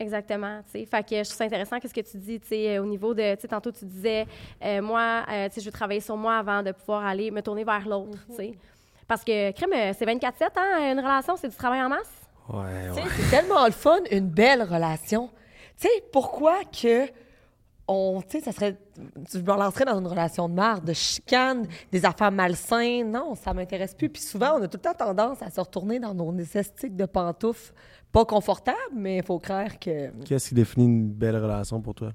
Exactement, 0.00 0.60
tu 0.64 0.78
sais. 0.78 0.86
Fait 0.86 1.02
que 1.02 1.16
je 1.16 1.22
trouve 1.24 1.36
ça 1.38 1.44
intéressant 1.44 1.80
qu'est-ce 1.80 1.94
que 1.94 2.00
tu 2.08 2.18
dis, 2.18 2.38
tu 2.38 2.46
sais, 2.48 2.76
euh, 2.76 2.82
au 2.82 2.86
niveau 2.86 3.14
de, 3.14 3.34
tu 3.34 3.40
sais, 3.42 3.48
tantôt 3.48 3.72
tu 3.72 3.84
disais, 3.84 4.26
euh, 4.64 4.80
moi, 4.80 5.24
euh, 5.28 5.48
tu 5.48 5.54
sais, 5.54 5.60
je 5.60 5.66
veux 5.66 5.72
travailler 5.72 6.00
sur 6.00 6.16
moi 6.16 6.36
avant 6.36 6.62
de 6.62 6.70
pouvoir 6.70 7.04
aller 7.04 7.32
me 7.32 7.42
tourner 7.42 7.64
vers 7.64 7.88
l'autre, 7.88 8.18
tu 8.30 8.36
sais. 8.36 8.54
Parce 9.08 9.24
que, 9.24 9.50
crème, 9.52 9.92
c'est 9.94 10.04
24-7, 10.04 10.50
hein, 10.56 10.92
une 10.92 11.00
relation, 11.00 11.34
c'est 11.36 11.48
du 11.48 11.56
travail 11.56 11.82
en 11.82 11.88
masse? 11.88 12.12
Ouais, 12.48 12.90
Tu 12.94 13.00
ouais. 13.00 13.02
sais, 13.02 13.08
C'est 13.16 13.30
tellement 13.40 13.64
le 13.66 13.72
fun, 13.72 13.98
une 14.12 14.28
belle 14.28 14.62
relation. 14.62 15.30
Tu 15.80 15.88
sais, 15.88 16.04
pourquoi 16.12 16.60
que 16.66 17.06
on, 17.90 18.20
tu 18.20 18.38
sais, 18.38 18.44
ça 18.44 18.52
serait, 18.52 18.76
je 19.32 19.38
me 19.38 19.50
relancerais 19.50 19.86
dans 19.86 19.98
une 19.98 20.06
relation 20.06 20.48
de 20.48 20.54
marre, 20.54 20.82
de 20.82 20.92
chicane, 20.92 21.66
des 21.90 22.04
affaires 22.04 22.30
malsaines. 22.30 23.10
Non, 23.10 23.34
ça 23.34 23.54
m'intéresse 23.54 23.94
plus. 23.94 24.10
Puis 24.10 24.20
souvent, 24.22 24.58
on 24.58 24.62
a 24.62 24.68
tout 24.68 24.76
le 24.76 24.82
temps 24.82 24.94
tendance 24.94 25.40
à 25.42 25.50
se 25.50 25.58
retourner 25.60 25.98
dans 25.98 26.12
nos 26.14 26.30
nécessités 26.30 26.90
de 26.90 27.06
pantoufles, 27.06 27.72
pas 28.12 28.24
confortables, 28.26 28.76
mais 28.94 29.16
il 29.18 29.22
faut 29.22 29.38
croire 29.38 29.78
que. 29.78 30.10
Qu'est-ce 30.24 30.50
qui 30.50 30.54
définit 30.54 30.84
une 30.86 31.08
belle 31.08 31.36
relation 31.36 31.80
pour 31.80 31.94
toi? 31.94 32.12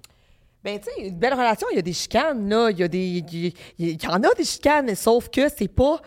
Ben, 0.63 0.79
tu 0.79 0.85
sais, 0.95 1.07
une 1.07 1.17
belle 1.17 1.33
relation, 1.33 1.67
il 1.71 1.75
y 1.75 1.79
a 1.79 1.83
des 1.83 1.91
chicanes, 1.93 2.47
là. 2.47 2.69
Il 2.69 2.79
y 2.79 2.83
a 2.83 2.87
des. 2.87 3.53
Il 3.79 4.03
y, 4.03 4.07
en 4.07 4.21
a 4.23 4.33
des 4.35 4.45
chicanes, 4.45 4.93
sauf 4.95 5.27
que 5.29 5.49
c'est 5.49 5.67
pas 5.67 5.99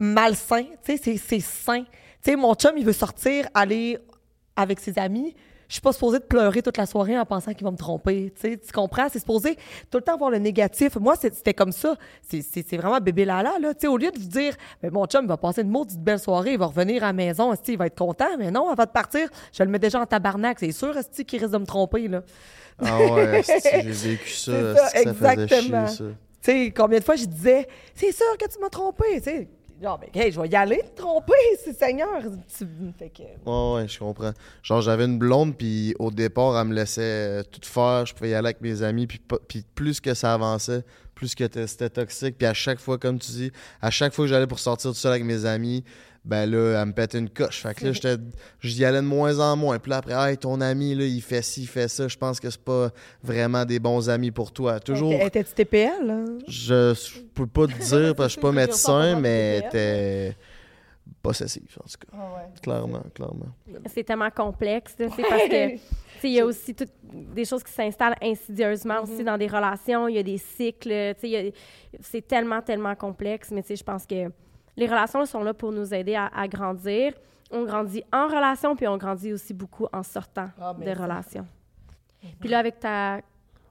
malsain. 0.00 0.64
Tu 0.84 0.96
sais, 0.96 0.96
c'est- 0.96 1.16
c'est 1.16 1.40
sain. 1.40 1.82
Tu 2.22 2.30
sais, 2.30 2.36
mon 2.36 2.54
chum, 2.54 2.72
il 2.76 2.84
veut 2.84 2.92
sortir, 2.92 3.48
aller 3.54 3.98
avec 4.56 4.80
ses 4.80 4.98
amis. 4.98 5.34
Je 5.68 5.74
suis 5.74 5.80
pas 5.82 5.92
supposée 5.92 6.18
de 6.18 6.24
pleurer 6.24 6.62
toute 6.62 6.78
la 6.78 6.86
soirée 6.86 7.18
en 7.18 7.26
pensant 7.26 7.52
qu'il 7.52 7.64
va 7.64 7.70
me 7.70 7.76
tromper. 7.76 8.32
Tu 8.34 8.40
sais, 8.40 8.56
tu 8.56 8.72
comprends? 8.72 9.06
C'est 9.12 9.18
supposé 9.18 9.54
tout 9.90 9.98
le 9.98 10.00
temps 10.02 10.16
voir 10.16 10.30
le 10.30 10.38
négatif. 10.38 10.96
Moi, 10.96 11.14
c'était 11.20 11.52
comme 11.52 11.72
ça. 11.72 11.94
C'est- 12.26 12.76
vraiment 12.76 12.98
bébé 13.00 13.26
lala, 13.26 13.58
là. 13.60 13.74
Tu 13.74 13.80
sais, 13.82 13.86
au 13.86 13.98
lieu 13.98 14.10
de 14.10 14.18
vous 14.18 14.28
dire, 14.28 14.54
ben, 14.82 14.90
mon 14.90 15.04
chum 15.06 15.26
va 15.26 15.36
passer 15.36 15.60
une 15.60 15.68
maudite 15.70 16.00
belle 16.00 16.18
soirée, 16.18 16.52
il 16.52 16.58
va 16.58 16.66
revenir 16.66 17.02
à 17.04 17.08
la 17.08 17.12
maison, 17.12 17.52
il 17.66 17.76
va 17.76 17.86
être 17.86 17.98
content. 17.98 18.36
Mais 18.38 18.50
non, 18.50 18.70
avant 18.70 18.84
de 18.84 18.88
partir, 18.88 19.28
je 19.52 19.62
le 19.62 19.68
mets 19.68 19.78
déjà 19.78 20.00
en 20.00 20.06
tabarnak. 20.06 20.58
C'est 20.58 20.72
sûr, 20.72 20.94
qu'il 21.26 21.38
risque 21.40 21.52
de 21.52 21.58
me 21.58 21.66
tromper, 21.66 22.08
là. 22.08 22.22
Ah 22.80 22.98
ouais, 23.00 23.42
j'ai 23.72 23.90
vécu 23.90 24.30
ça. 24.30 24.52
Exactement. 25.00 25.86
chier, 25.86 25.96
ça. 25.96 26.04
Tu 26.40 26.52
sais, 26.52 26.72
combien 26.74 26.98
de 27.00 27.04
fois 27.04 27.16
je 27.16 27.24
disais, 27.26 27.66
c'est 27.94 28.12
sûr 28.12 28.38
que 28.38 28.48
tu 28.50 28.58
m'as 28.60 28.70
trompé, 28.70 29.04
tu 29.16 29.22
sais. 29.24 29.48
Genre, 29.80 29.98
ben, 29.98 30.08
hey, 30.12 30.32
je 30.32 30.40
vais 30.40 30.48
y 30.48 30.56
aller 30.56 30.82
te 30.82 31.00
tromper, 31.00 31.32
c'est 31.64 31.72
Seigneur. 31.72 32.20
Fait 32.98 33.10
que. 33.10 33.22
Ouais, 33.22 33.86
je 33.86 33.98
comprends. 33.98 34.32
Genre, 34.62 34.80
j'avais 34.82 35.04
une 35.04 35.18
blonde, 35.18 35.56
puis 35.56 35.94
au 35.98 36.10
départ, 36.10 36.58
elle 36.58 36.68
me 36.68 36.74
laissait 36.74 37.02
euh, 37.02 37.42
tout 37.44 37.60
faire. 37.62 38.04
Je 38.04 38.14
pouvais 38.14 38.30
y 38.30 38.34
aller 38.34 38.48
avec 38.48 38.60
mes 38.60 38.82
amis, 38.82 39.06
puis, 39.06 39.20
puis 39.46 39.64
plus 39.74 40.00
que 40.00 40.14
ça 40.14 40.34
avançait, 40.34 40.82
plus 41.14 41.34
que 41.36 41.44
c'était 41.66 41.90
toxique. 41.90 42.36
Puis 42.38 42.46
à 42.46 42.54
chaque 42.54 42.80
fois, 42.80 42.98
comme 42.98 43.18
tu 43.20 43.30
dis, 43.30 43.52
à 43.80 43.90
chaque 43.90 44.12
fois 44.12 44.24
que 44.24 44.30
j'allais 44.30 44.48
pour 44.48 44.58
sortir 44.58 44.90
tout 44.90 44.96
seul 44.96 45.12
avec 45.12 45.24
mes 45.24 45.44
amis, 45.44 45.84
ben 46.28 46.44
là, 46.50 46.80
elle 46.82 46.88
me 46.88 46.92
pétait 46.92 47.18
une 47.18 47.30
coche. 47.30 47.62
Fait 47.62 47.74
que 47.74 47.86
là, 47.86 47.92
j'étais, 47.92 48.16
j'y 48.60 48.84
allais 48.84 48.98
de 49.00 49.06
moins 49.06 49.40
en 49.40 49.56
moins. 49.56 49.78
Puis 49.78 49.88
là, 49.90 49.96
après, 49.96 50.12
hey, 50.30 50.36
ton 50.36 50.60
ami, 50.60 50.94
là, 50.94 51.04
il 51.04 51.22
fait 51.22 51.40
ci, 51.42 51.62
il 51.62 51.66
fait 51.66 51.88
ça. 51.88 52.06
Je 52.06 52.16
pense 52.18 52.38
que 52.38 52.50
c'est 52.50 52.60
pas 52.62 52.90
vraiment 53.22 53.64
des 53.64 53.78
bons 53.78 54.10
amis 54.10 54.30
pour 54.30 54.52
toi. 54.52 54.78
Toujours. 54.78 55.10
Elle 55.12 55.26
était- 55.28 55.40
Étais-tu 55.40 55.54
TPL? 55.54 56.10
hein? 56.10 56.24
Je, 56.46 56.92
je 56.94 57.20
peux 57.34 57.46
pas 57.46 57.66
te 57.66 57.72
dire 57.72 58.14
parce 58.14 58.16
que 58.16 58.22
je 58.24 58.28
suis 58.32 58.40
pas 58.42 58.52
médecin, 58.66 59.18
mais 59.18 59.62
pas 59.62 59.68
t'es 59.70 60.36
possessif, 61.22 61.78
en 61.82 61.84
tout 61.88 61.96
cas. 62.12 62.18
Clairement, 62.62 63.02
clairement. 63.14 63.46
C'est 63.86 64.04
tellement 64.04 64.30
complexe, 64.30 64.94
là, 64.98 65.06
c'est 65.16 65.22
parce 65.22 65.42
que, 65.44 65.70
tu 65.72 65.78
sais, 66.20 66.28
il 66.28 66.32
y 66.32 66.40
a 66.40 66.44
aussi 66.44 66.74
toutes 66.74 66.92
des 67.02 67.44
choses 67.46 67.62
qui 67.64 67.72
s'installent 67.72 68.16
insidieusement 68.22 69.02
aussi 69.02 69.24
dans 69.24 69.38
des 69.38 69.46
relations. 69.46 70.08
Il 70.08 70.16
y 70.16 70.18
a 70.18 70.22
des 70.22 70.38
cycles, 70.38 71.14
c'est 72.02 72.26
tellement, 72.28 72.60
tellement 72.60 72.94
complexe. 72.94 73.50
Mais 73.50 73.62
tu 73.62 73.68
sais, 73.68 73.76
je 73.76 73.84
pense 73.84 74.04
que 74.06 74.28
les 74.78 74.86
relations 74.86 75.26
sont 75.26 75.42
là 75.42 75.52
pour 75.52 75.72
nous 75.72 75.92
aider 75.92 76.14
à, 76.14 76.26
à 76.34 76.48
grandir. 76.48 77.12
On 77.50 77.64
grandit 77.64 78.02
en 78.12 78.26
relation, 78.28 78.76
puis 78.76 78.86
on 78.88 78.96
grandit 78.96 79.32
aussi 79.32 79.52
beaucoup 79.54 79.86
en 79.92 80.02
sortant 80.02 80.48
Ah, 80.60 80.74
mais 80.78 80.84
des 80.86 80.94
ça. 80.94 81.02
relations. 81.02 81.46
Puis 82.40 82.48
là, 82.48 82.58
avec 82.58 82.78
ta 82.80 83.20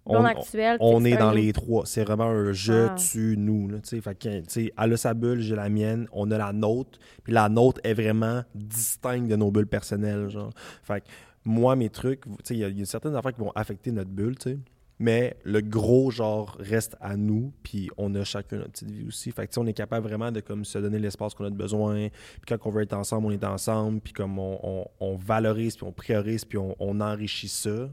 On- 0.06 0.24
actuelle, 0.24 0.78
On 0.80 1.04
est 1.06 1.18
dans 1.18 1.32
les 1.32 1.52
trois. 1.54 1.86
C'est 1.86 2.04
vraiment 2.04 2.26
un 2.26 2.52
jeu, 2.54 2.88
Ah. 2.92 2.96
tu, 2.96 3.36
nous. 3.38 3.68
Là, 3.68 3.80
tu 3.80 3.90
sais. 3.90 4.02
fait 4.02 4.16
que, 4.18 4.30
elle 4.78 4.94
a 4.94 4.98
sa 4.98 5.14
bulle, 5.14 5.42
j'ai 5.42 5.56
la 5.56 5.70
mienne, 5.70 6.08
on 6.12 6.32
a 6.32 6.38
la 6.38 6.54
nôtre. 6.54 6.98
Puis 7.24 7.34
la 7.34 7.50
nôtre 7.50 7.82
est 7.84 7.94
vraiment 7.94 8.44
distincte 8.56 9.28
de 9.28 9.36
nos 9.36 9.52
bulles 9.52 9.68
personnelles. 9.68 10.30
Genre. 10.30 10.52
Fait 10.84 11.02
que 11.02 11.08
moi, 11.46 11.76
mes 11.76 11.90
trucs, 11.90 12.22
tu 12.22 12.32
sais, 12.44 12.56
il 12.56 12.68
y, 12.68 12.80
y 12.80 12.82
a 12.82 12.86
certaines 12.86 13.16
affaires 13.16 13.34
qui 13.34 13.42
vont 13.42 13.52
affecter 13.54 13.92
notre 13.92 14.10
bulle, 14.10 14.38
tu 14.38 14.52
sais. 14.52 14.58
Mais 15.00 15.38
le 15.44 15.62
gros, 15.62 16.10
genre, 16.10 16.58
reste 16.60 16.96
à 17.00 17.18
nous, 17.18 17.54
puis 17.62 17.90
on 17.98 18.16
a 18.16 18.24
chacun 18.24 18.58
notre 18.58 18.72
petite 18.72 18.90
vie 18.90 19.06
aussi. 19.08 19.32
Fait 19.32 19.48
que, 19.48 19.60
on 19.60 19.68
est 19.68 19.74
capable 19.74 20.08
vraiment 20.08 20.32
de 20.32 20.40
comme, 20.40 20.66
se 20.66 20.80
donner 20.80 20.98
l'espace 20.98 21.36
qu'on 21.36 21.46
a 21.46 21.50
de 21.52 21.56
besoin. 21.56 22.10
Puis 22.10 22.42
quand 22.48 22.58
on 22.66 22.72
veut 22.72 22.82
être 22.82 22.94
ensemble, 22.94 23.28
on 23.28 23.32
est 23.32 23.44
ensemble. 23.44 24.02
Puis 24.02 24.14
comme 24.14 24.40
on, 24.40 24.88
on- 25.00 25.16
valorise, 25.18 25.76
puis 25.76 25.86
on 25.86 25.92
priorise, 25.92 26.46
puis 26.46 26.58
on, 26.58 26.76
enrichit 27.00 27.48
ça. 27.48 27.90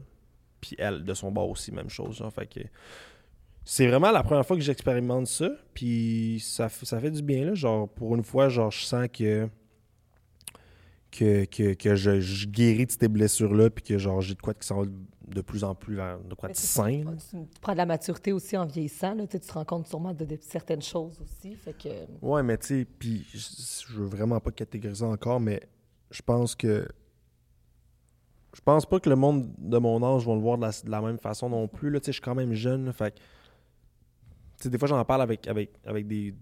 Puis 0.61 0.75
elle, 0.79 1.03
de 1.03 1.13
son 1.13 1.31
bord 1.31 1.49
aussi, 1.49 1.71
même 1.71 1.89
chose. 1.89 2.23
Fait 2.33 2.47
que 2.47 2.59
c'est 3.63 3.87
vraiment 3.87 4.11
la 4.11 4.23
première 4.23 4.45
fois 4.45 4.57
que 4.57 4.63
j'expérimente 4.63 5.27
ça. 5.27 5.49
Puis 5.75 6.39
ça, 6.43 6.69
ça 6.69 6.99
fait 6.99 7.11
du 7.11 7.21
bien, 7.21 7.45
là. 7.45 7.53
Genre, 7.53 7.87
pour 7.87 8.15
une 8.15 8.23
fois, 8.23 8.49
genre, 8.49 8.71
je 8.71 8.83
sens 8.83 9.07
que 9.13 9.47
que, 11.11 11.45
que, 11.45 11.73
que 11.73 11.95
je, 11.95 12.19
je 12.19 12.47
guéris 12.47 12.87
de 12.87 12.91
ces 12.91 13.07
blessures-là, 13.07 13.69
puis 13.69 13.83
que 13.83 13.97
genre 13.97 14.19
j'ai 14.21 14.33
de 14.33 14.41
quoi 14.41 14.53
qui 14.53 14.67
s'en 14.67 14.83
de 15.27 15.41
plus 15.41 15.63
en 15.63 15.75
plus 15.75 15.95
vers 15.95 16.19
de 16.19 16.33
quoi 16.35 16.49
sain. 16.53 17.03
Tu, 17.31 17.37
prends 17.61 17.73
de 17.73 17.77
la 17.77 17.85
maturité 17.85 18.31
aussi 18.31 18.55
en 18.57 18.65
vieillissant. 18.65 19.15
Là, 19.15 19.27
tu 19.27 19.39
te 19.39 19.53
rends 19.53 19.65
compte 19.65 19.87
sûrement 19.87 20.13
de, 20.13 20.25
de 20.25 20.37
certaines 20.41 20.81
choses 20.81 21.19
aussi. 21.21 21.55
Fait 21.55 21.73
que. 21.73 21.89
Ouais, 22.21 22.43
mais 22.43 22.57
tu 22.57 22.67
sais, 22.67 22.85
puis 22.85 23.25
je, 23.33 23.39
je 23.87 23.99
veux 23.99 24.05
vraiment 24.05 24.39
pas 24.39 24.51
catégoriser 24.51 25.05
encore, 25.05 25.39
mais 25.39 25.61
je 26.11 26.21
pense 26.21 26.55
que. 26.55 26.87
Je 28.53 28.61
pense 28.61 28.85
pas 28.85 29.01
que 29.01 29.09
le 29.09 29.17
monde 29.17 29.51
de 29.57 29.77
mon 29.77 30.01
âge 30.01 30.25
va 30.25 30.33
le 30.33 30.39
voir 30.39 30.57
de 30.57 30.63
la, 30.63 30.71
de 30.71 30.89
la 30.89 31.01
même 31.01 31.17
façon 31.17 31.49
non 31.49 31.67
plus. 31.67 31.89
Là, 31.89 31.99
tu 31.99 32.05
sais, 32.05 32.11
je 32.13 32.17
suis 32.17 32.21
quand 32.21 32.35
même 32.35 32.53
jeune. 32.53 32.85
là, 32.85 32.93
fait 32.93 33.19
des 34.63 34.77
fois, 34.77 34.87
j'en 34.87 35.03
parle 35.05 35.21
avec, 35.21 35.47
avec, 35.47 35.71
avec 35.85 36.07
des, 36.07 36.33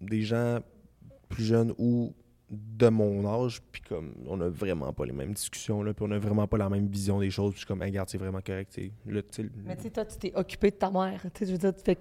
des 0.00 0.22
gens 0.22 0.60
plus 1.28 1.44
jeunes 1.44 1.74
ou 1.78 2.14
de 2.50 2.88
mon 2.88 3.26
âge, 3.26 3.60
puis 3.70 3.82
comme 3.82 4.14
on 4.26 4.40
a 4.40 4.48
vraiment 4.48 4.92
pas 4.92 5.04
les 5.04 5.12
mêmes 5.12 5.32
discussions, 5.32 5.82
là, 5.82 5.92
puis 5.92 6.04
on 6.08 6.10
a 6.12 6.18
vraiment 6.18 6.46
pas 6.46 6.56
la 6.56 6.68
même 6.70 6.86
vision 6.88 7.20
des 7.20 7.30
choses, 7.30 7.50
puis 7.52 7.60
je 7.60 7.64
suis 7.64 7.66
comme, 7.66 7.82
hey, 7.82 7.90
regarde, 7.90 8.08
c'est 8.08 8.16
vraiment 8.18 8.40
correct. 8.40 8.72
tu 8.74 8.84
sais. 8.84 8.92
Là, 9.06 9.20
tu 9.22 9.28
sais, 9.42 9.48
Mais 9.66 9.76
tu 9.76 9.82
sais, 9.82 9.90
toi, 9.90 10.04
tu 10.06 10.16
t'es 10.16 10.32
occupé 10.34 10.70
de 10.70 10.76
ta 10.76 10.90
mère. 10.90 11.20
Tu 11.34 11.44
je 11.46 11.52
veux 11.52 11.58
dire, 11.58 11.74
tu 11.74 11.82
t'es- 11.82 11.96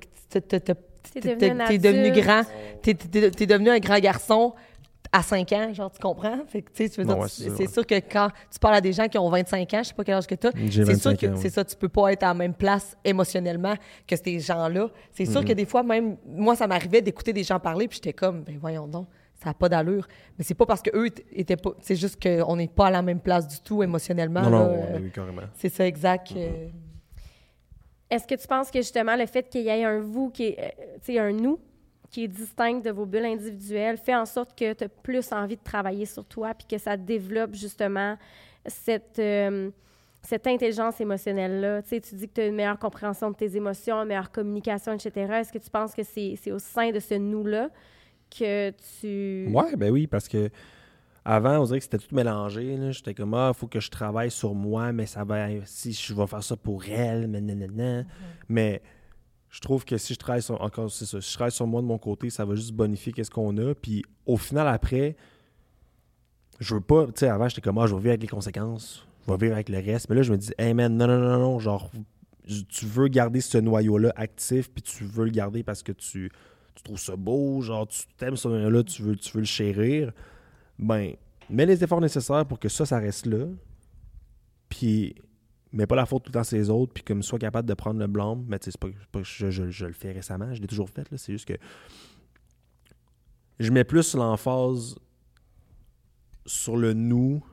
devenu 1.21 1.77
devenu 1.79 2.11
grand. 2.21 2.41
T'es 2.81 2.93
t'es- 2.93 3.31
t'es 3.31 3.45
devenu 3.45 3.69
un 3.69 3.79
grand 3.79 3.99
garçon 3.99 4.53
à 5.11 5.23
5 5.23 5.51
ans, 5.53 5.73
genre, 5.73 5.89
tu 5.91 5.99
comprends? 5.99 6.45
Fait 6.47 6.61
que, 6.61 6.69
tu 6.71 6.83
sais, 6.83 6.89
tu 6.89 6.99
veux 7.01 7.07
Non, 7.07 7.13
dire, 7.13 7.23
ouais, 7.23 7.29
tu- 7.29 7.41
c'est 7.43 7.49
ouais. 7.49 7.67
sûr 7.67 7.85
que 7.85 7.95
quand 7.95 8.29
tu 8.51 8.59
parles 8.59 8.75
à 8.75 8.81
des 8.81 8.91
gens 8.93 9.07
qui 9.07 9.17
ont 9.17 9.29
25 9.29 9.73
ans, 9.73 9.79
je 9.83 9.87
sais 9.89 9.93
pas 9.93 10.03
quel 10.03 10.15
âge 10.15 10.27
que 10.27 10.35
tu 10.35 10.47
as, 10.47 10.51
c'est 10.51 10.83
25 10.83 10.97
sûr 10.99 11.17
que 11.17 11.33
ouais. 11.33 11.41
c'est 11.41 11.49
ça, 11.49 11.63
tu 11.63 11.75
peux 11.77 11.87
pas 11.89 12.11
être 12.11 12.23
à 12.23 12.27
la 12.27 12.33
même 12.33 12.53
place 12.53 12.95
émotionnellement 13.05 13.75
que 14.05 14.15
ces 14.17 14.39
gens-là. 14.39 14.89
C'est 15.13 15.25
sûr 15.25 15.43
que 15.45 15.53
des 15.53 15.65
fois, 15.65 15.81
même, 15.83 16.17
moi, 16.25 16.55
ça 16.57 16.67
m'arrivait 16.67 17.01
d'écouter 17.01 17.31
des 17.33 17.43
gens 17.43 17.59
parler, 17.59 17.87
puis 17.87 17.95
j'étais 17.97 18.13
comme, 18.13 18.43
ben 18.43 18.57
voyons 18.59 18.87
donc, 18.87 19.07
ça 19.37 19.49
n'a 19.49 19.53
pas 19.53 19.69
d'allure. 19.69 20.07
Mais 20.37 20.43
c'est 20.43 20.55
pas 20.55 20.65
parce 20.65 20.81
qu'eux 20.81 21.09
étaient 21.31 21.57
pas. 21.57 21.71
C'est 21.81 21.95
juste 21.95 22.21
qu'on 22.21 22.55
n'est 22.55 22.67
pas 22.67 22.87
à 22.87 22.91
la 22.91 23.01
même 23.01 23.19
place 23.19 23.47
du 23.47 23.59
tout 23.61 23.83
émotionnellement. 23.83 24.41
non, 24.41 24.49
là, 24.49 24.57
non, 24.59 24.73
euh, 24.73 24.99
oui, 25.01 25.11
carrément. 25.11 25.43
c'est 25.55 25.69
ça, 25.69 25.85
exact. 25.85 26.33
euh, 26.35 26.67
Est-ce 28.09 28.25
que 28.25 28.35
tu 28.35 28.47
penses 28.47 28.71
que 28.71 28.79
justement 28.79 29.15
le 29.15 29.25
fait 29.25 29.47
qu'il 29.49 29.61
y 29.61 29.67
ait 29.69 29.83
un 29.83 29.99
vous 29.99 30.29
qui 30.29 30.43
est, 30.47 30.59
euh, 30.59 30.95
tu 31.03 31.13
sais, 31.13 31.19
un 31.19 31.31
nous 31.31 31.59
qui 32.09 32.23
est 32.23 32.27
distinct 32.29 32.79
de 32.79 32.89
vos 32.89 33.05
bulles 33.05 33.25
individuelles 33.25 33.97
fait 33.97 34.15
en 34.15 34.25
sorte 34.25 34.57
que 34.57 34.71
tu 34.73 34.85
as 34.85 34.89
plus 34.89 35.31
envie 35.33 35.57
de 35.57 35.63
travailler 35.63 36.05
sur 36.05 36.23
toi 36.25 36.53
puis 36.53 36.65
que 36.65 36.77
ça 36.77 36.95
développe 36.95 37.53
justement 37.53 38.17
cette, 38.65 39.19
euh, 39.19 39.69
cette 40.21 40.47
intelligence 40.47 40.99
émotionnelle-là? 41.01 41.81
Tu 41.83 41.89
sais, 41.89 41.99
tu 42.01 42.15
dis 42.15 42.27
que 42.29 42.33
tu 42.33 42.41
as 42.41 42.47
une 42.47 42.55
meilleure 42.55 42.79
compréhension 42.79 43.29
de 43.29 43.35
tes 43.35 43.55
émotions, 43.57 43.97
une 44.01 44.07
meilleure 44.07 44.31
communication, 44.31 44.93
etc. 44.93 45.11
Est-ce 45.41 45.51
que 45.51 45.57
tu 45.57 45.69
penses 45.69 45.93
que 45.93 46.03
c'est 46.03 46.35
c'est 46.41 46.51
au 46.51 46.59
sein 46.59 46.91
de 46.91 46.99
ce 46.99 47.13
nous-là 47.15 47.69
que 48.29 48.71
tu... 48.99 49.51
Ouais, 49.51 49.75
ben 49.75 49.91
oui, 49.91 50.07
parce 50.07 50.27
que 50.27 50.49
avant, 51.29 51.59
on 51.59 51.65
dirait 51.65 51.79
que 51.79 51.83
c'était 51.83 51.97
tout 51.97 52.15
mélangé. 52.15 52.77
J'étais 52.93 53.13
comme, 53.13 53.33
ah, 53.33 53.51
il 53.53 53.57
faut 53.57 53.67
que 53.67 53.81
je 53.81 53.91
travaille 53.91 54.31
sur 54.31 54.55
moi, 54.55 54.93
mais 54.93 55.05
ça 55.05 55.25
va, 55.25 55.47
si 55.65 55.91
je 55.91 56.13
vais 56.13 56.25
faire 56.25 56.41
ça 56.41 56.55
pour 56.55 56.85
elle, 56.85 57.27
mais 57.27 57.41
nanana. 57.41 58.05
Mais 58.47 58.81
je 59.49 59.59
trouve 59.59 59.83
que 59.83 59.97
si 59.97 60.13
je 60.13 60.19
travaille 60.19 60.41
sur, 60.41 60.61
encore, 60.61 60.89
c'est 60.89 61.05
ça, 61.05 61.19
si 61.19 61.29
je 61.29 61.35
travaille 61.35 61.51
sur 61.51 61.67
moi 61.67 61.81
de 61.81 61.85
mon 61.85 61.97
côté, 61.97 62.29
ça 62.29 62.45
va 62.45 62.55
juste 62.55 62.71
bonifier 62.71 63.11
qu'est-ce 63.11 63.29
qu'on 63.29 63.57
a. 63.57 63.75
Puis 63.75 64.05
au 64.25 64.37
final, 64.37 64.69
après, 64.69 65.17
je 66.61 66.75
veux 66.75 66.81
pas, 66.81 67.07
tu 67.07 67.11
sais, 67.17 67.27
avant, 67.27 67.49
j'étais 67.49 67.61
comme, 67.61 67.77
ah, 67.77 67.87
je 67.87 67.93
vais 67.93 67.99
vivre 67.99 68.11
avec 68.11 68.21
les 68.21 68.29
conséquences, 68.29 69.05
je 69.27 69.31
vais 69.33 69.37
vivre 69.37 69.53
avec 69.55 69.67
le 69.67 69.79
reste. 69.79 70.09
Mais 70.09 70.15
là, 70.15 70.21
je 70.21 70.31
me 70.31 70.37
dis, 70.37 70.53
hey 70.57 70.73
man, 70.73 70.95
non, 70.95 71.07
non, 71.07 71.19
non, 71.19 71.39
non, 71.39 71.59
genre, 71.59 71.91
tu 72.69 72.85
veux 72.85 73.09
garder 73.09 73.41
ce 73.41 73.57
noyau-là 73.57 74.13
actif, 74.15 74.71
puis 74.71 74.81
tu 74.81 75.03
veux 75.03 75.25
le 75.25 75.31
garder 75.31 75.61
parce 75.61 75.83
que 75.83 75.91
tu, 75.91 76.31
tu 76.77 76.83
trouves 76.83 76.99
ça 76.99 77.15
beau, 77.15 77.59
genre, 77.61 77.87
tu 77.87 78.03
t'aimes 78.17 78.35
ce 78.37 78.47
noyau-là, 78.47 78.83
tu 78.83 79.01
veux, 79.01 79.15
tu 79.15 79.31
veux 79.33 79.39
le 79.41 79.45
chérir. 79.45 80.13
Ben, 80.79 81.13
mets 81.49 81.65
les 81.65 81.83
efforts 81.83 82.01
nécessaires 82.01 82.45
pour 82.45 82.59
que 82.59 82.69
ça, 82.69 82.85
ça 82.85 82.99
reste 82.99 83.25
là. 83.25 83.45
Puis 84.69 85.15
mets 85.73 85.87
pas 85.87 85.95
la 85.95 86.05
faute 86.05 86.23
tout 86.23 86.29
le 86.29 86.33
temps 86.33 86.43
sur 86.43 86.57
les 86.57 86.69
autres, 86.69 86.93
puis 86.93 87.03
comme 87.03 87.23
sois 87.23 87.39
capable 87.39 87.67
de 87.67 87.73
prendre 87.73 87.99
le 87.99 88.07
blâme. 88.07 88.45
Mais 88.47 88.59
tu 88.59 88.71
sais, 88.71 88.77
pas, 88.77 88.87
pas 89.11 89.21
je, 89.23 89.49
je- 89.49 89.85
le 89.85 89.93
fais 89.93 90.11
récemment, 90.11 90.53
je 90.53 90.61
l'ai 90.61 90.67
toujours 90.67 90.89
fait, 90.89 91.09
là. 91.11 91.17
C'est 91.17 91.31
juste 91.33 91.47
que 91.47 91.55
je 93.59 93.71
mets 93.71 93.83
plus 93.83 94.13
l'emphase 94.15 94.95
sur 96.45 96.77
le 96.77 96.93
nous 96.93 97.43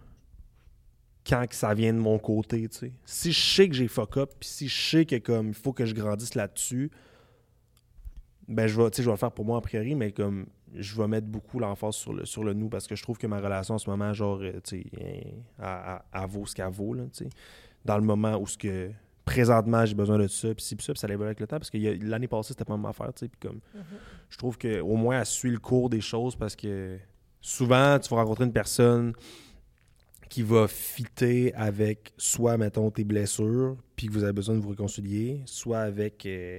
quand 1.26 1.46
que 1.48 1.54
ça 1.54 1.72
vient 1.72 1.94
de 1.94 1.98
mon 1.98 2.18
côté, 2.18 2.68
tu 2.68 2.78
sais. 2.78 2.92
Si 3.06 3.32
je 3.32 3.40
sais 3.54 3.68
que 3.68 3.74
j'ai 3.74 3.88
fuck 3.88 4.18
up, 4.18 4.30
puis 4.38 4.48
si 4.48 4.68
je 4.68 4.90
sais 4.90 5.06
que 5.06 5.16
comme 5.16 5.48
il 5.48 5.54
faut 5.54 5.72
que 5.72 5.86
je 5.86 5.94
grandisse 5.94 6.34
là-dessus, 6.34 6.90
ben 8.48 8.66
je 8.66 8.80
vais, 8.80 8.90
tu 8.90 8.96
sais, 8.96 9.02
je 9.02 9.08
vais 9.08 9.14
le 9.14 9.18
faire 9.18 9.32
pour 9.32 9.44
moi 9.44 9.58
a 9.58 9.60
priori, 9.60 9.94
mais 9.94 10.12
comme 10.12 10.46
je 10.74 10.96
vais 10.96 11.06
mettre 11.06 11.26
beaucoup 11.26 11.58
l'emphase 11.58 11.94
sur 11.94 12.12
le, 12.12 12.24
sur 12.24 12.44
le 12.44 12.52
nous 12.52 12.68
parce 12.68 12.86
que 12.86 12.96
je 12.96 13.02
trouve 13.02 13.16
que 13.16 13.26
ma 13.26 13.40
relation 13.40 13.74
en 13.74 13.78
ce 13.78 13.88
moment, 13.88 14.12
genre, 14.12 14.40
euh, 14.42 14.60
tu 14.64 14.82
sais, 14.82 14.86
elle, 15.58 16.26
vaut 16.28 16.46
ce 16.46 16.54
qu'elle 16.54 16.70
vaut, 16.70 16.94
là, 16.94 17.04
tu 17.04 17.24
sais. 17.24 17.30
Dans 17.84 17.96
le 17.96 18.04
moment 18.04 18.36
où 18.36 18.46
ce 18.46 18.56
que 18.58 18.90
présentement 19.24 19.86
j'ai 19.86 19.94
besoin 19.94 20.18
de 20.18 20.26
ça, 20.26 20.54
puis 20.54 20.64
ci, 20.64 20.76
puis 20.76 20.84
ça, 20.84 20.92
puis 20.92 21.00
ça 21.00 21.06
avec 21.06 21.40
le 21.40 21.46
temps, 21.46 21.58
parce 21.58 21.70
que 21.70 21.78
l'année 22.04 22.28
passée, 22.28 22.48
c'était 22.48 22.64
pas 22.64 22.76
ma 22.76 22.90
affaire, 22.90 23.12
tu 23.14 23.20
sais, 23.20 23.28
puis 23.28 23.40
comme, 23.40 23.60
je 24.28 24.38
trouve 24.38 24.58
qu'au 24.58 24.96
moins, 24.96 25.20
elle 25.20 25.26
suit 25.26 25.50
le 25.50 25.58
cours 25.58 25.88
des 25.88 26.00
choses 26.00 26.36
parce 26.36 26.56
que 26.56 26.98
souvent, 27.40 27.98
tu 27.98 28.08
vas 28.08 28.22
rencontrer 28.22 28.44
une 28.44 28.52
personne 28.52 29.12
qui 30.28 30.42
va 30.42 30.66
fitter 30.66 31.54
avec 31.54 32.12
soit, 32.16 32.56
mettons, 32.56 32.90
tes 32.90 33.04
blessures, 33.04 33.76
puis 33.94 34.08
que 34.08 34.12
vous 34.12 34.24
avez 34.24 34.32
besoin 34.32 34.56
de 34.56 34.60
vous 34.60 34.70
réconcilier, 34.70 35.42
soit 35.46 35.80
avec 35.80 36.26
euh, 36.26 36.58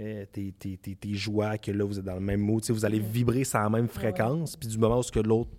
euh, 0.00 0.24
tes, 0.32 0.52
tes- 0.52 0.76
tes- 0.76 0.94
tes 0.96 1.14
joies, 1.14 1.58
que 1.58 1.70
là, 1.70 1.84
vous 1.84 1.98
êtes 1.98 2.04
dans 2.04 2.14
le 2.14 2.20
même 2.20 2.60
sais, 2.62 2.72
vous 2.72 2.84
allez 2.84 2.98
vibrer 2.98 3.44
sur 3.44 3.60
la 3.60 3.68
même 3.68 3.88
fréquence, 3.88 4.56
puis 4.56 4.68
du 4.68 4.78
moment 4.78 4.98
où 4.98 5.02
ce 5.02 5.12
que 5.12 5.20
l'autre, 5.20 5.50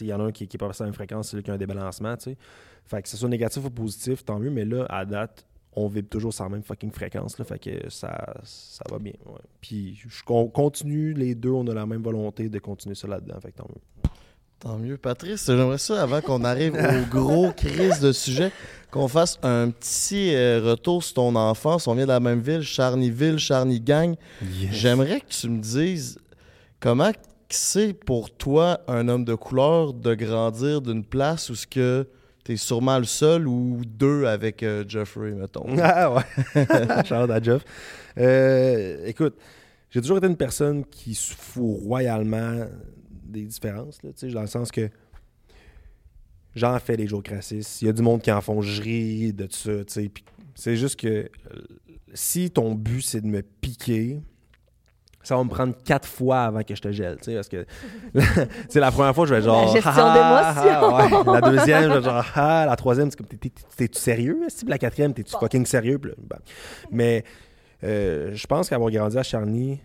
il 0.00 0.06
y 0.08 0.12
en 0.12 0.20
a 0.20 0.24
un 0.24 0.32
qui 0.32 0.44
n'est 0.44 0.58
pas 0.58 0.72
sur 0.72 0.84
la 0.84 0.88
même 0.90 0.94
fréquence, 0.94 1.30
c'est 1.30 1.36
lui 1.36 1.42
qui 1.42 1.50
a 1.50 1.54
un 1.54 1.58
débalancement, 1.58 2.16
tu 2.16 2.30
sais. 2.30 2.36
Fait 2.84 3.02
que 3.02 3.08
ce 3.08 3.16
soit 3.16 3.28
négatif 3.28 3.64
ou 3.64 3.70
positif, 3.70 4.24
tant 4.24 4.38
mieux, 4.38 4.50
mais 4.50 4.64
là, 4.64 4.84
à 4.88 5.04
date, 5.04 5.46
on 5.72 5.88
vibre 5.88 6.08
toujours 6.08 6.32
sur 6.32 6.44
la 6.44 6.50
même 6.50 6.62
fucking 6.62 6.90
fréquence, 6.90 7.38
là, 7.38 7.44
fait 7.44 7.58
que 7.58 7.90
ça, 7.90 8.34
ça 8.44 8.84
va 8.90 8.98
bien. 8.98 9.12
ouais. 9.26 9.40
Puis 9.60 9.98
con- 10.24 10.48
continue, 10.48 11.12
les 11.14 11.34
deux, 11.34 11.50
on 11.50 11.66
a 11.66 11.74
la 11.74 11.86
même 11.86 12.02
volonté 12.02 12.48
de 12.48 12.58
continuer 12.58 12.94
ça 12.94 13.08
là-dedans, 13.08 13.40
fait 13.40 13.52
que 13.52 13.56
tant 13.56 13.68
mieux. 13.68 13.80
Tant 14.60 14.78
mieux. 14.78 14.96
Patrice, 14.96 15.44
j'aimerais 15.46 15.78
ça, 15.78 16.02
avant 16.02 16.22
qu'on 16.22 16.42
arrive 16.42 16.74
au 16.74 17.10
gros 17.10 17.52
crise 17.52 18.00
de 18.00 18.10
sujet, 18.10 18.50
qu'on 18.90 19.06
fasse 19.06 19.38
un 19.42 19.70
petit 19.70 20.34
euh, 20.34 20.60
retour 20.64 21.04
sur 21.04 21.14
ton 21.14 21.36
enfance. 21.36 21.86
On 21.86 21.94
vient 21.94 22.06
de 22.06 22.10
la 22.10 22.20
même 22.20 22.40
ville, 22.40 22.62
Charnyville, 22.62 23.38
Charny-Gang. 23.38 24.14
J'aimerais 24.72 25.20
que 25.20 25.26
tu 25.28 25.50
me 25.50 25.60
dises 25.60 26.18
comment 26.80 27.12
c'est 27.50 27.92
pour 27.92 28.30
toi, 28.30 28.80
un 28.88 29.08
homme 29.08 29.24
de 29.24 29.34
couleur, 29.34 29.92
de 29.92 30.14
grandir 30.14 30.80
d'une 30.80 31.04
place 31.04 31.50
où 31.50 31.54
ce 31.54 31.66
que 31.66 32.08
t'es 32.42 32.56
sûrement 32.56 32.98
le 32.98 33.04
seul 33.04 33.46
ou 33.46 33.82
deux 33.84 34.24
avec 34.24 34.62
euh, 34.62 34.84
Jeffrey, 34.88 35.32
mettons. 35.32 35.66
Ah 35.82 36.12
ouais. 36.12 36.22
Shout-out 37.04 37.30
à 37.30 37.42
Jeff. 37.42 37.62
Euh, 38.18 39.04
écoute, 39.04 39.34
j'ai 39.90 40.00
toujours 40.00 40.16
été 40.18 40.26
une 40.26 40.36
personne 40.36 40.84
qui 40.86 41.14
se 41.14 41.34
fout 41.34 41.78
royalement 41.84 42.66
des 43.36 43.46
différences, 43.46 44.02
là, 44.02 44.10
dans 44.32 44.40
le 44.40 44.46
sens 44.46 44.70
que 44.70 44.88
j'en 46.54 46.78
fais 46.78 46.96
des 46.96 47.06
jours 47.06 47.22
crassis. 47.22 47.78
Il 47.82 47.86
y 47.86 47.90
a 47.90 47.92
du 47.92 48.02
monde 48.02 48.22
qui 48.22 48.32
en 48.32 48.40
font, 48.40 48.60
je 48.62 48.82
ris 48.82 49.32
de 49.32 49.46
tout 49.46 49.56
ça, 49.56 49.70
puis 50.12 50.24
C'est 50.54 50.76
juste 50.76 50.98
que 50.98 51.06
euh, 51.08 51.28
si 52.14 52.50
ton 52.50 52.74
but 52.74 53.02
c'est 53.02 53.20
de 53.20 53.26
me 53.26 53.42
piquer, 53.42 54.20
ça 55.22 55.36
va 55.36 55.42
me 55.44 55.50
prendre 55.50 55.74
quatre 55.84 56.08
fois 56.08 56.44
avant 56.44 56.62
que 56.62 56.74
je 56.74 56.80
te 56.80 56.92
gèle, 56.92 57.18
parce 57.24 57.48
que 57.48 57.66
c'est 58.68 58.80
la 58.80 58.90
première 58.92 59.14
fois, 59.14 59.26
je 59.26 59.34
vais 59.34 59.42
genre. 59.42 59.72
gestion 59.72 59.92
ah, 59.96 61.24
ouais. 61.26 61.32
La 61.32 61.40
deuxième, 61.40 61.90
je 61.92 61.98
vais 61.98 62.02
genre, 62.02 62.24
ah, 62.36 62.64
la 62.66 62.76
troisième, 62.76 63.10
c'est 63.10 63.16
comme, 63.16 63.26
t'es- 63.26 63.36
t'es- 63.36 63.52
t'es-tu 63.76 63.98
sérieux? 64.00 64.38
La 64.66 64.78
quatrième, 64.78 65.12
t'es-tu 65.12 65.36
fucking 65.36 65.66
sérieux? 65.66 66.00
Là, 66.02 66.12
ben. 66.18 66.38
Mais 66.92 67.24
euh, 67.82 68.30
je 68.34 68.46
pense 68.46 68.68
qu'avoir 68.68 68.90
grandi 68.90 69.18
à 69.18 69.22
Charny, 69.24 69.80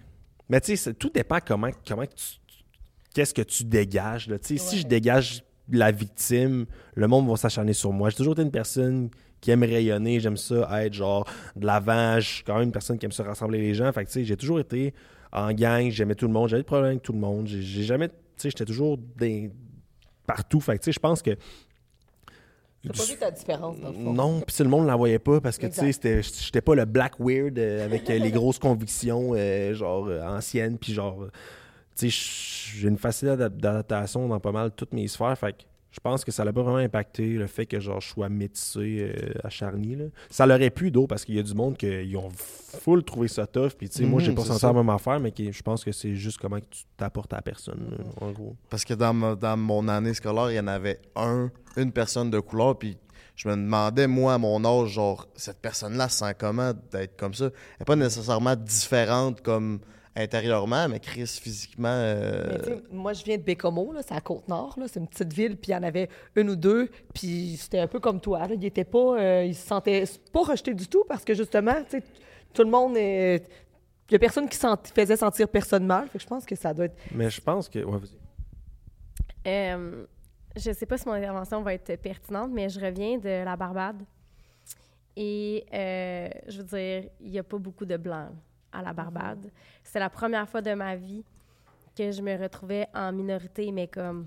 mais 0.48 0.62
tu 0.62 0.78
sais, 0.78 0.94
tout 0.94 1.10
dépend 1.10 1.40
comment, 1.46 1.72
comment 1.88 2.06
tu. 2.06 2.40
Qu'est-ce 3.14 3.34
que 3.34 3.42
tu 3.42 3.64
dégages, 3.66 4.28
là? 4.30 4.38
Si 4.42 4.58
je 4.58 4.88
dégage 4.88 5.44
la 5.70 5.92
victime, 5.92 6.66
le 6.96 7.08
monde 7.08 7.30
va 7.30 7.36
s'acharner 7.38 7.74
sur 7.74 7.92
moi. 7.92 8.10
J'ai 8.10 8.18
toujours 8.18 8.34
été 8.34 8.42
une 8.42 8.52
personne 8.52 9.10
qui 9.40 9.52
aime 9.52 9.64
rayonner, 9.64 10.20
j'aime 10.20 10.38
ça 10.38 10.86
être 10.86 10.94
genre 10.94 11.28
de 11.56 11.66
l'avant, 11.66 12.20
je 12.20 12.28
suis 12.36 12.44
quand 12.44 12.56
même 12.56 12.66
une 12.66 12.72
personne 12.72 12.98
qui 12.98 13.06
aime 13.06 13.12
ça 13.12 13.24
rassembler 13.24 13.60
les 13.60 13.74
gens. 13.74 13.92
Fait 13.92 14.04
que 14.04 14.10
tu 14.10 14.14
sais, 14.14 14.26
j'ai 14.26 14.38
toujours 14.38 14.60
été 14.60 14.94
en 15.32 15.52
gang, 15.54 15.90
j'aimais 15.90 16.16
tout 16.16 16.28
le 16.28 16.34
monde, 16.34 16.50
j'avais 16.50 16.62
des 16.62 16.66
problèmes 16.66 16.92
avec 16.92 17.02
tout 17.02 17.14
le 17.14 17.20
monde. 17.20 17.48
J'ai 17.48 17.84
jamais, 17.84 18.10
tu 18.10 18.14
sais, 18.38 18.50
j'étais 18.50 18.66
toujours 18.66 18.98
des- 18.98 19.52
partout. 20.28 20.60
Fait 20.60 20.78
que 20.78 20.84
tu 20.84 20.86
sais, 20.86 20.92
je 20.92 21.00
pense 21.00 21.22
que 21.22 21.32
T'as 22.86 22.94
pas 22.94 23.04
vu 23.06 23.16
ta 23.18 23.30
différence, 23.32 23.80
dans 23.80 23.90
le 23.90 23.94
fond? 23.94 24.14
non, 24.14 24.42
puis 24.42 24.56
si 24.56 24.64
le 24.64 24.70
monde 24.70 24.84
ne 24.84 24.88
la 24.88 24.96
voyait 24.96 25.20
pas 25.20 25.40
parce 25.40 25.58
que 25.60 25.68
tu 25.68 25.94
sais, 25.94 26.22
j'étais 26.24 26.62
pas 26.62 26.74
le 26.74 26.86
black 26.86 27.14
weird 27.20 27.58
euh, 27.60 27.86
avec 27.86 28.10
euh, 28.10 28.18
les 28.18 28.32
grosses 28.32 28.58
convictions 28.58 29.34
euh, 29.36 29.74
genre 29.76 30.10
anciennes 30.24 30.80
puis 30.80 30.92
genre 30.94 31.28
j'ai 32.10 32.88
une 32.88 32.98
facilité 32.98 33.38
d'adap- 33.38 33.58
d'adaptation 33.58 34.28
dans 34.28 34.40
pas 34.40 34.52
mal 34.52 34.72
toutes 34.72 34.94
mes 34.94 35.08
sphères 35.08 35.38
fait 35.38 35.54
que 35.54 35.64
je 35.94 36.00
pense 36.00 36.24
que 36.24 36.32
ça 36.32 36.46
l'a 36.46 36.54
pas 36.54 36.62
vraiment 36.62 36.78
impacté 36.78 37.34
le 37.34 37.48
fait 37.48 37.66
que 37.66 37.78
genre 37.82 38.00
je 38.00 38.08
sois 38.08 38.30
métissé 38.30 39.12
euh, 39.14 39.34
à 39.44 39.50
Charny 39.50 39.98
là. 39.98 40.06
Ça 40.30 40.46
l'aurait 40.46 40.70
pu 40.70 40.90
d'eau 40.90 41.06
parce 41.06 41.26
qu'il 41.26 41.36
y 41.36 41.40
a 41.40 41.44
du 41.44 41.54
monde 41.54 41.76
qui 41.76 42.16
ont 42.16 42.30
full 42.32 43.04
trouvé 43.04 43.28
ça 43.28 43.46
tough 43.46 43.72
puis 43.78 43.90
sais 43.92 44.06
moi 44.06 44.22
j'ai 44.22 44.30
Mhm, 44.32 44.36
pas 44.38 44.46
senti 44.46 44.66
la 44.66 44.72
même 44.74 44.90
affaire 44.90 45.20
mais 45.20 45.34
qui- 45.34 45.52
je 45.52 45.62
pense 45.62 45.84
que 45.84 45.92
c'est 45.92 46.16
juste 46.16 46.38
comment 46.38 46.60
tu 46.60 46.84
t'apportes 46.96 47.34
à 47.34 47.38
la 47.38 47.42
personne 47.42 47.90
là, 47.92 48.06
en 48.26 48.32
gros. 48.32 48.56
Parce 48.70 48.86
que 48.86 48.94
dans, 48.94 49.14
ma- 49.14 49.36
dans 49.36 49.58
mon 49.58 49.86
année 49.90 50.14
scolaire, 50.14 50.50
il 50.52 50.56
y 50.56 50.60
en 50.62 50.68
avait 50.68 51.02
un, 51.18 51.52
une 51.76 51.92
personne 51.92 52.30
de 52.30 52.40
couleur, 52.40 52.80
puis 52.80 52.98
je 53.36 53.50
me 53.50 53.56
demandais, 53.56 54.08
moi, 54.08 54.36
à 54.36 54.38
mon 54.38 54.64
âge, 54.66 54.90
genre, 54.92 55.28
cette 55.36 55.60
personne-là 55.60 56.08
se 56.10 56.20
sent 56.20 56.34
comment 56.38 56.74
d'être 56.92 57.18
comme 57.18 57.34
ça? 57.34 57.46
Elle 57.46 57.52
n'est 57.80 57.86
pas 57.86 57.96
nécessairement 57.96 58.56
différente 58.56 59.42
comme 59.42 59.80
intérieurement, 60.16 60.90
mais 60.90 61.00
Chris, 61.00 61.40
physiquement... 61.42 61.88
euh, 61.90 62.58
Mais 62.68 62.82
moi, 62.92 63.14
je 63.14 63.24
viens 63.24 63.38
de 63.38 63.44
Bécomo, 63.44 63.94
là, 63.94 64.02
c'est 64.02 64.14
à 64.14 64.22
Côte-Nord, 64.22 64.78
là, 64.78 64.86
c'est 64.88 65.00
une 65.00 65.08
petite 65.08 65.32
ville, 65.32 65.56
puis 65.58 65.72
il 65.72 65.76
y 65.76 65.78
en 65.78 65.84
avait 65.84 66.10
une 66.36 66.50
ou 66.50 66.56
deux, 66.56 66.90
puis 67.14 67.56
c'était 67.58 67.80
un 67.80 67.88
peu 67.88 68.00
comme 68.00 68.20
toi, 68.20 68.48
là, 68.48 68.56
il 68.56 68.66
était 68.66 68.84
pas, 68.84 69.20
euh, 69.20 69.46
il 69.46 69.56
se 69.56 69.66
sentait 69.66 70.04
pas 70.34 70.44
rejeté 70.44 70.74
du 70.74 70.88
tout, 70.88 71.06
parce 71.08 71.24
que 71.24 71.34
justement, 71.34 71.76
tu 71.84 72.00
sais, 72.00 72.04
tout 72.54 72.64
le 72.64 72.70
monde 72.70 72.98
est... 72.98 73.48
Il 74.10 74.14
y 74.14 74.16
a 74.16 74.20
personne 74.20 74.50
qui 74.50 74.58
sent- 74.58 74.68
faisait 74.94 75.16
sentir 75.16 75.48
personne 75.48 75.86
mal, 75.86 76.10
fait 76.10 76.18
que 76.18 76.24
je 76.24 76.28
pense 76.28 76.46
que 76.46 76.56
ça 76.56 76.74
doit 76.74 76.86
être... 76.86 76.98
Mais 77.14 77.30
je 77.30 77.40
pense 77.40 77.70
que 77.70 77.80
ouais, 77.80 77.98
vas-y. 77.98 78.18
Euh, 79.48 80.06
je 80.58 80.72
sais 80.74 80.86
pas 80.86 80.98
si 80.98 81.08
mon 81.08 81.14
intervention 81.14 81.62
va 81.62 81.74
être 81.74 81.96
pertinente, 81.96 82.52
mais 82.52 82.68
je 82.68 82.78
reviens 82.80 83.18
de 83.18 83.46
la 83.46 83.56
Barbade. 83.56 84.04
Et 85.16 85.66
euh, 85.74 86.30
je 86.48 86.58
veux 86.58 86.64
dire, 86.64 87.10
il 87.22 87.32
n'y 87.32 87.40
a 87.40 87.44
pas 87.44 87.58
beaucoup 87.58 87.86
de 87.86 87.96
blancs 87.96 88.32
à 88.72 88.82
la 88.82 88.94
Barbade. 88.94 89.50
C'est 89.84 90.00
la 90.00 90.10
première 90.10 90.48
fois 90.50 90.62
de 90.62 90.74
ma 90.74 90.96
vie 90.96 91.24
que 91.98 92.12
je 92.12 92.22
me 92.22 92.38
retrouvais 92.38 92.88
en 92.94 93.12
minorité, 93.12 93.72
mais 93.72 93.88
comme 93.88 94.26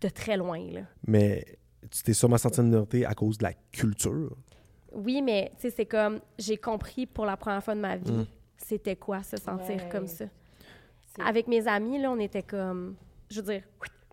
de 0.00 0.08
très 0.08 0.36
loin. 0.36 0.58
Là. 0.72 0.80
mais 1.06 1.44
tu 1.90 2.02
t'es 2.02 2.12
sûrement 2.12 2.38
senti 2.38 2.60
en 2.60 2.64
minorité 2.64 3.04
à 3.04 3.14
cause 3.14 3.38
de 3.38 3.42
la 3.44 3.52
culture? 3.72 4.36
Oui, 4.92 5.20
mais 5.22 5.50
tu 5.56 5.62
sais, 5.62 5.70
c'est 5.70 5.86
comme, 5.86 6.20
j'ai 6.38 6.56
compris 6.56 7.06
pour 7.06 7.24
la 7.26 7.36
première 7.36 7.62
fois 7.62 7.74
de 7.74 7.80
ma 7.80 7.96
vie, 7.96 8.10
Mm. 8.12 8.26
c'était 8.56 8.96
quoi 8.96 9.22
se 9.22 9.36
sentir 9.36 9.76
Ouais. 9.76 9.88
comme 9.90 10.06
ça. 10.06 10.24
Avec 11.24 11.46
mes 11.48 11.66
amis, 11.68 11.98
là, 12.00 12.10
on 12.10 12.18
était 12.18 12.42
comme, 12.42 12.94
je 13.30 13.40
veux 13.40 13.52
dire, 13.54 13.62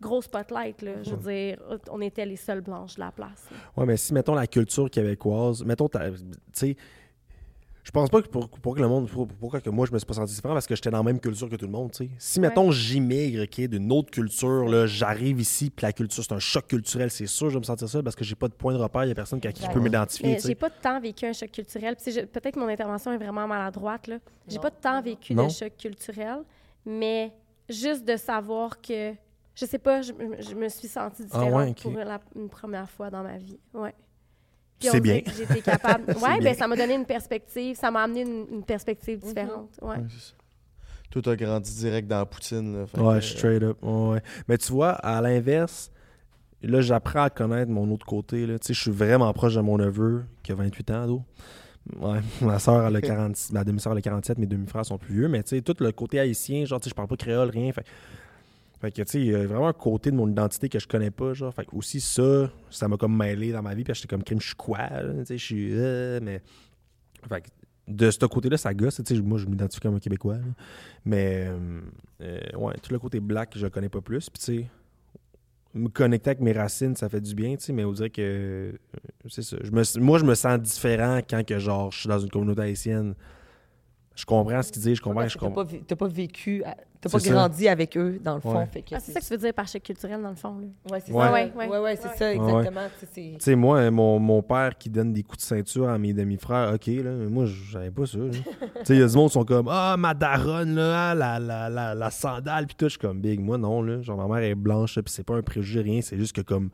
gros 0.01 0.21
spotlight, 0.21 0.81
là. 0.81 1.03
Je 1.03 1.15
veux 1.15 1.31
dire, 1.31 1.61
on 1.91 2.01
était 2.01 2.25
les 2.25 2.35
seules 2.35 2.61
blanches 2.61 2.95
de 2.95 3.01
la 3.01 3.11
place. 3.11 3.47
Ouais, 3.77 3.85
mais 3.85 3.97
si, 3.97 4.13
mettons, 4.13 4.35
la 4.35 4.47
culture 4.47 4.89
québécoise, 4.89 5.63
mettons, 5.63 5.87
t'as- 5.87 6.11
tu 6.11 6.17
sais, 6.53 6.75
je 7.89 7.91
pense 7.91 8.09
pas 8.11 8.21
que 8.21 8.27
pour, 8.27 8.47
pour 8.49 8.75
que 8.75 8.81
le 8.81 8.87
monde, 8.87 9.09
pour- 9.09 9.27
pourquoi 9.27 9.59
que 9.61 9.69
moi 9.71 9.87
je 9.87 9.91
me 9.91 9.97
suis 9.97 10.05
pas 10.05 10.13
senti 10.13 10.35
différent, 10.35 10.53
parce 10.53 10.67
que 10.67 10.75
j'étais 10.75 10.91
dans 10.91 10.97
la 10.99 11.03
même 11.03 11.19
culture 11.19 11.49
que 11.49 11.55
tout 11.55 11.65
le 11.65 11.71
monde, 11.71 11.89
tu 11.91 12.03
sais. 12.05 12.09
Si, 12.19 12.39
mettons, 12.39 12.69
j'immigre, 12.69 13.41
OK, 13.45 13.61
d'une 13.67 13.91
autre 13.91 14.11
culture, 14.11 14.65
là, 14.69 14.85
j'arrive 14.85 15.41
ici, 15.41 15.71
puis 15.71 15.87
la 15.87 15.91
culture, 15.91 16.23
c'est 16.23 16.31
un 16.33 16.37
choc 16.37 16.67
culturel, 16.67 17.09
c'est 17.09 17.25
sûr, 17.25 17.49
je 17.49 17.55
vais 17.55 17.59
me 17.61 17.63
sentir 17.65 17.89
ça, 17.89 18.03
parce 18.03 18.15
que 18.15 18.23
j'ai 18.23 18.35
pas 18.35 18.47
de 18.47 18.53
point 18.53 18.73
de 18.73 18.77
repère, 18.77 19.05
il 19.05 19.07
y 19.07 19.11
a 19.11 19.15
personne 19.15 19.39
qui, 19.41 19.47
à 19.47 19.51
qui 19.51 19.63
je 19.63 19.71
peux 19.71 19.79
m'identifier, 19.79 20.37
tu 20.37 20.47
j'ai 20.49 20.53
pas 20.53 20.69
tant 20.69 20.99
vécu 21.01 21.25
un 21.25 21.33
choc 21.33 21.49
culturel. 21.49 21.95
Peut-être 21.95 22.51
que 22.53 22.59
mon 22.59 22.67
intervention 22.67 23.11
est 23.11 23.17
vraiment 23.17 23.47
maladroite, 23.47 24.05
là. 24.05 24.19
J'ai 24.47 24.59
pas 24.59 24.69
tant 24.69 25.01
vécu 25.01 25.33
Non. 25.33 25.47
de 25.47 25.51
choc 25.51 25.73
culturel, 25.75 26.43
mais 26.85 27.33
juste 27.67 28.05
de 28.05 28.17
savoir 28.17 28.79
que, 28.79 29.13
je 29.55 29.65
sais 29.65 29.79
pas, 29.79 30.03
je, 30.03 30.13
je 30.39 30.53
me 30.53 30.69
suis 30.69 30.87
sentie 30.87 31.23
Ah 31.31 31.39
différente 31.39 31.67
ouais, 31.67 31.73
pour 31.81 31.91
la- 31.93 32.21
une 32.35 32.49
première 32.49 32.87
fois 32.87 33.09
dans 33.09 33.23
ma 33.23 33.37
vie. 33.39 33.57
Ouais. 33.73 33.95
Puis 34.79 34.89
C'est 34.89 35.01
bien. 35.01 35.21
que 35.21 35.31
J'étais 35.31 35.61
capable. 35.61 36.05
Ouais, 36.21 36.39
bien. 36.39 36.51
ben 36.51 36.55
ça 36.55 36.67
m'a 36.67 36.75
donné 36.75 36.95
une 36.95 37.05
perspective, 37.05 37.75
ça 37.75 37.91
m'a 37.91 38.03
amené 38.03 38.21
une, 38.21 38.45
une 38.51 38.63
perspective 38.63 39.19
différente. 39.19 39.77
Ouais. 39.81 39.89
ouais, 39.97 40.03
c'est 40.09 40.29
ça. 40.29 40.33
Toi, 41.11 41.21
t'as 41.23 41.35
grandi 41.35 41.75
direct 41.75 42.07
dans 42.07 42.19
la 42.19 42.25
poutine. 42.25 42.79
Là, 42.81 42.85
fait 42.87 42.99
Ouais, 43.01 43.15
que, 43.19 43.25
straight 43.25 43.63
up. 43.63 43.77
Ouais, 43.81 44.09
ouais. 44.11 44.21
Mais 44.47 44.57
tu 44.57 44.71
vois, 44.71 44.91
à 44.91 45.19
l'inverse, 45.21 45.91
là, 46.61 46.81
j'apprends 46.81 47.23
à 47.23 47.29
connaître 47.29 47.71
mon 47.71 47.89
autre 47.91 48.05
côté. 48.05 48.45
Là. 48.45 48.59
Tu 48.59 48.67
sais, 48.67 48.73
je 48.73 48.81
suis 48.81 48.91
vraiment 48.91 49.31
proche 49.33 49.55
de 49.55 49.61
mon 49.61 49.77
neveu 49.77 50.23
qui 50.43 50.51
a 50.51 50.55
28 50.55 50.91
ans, 50.91 51.07
d'eau. 51.07 51.23
Ouais, 51.99 52.19
ma 52.41 52.59
soeur, 52.59 52.85
elle 52.85 52.95
a 52.95 53.01
46, 53.01 53.51
ma 53.53 53.63
demi-soeur, 53.63 53.93
elle 53.93 53.99
a 53.99 54.01
47, 54.03 54.37
mes 54.37 54.45
demi-frères 54.45 54.85
sont 54.85 54.99
plus 54.99 55.15
vieux, 55.15 55.27
mais 55.27 55.41
tu 55.41 55.55
sais, 55.55 55.61
tout 55.63 55.75
le 55.79 55.91
côté 55.91 56.19
haïtien, 56.19 56.63
genre, 56.65 56.79
tu 56.79 56.83
sais, 56.83 56.89
je 56.91 56.95
parle 56.95 57.07
pas 57.07 57.15
créole, 57.17 57.49
rien. 57.49 57.71
Fait... 57.71 57.83
Fait 58.81 58.91
que, 58.91 59.01
tu 59.01 59.11
sais, 59.11 59.19
il 59.19 59.27
y 59.27 59.35
a 59.35 59.45
vraiment 59.45 59.67
un 59.67 59.73
côté 59.73 60.09
de 60.09 60.15
mon 60.15 60.29
identité 60.29 60.69
que 60.69 60.79
je 60.79 60.87
connais 60.87 61.11
pas, 61.11 61.33
genre. 61.33 61.53
Fait 61.53 61.65
que 61.65 61.75
aussi 61.75 61.99
ça, 61.99 62.49
ça 62.69 62.87
m'a 62.87 62.95
comme 62.97 63.15
mêlé 63.17 63.51
dans 63.51 63.61
ma 63.61 63.75
vie, 63.75 63.83
puis 63.83 63.93
j'étais 63.93 64.07
comme 64.07 64.23
crime, 64.23 64.39
je 64.39 64.47
suis 64.47 64.55
quoi, 64.55 64.87
tu 64.89 65.25
sais, 65.25 65.37
je 65.37 65.43
suis. 65.45 65.69
euh, 65.73 66.19
mais. 66.21 66.41
Fait 67.27 67.41
que 67.41 67.47
de 67.87 68.11
ce 68.11 68.23
côté-là, 68.25 68.55
ça 68.55 68.73
gosse, 68.73 69.01
tu 69.03 69.15
sais, 69.15 69.21
moi, 69.21 69.37
je 69.39 69.47
m'identifie 69.47 69.81
comme 69.81 69.95
un 69.95 69.99
Québécois, 69.99 70.35
là. 70.35 70.43
Mais, 71.05 71.47
euh, 71.47 71.81
euh, 72.21 72.39
ouais, 72.55 72.75
tout 72.81 72.93
le 72.93 72.99
côté 72.99 73.19
black, 73.19 73.51
je 73.57 73.63
le 73.65 73.69
connais 73.69 73.89
pas 73.89 74.01
plus, 74.01 74.29
puis 74.29 74.39
tu 74.39 74.45
sais. 74.61 74.65
Me 75.73 75.87
connecter 75.87 76.31
avec 76.31 76.41
mes 76.41 76.51
racines, 76.53 76.95
ça 76.95 77.09
fait 77.09 77.21
du 77.21 77.35
bien, 77.35 77.55
tu 77.55 77.65
sais, 77.65 77.73
mais 77.73 77.83
on 77.83 77.91
dirait 77.91 78.09
que. 78.09 78.21
euh, 78.21 78.77
C'est 79.27 79.43
ça. 79.43 79.57
Je 79.61 79.69
me, 79.71 79.99
moi, 79.99 80.17
je 80.17 80.25
me 80.25 80.33
sens 80.35 80.59
différent 80.59 81.19
quand 81.29 81.45
que, 81.45 81.59
genre, 81.59 81.91
je 81.91 81.99
suis 81.99 82.09
dans 82.09 82.17
une 82.17 82.29
communauté 82.29 82.61
haïtienne. 82.61 83.13
Je 84.15 84.25
comprends 84.25 84.61
ce 84.63 84.71
qu'ils 84.71 84.81
disent, 84.81 84.97
je 84.97 85.01
comprends, 85.01 85.27
je 85.27 85.37
t'as 85.87 85.95
pas, 85.95 86.07
vécu, 86.07 86.63
t'as 87.01 87.09
pas 87.09 87.19
ça. 87.19 87.29
grandi 87.31 87.67
avec 87.67 87.95
eux, 87.97 88.19
dans 88.23 88.35
le 88.35 88.41
fond. 88.41 88.57
Ouais. 88.57 88.65
Fait 88.71 88.81
que 88.81 88.95
Ah, 88.95 88.99
c'est 88.99 89.11
ça 89.11 89.19
que 89.19 89.25
tu 89.25 89.31
veux 89.31 89.37
dire 89.37 89.53
par 89.53 89.67
choc 89.67 89.81
culturel, 89.81 90.21
dans 90.21 90.29
le 90.29 90.35
fond. 90.35 90.57
Là? 90.59 90.67
Ouais, 90.91 90.99
c'est 91.05 91.11
Ouais. 91.13 91.23
ça. 91.25 91.31
Ouais, 91.33 91.51
Ouais, 91.55 91.67
ouais. 91.67 91.77
ouais, 91.79 91.95
c'est 91.95 92.17
ça, 92.17 92.33
exactement. 92.33 92.81
Tu 92.99 93.05
sais, 93.05 93.11
c'est- 93.13 93.31
Tu 93.37 93.37
sais, 93.39 93.55
moi, 93.55 93.89
mon, 93.91 94.19
mon 94.19 94.41
père 94.41 94.77
qui 94.77 94.89
donne 94.89 95.13
des 95.13 95.23
coups 95.23 95.37
de 95.39 95.43
ceinture 95.43 95.89
à 95.89 95.97
mes 95.97 96.13
demi-frères, 96.13 96.73
OK, 96.73 96.87
là, 96.87 97.11
moi, 97.29 97.45
j'avais 97.45 97.91
pas 97.91 98.05
ça. 98.05 98.17
tu 98.31 98.41
sais, 98.83 98.95
il 98.95 98.99
y 98.99 99.03
a 99.03 99.07
du 99.07 99.15
monde 99.15 99.27
qui 99.29 99.33
sont 99.33 99.45
comme 99.45 99.67
Ah, 99.69 99.95
ma 99.97 100.13
daronne, 100.13 100.75
là, 100.75 101.11
ah, 101.11 101.15
la, 101.15 101.39
la, 101.39 101.69
la, 101.69 101.95
la 101.95 102.09
sandale, 102.11 102.65
puis 102.67 102.75
tout. 102.75 102.85
Je 102.85 102.89
suis 102.91 102.99
comme 102.99 103.21
Big. 103.21 103.39
Moi, 103.39 103.57
non, 103.57 103.81
là. 103.81 104.01
Genre, 104.01 104.17
ma 104.17 104.27
mère 104.39 104.43
est 104.49 104.55
blanche, 104.55 104.95
puis 104.95 105.03
c'est 105.13 105.23
pas 105.25 105.35
un 105.35 105.41
préjugé, 105.41 105.81
rien. 105.81 106.01
C'est 106.01 106.17
juste 106.17 106.35
que, 106.35 106.41
comme. 106.41 106.69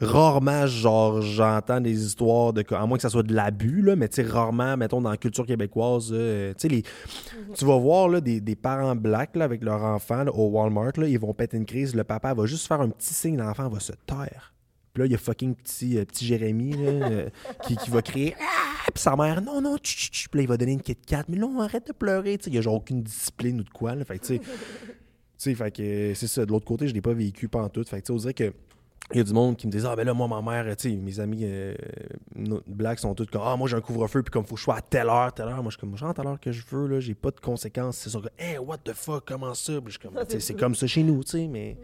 Rarement, 0.00 0.66
genre, 0.66 1.20
j'entends 1.20 1.80
des 1.80 2.06
histoires 2.06 2.52
de. 2.52 2.64
À 2.74 2.86
moins 2.86 2.96
que 2.96 3.02
ça 3.02 3.10
soit 3.10 3.22
de 3.22 3.34
l'abus, 3.34 3.82
là, 3.82 3.96
mais 3.96 4.08
tu 4.08 4.16
sais, 4.16 4.28
rarement, 4.28 4.76
mettons, 4.76 5.00
dans 5.00 5.10
la 5.10 5.16
culture 5.16 5.46
québécoise, 5.46 6.10
euh, 6.12 6.52
tu 6.54 6.60
sais, 6.60 6.68
les. 6.68 6.82
Tu 7.54 7.64
vas 7.64 7.78
voir, 7.78 8.08
là, 8.08 8.20
des, 8.20 8.40
des 8.40 8.56
parents 8.56 8.96
blacks, 8.96 9.36
là, 9.36 9.44
avec 9.44 9.62
leur 9.62 9.82
enfant, 9.82 10.24
là, 10.24 10.32
au 10.32 10.48
Walmart, 10.48 10.92
là, 10.96 11.06
ils 11.06 11.18
vont 11.18 11.34
péter 11.34 11.56
une 11.56 11.66
crise. 11.66 11.94
Le 11.94 12.04
papa 12.04 12.32
va 12.32 12.46
juste 12.46 12.66
faire 12.66 12.80
un 12.80 12.88
petit 12.88 13.12
signe, 13.12 13.36
l'enfant 13.36 13.68
va 13.68 13.80
se 13.80 13.92
taire. 14.06 14.54
Puis 14.92 15.02
là, 15.02 15.06
il 15.06 15.12
y 15.12 15.14
a 15.14 15.18
fucking 15.18 15.54
petit, 15.54 15.98
euh, 15.98 16.04
petit 16.04 16.26
Jérémy 16.26 16.72
là, 16.72 16.90
euh, 16.90 17.28
qui, 17.66 17.76
qui 17.76 17.90
va 17.90 18.02
crier 18.02 18.34
Ah! 18.40 18.90
Puis 18.92 19.02
sa 19.02 19.14
mère, 19.14 19.40
non, 19.40 19.60
non, 19.60 19.76
tch, 19.76 19.96
tch, 19.96 20.10
tch. 20.10 20.28
Puis 20.28 20.38
là, 20.38 20.42
il 20.42 20.48
va 20.48 20.56
donner 20.56 20.72
une 20.72 20.82
Kit 20.82 20.96
Kat. 20.96 21.24
Mais 21.28 21.36
non, 21.36 21.60
arrête 21.60 21.86
de 21.86 21.92
pleurer. 21.92 22.38
Tu 22.38 22.44
sais, 22.44 22.50
il 22.50 22.54
n'y 22.54 22.58
a 22.58 22.62
genre 22.62 22.74
aucune 22.74 23.02
discipline 23.02 23.60
ou 23.60 23.64
de 23.64 23.70
quoi. 23.70 23.94
Là. 23.94 24.04
Fait 24.04 24.18
que, 24.18 24.26
tu 24.26 24.36
sais, 24.36 24.40
tu 24.40 24.46
sais, 25.36 25.54
fait 25.54 25.70
que 25.70 26.14
c'est 26.14 26.26
ça. 26.26 26.44
De 26.44 26.50
l'autre 26.50 26.64
côté, 26.64 26.86
je 26.86 26.92
ne 26.92 26.96
l'ai 26.96 27.02
pas 27.02 27.12
vécu 27.12 27.48
pantoute. 27.48 27.88
Fait 27.88 28.00
que, 28.00 28.06
tu 28.06 28.06
sais, 28.06 28.12
on 28.12 28.16
dirait 28.16 28.34
que. 28.34 28.52
Il 29.12 29.16
y 29.18 29.20
a 29.20 29.24
du 29.24 29.32
monde 29.32 29.56
qui 29.56 29.66
me 29.66 29.72
dit 29.72 29.82
Ah, 29.84 29.96
ben 29.96 30.04
là, 30.06 30.14
moi, 30.14 30.28
ma 30.28 30.40
mère, 30.40 30.76
tu 30.76 30.90
sais, 30.90 30.96
mes 30.96 31.18
amis 31.20 31.40
euh, 31.42 31.74
blacks 32.66 33.00
sont 33.00 33.14
tous 33.14 33.26
comme 33.26 33.42
Ah, 33.44 33.56
moi, 33.56 33.68
j'ai 33.68 33.76
un 33.76 33.80
couvre-feu, 33.80 34.22
puis 34.22 34.30
comme 34.30 34.44
faut 34.44 34.54
que 34.54 34.60
je 34.60 34.64
sois 34.64 34.76
à 34.76 34.80
telle 34.80 35.08
heure, 35.08 35.32
telle 35.32 35.48
heure. 35.48 35.62
Moi, 35.62 35.70
je 35.70 35.76
suis 35.76 35.80
comme 35.80 35.96
J'entre 35.96 36.20
à 36.20 36.24
l'heure 36.24 36.38
que 36.40 36.52
je 36.52 36.62
veux, 36.70 36.86
là, 36.86 37.00
j'ai 37.00 37.14
pas 37.14 37.30
de 37.30 37.40
conséquences. 37.40 37.96
C'est 37.96 38.10
ça, 38.10 38.20
que, 38.20 38.28
hey, 38.42 38.58
what 38.58 38.78
the 38.78 38.92
fuck, 38.92 39.24
comment 39.26 39.54
ça? 39.54 39.72
Puis 39.80 39.92
je 39.94 39.98
suis 39.98 40.08
comme, 40.08 40.24
c'est 40.40 40.54
comme 40.54 40.74
ça 40.74 40.86
chez 40.86 41.02
nous, 41.02 41.22
tu 41.24 41.30
sais, 41.32 41.46
mais. 41.48 41.76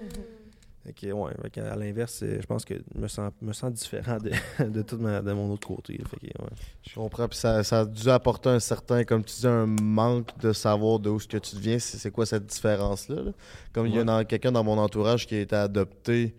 Fait 0.85 0.93
que, 0.93 1.13
ouais, 1.13 1.33
fait 1.53 1.61
à 1.63 1.75
l'inverse, 1.75 2.21
euh, 2.23 2.39
je 2.41 2.47
pense 2.47 2.65
que 2.65 2.75
je 2.95 3.01
me 3.01 3.09
sens, 3.09 3.33
me 3.43 3.53
sens 3.53 3.73
différent 3.73 4.19
de, 4.19 4.31
de 4.69 4.83
tout 4.83 4.99
ma- 4.99 5.21
de 5.21 5.33
mon 5.33 5.51
autre 5.53 5.67
côté. 5.67 5.95
Fait 6.09 6.17
que, 6.21 6.27
ouais. 6.41 6.49
Je 6.89 6.95
comprends. 6.95 7.27
Puis 7.27 7.39
ça, 7.41 7.65
ça 7.65 7.81
a 7.81 7.85
dû 7.85 8.09
apporter 8.09 8.51
un 8.51 8.61
certain, 8.61 9.03
comme 9.03 9.25
tu 9.25 9.35
dis, 9.41 9.49
un 9.49 9.67
manque 9.67 10.39
de 10.39 10.53
savoir 10.53 11.01
de 11.01 11.11
où 11.11 11.19
ce 11.19 11.27
que 11.27 11.39
tu 11.39 11.57
deviens. 11.57 11.81
C'est 11.81 12.13
quoi 12.13 12.25
cette 12.25 12.47
différence-là? 12.47 13.17
là? 13.21 13.33
Comme 13.73 13.89
il 13.89 13.97
y 13.97 13.99
a 13.99 14.25
quelqu'un 14.25 14.53
dans 14.53 14.63
mon 14.63 14.79
entourage 14.79 15.27
qui 15.27 15.35
a 15.35 15.41
été 15.41 15.57
adopté, 15.57 16.37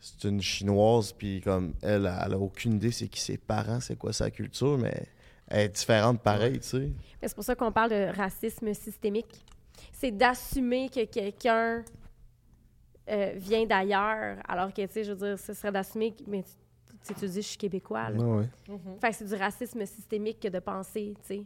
c'est 0.00 0.28
une 0.28 0.40
chinoise, 0.40 1.12
puis 1.12 1.40
comme 1.40 1.74
elle, 1.82 2.10
elle 2.24 2.34
a 2.34 2.38
aucune 2.38 2.74
idée 2.74 2.90
c'est 2.90 3.08
qui 3.08 3.20
ses 3.20 3.36
parents, 3.36 3.80
c'est 3.80 3.96
quoi 3.96 4.12
sa 4.12 4.30
culture, 4.30 4.78
mais 4.78 5.06
elle 5.46 5.66
est 5.66 5.68
différente 5.68 6.20
pareil, 6.22 6.58
tu 6.60 6.68
sais. 6.68 6.90
Mais 7.20 7.28
C'est 7.28 7.34
pour 7.34 7.44
ça 7.44 7.54
qu'on 7.54 7.72
parle 7.72 7.90
de 7.90 8.16
racisme 8.16 8.72
systémique. 8.72 9.44
C'est 9.92 10.10
d'assumer 10.10 10.88
que 10.88 11.04
quelqu'un 11.04 11.82
euh, 13.08 13.32
vient 13.36 13.66
d'ailleurs, 13.66 14.38
alors 14.48 14.72
que, 14.72 14.82
tu 14.82 14.92
sais, 14.92 15.04
je 15.04 15.12
veux 15.12 15.28
dire, 15.28 15.38
ce 15.38 15.52
serait 15.52 15.72
d'assumer 15.72 16.12
que, 16.12 16.22
mais 16.26 16.44
tu, 17.04 17.14
dis, 17.14 17.36
je 17.36 17.40
suis 17.40 17.58
québécois, 17.58 18.10
là. 18.10 18.18
Ouais, 18.18 18.46
ouais. 18.68 18.78
Fait 19.00 19.10
que 19.10 19.16
c'est 19.16 19.24
du 19.24 19.34
racisme 19.34 19.84
systémique 19.84 20.40
que 20.40 20.48
de 20.48 20.60
penser, 20.60 21.14
tu 21.22 21.26
sais, 21.26 21.42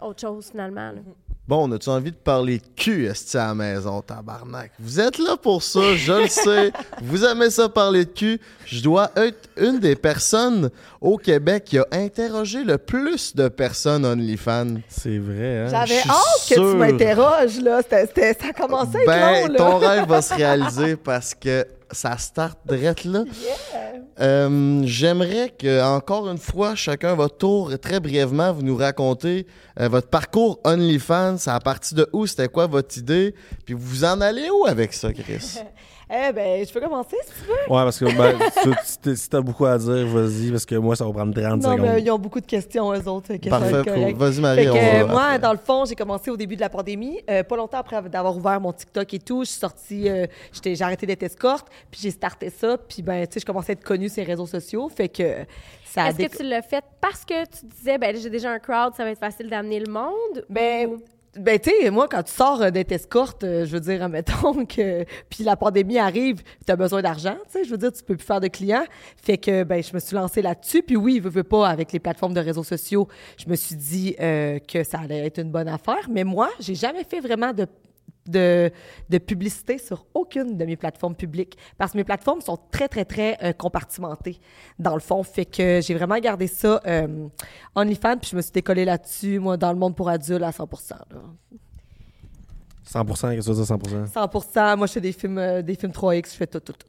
autre 0.00 0.20
chose, 0.20 0.48
finalement, 0.50 0.92
là. 0.92 1.00
Bon, 1.46 1.68
on 1.68 1.72
a-tu 1.72 1.90
envie 1.90 2.10
de 2.10 2.16
parler 2.16 2.56
de 2.56 2.64
cul, 2.74 3.04
esti, 3.04 3.36
à 3.36 3.48
la 3.48 3.54
maison, 3.54 4.00
tabarnak? 4.00 4.72
Vous 4.80 4.98
êtes 4.98 5.18
là 5.18 5.36
pour 5.36 5.62
ça, 5.62 5.94
je 5.94 6.12
le 6.22 6.26
sais. 6.28 6.72
Vous 7.02 7.22
aimez 7.22 7.50
ça 7.50 7.68
parler 7.68 8.06
de 8.06 8.10
cul. 8.10 8.40
Je 8.64 8.82
dois 8.82 9.10
être 9.14 9.50
une 9.58 9.78
des 9.78 9.94
personnes 9.94 10.70
au 11.02 11.18
Québec 11.18 11.64
qui 11.64 11.78
a 11.78 11.84
interrogé 11.92 12.64
le 12.64 12.78
plus 12.78 13.36
de 13.36 13.48
personnes 13.48 14.06
OnlyFans. 14.06 14.76
C'est 14.88 15.18
vrai, 15.18 15.58
hein? 15.64 15.68
J'avais 15.68 15.98
hâte 15.98 16.48
que 16.48 16.54
sûr. 16.54 16.70
tu 16.70 16.76
m'interroges, 16.78 17.60
là. 17.60 17.82
C'était- 17.82 18.32
ça 18.40 18.52
commençait 18.54 18.98
à 19.00 19.02
être 19.02 19.06
Ben, 19.06 19.46
long, 19.48 19.52
là. 19.52 19.58
ton 19.58 19.76
rêve 19.78 20.08
va 20.08 20.22
se 20.22 20.32
réaliser 20.34 20.96
parce 20.96 21.34
que 21.34 21.66
ça 21.94 22.16
start 22.18 22.58
direct 22.66 23.04
là. 23.04 23.24
Euh, 24.20 24.82
J'aimerais 24.84 25.52
que, 25.58 25.82
encore 25.82 26.28
une 26.28 26.38
fois, 26.38 26.76
chacun 26.76 27.14
votre 27.16 27.36
tour, 27.36 27.72
très 27.80 27.98
brièvement, 27.98 28.52
vous 28.52 28.62
nous 28.62 28.76
racontez 28.76 29.44
euh, 29.80 29.88
votre 29.88 30.06
parcours 30.08 30.60
OnlyFans, 30.62 31.36
à 31.46 31.58
partir 31.58 31.96
de 31.98 32.08
où, 32.12 32.24
c'était 32.24 32.46
quoi 32.46 32.68
votre 32.68 32.96
idée, 32.96 33.34
puis 33.64 33.74
vous 33.74 34.04
en 34.04 34.20
allez 34.20 34.48
où 34.50 34.66
avec 34.66 34.92
ça, 34.94 35.12
Chris? 35.12 35.58
Eh 36.10 36.32
ben, 36.32 36.64
je 36.66 36.72
peux 36.72 36.80
commencer, 36.80 37.16
si 37.24 37.32
tu 37.42 37.46
veux. 37.48 37.54
Ouais, 37.74 37.82
parce 37.82 37.98
que 37.98 38.04
ben, 38.04 38.38
tu- 39.02 39.16
si 39.16 39.28
t'as- 39.28 39.40
beaucoup 39.40 39.64
à 39.64 39.78
dire, 39.78 40.06
vas-y, 40.06 40.50
parce 40.50 40.66
que 40.66 40.74
moi, 40.74 40.94
ça 40.96 41.04
va 41.06 41.12
prendre 41.12 41.32
30 41.34 41.62
Non, 41.62 41.72
secondes. 41.72 41.80
mais 41.80 42.02
ils 42.02 42.10
ont 42.10 42.18
beaucoup 42.18 42.40
de 42.40 42.46
questions, 42.46 42.92
eux 42.92 43.08
autres. 43.08 43.34
que 43.36 43.48
Parfait, 43.48 43.82
cool. 43.84 44.14
Vas-y, 44.14 44.40
Marie, 44.40 44.68
on 44.68 44.74
va- 44.74 45.04
moi, 45.06 45.22
après. 45.24 45.38
dans 45.38 45.52
le 45.52 45.58
fond, 45.58 45.84
j'ai 45.86 45.94
commencé 45.94 46.30
au 46.30 46.36
début 46.36 46.56
de 46.56 46.60
la 46.60 46.68
pandémie. 46.68 47.20
Euh, 47.30 47.42
pas 47.42 47.56
longtemps 47.56 47.78
après 47.78 48.02
d'avoir 48.02 48.36
ouvert 48.36 48.60
mon 48.60 48.72
TikTok 48.72 49.14
et 49.14 49.18
tout, 49.18 49.44
je 49.44 49.50
suis 49.50 49.58
sortie, 49.58 50.08
euh, 50.08 50.26
j'étais- 50.52 50.74
j'ai 50.74 50.84
arrêté 50.84 51.06
d'être 51.06 51.22
escorte, 51.22 51.68
puis 51.90 52.00
j'ai 52.02 52.10
starté 52.10 52.50
ça, 52.50 52.76
puis 52.76 53.02
ben, 53.02 53.26
tu 53.26 53.34
sais, 53.34 53.40
je 53.40 53.46
commençais 53.46 53.72
à 53.72 53.74
être 53.74 53.84
connue 53.84 54.08
sur 54.10 54.22
les 54.22 54.26
réseaux 54.30 54.46
sociaux, 54.46 54.90
fait 54.94 55.08
que 55.08 55.22
ça 55.84 56.08
Est-ce 56.08 56.16
déc- 56.18 56.30
que 56.32 56.36
tu 56.38 56.42
l'as 56.42 56.62
fait 56.62 56.84
parce 57.00 57.24
que 57.24 57.44
tu 57.46 57.64
disais, 57.66 57.96
ben 57.98 58.14
j'ai 58.16 58.30
déjà 58.30 58.50
un 58.50 58.58
crowd, 58.58 58.94
ça 58.96 59.04
va 59.04 59.10
être 59.10 59.18
facile 59.18 59.48
d'amener 59.48 59.80
le 59.80 59.90
monde? 59.92 60.44
Ben, 60.50 60.88
ou- 60.90 60.98
ben 61.36 61.58
tu 61.58 61.70
sais, 61.70 61.90
moi, 61.90 62.08
quand 62.08 62.22
tu 62.22 62.32
sors 62.32 62.62
euh, 62.62 62.70
d'être 62.70 62.92
escorte, 62.92 63.44
euh, 63.44 63.64
je 63.66 63.72
veux 63.72 63.80
dire, 63.80 64.02
admettons 64.02 64.64
que... 64.66 65.04
Puis 65.28 65.44
la 65.44 65.56
pandémie 65.56 65.98
arrive, 65.98 66.42
tu 66.66 66.72
as 66.72 66.76
besoin 66.76 67.02
d'argent, 67.02 67.36
tu 67.46 67.58
sais, 67.58 67.64
je 67.64 67.70
veux 67.70 67.78
dire, 67.78 67.92
tu 67.92 68.02
peux 68.02 68.16
plus 68.16 68.26
faire 68.26 68.40
de 68.40 68.48
clients. 68.48 68.84
Fait 69.16 69.38
que, 69.38 69.64
ben, 69.64 69.82
je 69.82 69.92
me 69.94 69.98
suis 69.98 70.14
lancée 70.14 70.42
là-dessus. 70.42 70.82
Puis 70.82 70.96
oui, 70.96 71.20
veux, 71.20 71.30
veux 71.30 71.44
pas, 71.44 71.68
avec 71.68 71.92
les 71.92 71.98
plateformes 71.98 72.34
de 72.34 72.40
réseaux 72.40 72.64
sociaux, 72.64 73.08
je 73.36 73.48
me 73.48 73.56
suis 73.56 73.76
dit 73.76 74.16
euh, 74.20 74.58
que 74.58 74.84
ça 74.84 75.00
allait 75.00 75.26
être 75.26 75.38
une 75.38 75.50
bonne 75.50 75.68
affaire. 75.68 76.08
Mais 76.10 76.24
moi, 76.24 76.50
j'ai 76.60 76.74
jamais 76.74 77.04
fait 77.04 77.20
vraiment 77.20 77.52
de 77.52 77.66
de, 78.26 78.70
de 79.10 79.18
publicité 79.18 79.78
sur 79.78 80.06
aucune 80.14 80.56
de 80.56 80.64
mes 80.64 80.76
plateformes 80.76 81.14
publiques 81.14 81.56
parce 81.78 81.92
que 81.92 81.98
mes 81.98 82.04
plateformes 82.04 82.40
sont 82.40 82.58
très, 82.70 82.88
très, 82.88 83.04
très 83.04 83.38
euh, 83.42 83.52
compartimentées 83.52 84.38
dans 84.78 84.94
le 84.94 85.00
fond. 85.00 85.22
Fait 85.22 85.44
que 85.44 85.80
j'ai 85.82 85.94
vraiment 85.94 86.18
gardé 86.18 86.46
ça 86.46 86.80
euh, 86.86 87.28
OnlyFans 87.74 88.18
puis 88.18 88.30
je 88.30 88.36
me 88.36 88.42
suis 88.42 88.52
décollée 88.52 88.84
là-dessus, 88.84 89.38
moi, 89.38 89.56
dans 89.56 89.72
le 89.72 89.78
monde 89.78 89.96
pour 89.96 90.08
adultes 90.08 90.42
à 90.42 90.52
100 90.52 90.68
là. 91.10 91.20
100%, 92.86 93.34
qu'est-ce 93.34 93.48
que 93.48 93.52
tu 93.52 93.58
veux 93.58 93.64
dire 93.64 94.06
100%? 94.06 94.52
100 94.52 94.76
Moi, 94.76 94.86
je 94.86 94.92
fais 94.92 95.00
des 95.00 95.12
films, 95.12 95.38
euh, 95.38 95.62
des 95.62 95.74
films 95.74 95.92
3X, 95.92 96.32
je 96.32 96.36
fais 96.36 96.46
tout, 96.46 96.60
tout, 96.60 96.74
tout. 96.74 96.86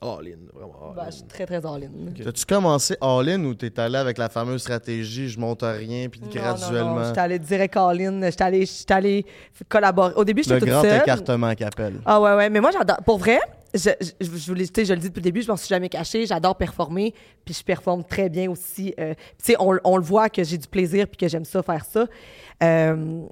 All-in, 0.00 0.38
vraiment 0.54 0.92
Ben, 0.94 1.06
je 1.06 1.16
suis 1.16 1.22
très, 1.24 1.46
très 1.46 1.56
all-in. 1.66 1.88
T'as-tu 2.22 2.44
commencé 2.46 2.96
all-in 3.00 3.42
ou 3.44 3.54
t'es 3.54 3.78
allé 3.80 3.96
avec 3.96 4.18
la 4.18 4.28
fameuse 4.28 4.60
stratégie 4.62 5.28
je 5.28 5.38
monte 5.40 5.62
à 5.62 5.72
rien 5.72 6.08
puis 6.08 6.20
Non, 6.20 6.28
graduellement? 6.32 6.94
Non, 6.94 7.00
non, 7.00 7.04
j'étais 7.06 7.20
allée 7.20 7.38
direct 7.38 7.76
all-in. 7.76 8.20
J'étais 8.30 8.44
allée, 8.44 8.66
j'étais 8.66 8.94
allée 8.94 9.26
collaborer. 9.68 10.12
Au 10.14 10.24
début, 10.24 10.40
le 10.42 10.44
j'étais 10.44 10.60
toute 10.60 10.68
grand 10.68 10.82
seule. 10.82 11.00
écartement 11.02 11.54
qu'appelle. 11.54 12.00
Ah 12.06 12.20
ouais, 12.20 12.34
ouais. 12.36 12.50
Mais 12.50 12.60
moi, 12.60 12.70
j'adore. 12.70 12.98
Pour 13.04 13.18
vrai, 13.18 13.40
je, 13.74 13.90
je, 14.20 14.36
je, 14.36 14.52
le- 14.52 14.64
sais, 14.64 14.84
je 14.84 14.92
le 14.94 15.00
dis 15.00 15.08
depuis 15.08 15.20
le 15.20 15.24
début, 15.24 15.42
je 15.42 15.48
m'en 15.48 15.56
suis 15.56 15.68
jamais 15.68 15.88
cachée. 15.88 16.24
J'adore 16.26 16.56
performer, 16.56 17.12
puis 17.44 17.54
je 17.54 17.62
performe 17.64 18.04
très 18.04 18.28
bien 18.28 18.50
aussi. 18.50 18.94
Euh, 18.98 19.14
tu 19.38 19.52
sais, 19.52 19.56
on, 19.58 19.76
on 19.84 19.96
le 19.96 20.02
voit 20.04 20.28
que 20.28 20.42
j'ai 20.44 20.58
du 20.58 20.68
plaisir 20.68 21.06
puis 21.08 21.16
que 21.16 21.28
j'aime 21.28 21.44
ça 21.44 21.62
faire 21.62 21.84
ça. 21.84 22.06
Euh, 22.62 23.22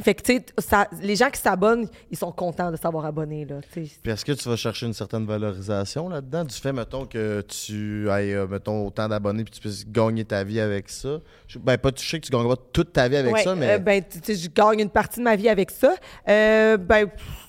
fait 0.00 0.14
que, 0.14 0.22
tu 0.22 0.40
sais, 0.60 0.76
les 1.02 1.16
gens 1.16 1.28
qui 1.30 1.40
s'abonnent, 1.40 1.88
ils 2.10 2.16
sont 2.16 2.30
contents 2.32 2.70
de 2.70 2.76
s'avoir 2.76 3.04
abonné, 3.04 3.44
là. 3.44 3.56
Puis 3.72 3.90
est-ce 4.04 4.24
que 4.24 4.32
tu 4.32 4.48
vas 4.48 4.56
chercher 4.56 4.86
une 4.86 4.92
certaine 4.94 5.26
valorisation 5.26 6.08
là-dedans? 6.08 6.44
Du 6.44 6.54
fait, 6.54 6.72
mettons, 6.72 7.04
que 7.06 7.40
tu 7.42 8.08
aies, 8.08 8.34
euh, 8.34 8.46
mettons, 8.46 8.86
autant 8.86 9.08
d'abonnés 9.08 9.44
puis 9.44 9.52
tu 9.54 9.60
puisses 9.60 9.84
gagner 9.88 10.24
ta 10.24 10.44
vie 10.44 10.60
avec 10.60 10.88
ça? 10.88 11.18
Je- 11.48 11.58
Ben, 11.58 11.76
pas, 11.78 11.90
tu 11.92 12.06
sais 12.06 12.20
que 12.20 12.26
tu 12.26 12.32
gagneras 12.32 12.56
pas 12.56 12.62
toute 12.72 12.92
ta 12.92 13.08
vie 13.08 13.16
avec 13.16 13.34
Ouais, 13.34 13.42
ça, 13.42 13.54
mais... 13.54 13.70
euh, 13.72 13.78
ben, 13.78 14.02
tu 14.02 14.18
sais, 14.22 14.34
je 14.36 14.48
gagne 14.48 14.80
une 14.80 14.90
partie 14.90 15.18
de 15.18 15.24
ma 15.24 15.34
vie 15.36 15.48
avec 15.48 15.70
ça. 15.70 15.94
Euh, 16.28 16.76
ben, 16.76 17.06
pff, 17.08 17.47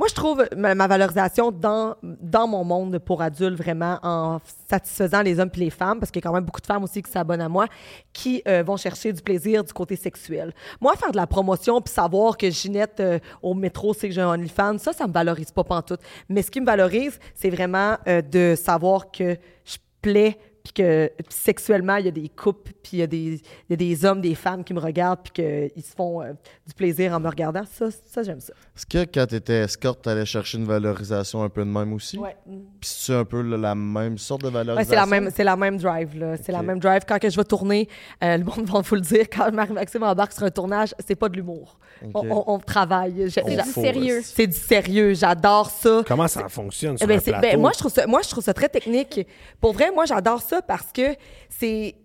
moi, 0.00 0.08
je 0.08 0.14
trouve 0.14 0.48
ma, 0.56 0.86
valorisation 0.86 1.52
dans, 1.52 1.94
dans 2.02 2.48
mon 2.48 2.64
monde 2.64 2.98
pour 3.00 3.20
adultes 3.20 3.58
vraiment 3.58 3.98
en 4.02 4.38
satisfaisant 4.66 5.20
les 5.20 5.38
hommes 5.38 5.50
et 5.54 5.58
les 5.58 5.68
femmes, 5.68 6.00
parce 6.00 6.10
qu'il 6.10 6.22
y 6.22 6.24
a 6.24 6.26
quand 6.26 6.34
même 6.34 6.46
beaucoup 6.46 6.62
de 6.62 6.66
femmes 6.66 6.82
aussi 6.82 7.02
qui 7.02 7.10
s'abonnent 7.10 7.42
à 7.42 7.50
moi, 7.50 7.66
qui 8.14 8.40
euh, 8.48 8.62
vont 8.62 8.78
chercher 8.78 9.12
du 9.12 9.20
plaisir 9.20 9.62
du 9.62 9.74
côté 9.74 9.96
sexuel. 9.96 10.54
Moi, 10.80 10.96
faire 10.96 11.10
de 11.10 11.18
la 11.18 11.26
promotion 11.26 11.82
puis 11.82 11.92
savoir 11.92 12.38
que 12.38 12.48
Ginette 12.48 13.00
euh, 13.00 13.18
au 13.42 13.52
métro 13.52 13.92
sait 13.92 14.08
que 14.08 14.14
j'ai 14.14 14.22
un 14.22 14.30
OnlyFans, 14.30 14.78
ça, 14.78 14.94
ça 14.94 15.06
me 15.06 15.12
valorise 15.12 15.50
pas 15.50 15.64
pantoute. 15.64 16.00
Mais 16.30 16.40
ce 16.40 16.50
qui 16.50 16.62
me 16.62 16.66
valorise, 16.66 17.18
c'est 17.34 17.50
vraiment 17.50 17.98
euh, 18.08 18.22
de 18.22 18.54
savoir 18.56 19.10
que 19.10 19.36
je 19.66 19.76
plais 20.00 20.38
puis 20.62 20.72
que 20.74 21.10
sexuellement, 21.28 21.96
il 21.96 22.04
y 22.04 22.08
a 22.08 22.12
des 22.12 22.28
couples, 22.28 22.72
puis 22.82 22.92
il 22.94 22.98
y, 22.98 23.02
a 23.02 23.06
des- 23.06 23.18
il 23.34 23.70
y 23.70 23.72
a 23.72 23.76
des 23.76 24.04
hommes, 24.04 24.20
des 24.20 24.34
femmes 24.34 24.62
qui 24.64 24.74
me 24.74 24.80
regardent, 24.80 25.20
puis 25.22 25.32
qu'ils 25.32 25.82
se 25.82 25.94
font 25.96 26.20
euh, 26.22 26.32
du 26.66 26.74
plaisir 26.74 27.12
en 27.14 27.20
me 27.20 27.28
regardant. 27.28 27.62
Ça, 27.70 27.86
ça 28.06 28.22
j'aime 28.22 28.40
ça. 28.40 28.52
Est-ce 28.76 28.86
que 28.86 29.10
quand 29.10 29.26
tu 29.26 29.36
étais 29.36 29.60
escorte, 29.62 30.02
tu 30.02 30.08
allais 30.08 30.26
chercher 30.26 30.58
une 30.58 30.66
valorisation 30.66 31.42
un 31.42 31.48
peu 31.48 31.64
de 31.64 31.70
même 31.70 31.92
aussi? 31.92 32.18
Ouais. 32.18 32.36
Puis 32.46 32.90
c'est 32.92 33.14
un 33.14 33.24
peu 33.24 33.40
la, 33.42 33.56
la 33.56 33.74
même 33.74 34.18
sorte 34.18 34.42
de 34.42 34.46
Ouais, 34.48 34.52
valorisation? 34.52 34.90
c'est 34.90 34.96
la 34.96 35.06
même, 35.06 35.30
c'est 35.34 35.44
la 35.44 35.56
même 35.56 35.76
drive 35.78 36.18
là. 36.18 36.36
C'est 36.36 36.52
la 36.52 36.62
même 36.62 36.78
drive. 36.78 37.02
Quand 37.08 37.18
que 37.18 37.30
je 37.30 37.36
vais 37.36 37.44
tourner, 37.44 37.88
euh, 38.22 38.36
le 38.36 38.44
monde 38.44 38.66
va 38.68 38.80
vous 38.80 38.94
le 38.94 39.00
dire. 39.00 39.26
Quand 39.32 39.50
Marie-Maxime 39.52 40.02
embarque 40.02 40.32
sur 40.32 40.42
un 40.44 40.50
tournage, 40.50 40.94
c'est 41.06 41.14
pas 41.16 41.28
de 41.28 41.36
l'humour. 41.36 41.78
On, 42.14 42.26
on- 42.28 42.44
on 42.54 42.58
travaille. 42.58 43.30
C'est 43.30 43.44
du 43.44 43.70
sérieux. 43.72 44.20
C'est 44.24 44.46
du 44.46 44.56
sérieux. 44.56 45.14
J'adore 45.14 45.70
ça. 45.70 46.02
Comment 46.06 46.28
ça 46.28 46.48
fonctionne 46.48 46.96
sur 46.98 47.04
Eh 47.04 47.08
ben, 47.08 47.16
un 47.16 47.20
c'est- 47.20 47.30
plateau? 47.30 47.46
ben, 47.48 47.60
moi, 47.60 47.70
je 47.74 47.78
trouve 47.78 47.92
ça, 47.92 48.06
moi, 48.06 48.20
je 48.22 48.28
trouve 48.28 48.44
ça 48.44 48.54
très 48.54 48.68
technique. 48.68 49.26
Pour 49.60 49.72
vrai, 49.72 49.90
moi, 49.92 50.04
j'adore 50.06 50.40
ça 50.42 50.49
parce 50.66 50.92
que 50.92 51.16
c'est. 51.48 51.96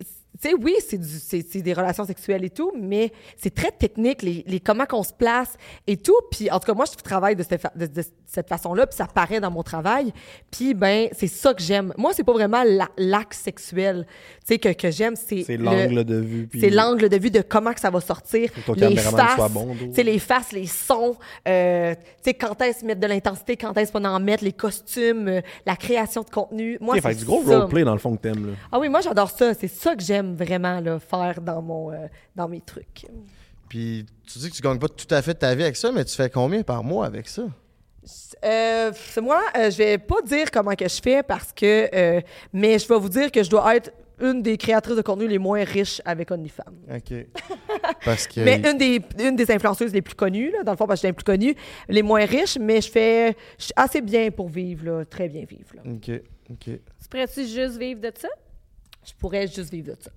Tu 0.42 0.50
sais, 0.50 0.56
oui, 0.60 0.76
c'est 0.86 0.98
du- 0.98 1.08
c'est 1.08 1.46
c'est 1.50 1.62
des 1.62 1.74
relations 1.74 2.06
sexuelles 2.06 2.44
et 2.44 2.50
tout, 2.50 2.72
mais 2.78 3.12
c'est 3.38 3.54
très 3.54 3.72
technique, 3.72 4.22
les, 4.22 4.44
les 4.48 4.60
comment 4.60 4.86
qu'on 4.86 5.04
se 5.04 5.14
place 5.14 5.54
et 5.88 5.98
tout. 5.98 6.16
Puis, 6.32 6.50
en 6.52 6.60
tout 6.60 6.66
cas, 6.68 6.74
moi, 6.74 6.86
je 6.86 6.96
travaille 7.02 7.36
de 7.36 7.44
cette, 7.44 7.62
fa- 7.62 7.72
de- 7.76 7.86
de 7.88 8.04
cette 8.26 8.50
façon-là, 8.50 8.86
puis 8.88 8.98
ça 8.98 9.06
paraît 9.08 9.40
dans 9.40 9.52
mon 9.52 9.64
travail. 9.64 10.12
Puis, 10.52 10.74
ben, 10.74 11.08
c'est 11.14 11.28
ça 11.28 11.54
que 11.54 11.62
j'aime. 11.62 11.94
Moi, 11.98 12.12
c'est 12.14 12.24
pas 12.24 12.34
vraiment 12.34 12.64
la- 12.66 12.90
l'acte 12.98 13.34
sexuel, 13.34 14.06
tu 14.42 14.46
sais, 14.54 14.60
que, 14.60 14.74
que 14.74 14.92
j'aime, 14.92 15.16
c'est 15.16 15.44
C'est 15.44 15.58
le- 15.58 15.64
l'angle 15.64 16.04
de 16.04 16.16
vue. 16.16 16.48
puis 16.48 16.60
c'est 16.60 16.70
l'angle 16.70 17.08
de 17.10 17.18
vue 17.18 17.32
de 17.32 17.42
comment 17.42 17.74
que 17.74 17.80
ça 17.80 17.90
va 17.90 18.02
sortir. 18.02 18.50
ton 18.66 18.74
les 18.74 18.96
faces, 18.98 19.36
soit 19.36 19.50
bon, 19.50 19.74
tu 19.76 19.94
sais, 19.94 20.04
les 20.04 20.20
faces, 20.20 20.52
les 20.52 20.68
sons, 20.68 21.16
euh, 21.48 21.94
tu 21.96 22.02
sais, 22.24 22.34
quand 22.34 22.62
est-ce 22.62 22.84
mettre 22.86 23.00
de 23.00 23.08
l'intensité, 23.08 23.56
quand 23.56 23.76
est-ce 23.78 23.92
pas 23.92 24.00
en 24.02 24.20
mettre, 24.20 24.44
les 24.44 24.54
costumes, 24.54 25.28
euh, 25.28 25.42
la 25.66 25.76
création 25.76 26.24
de 26.24 26.30
contenu. 26.30 26.78
Moi, 26.82 26.96
fait 26.96 27.02
c'est 27.02 27.14
que 27.16 27.20
du 27.20 27.26
gros 27.26 27.42
roleplay 27.42 27.84
dans 27.84 27.94
le 27.94 28.00
fond 28.00 28.16
que 28.16 28.22
t'aimes. 28.22 28.48
là. 28.48 28.54
Ah 28.72 28.80
oui, 28.80 28.90
moi, 28.90 29.02
j'adore 29.02 29.30
ça. 29.30 29.54
C'est 29.54 29.68
ça 29.68 29.96
que 29.96 30.04
j'aime 30.04 30.35
vraiment 30.36 30.80
là, 30.80 31.00
faire 31.00 31.42
dans, 31.42 31.62
mon, 31.62 31.92
euh, 31.92 32.08
dans 32.36 32.48
mes 32.48 32.62
trucs. 32.62 33.06
Puis 33.70 34.06
tu 34.26 34.40
dis 34.40 34.50
que 34.50 34.56
tu 34.56 34.62
gagnes 34.62 34.80
pas 34.80 34.88
tout 34.88 35.08
à 35.10 35.22
fait 35.22 35.34
ta 35.34 35.56
vie 35.56 35.64
avec 35.64 35.76
ça, 35.76 35.92
mais 35.92 36.06
tu 36.06 36.16
fais 36.16 36.30
combien 36.30 36.64
par 36.64 36.84
mois 36.84 37.06
avec 37.06 37.28
ça? 37.28 37.44
Euh, 38.44 38.92
c'est 38.94 39.22
moi, 39.22 39.42
euh, 39.58 39.72
je 39.72 39.78
vais 39.78 39.98
pas 39.98 40.22
dire 40.22 40.52
comment 40.52 40.76
que 40.76 40.88
je 40.88 41.02
fais 41.02 41.24
parce 41.24 41.52
que, 41.52 41.90
euh, 41.94 42.22
mais 42.54 42.78
je 42.78 42.88
vais 42.88 43.00
vous 43.00 43.10
dire 43.10 43.32
que 43.32 43.42
je 43.42 43.50
dois 43.50 43.76
être 43.76 43.92
une 44.22 44.42
des 44.42 44.58
créatrices 44.58 44.96
de 44.96 45.02
contenu 45.02 45.28
les 45.28 45.40
moins 45.40 45.64
riches 45.64 46.02
avec 46.06 46.32
OnlyFans. 46.32 46.64
OK. 46.90 47.26
Parce 48.06 48.28
que... 48.28 48.40
Mais 48.40 48.58
une 48.58 48.78
des, 48.78 49.02
une 49.20 49.36
des 49.36 49.52
influenceuses 49.52 49.92
les 49.92 50.02
plus 50.02 50.16
connues, 50.16 50.52
là, 50.52 50.64
dans 50.64 50.72
le 50.72 50.78
fond, 50.78 50.88
parce 50.88 51.02
que 51.02 51.08
je 51.08 51.08
suis 51.08 51.08
la 51.10 51.14
plus 51.14 51.24
connue, 51.26 51.56
les 51.90 52.02
moins 52.02 52.26
riches, 52.26 52.58
mais 52.58 52.80
je 52.80 52.90
fais 52.90 53.36
je 53.58 53.66
suis 53.66 53.74
assez 53.76 54.02
bien 54.02 54.32
pour 54.32 54.48
vivre, 54.48 54.86
là, 54.86 55.06
très 55.06 55.28
bien 55.28 55.44
vivre. 55.44 55.76
là. 55.76 55.82
OK, 55.86 56.10
OK. 56.50 56.64
Tu 56.64 57.10
pourrais-tu 57.10 57.46
juste 57.46 57.78
vivre 57.78 58.00
de 58.00 58.12
ça? 58.18 58.30
Je 59.04 59.12
pourrais 59.20 59.48
juste 59.48 59.72
vivre 59.72 59.96
de 59.96 60.02
ça. 60.02 60.12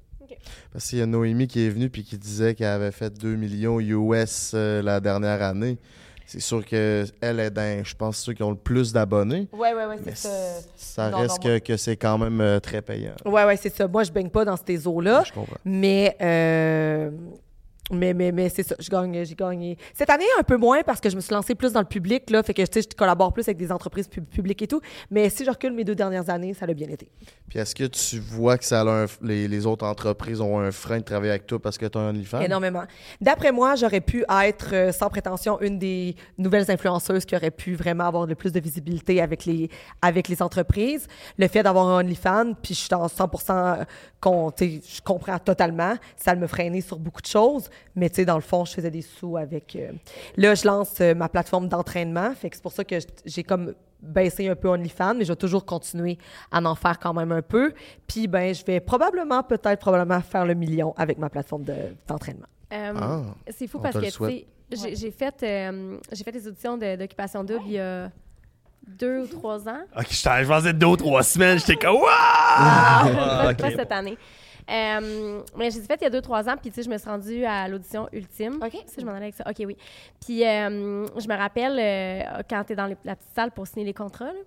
Parce 0.73 0.89
qu'il 0.89 0.99
y 0.99 1.03
a 1.03 1.07
Noémie 1.07 1.47
qui 1.47 1.65
est 1.65 1.71
venue 1.71 1.91
puis 1.91 2.05
qui 2.05 2.17
disait 2.19 2.55
qu'elle 2.55 2.67
avait 2.69 2.93
fait 2.93 3.11
2 3.17 3.35
millions 3.37 3.81
US 3.81 4.53
euh, 4.55 4.83
la 4.83 5.01
dernière 5.01 5.43
année. 5.43 5.79
C'est 6.27 6.41
sûr 6.41 6.63
qu'elle 6.65 7.07
est 7.23 7.51
dans, 7.51 7.83
je 7.85 7.95
pense, 7.95 8.19
ceux 8.19 8.35
qui 8.35 8.43
ont 8.43 8.51
le 8.51 8.57
plus 8.57 8.93
d'abonnés. 8.93 9.49
Ouais, 9.51 9.73
ouais, 9.73 9.87
ouais, 9.87 9.97
Mais 10.05 10.13
c'est 10.15 10.29
ça. 10.29 10.61
ça 10.77 11.11
Non, 11.11 11.19
reste 11.21 11.37
non, 11.37 11.43
que, 11.43 11.49
moi- 11.49 11.61
que 11.61 11.77
c'est 11.79 11.97
quand 11.97 12.19
même 12.19 12.41
euh, 12.43 12.61
très 12.61 12.83
payant. 12.83 13.15
Ouais, 13.25 13.45
ouais, 13.45 13.57
c'est 13.57 13.75
ça. 13.75 13.89
Moi, 13.89 14.05
je 14.05 14.13
baigne 14.13 14.29
pas 14.29 14.45
dans 14.45 14.57
ces 14.59 14.87
eaux-là. 14.87 15.23
Je 15.27 15.33
comprends. 15.33 15.57
Mais, 15.65 16.15
euh, 16.21 17.11
mais, 17.91 18.13
mais, 18.15 18.33
mais 18.33 18.49
c'est 18.49 18.63
ça. 18.63 18.75
Je 18.79 18.89
gagne, 18.89 19.25
j'ai 19.25 19.35
gagné. 19.35 19.77
Cette 19.95 20.11
année, 20.11 20.25
un 20.39 20.43
peu 20.43 20.57
moins 20.57 20.83
parce 20.83 21.01
que 21.01 21.09
je 21.11 21.17
me 21.17 21.21
suis 21.21 21.33
lancée 21.35 21.55
plus 21.55 21.73
dans 21.73 21.81
le 21.81 21.87
public, 21.87 22.31
là. 22.31 22.43
Fait 22.43 22.55
que, 22.55 22.63
tu 22.63 22.81
je 22.83 22.97
collabore 22.97 23.33
plus 23.33 23.43
avec 23.49 23.57
des 23.57 23.73
entreprises 23.73 24.09
pub- 24.09 24.25
publiques 24.27 24.63
et 24.63 24.67
tout. 24.67 24.81
Mais 25.11 25.29
si 25.31 25.45
je 25.45 25.51
recule 25.51 25.73
mes 25.73 25.85
deux 25.85 25.95
dernières 25.95 26.29
années, 26.31 26.55
ça 26.55 26.67
a 26.67 26.73
bien 26.75 26.89
été. 26.89 27.09
Puis 27.49 27.59
est-ce 27.59 27.75
que 27.75 27.85
tu 27.85 28.19
vois 28.19 28.59
que 28.59 28.65
ça 28.65 28.81
a 28.83 28.85
un- 28.85 29.07
les, 29.23 29.49
les 29.49 29.67
autres 29.67 29.87
entreprises 29.87 30.41
ont 30.41 30.59
un 30.59 30.71
frein 30.71 30.99
de 30.99 31.05
travailler 31.05 31.31
avec 31.31 31.47
toi 31.47 31.59
parce 31.61 31.79
que 31.79 31.87
tu 31.87 31.97
as 31.97 32.01
un 32.01 32.11
OnlyFans? 32.11 32.41
Énormément. 32.41 32.83
D'après 33.21 33.53
moi, 33.53 33.75
j'aurais 33.75 34.01
pu 34.01 34.25
être, 34.45 34.75
euh, 34.75 34.93
sans 34.93 35.09
prétention, 35.09 35.61
une 35.61 35.79
des 35.79 36.15
nouvelles 36.37 36.71
influenceuses 36.71 37.25
qui 37.25 37.35
aurait 37.37 37.51
pu 37.51 37.75
vraiment 37.75 38.05
avoir 38.05 38.27
le 38.27 38.35
plus 38.35 38.53
de 38.53 38.61
visibilité 38.61 39.21
avec 39.23 39.45
les, 39.45 39.71
avec 40.03 40.29
les 40.29 40.43
entreprises. 40.43 41.07
Le 41.39 41.49
fait 41.49 41.63
d'avoir 41.63 41.89
un 41.89 42.01
OnlyFans, 42.01 42.53
puis 42.63 42.75
je 42.75 42.81
suis 42.81 42.89
dans 42.89 43.07
100% 43.07 43.85
con, 44.21 44.51
tu 44.51 44.65
sais, 44.65 44.81
je 44.97 45.01
comprends 45.01 45.39
totalement. 45.39 45.95
Ça 46.17 46.35
me 46.35 46.47
freinait 46.47 46.81
sur 46.81 46.99
beaucoup 46.99 47.23
de 47.23 47.27
choses, 47.27 47.71
mais 47.95 48.09
tu 48.11 48.17
sais, 48.17 48.25
dans 48.25 48.35
le 48.37 48.41
fond, 48.43 48.65
je 48.65 48.73
faisais 48.75 48.91
des 48.91 49.03
sous 49.03 49.37
avec... 49.37 49.77
euh, 49.77 49.93
Là, 50.37 50.55
je 50.55 50.67
lance 50.67 50.95
euh, 51.01 51.15
ma 51.15 51.29
plateforme 51.29 51.69
d'entraînement, 51.69 52.33
fait 52.35 52.51
que 52.51 52.57
c'est 52.57 52.63
pour 52.63 52.73
ça 52.73 52.85
que 52.85 52.97
j'ai 53.25 53.43
comme 53.43 53.75
baissé 54.01 54.49
un 54.49 54.55
peu 54.55 54.69
OnlyFans, 54.69 55.15
mais 55.15 55.25
je 55.25 55.33
vais 55.33 55.37
toujours 55.37 55.65
continuer 55.65 56.19
à 56.53 56.61
en 56.63 56.75
faire 56.77 56.99
quand 57.01 57.13
même 57.15 57.33
un 57.33 57.43
peu. 57.43 57.73
Puis, 58.07 58.29
ben, 58.29 58.55
je 58.55 58.65
vais 58.65 58.79
probablement, 58.81 59.43
peut-être, 59.43 59.81
probablement 59.81 60.21
faire 60.21 60.47
le 60.47 60.55
million 60.55 60.95
avec 60.97 61.19
ma 61.19 61.29
plateforme 61.29 61.65
de- 61.65 61.97
d'entraînement. 62.07 62.47
Euh, 62.73 62.93
Ah, 62.97 63.23
c'est 63.51 63.67
fou 63.67 63.79
on 63.79 63.83
parce 63.83 63.97
que, 63.97 64.05
tu 64.07 64.47
sais, 64.77 64.95
j'ai 64.95 65.11
fait, 65.11 65.43
euh, 65.43 65.97
j'ai 66.13 66.23
fait 66.23 66.31
des 66.33 66.47
auditions 66.47 66.77
de- 66.77 66.95
d'occupation 66.97 67.43
double 67.43 67.63
il 67.67 67.73
y 67.73 67.79
a 67.81 68.11
deux 68.87 69.23
ou 69.23 69.27
trois 69.27 69.69
ans. 69.69 69.81
Ok, 69.97 70.07
je 70.11 70.47
pensais 70.47 70.73
deux 70.73 70.87
ou 70.87 70.97
trois 70.97 71.23
semaines, 71.23 71.59
j'étais 71.59 71.77
comme 71.77 71.97
Waouh! 72.03 73.55
pas 73.57 73.71
cette 73.71 73.93
année. 73.93 74.17
Euh, 74.71 75.41
mais 75.57 75.71
j'ai 75.71 75.81
fait 75.81 75.97
il 76.01 76.05
y 76.05 76.07
a 76.07 76.11
deux, 76.11 76.21
trois 76.21 76.49
ans, 76.49 76.57
puis 76.61 76.71
tu 76.71 76.77
sais, 76.77 76.83
je 76.83 76.91
me 76.91 76.99
suis 76.99 77.09
rendue 77.09 77.45
à 77.45 77.69
l'audition 77.69 78.09
ultime. 78.13 78.59
OK. 78.63 78.77
Si 78.87 79.01
je 79.01 79.05
m'en 79.07 79.13
allais 79.13 79.25
avec 79.27 79.35
ça. 79.35 79.45
OK, 79.49 79.57
oui. 79.67 79.77
Puis 80.25 80.45
euh, 80.45 81.07
je 81.17 81.29
me 81.29 81.37
rappelle, 81.37 81.79
euh, 81.79 82.43
quand 82.49 82.65
tu 82.65 82.73
es 82.73 82.77
dans 82.77 82.87
les- 82.87 82.97
la 83.05 83.17
petite 83.17 83.31
salle 83.35 83.51
pour 83.51 83.67
signer 83.67 83.87
les 83.87 83.95
contrats, 83.95 84.27
là, 84.27 84.39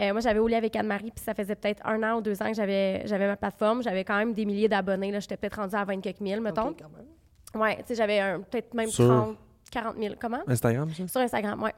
euh, 0.00 0.12
moi, 0.12 0.20
j'avais 0.20 0.38
au 0.38 0.46
lit 0.46 0.54
avec 0.54 0.76
Anne-Marie, 0.76 1.10
puis 1.10 1.24
ça 1.24 1.34
faisait 1.34 1.56
peut-être 1.56 1.84
un 1.84 2.00
an 2.04 2.18
ou 2.18 2.20
deux 2.20 2.40
ans 2.40 2.46
que 2.48 2.54
j'avais 2.54 3.02
j'avais 3.06 3.26
ma 3.26 3.36
plateforme. 3.36 3.82
J'avais 3.82 4.04
quand 4.04 4.16
même 4.16 4.32
des 4.32 4.44
milliers 4.44 4.68
d'abonnés. 4.68 5.10
là. 5.10 5.18
J'étais 5.18 5.36
peut-être 5.36 5.56
rendue 5.60 5.74
à 5.74 5.84
20 5.84 6.00
quelques 6.00 6.20
mille, 6.20 6.40
mettons. 6.40 6.68
OK, 6.68 6.78
quand 6.80 6.90
même. 6.96 7.60
Ouais, 7.62 7.76
tu 7.78 7.82
sais, 7.88 7.94
j'avais 7.96 8.20
un- 8.20 8.40
peut-être 8.40 8.74
même 8.74 8.90
Sur- 8.90 9.06
30, 9.08 9.36
40 9.72 9.96
000. 9.98 10.14
Comment? 10.20 10.40
Instagram, 10.46 10.88
ça? 10.94 11.08
Sur 11.08 11.20
Instagram, 11.20 11.60
ouais. 11.64 11.72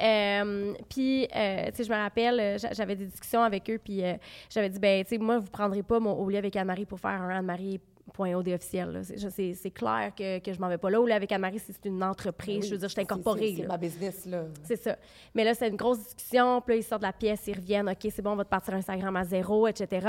Euh, 0.00 0.74
puis, 0.88 1.28
euh, 1.34 1.66
tu 1.66 1.76
sais, 1.76 1.84
je 1.84 1.90
me 1.90 1.96
rappelle, 1.96 2.40
euh, 2.40 2.58
j'a- 2.58 2.72
j'avais 2.72 2.96
des 2.96 3.06
discussions 3.06 3.42
avec 3.42 3.68
eux, 3.70 3.78
puis 3.82 4.02
euh, 4.04 4.14
j'avais 4.50 4.68
dit, 4.68 4.78
ben, 4.78 5.04
tu 5.04 5.10
sais, 5.10 5.18
moi, 5.18 5.38
vous 5.38 5.50
prendrez 5.50 5.82
pas 5.82 6.00
mon 6.00 6.12
au 6.12 6.28
lit 6.28 6.36
avec 6.36 6.56
Anne-Marie 6.56 6.84
pour 6.86 6.98
faire 6.98 7.10
un 7.22 7.28
Anne-Marie.od 7.30 8.48
officiel. 8.48 8.90
là. 8.90 9.02
C'est- 9.04 9.16
je- 9.18 9.52
C'est 9.54 9.70
clair 9.70 10.12
que, 10.16 10.38
que 10.40 10.52
je 10.52 10.60
m'en 10.60 10.68
vais 10.68 10.78
pas 10.78 10.90
là. 10.90 10.98
Lit 11.06 11.12
avec 11.12 11.30
Anne-Marie, 11.32 11.58
c'est 11.60 11.84
une 11.84 12.02
entreprise. 12.02 12.62
Oui, 12.62 12.66
je 12.68 12.72
veux 12.74 12.78
dire, 12.78 12.88
je 12.88 12.92
suis 12.94 12.94
c'est- 13.06 13.12
incorporée. 13.12 13.54
C'est 13.56 13.66
ma 13.66 13.76
business, 13.78 14.26
là. 14.26 14.44
C'est 14.64 14.76
ça. 14.82 14.96
Mais 15.34 15.44
là, 15.44 15.54
c'est 15.54 15.68
une 15.68 15.76
grosse 15.76 15.98
discussion. 16.00 16.60
Puis 16.60 16.74
là, 16.74 16.80
ils 16.80 16.82
sortent 16.84 17.02
de 17.02 17.06
la 17.06 17.12
pièce, 17.12 17.44
ils 17.46 17.54
reviennent. 17.56 17.88
OK, 17.88 18.06
c'est 18.10 18.22
bon, 18.22 18.32
on 18.32 18.36
va 18.36 18.44
te 18.44 18.50
partir 18.50 18.74
Instagram 18.74 19.14
à 19.16 19.24
zéro, 19.24 19.66
etc. 19.68 20.06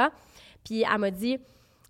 Puis 0.64 0.84
elle 0.84 0.98
m'a 1.00 1.12
dit, 1.12 1.38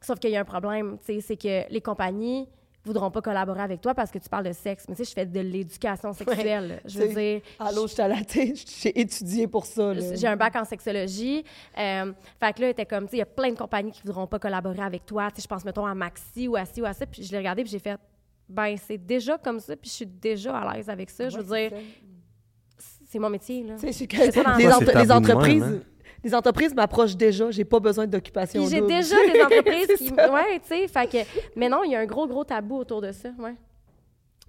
sauf 0.02 0.20
qu'il 0.20 0.32
y 0.32 0.36
a 0.38 0.42
un 0.42 0.46
problème, 0.46 0.98
tu 1.00 1.14
sais, 1.16 1.22
c'est 1.22 1.38
que 1.38 1.72
les 1.72 1.82
compagnies 1.82 2.48
voudront 2.86 3.12
pas 3.12 3.22
collaborer 3.22 3.62
avec 3.62 3.82
toi 3.82 3.94
parce 3.94 4.12
que 4.12 4.18
tu 4.20 4.30
parles 4.30 4.46
de 4.46 4.52
sexe. 4.54 4.86
Mais 4.88 4.96
tu 4.96 5.04
sais, 5.04 5.10
je 5.10 5.14
fais 5.16 5.26
de 5.26 5.40
l'éducation 5.40 6.14
sexuelle. 6.14 6.82
Je 6.86 7.00
veux 7.00 7.08
dire, 7.08 7.42
Allô, 7.60 7.88
je 7.88 7.96
t'ai 7.96 8.02
allaité, 8.04 8.54
j'ai 8.82 9.00
étudié 9.00 9.48
pour 9.48 9.66
ça. 9.66 9.94
j'ai 9.94 10.28
un 10.28 10.36
bac 10.36 10.56
en 10.56 10.66
sexologie. 10.66 11.44
Euh, 11.78 12.14
fait 12.40 12.54
que 12.54 12.62
là, 12.62 12.70
était 12.70 12.86
comme, 12.86 13.06
tu 13.06 13.12
sais, 13.12 13.16
il 13.18 13.20
y 13.20 13.24
a 13.24 13.26
plein 13.26 13.50
de 13.50 13.58
compagnies 13.58 13.92
qui 13.92 14.02
voudront 14.04 14.28
pas 14.28 14.40
collaborer 14.40 14.82
avec 14.82 15.06
toi. 15.06 15.30
Tu 15.32 15.38
sais, 15.38 15.42
je 15.44 15.48
pense, 15.48 15.66
mettons, 15.66 15.86
à 15.86 15.94
Maxi 15.96 16.48
ou 16.48 16.56
à 16.56 16.66
ci 16.66 16.82
ou 16.82 16.86
à 16.86 16.94
ça. 16.94 17.06
Puis 17.06 17.24
je 17.24 17.32
l'ai 17.32 17.38
regardé, 17.40 17.64
puis 17.64 17.72
j'ai 17.72 17.80
fait, 17.80 18.00
ben, 18.48 18.76
c'est 18.78 18.98
déjà 18.98 19.38
comme 19.38 19.60
ça, 19.60 19.76
puis 19.76 19.90
je 19.90 19.96
suis 19.96 20.06
déjà 20.06 20.58
à 20.58 20.76
l'aise 20.76 20.90
avec 20.90 21.10
ça. 21.10 21.30
je 21.30 21.38
veux 21.38 21.44
dire, 21.56 21.72
c'est 23.08 23.20
mon 23.20 23.30
métier, 23.30 23.64
là. 23.64 23.76
Tu 23.76 23.82
sais, 23.82 23.88
je 23.88 23.92
suis 23.94 24.08
les, 24.58 24.72
entre- 24.72 24.98
les 24.98 25.12
entreprises, 25.12 25.64
hein? 25.64 25.80
Les 26.26 26.34
entreprises 26.34 26.74
m'approchent 26.74 27.16
déjà. 27.16 27.52
J'ai 27.52 27.64
pas 27.64 27.80
besoin 27.80 28.08
d'occupation 28.08 28.66
j'ai 28.68 28.82
déjà 28.82 29.16
des 29.32 29.42
entreprises 29.44 29.96
qui. 29.98 30.08
ça. 30.08 30.34
Ouais, 30.34 30.60
tu 30.60 30.68
sais. 30.68 30.88
Fait 30.88 31.08
que. 31.08 31.18
Mais 31.56 31.70
non, 31.70 31.84
il 31.84 31.92
y 31.92 31.96
a 31.96 32.00
un 32.00 32.06
gros, 32.06 32.28
gros 32.28 32.44
tabou 32.44 32.78
autour 32.78 33.00
de 33.00 33.12
ça. 33.12 33.30
Ouais. 33.40 33.54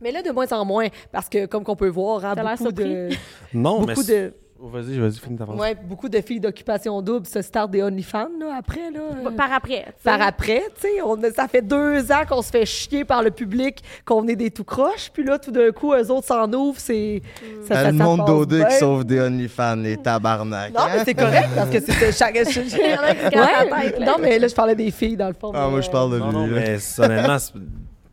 Mais 0.00 0.10
là, 0.10 0.22
de 0.22 0.30
moins 0.30 0.50
en 0.52 0.64
moins, 0.64 0.88
parce 1.12 1.28
que 1.28 1.46
comme 1.46 1.64
qu'on 1.64 1.76
peut 1.76 1.88
voir, 1.88 2.24
hein, 2.24 2.34
beaucoup 2.34 2.72
de, 2.72 3.10
Non, 3.52 3.80
mais. 3.80 3.94
beaucoup 3.94 4.06
de, 4.06 4.32
Oh, 4.66 4.68
vas-y, 4.68 4.98
vas-y, 4.98 5.12
finis 5.18 5.36
ta 5.38 5.46
phrase. 5.46 5.58
ouais, 5.60 5.76
beaucoup 5.76 6.08
de 6.08 6.20
filles 6.20 6.40
d'occupation 6.40 7.00
double 7.00 7.24
se 7.26 7.40
startent 7.40 7.70
des 7.70 7.82
OnlyFans 7.82 8.30
là, 8.40 8.56
après 8.58 8.90
là. 8.90 9.30
Par 9.36 9.52
après. 9.52 9.86
Par 10.02 10.20
après, 10.20 10.64
tu 10.80 10.88
sais, 10.88 11.30
ça 11.34 11.46
fait 11.46 11.62
deux 11.62 12.10
ans 12.10 12.22
qu'on 12.28 12.42
se 12.42 12.50
fait 12.50 12.66
chier 12.66 13.04
par 13.04 13.22
le 13.22 13.30
public, 13.30 13.80
qu'on 14.04 14.26
est 14.26 14.34
des 14.34 14.50
tout 14.50 14.64
croches, 14.64 15.10
puis 15.12 15.22
là, 15.22 15.38
tout 15.38 15.52
d'un 15.52 15.70
coup, 15.70 15.92
eux 15.94 16.10
autres 16.10 16.26
s'en 16.26 16.52
ouvrent, 16.52 16.80
c'est... 16.80 17.22
ça- 17.68 17.74
ça- 17.74 17.80
Ah, 17.86 17.92
le 17.92 17.98
ça 17.98 18.04
monde 18.04 18.18
passe 18.20 18.26
d'OD 18.28 18.48
bien. 18.56 18.64
qui 18.64 18.74
sauve 18.76 19.04
des 19.04 19.20
OnlyFans, 19.20 19.76
les 19.76 19.96
tabarnak. 19.98 20.72
Non, 20.74 20.80
mais 20.92 20.98
hein? 20.98 21.02
c'est 21.04 21.14
correct, 21.14 21.48
parce 21.54 21.70
que 21.70 21.80
c'est 21.80 22.12
chaque... 22.12 22.34
là. 23.32 23.64
Non, 24.04 24.16
mais 24.20 24.38
là, 24.38 24.48
je 24.48 24.54
parlais 24.54 24.74
des 24.74 24.90
filles, 24.90 25.16
dans 25.16 25.28
le 25.28 25.34
fond. 25.34 25.52
Ah, 25.54 25.64
mais, 25.66 25.70
moi, 25.70 25.80
je 25.80 25.90
parle 25.90 26.12
de 26.12 26.18
Non, 26.18 26.28
lui. 26.30 26.34
non, 26.34 26.46
là. 26.46 26.52
mais 26.54 26.78
c'est- 26.78 27.02
honnêtement, 27.04 27.36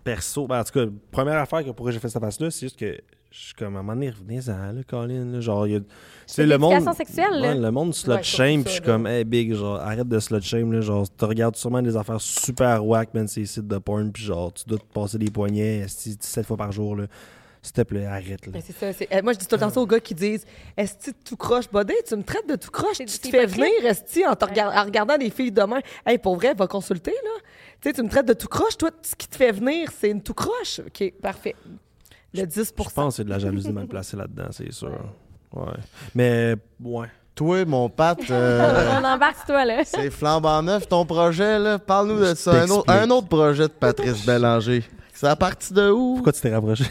perso, 0.03 0.47
ben, 0.47 0.59
en 0.59 0.63
tout 0.63 0.73
cas, 0.73 0.85
première 1.11 1.37
affaire 1.39 1.63
que 1.63 1.71
pourquoi 1.71 1.91
j'ai 1.91 1.99
fait 1.99 2.09
cette 2.09 2.21
face-là, 2.21 2.51
c'est 2.51 2.65
juste 2.67 2.77
que 2.79 2.97
je 3.35 3.45
suis 3.45 3.53
comme 3.55 3.75
à 3.75 3.79
un 3.79 3.81
moment 3.81 3.93
donné, 3.95 4.11
revenez-en, 4.11 4.73
là, 4.73 4.81
Colin. 4.87 5.25
là, 5.25 5.39
genre, 5.41 5.65
il 5.65 5.73
y 5.73 5.75
a. 5.75 5.79
De 5.79 6.43
le 6.43 6.57
monde. 6.57 6.93
sexuelle, 6.95 7.33
là. 7.41 7.49
Ouais, 7.49 7.55
le 7.59 7.71
monde 7.71 7.93
slut 7.95 8.11
Ouais, 8.13 8.21
shame, 8.23 8.61
puis 8.63 8.73
je 8.73 8.79
suis 8.79 8.79
là. 8.81 8.85
comme, 8.93 9.07
hey, 9.07 9.23
big, 9.23 9.53
genre, 9.55 9.77
arrête 9.79 10.07
de 10.07 10.19
slut 10.19 10.41
shame, 10.43 10.71
là. 10.71 10.81
Genre, 10.81 11.05
tu 11.17 11.25
regardes 11.25 11.55
sûrement 11.55 11.81
des 11.81 11.97
affaires 11.97 12.21
super 12.21 12.85
whack, 12.85 13.13
man, 13.15 13.27
ces 13.27 13.45
sites 13.47 13.67
de 13.67 13.77
porn, 13.79 14.11
puis 14.11 14.23
genre, 14.23 14.53
tu 14.53 14.63
dois 14.67 14.77
te 14.77 14.83
passer 14.93 15.17
des 15.17 15.31
poignets, 15.31 15.79
esti, 15.79 16.15
17 16.15 16.45
fois 16.45 16.57
par 16.57 16.71
jour, 16.71 16.95
là. 16.95 17.05
S'il 17.63 17.71
te 17.73 17.81
plaît, 17.81 18.05
arrête. 18.05 18.45
Là. 18.45 18.51
Ben, 18.51 18.61
c'est 18.63 18.75
ça. 18.77 18.91
c'est- 18.93 19.07
euh, 19.13 19.21
moi, 19.23 19.31
je 19.33 19.39
dis 19.39 19.47
tout 19.47 19.55
le 19.55 19.61
temps 19.61 19.69
ça 19.69 19.79
aux 19.79 19.87
gars 19.87 19.99
qui 20.01 20.13
disent 20.13 20.45
Est-ce 20.75 21.11
que 21.11 21.15
tu 21.23 21.35
croches, 21.37 21.69
Bodé 21.71 21.93
Tu 22.05 22.13
me 22.17 22.21
traites 22.23 22.47
de 22.47 22.57
tout 22.57 22.69
croche. 22.69 22.97
C'est- 22.97 23.05
Tu 23.05 23.17
te 23.19 23.27
c'est 23.27 23.31
fais 23.31 23.43
hypocrite. 23.45 23.55
venir, 23.79 23.89
Esti, 23.89 24.25
en, 24.27 24.35
te 24.35 24.43
regard- 24.43 24.75
en 24.75 24.83
regardant 24.83 25.17
des 25.17 25.29
filles 25.29 25.51
demain. 25.53 25.79
Hey, 26.05 26.17
pour 26.17 26.35
vrai, 26.35 26.53
va 26.55 26.67
consulter, 26.67 27.11
là. 27.23 27.29
Tu 27.81 27.87
sais, 27.89 27.93
tu 27.93 28.03
me 28.03 28.09
traites 28.09 28.27
de 28.27 28.33
tout 28.33 28.49
croche. 28.49 28.77
Toi, 28.77 28.91
ce 29.01 29.15
qui 29.15 29.29
te 29.29 29.37
fait 29.37 29.53
venir, 29.53 29.89
c'est 29.97 30.09
une 30.09 30.21
tout 30.21 30.33
croche. 30.33 30.81
OK, 30.85 31.13
parfait. 31.21 31.55
Le 32.33 32.45
10 32.45 32.73
Je 32.77 32.83
pense 32.93 32.93
que 32.93 33.09
c'est 33.17 33.23
de 33.23 33.29
la 33.29 33.39
jalousie 33.39 33.71
mal 33.71 33.87
placée 33.87 34.17
là-dedans, 34.17 34.47
c'est 34.51 34.71
sûr. 34.71 34.91
Ouais. 35.53 35.65
Mais, 36.15 36.55
ouais. 36.83 37.07
Toi, 37.35 37.65
mon 37.65 37.89
Pat, 37.89 38.19
euh, 38.29 38.99
On 39.01 39.03
embarque 39.05 39.37
sur 39.37 39.45
toi, 39.47 39.65
là. 39.65 39.81
c'est 39.85 40.09
flambant 40.11 40.61
neuf 40.61 40.87
ton 40.87 41.05
projet, 41.05 41.57
là. 41.57 41.79
Parle-nous 41.79 42.19
de 42.19 42.33
ça. 42.35 42.51
Un 42.51 42.63
autre, 42.69 42.85
t'explique. 42.85 42.89
un 42.89 43.09
autre 43.09 43.27
projet 43.27 43.63
de 43.63 43.73
Patrice 43.73 44.25
Bélanger. 44.25 44.83
C'est 45.13 45.27
à 45.27 45.35
partir 45.35 45.75
de 45.75 45.89
où? 45.89 46.15
Pourquoi 46.15 46.31
tu 46.33 46.41
t'es 46.41 46.53
rapproché? 46.53 46.85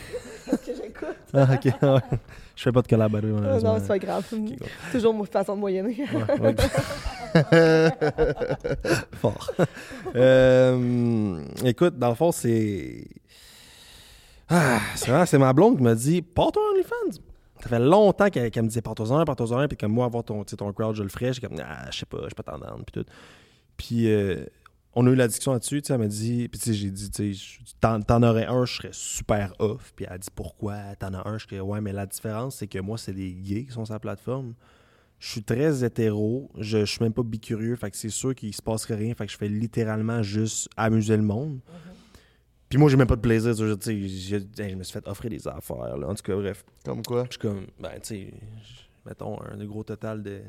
que 0.51 0.57
j'écoute. 0.67 1.09
Ah, 1.35 1.47
ok. 1.55 1.65
ouais. 1.65 2.19
Je 2.55 2.63
fais 2.65 2.73
pas 2.73 2.83
de 2.83 2.87
collaborer, 2.89 3.23
malheureusement. 3.27 3.73
non, 3.75 3.79
c'est 3.81 3.89
pas 3.89 3.99
grave. 3.99 4.25
cool. 4.29 4.51
Toujours 4.93 5.15
ma 5.15 5.25
façon 5.25 5.55
de 5.55 5.61
moyenner. 5.61 5.97
Ouais, 6.13 6.41
ouais. 6.41 6.55
Fort. 9.15 9.51
Euh, 10.15 11.41
écoute, 11.65 11.99
dans 11.99 12.11
le 12.11 12.15
fond, 12.15 12.33
c'est. 12.33 13.07
Ah, 14.55 14.81
c'est 14.97 15.39
ma 15.39 15.53
blonde 15.55 15.79
qui 15.79 15.83
m'a 15.83 15.95
dit 15.95 16.21
Pars-toi 16.21 16.63
OnlyFans. 16.73 17.23
Ça 17.63 17.69
fait 17.69 17.79
longtemps 17.79 18.29
qu'elle 18.29 18.51
me 18.63 18.69
disait 18.69 18.83
pars-toi 18.83 19.23
un, 19.23 19.69
puis 19.69 19.77
comme 19.77 19.93
moi, 19.93 20.07
avoir 20.07 20.25
ton, 20.25 20.43
ton 20.43 20.73
crowd, 20.73 20.97
je 20.97 21.03
le 21.05 21.09
ferais. 21.09 21.33
J'ai 21.33 21.41
comme 21.41 21.57
Ah, 21.65 21.89
je 21.91 21.99
sais 21.99 22.07
pas, 22.07 22.19
je 22.23 22.27
suis 22.27 22.35
pas 22.35 22.43
tendance, 22.43 22.81
puis 22.85 23.03
tout. 23.03 23.09
Puis 23.77 24.11
euh, 24.11 24.45
on 24.95 25.07
a 25.07 25.11
eu 25.11 25.15
la 25.15 25.27
discussion 25.27 25.53
là-dessus, 25.53 25.83
elle 25.89 25.99
m'a 25.99 26.07
dit, 26.07 26.49
puis 26.49 26.61
tu 26.61 26.67
sais, 26.67 26.75
j'ai 26.75 26.91
dit, 26.91 27.11
t'en, 27.81 28.23
aurais 28.23 28.47
un, 28.47 28.65
je 28.67 28.75
serais 28.75 28.91
super 28.93 29.55
off. 29.59 29.93
Puis 29.97 30.05
elle 30.07 30.15
a 30.15 30.19
dit 30.19 30.29
Pourquoi 30.35 30.97
T'en 30.99 31.15
as 31.15 31.27
un? 31.27 31.39
Je 31.39 31.47
dis 31.47 31.61
Ouais, 31.61 31.81
mais 31.81 31.93
la 31.93 32.07
différence, 32.07 32.57
c'est 32.57 32.67
que 32.67 32.79
moi, 32.79 32.99
c'est 32.99 33.15
des 33.15 33.33
gays 33.33 33.65
qui 33.65 33.73
sont 33.73 33.85
sur 33.85 33.95
la 33.95 34.01
plateforme. 34.01 34.55
Je 35.19 35.31
suis 35.31 35.43
très 35.43 35.85
hétéro, 35.85 36.51
je, 36.59 36.85
suis 36.85 37.01
même 37.01 37.13
pas 37.13 37.23
bicurieux, 37.23 37.77
fait 37.77 37.93
que 37.93 37.97
c'est 37.97 38.11
sûr 38.11 38.35
qu'il 38.35 38.53
se 38.53 38.61
passerait 38.61 38.97
rien, 38.97 39.15
fait 39.15 39.25
que 39.25 39.33
je 39.33 39.39
fais 39.39 39.49
littéralement 39.49 40.21
juste 40.21 40.69
amuser 40.77 41.17
le 41.17 41.23
monde. 41.23 41.61
Puis 42.73 42.79
moi, 42.79 42.89
j'ai 42.89 42.97
même 42.97 43.07
pas 43.07 43.17
de 43.17 43.21
plaisir, 43.21 43.55
tu 43.55 43.67
sais, 43.83 44.09
je 44.71 44.75
me 44.75 44.83
suis 44.83 44.95
fait 44.95 45.07
offrir 45.07 45.29
des 45.29 45.47
affaires, 45.47 45.95
là. 45.95 46.09
En 46.09 46.15
tout 46.15 46.23
cas, 46.23 46.35
bref. 46.35 46.65
Comme 46.83 47.03
quoi? 47.03 47.25
Je 47.27 47.33
suis 47.33 47.39
comme, 47.39 47.67
ben, 47.79 47.91
tu 47.97 48.01
sais, 48.03 48.33
mettons, 49.05 49.39
un 49.43 49.63
gros 49.67 49.83
total 49.85 50.23
de. 50.23 50.41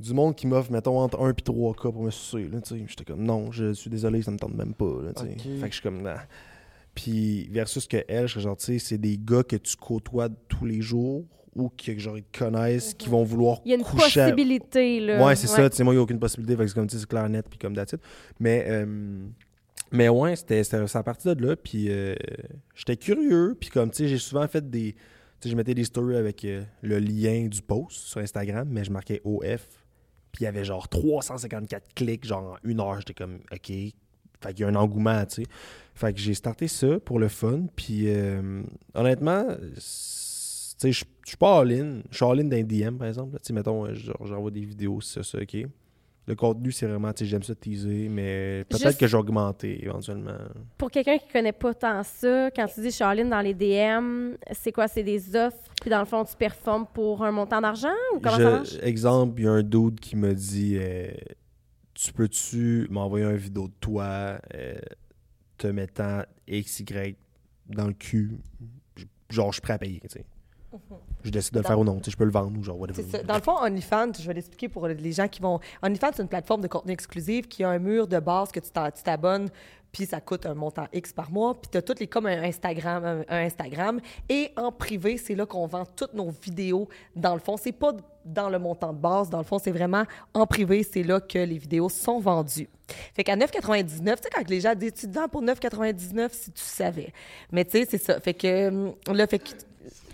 Du 0.00 0.12
monde 0.12 0.34
qui 0.34 0.48
m'offre, 0.48 0.72
mettons, 0.72 0.98
entre 0.98 1.20
1 1.20 1.30
et 1.30 1.34
3 1.34 1.74
cas 1.74 1.92
pour 1.92 2.02
me 2.02 2.10
sucer, 2.10 2.48
là, 2.48 2.60
tu 2.60 2.76
sais. 2.76 2.84
J'étais 2.88 3.04
comme, 3.04 3.22
non, 3.22 3.52
je 3.52 3.72
suis 3.74 3.88
désolé, 3.90 4.22
ça 4.22 4.32
me 4.32 4.38
tente 4.38 4.54
même 4.54 4.74
pas, 4.74 4.92
là, 5.04 5.12
tu 5.14 5.22
sais. 5.22 5.30
Ok. 5.34 5.40
Fait 5.60 5.60
que 5.60 5.66
je 5.68 5.72
suis 5.74 5.82
comme, 5.84 6.02
nah. 6.02 6.18
Puis, 6.96 7.46
versus 7.52 7.86
que 7.86 7.98
elle, 8.08 8.26
je 8.26 8.32
serais 8.32 8.42
genre, 8.42 8.56
tu 8.56 8.64
sais, 8.64 8.78
c'est 8.80 8.98
des 8.98 9.20
gars 9.24 9.44
que 9.44 9.54
tu 9.54 9.76
côtoies 9.76 10.30
tous 10.48 10.66
les 10.66 10.82
jours 10.82 11.22
ou 11.54 11.68
que, 11.68 11.96
genre, 11.96 12.18
ils 12.18 12.24
te 12.24 12.38
connaissent, 12.40 12.92
qui 12.94 13.08
vont 13.08 13.22
vouloir 13.22 13.60
Il 13.64 13.70
y 13.70 13.74
a 13.74 13.76
une 13.76 13.84
coucher 13.84 14.20
à- 14.22 14.24
possibilité, 14.32 14.98
là. 14.98 15.24
Ouais, 15.24 15.36
c'est 15.36 15.46
ça. 15.46 15.70
Tu 15.70 15.76
sais, 15.76 15.84
moi, 15.84 15.94
il 15.94 15.98
n'y 15.98 16.00
a 16.00 16.02
aucune 16.02 16.18
possibilité. 16.18 16.56
Fait 16.56 16.64
que 16.64 16.68
c'est 16.70 16.74
comme, 16.74 16.88
tu 16.88 16.96
sais, 16.96 17.00
c'est 17.02 17.08
clair, 17.08 17.28
net, 17.28 17.46
puis 17.48 17.56
comme 17.56 17.74
it. 17.74 17.96
Mais, 18.40 18.64
euh, 18.66 19.28
mais 19.92 20.08
ouais, 20.08 20.36
c'était 20.36 20.62
à 20.94 21.02
partir 21.02 21.34
de 21.34 21.46
là. 21.46 21.56
Puis 21.56 21.86
euh, 21.90 22.14
j'étais 22.74 22.96
curieux. 22.96 23.56
Puis 23.58 23.70
comme, 23.70 23.90
tu 23.90 23.98
sais, 23.98 24.08
j'ai 24.08 24.18
souvent 24.18 24.46
fait 24.46 24.68
des. 24.68 24.92
Tu 24.92 24.98
sais, 25.40 25.50
je 25.50 25.56
mettais 25.56 25.74
des 25.74 25.84
stories 25.84 26.16
avec 26.16 26.44
euh, 26.44 26.62
le 26.82 26.98
lien 26.98 27.46
du 27.46 27.62
post 27.62 27.96
sur 27.96 28.20
Instagram, 28.20 28.68
mais 28.70 28.84
je 28.84 28.90
marquais 28.90 29.20
OF. 29.24 29.66
Puis 30.32 30.42
il 30.42 30.44
y 30.44 30.46
avait 30.46 30.64
genre 30.64 30.88
354 30.88 31.94
clics, 31.94 32.26
genre 32.26 32.52
en 32.52 32.68
une 32.68 32.80
heure. 32.80 32.98
J'étais 32.98 33.14
comme, 33.14 33.40
OK. 33.52 33.72
Fait 34.42 34.54
qu'il 34.54 34.60
y 34.60 34.64
a 34.64 34.68
un 34.68 34.74
engouement, 34.74 35.24
tu 35.26 35.42
sais. 35.42 35.48
Fait 35.94 36.14
que 36.14 36.20
j'ai 36.20 36.34
starté 36.34 36.68
ça 36.68 37.00
pour 37.00 37.18
le 37.18 37.28
fun. 37.28 37.66
Puis 37.74 38.04
euh, 38.06 38.62
honnêtement, 38.94 39.44
tu 39.74 39.80
sais, 39.80 40.92
je 40.92 41.04
suis 41.26 41.36
pas 41.36 41.60
all-in. 41.60 42.00
Je 42.10 42.16
suis 42.16 42.24
all-in 42.24 42.44
d'un 42.44 42.62
DM, 42.62 42.96
par 42.96 43.08
exemple. 43.08 43.38
Tu 43.38 43.48
sais, 43.48 43.52
mettons, 43.52 43.92
j'envoie 43.94 44.50
des 44.50 44.64
vidéos, 44.64 45.00
c'est 45.00 45.24
ça, 45.24 45.38
OK. 45.38 45.66
Le 46.26 46.34
contenu, 46.36 46.70
c'est 46.70 46.86
vraiment, 46.86 47.12
tu 47.12 47.24
sais, 47.24 47.30
j'aime 47.30 47.42
ça 47.42 47.54
teaser, 47.54 48.08
mais 48.08 48.64
peut-être 48.68 48.82
Juste- 48.82 49.00
que 49.00 49.06
j'ai 49.06 49.16
augmenté 49.16 49.82
éventuellement. 49.84 50.36
Pour 50.78 50.90
quelqu'un 50.90 51.18
qui 51.18 51.26
connaît 51.28 51.50
pas 51.52 51.74
tant 51.74 52.02
ça, 52.04 52.50
quand 52.54 52.66
tu 52.66 52.80
dis 52.82 52.92
Charline 52.92 53.28
dans 53.30 53.40
les 53.40 53.54
DM, 53.54 54.34
c'est 54.52 54.70
quoi? 54.70 54.86
C'est 54.86 55.02
des 55.02 55.34
offres, 55.34 55.58
puis 55.80 55.90
dans 55.90 55.98
le 55.98 56.04
fond, 56.04 56.24
tu 56.24 56.36
performes 56.36 56.86
pour 56.92 57.24
un 57.24 57.32
montant 57.32 57.60
d'argent 57.60 57.88
ou 58.14 58.20
comment 58.20 58.36
Je- 58.36 58.42
ça 58.42 58.50
marche? 58.50 58.76
Exemple, 58.82 59.40
il 59.40 59.44
y 59.44 59.48
a 59.48 59.52
un 59.52 59.62
dude 59.62 59.98
qui 59.98 60.14
m'a 60.14 60.32
dit 60.34 60.76
euh, 60.78 61.10
Tu 61.94 62.12
peux-tu 62.12 62.86
m'envoyer 62.90 63.24
une 63.26 63.36
vidéo 63.36 63.66
de 63.68 63.74
toi 63.80 64.38
euh, 64.54 64.74
te 65.58 65.66
mettant 65.66 66.22
XY 66.48 67.16
dans 67.66 67.88
le 67.88 67.92
cul? 67.94 68.38
Genre, 69.30 69.48
je 69.52 69.54
suis 69.54 69.62
prêt 69.62 69.72
à 69.74 69.78
payer, 69.78 70.00
tu 70.00 70.08
sais. 70.10 70.24
Je 71.24 71.30
décide 71.30 71.52
de 71.54 71.58
le 71.58 71.62
Dans- 71.62 71.68
faire 71.68 71.78
ou 71.78 71.84
non, 71.84 71.96
tu 71.98 72.04
sais, 72.04 72.10
je 72.12 72.16
peux 72.16 72.24
le 72.24 72.30
vendre 72.30 72.58
ou 72.58 72.62
genre, 72.62 72.78
whatever. 72.78 73.02
Ça. 73.02 73.22
Dans 73.22 73.34
le 73.34 73.42
fond, 73.42 73.56
OnlyFans, 73.60 74.12
je 74.18 74.26
vais 74.26 74.34
l'expliquer 74.34 74.68
pour 74.68 74.86
les 74.88 75.12
gens 75.12 75.28
qui 75.28 75.40
vont. 75.42 75.58
OnlyFans, 75.82 76.10
c'est 76.14 76.22
une 76.22 76.28
plateforme 76.28 76.60
de 76.62 76.68
contenu 76.68 76.92
exclusif 76.92 77.48
qui 77.48 77.64
a 77.64 77.70
un 77.70 77.78
mur 77.78 78.06
de 78.06 78.18
base 78.18 78.50
que 78.52 78.60
tu 78.60 78.70
t'a- 78.70 78.90
tu 78.90 79.02
t'abonnes, 79.02 79.48
puis 79.92 80.06
ça 80.06 80.20
coûte 80.20 80.46
un 80.46 80.54
montant 80.54 80.86
X 80.92 81.12
par 81.12 81.30
mois, 81.32 81.54
puis 81.60 81.68
tu 81.70 81.76
as 81.78 81.82
toutes 81.82 81.98
les 82.00 82.06
comme 82.06 82.26
un 82.26 82.42
Instagram, 82.44 83.04
un, 83.04 83.20
un 83.28 83.44
Instagram. 83.46 84.00
Et 84.28 84.50
en 84.56 84.70
privé, 84.70 85.16
c'est 85.16 85.34
là 85.34 85.44
qu'on 85.46 85.66
vend 85.66 85.84
toutes 85.84 86.14
nos 86.14 86.30
vidéos. 86.30 86.88
Dans 87.16 87.34
le 87.34 87.40
fond, 87.40 87.56
c'est 87.56 87.72
pas 87.72 87.92
dans 88.24 88.48
le 88.48 88.58
montant 88.60 88.92
de 88.92 88.98
base. 88.98 89.28
Dans 89.30 89.38
le 89.38 89.44
fond, 89.44 89.58
c'est 89.58 89.72
vraiment 89.72 90.04
en 90.34 90.46
privé, 90.46 90.82
c'est 90.84 91.02
là 91.02 91.20
que 91.20 91.38
les 91.38 91.58
vidéos 91.58 91.88
sont 91.88 92.20
vendues. 92.20 92.68
Fait 93.14 93.24
qu'à 93.24 93.34
9,99, 93.36 94.16
tu 94.16 94.22
sais, 94.22 94.30
quand 94.32 94.48
les 94.48 94.60
gens 94.60 94.74
disent 94.74 94.94
tu 94.94 95.08
te 95.08 95.14
vends 95.18 95.28
pour 95.28 95.42
9,99 95.42 96.28
si 96.32 96.52
tu 96.52 96.62
savais. 96.62 97.12
Mais 97.50 97.64
tu 97.64 97.72
sais, 97.78 97.86
c'est 97.90 97.98
ça. 98.02 98.20
Fait 98.20 98.34
que 98.34 98.68
hum, 98.68 98.94
là, 99.12 99.26
fait 99.26 99.38
que 99.40 99.50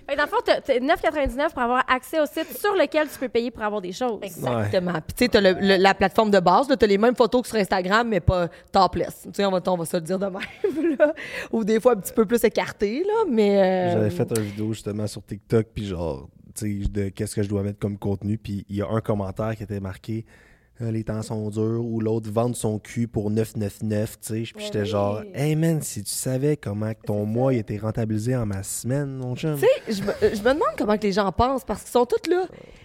Fait 0.07 0.13
que 0.13 0.19
dans 0.19 0.25
le 0.25 0.29
fond, 0.31 0.37
t'as- 0.45 0.61
t'as 0.61 0.79
9,99 0.79 1.53
pour 1.53 1.63
avoir 1.63 1.83
accès 1.89 2.21
au 2.21 2.27
site 2.27 2.57
sur 2.59 2.75
lequel 2.75 3.09
tu 3.09 3.19
peux 3.19 3.29
payer 3.29 3.51
pour 3.51 3.63
avoir 3.63 3.81
des 3.81 3.93
choses. 3.93 4.21
Exactement. 4.23 4.93
Puis 4.93 5.15
tu 5.17 5.25
sais, 5.25 5.29
t'as 5.29 5.41
le- 5.41 5.57
le- 5.61 5.77
la 5.83 5.95
plateforme 5.95 6.31
de 6.31 6.39
base, 6.39 6.69
tu 6.69 6.85
as 6.85 6.87
les 6.87 6.99
mêmes 6.99 7.17
photos 7.17 7.43
que 7.43 7.49
sur 7.49 7.57
Instagram, 7.57 8.09
mais 8.09 8.21
pas 8.21 8.49
topless. 8.71 9.23
Tu 9.25 9.31
sais, 9.35 9.45
on 9.45 9.51
va, 9.51 9.61
on 9.67 9.77
va 9.77 9.85
se 9.85 9.97
le 9.97 10.03
dire 10.03 10.19
de 10.19 10.27
même, 10.27 10.97
là. 10.99 11.13
Ou 11.51 11.65
des 11.65 11.81
fois 11.81 11.93
un 11.95 11.97
petit 11.97 12.13
peu 12.13 12.25
plus 12.25 12.43
écarté, 12.45 13.03
là, 13.05 13.25
mais... 13.29 13.59
euh, 13.61 13.93
J'avais 13.95 14.11
fait 14.11 14.31
une 14.39 14.45
vidéo 14.45 14.73
justement 14.73 15.07
sur 15.07 15.25
TikTok, 15.25 15.67
puis 15.75 15.87
genre, 15.87 16.29
tu 16.55 16.83
sais, 16.85 16.89
de 16.89 17.09
qu'est-ce 17.09 17.35
que 17.35 17.43
je 17.43 17.49
dois 17.49 17.63
mettre 17.63 17.79
comme 17.79 17.99
contenu, 17.99 18.39
puis 18.39 18.65
il 18.69 18.77
y 18.77 18.83
a 18.83 18.89
un 18.89 19.01
commentaire 19.01 19.57
qui 19.57 19.63
était 19.65 19.81
marqué 19.81 20.25
Euh, 20.29 20.46
Les 20.81 21.05
temps 21.05 21.23
sont 21.23 21.49
durs, 21.49 21.83
ou 21.85 22.01
l'autre 22.01 22.31
vendre 22.31 22.55
son 22.55 22.79
cul 22.79 23.09
pour 23.09 23.31
999, 23.31 24.19
tu 24.21 24.27
sais. 24.29 24.53
Puis 24.55 24.65
j'étais 24.67 24.81
oui. 24.81 24.87
genre, 24.87 25.23
hey 25.35 25.57
man, 25.57 25.81
si 25.81 26.03
tu 26.05 26.13
savais 26.13 26.57
comment 26.59 26.93
que 26.93 27.03
ton 27.07 27.25
mois 27.25 27.55
il 27.55 27.61
était 27.61 27.79
rentabilisé 27.79 28.37
en 28.37 28.45
ma 28.45 28.63
semaine, 28.63 29.17
mon 29.17 29.35
chum. 29.35 29.55
Tu 29.59 29.61
sais, 29.61 29.93
je 29.95 30.03
me, 30.03 30.13
je 30.35 30.39
me 30.43 30.53
demande 30.53 30.63
comment 30.77 30.99
que 30.99 31.03
les 31.05 31.13
gens 31.13 31.33
pensent, 31.33 31.65
parce 31.65 31.83
qu'ils 31.83 31.93
sont 31.93 32.05
tous 32.05 32.29
là. 32.31 32.45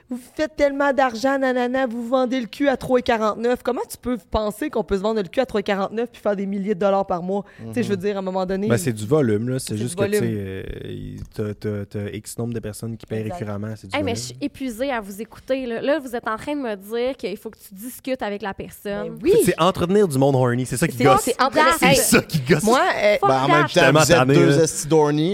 Vous 0.10 0.20
faites 0.36 0.58
tellement 0.58 0.92
d'argent, 0.92 1.40
nanana, 1.40 1.86
vous 1.88 2.06
vendez 2.06 2.42
le 2.42 2.48
cul 2.48 2.68
à 2.68 2.76
3,49. 2.76 3.58
Comment 3.64 3.80
tu 3.90 3.98
peux 3.98 4.18
penser 4.18 4.70
qu'on 4.70 4.84
peut 4.84 4.98
se 4.98 5.02
vendre 5.02 5.22
le 5.22 5.28
cul 5.30 5.40
à 5.40 5.46
3,49 5.46 6.08
puis 6.08 6.22
faire 6.22 6.36
des 6.36 6.46
milliers 6.46 6.76
de 6.76 6.80
dollars 6.82 7.08
par 7.08 7.24
mois? 7.24 7.46
Tu 7.68 7.74
sais, 7.76 7.84
je 7.84 7.90
veux 7.90 7.96
dire, 7.98 8.18
à 8.18 8.20
un 8.20 8.22
moment 8.22 8.46
donné... 8.46 8.68
Ben, 8.68 8.76
c'est 8.78 8.92
du 8.92 9.06
volume, 9.06 9.48
là. 9.48 9.60
C'est 9.60 9.78
juste 9.78 9.96
que, 9.98 10.04
tu 10.04 10.12
sais, 10.18 10.20
euh, 10.24 11.16
t'as- 11.34 11.54
t'as 11.54 11.86
t'as 11.86 12.10
X 12.12 12.38
nombre 12.38 12.54
de 12.54 12.60
personnes 12.60 12.98
qui 12.98 13.06
payent 13.06 13.22
Exact. 13.22 13.36
récurremment. 13.36 13.74
C'est 13.78 13.88
du 13.88 13.96
Hey, 13.96 14.04
mais 14.04 14.12
volume. 14.12 14.16
je 14.18 14.22
suis 14.22 14.38
épuisée 14.42 14.92
à 14.92 15.00
vous 15.00 15.22
écouter. 15.22 15.66
Là. 15.66 15.82
Là, 15.82 16.00
vous 16.00 16.14
êtes 16.14 16.28
en 16.28 16.36
train 16.36 16.56
de 16.58 16.62
me 16.62 16.76
dire 16.76 17.16
qu'il 17.16 17.38
faut 17.38 17.50
que 17.50 17.58
tu 17.58 17.74
discutes 17.82 18.22
avec 18.22 18.42
la 18.42 18.54
personne. 18.54 19.10
Ben 19.10 19.20
oui! 19.24 19.34
C'est 19.46 19.60
entretenir 19.60 20.08
du 20.08 20.18
monde 20.18 20.36
horny, 20.36 20.66
c'est 20.66 20.78
ça 20.78 20.88
qui 20.88 20.98
gosse. 21.04 21.22
c'est 21.26 21.42
entre- 21.42 21.58
Hey, 21.82 21.96
ça 21.98 22.22
qui 22.22 22.40
gosse. 22.40 22.64
Moi, 22.64 22.80
euh, 22.80 23.18
Ben, 23.22 23.30
en 23.44 23.48
même 23.48 23.68
temps, 23.68 23.92
vous 23.92 24.12
êtes 24.12 24.28
deux 24.28 24.46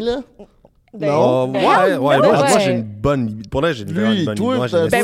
là. 0.01 0.19
Ben, 0.93 1.07
ben, 1.09 1.47
ouais, 1.51 1.97
ouais, 1.97 1.97
ben 1.97 1.97
moi, 1.99 2.19
ouais. 2.41 2.49
moi, 2.49 2.59
j'ai 2.59 2.71
une 2.71 2.81
bonne 2.81 3.27
libido. 3.27 3.49
Pour 3.49 3.61
là, 3.61 3.73
j'ai 3.73 3.83
une 3.83 3.91
Lui, 3.91 4.25
bonne 4.25 4.35
toi, 4.35 4.53
libido. 4.55 4.55
Moi, 4.55 4.67
Ben 4.89 5.03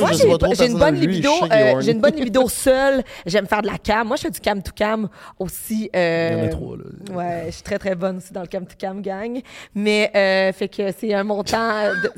j'ai 0.57 0.65
une, 0.68 0.77
bonne 0.80 0.95
libido. 0.95 1.30
euh, 1.51 1.81
j'ai 1.81 1.91
une 1.91 1.99
bonne 2.01 2.15
libido 2.15 2.47
seule. 2.47 3.03
J'aime 3.26 3.45
faire 3.47 3.61
de 3.61 3.68
la 3.68 3.77
cam. 3.77 4.07
Moi, 4.07 4.15
je 4.15 4.22
fais 4.23 4.30
du 4.31 4.39
cam 4.39 4.61
to 4.64 4.72
cam 4.73 5.10
aussi. 5.38 5.89
euh, 5.95 6.30
Il 6.31 6.38
y 6.38 6.41
en 6.41 6.45
a 6.45 6.47
trois, 6.49 6.77
là. 6.77 7.15
Ouais, 7.15 7.43
je 7.47 7.51
suis 7.51 7.64
très 7.64 7.77
très 7.77 7.95
bonne 7.95 8.18
aussi 8.18 8.31
dans 8.34 8.41
le 8.41 8.47
cam 8.47 8.65
to 8.65 8.76
cam 8.77 9.01
gang. 9.01 9.39
Mais 9.76 10.10
euh, 10.15 10.51
fait 10.53 10.69
que 10.69 10.91
c'est 10.97 11.14
un 11.14 11.23
montant, 11.23 11.72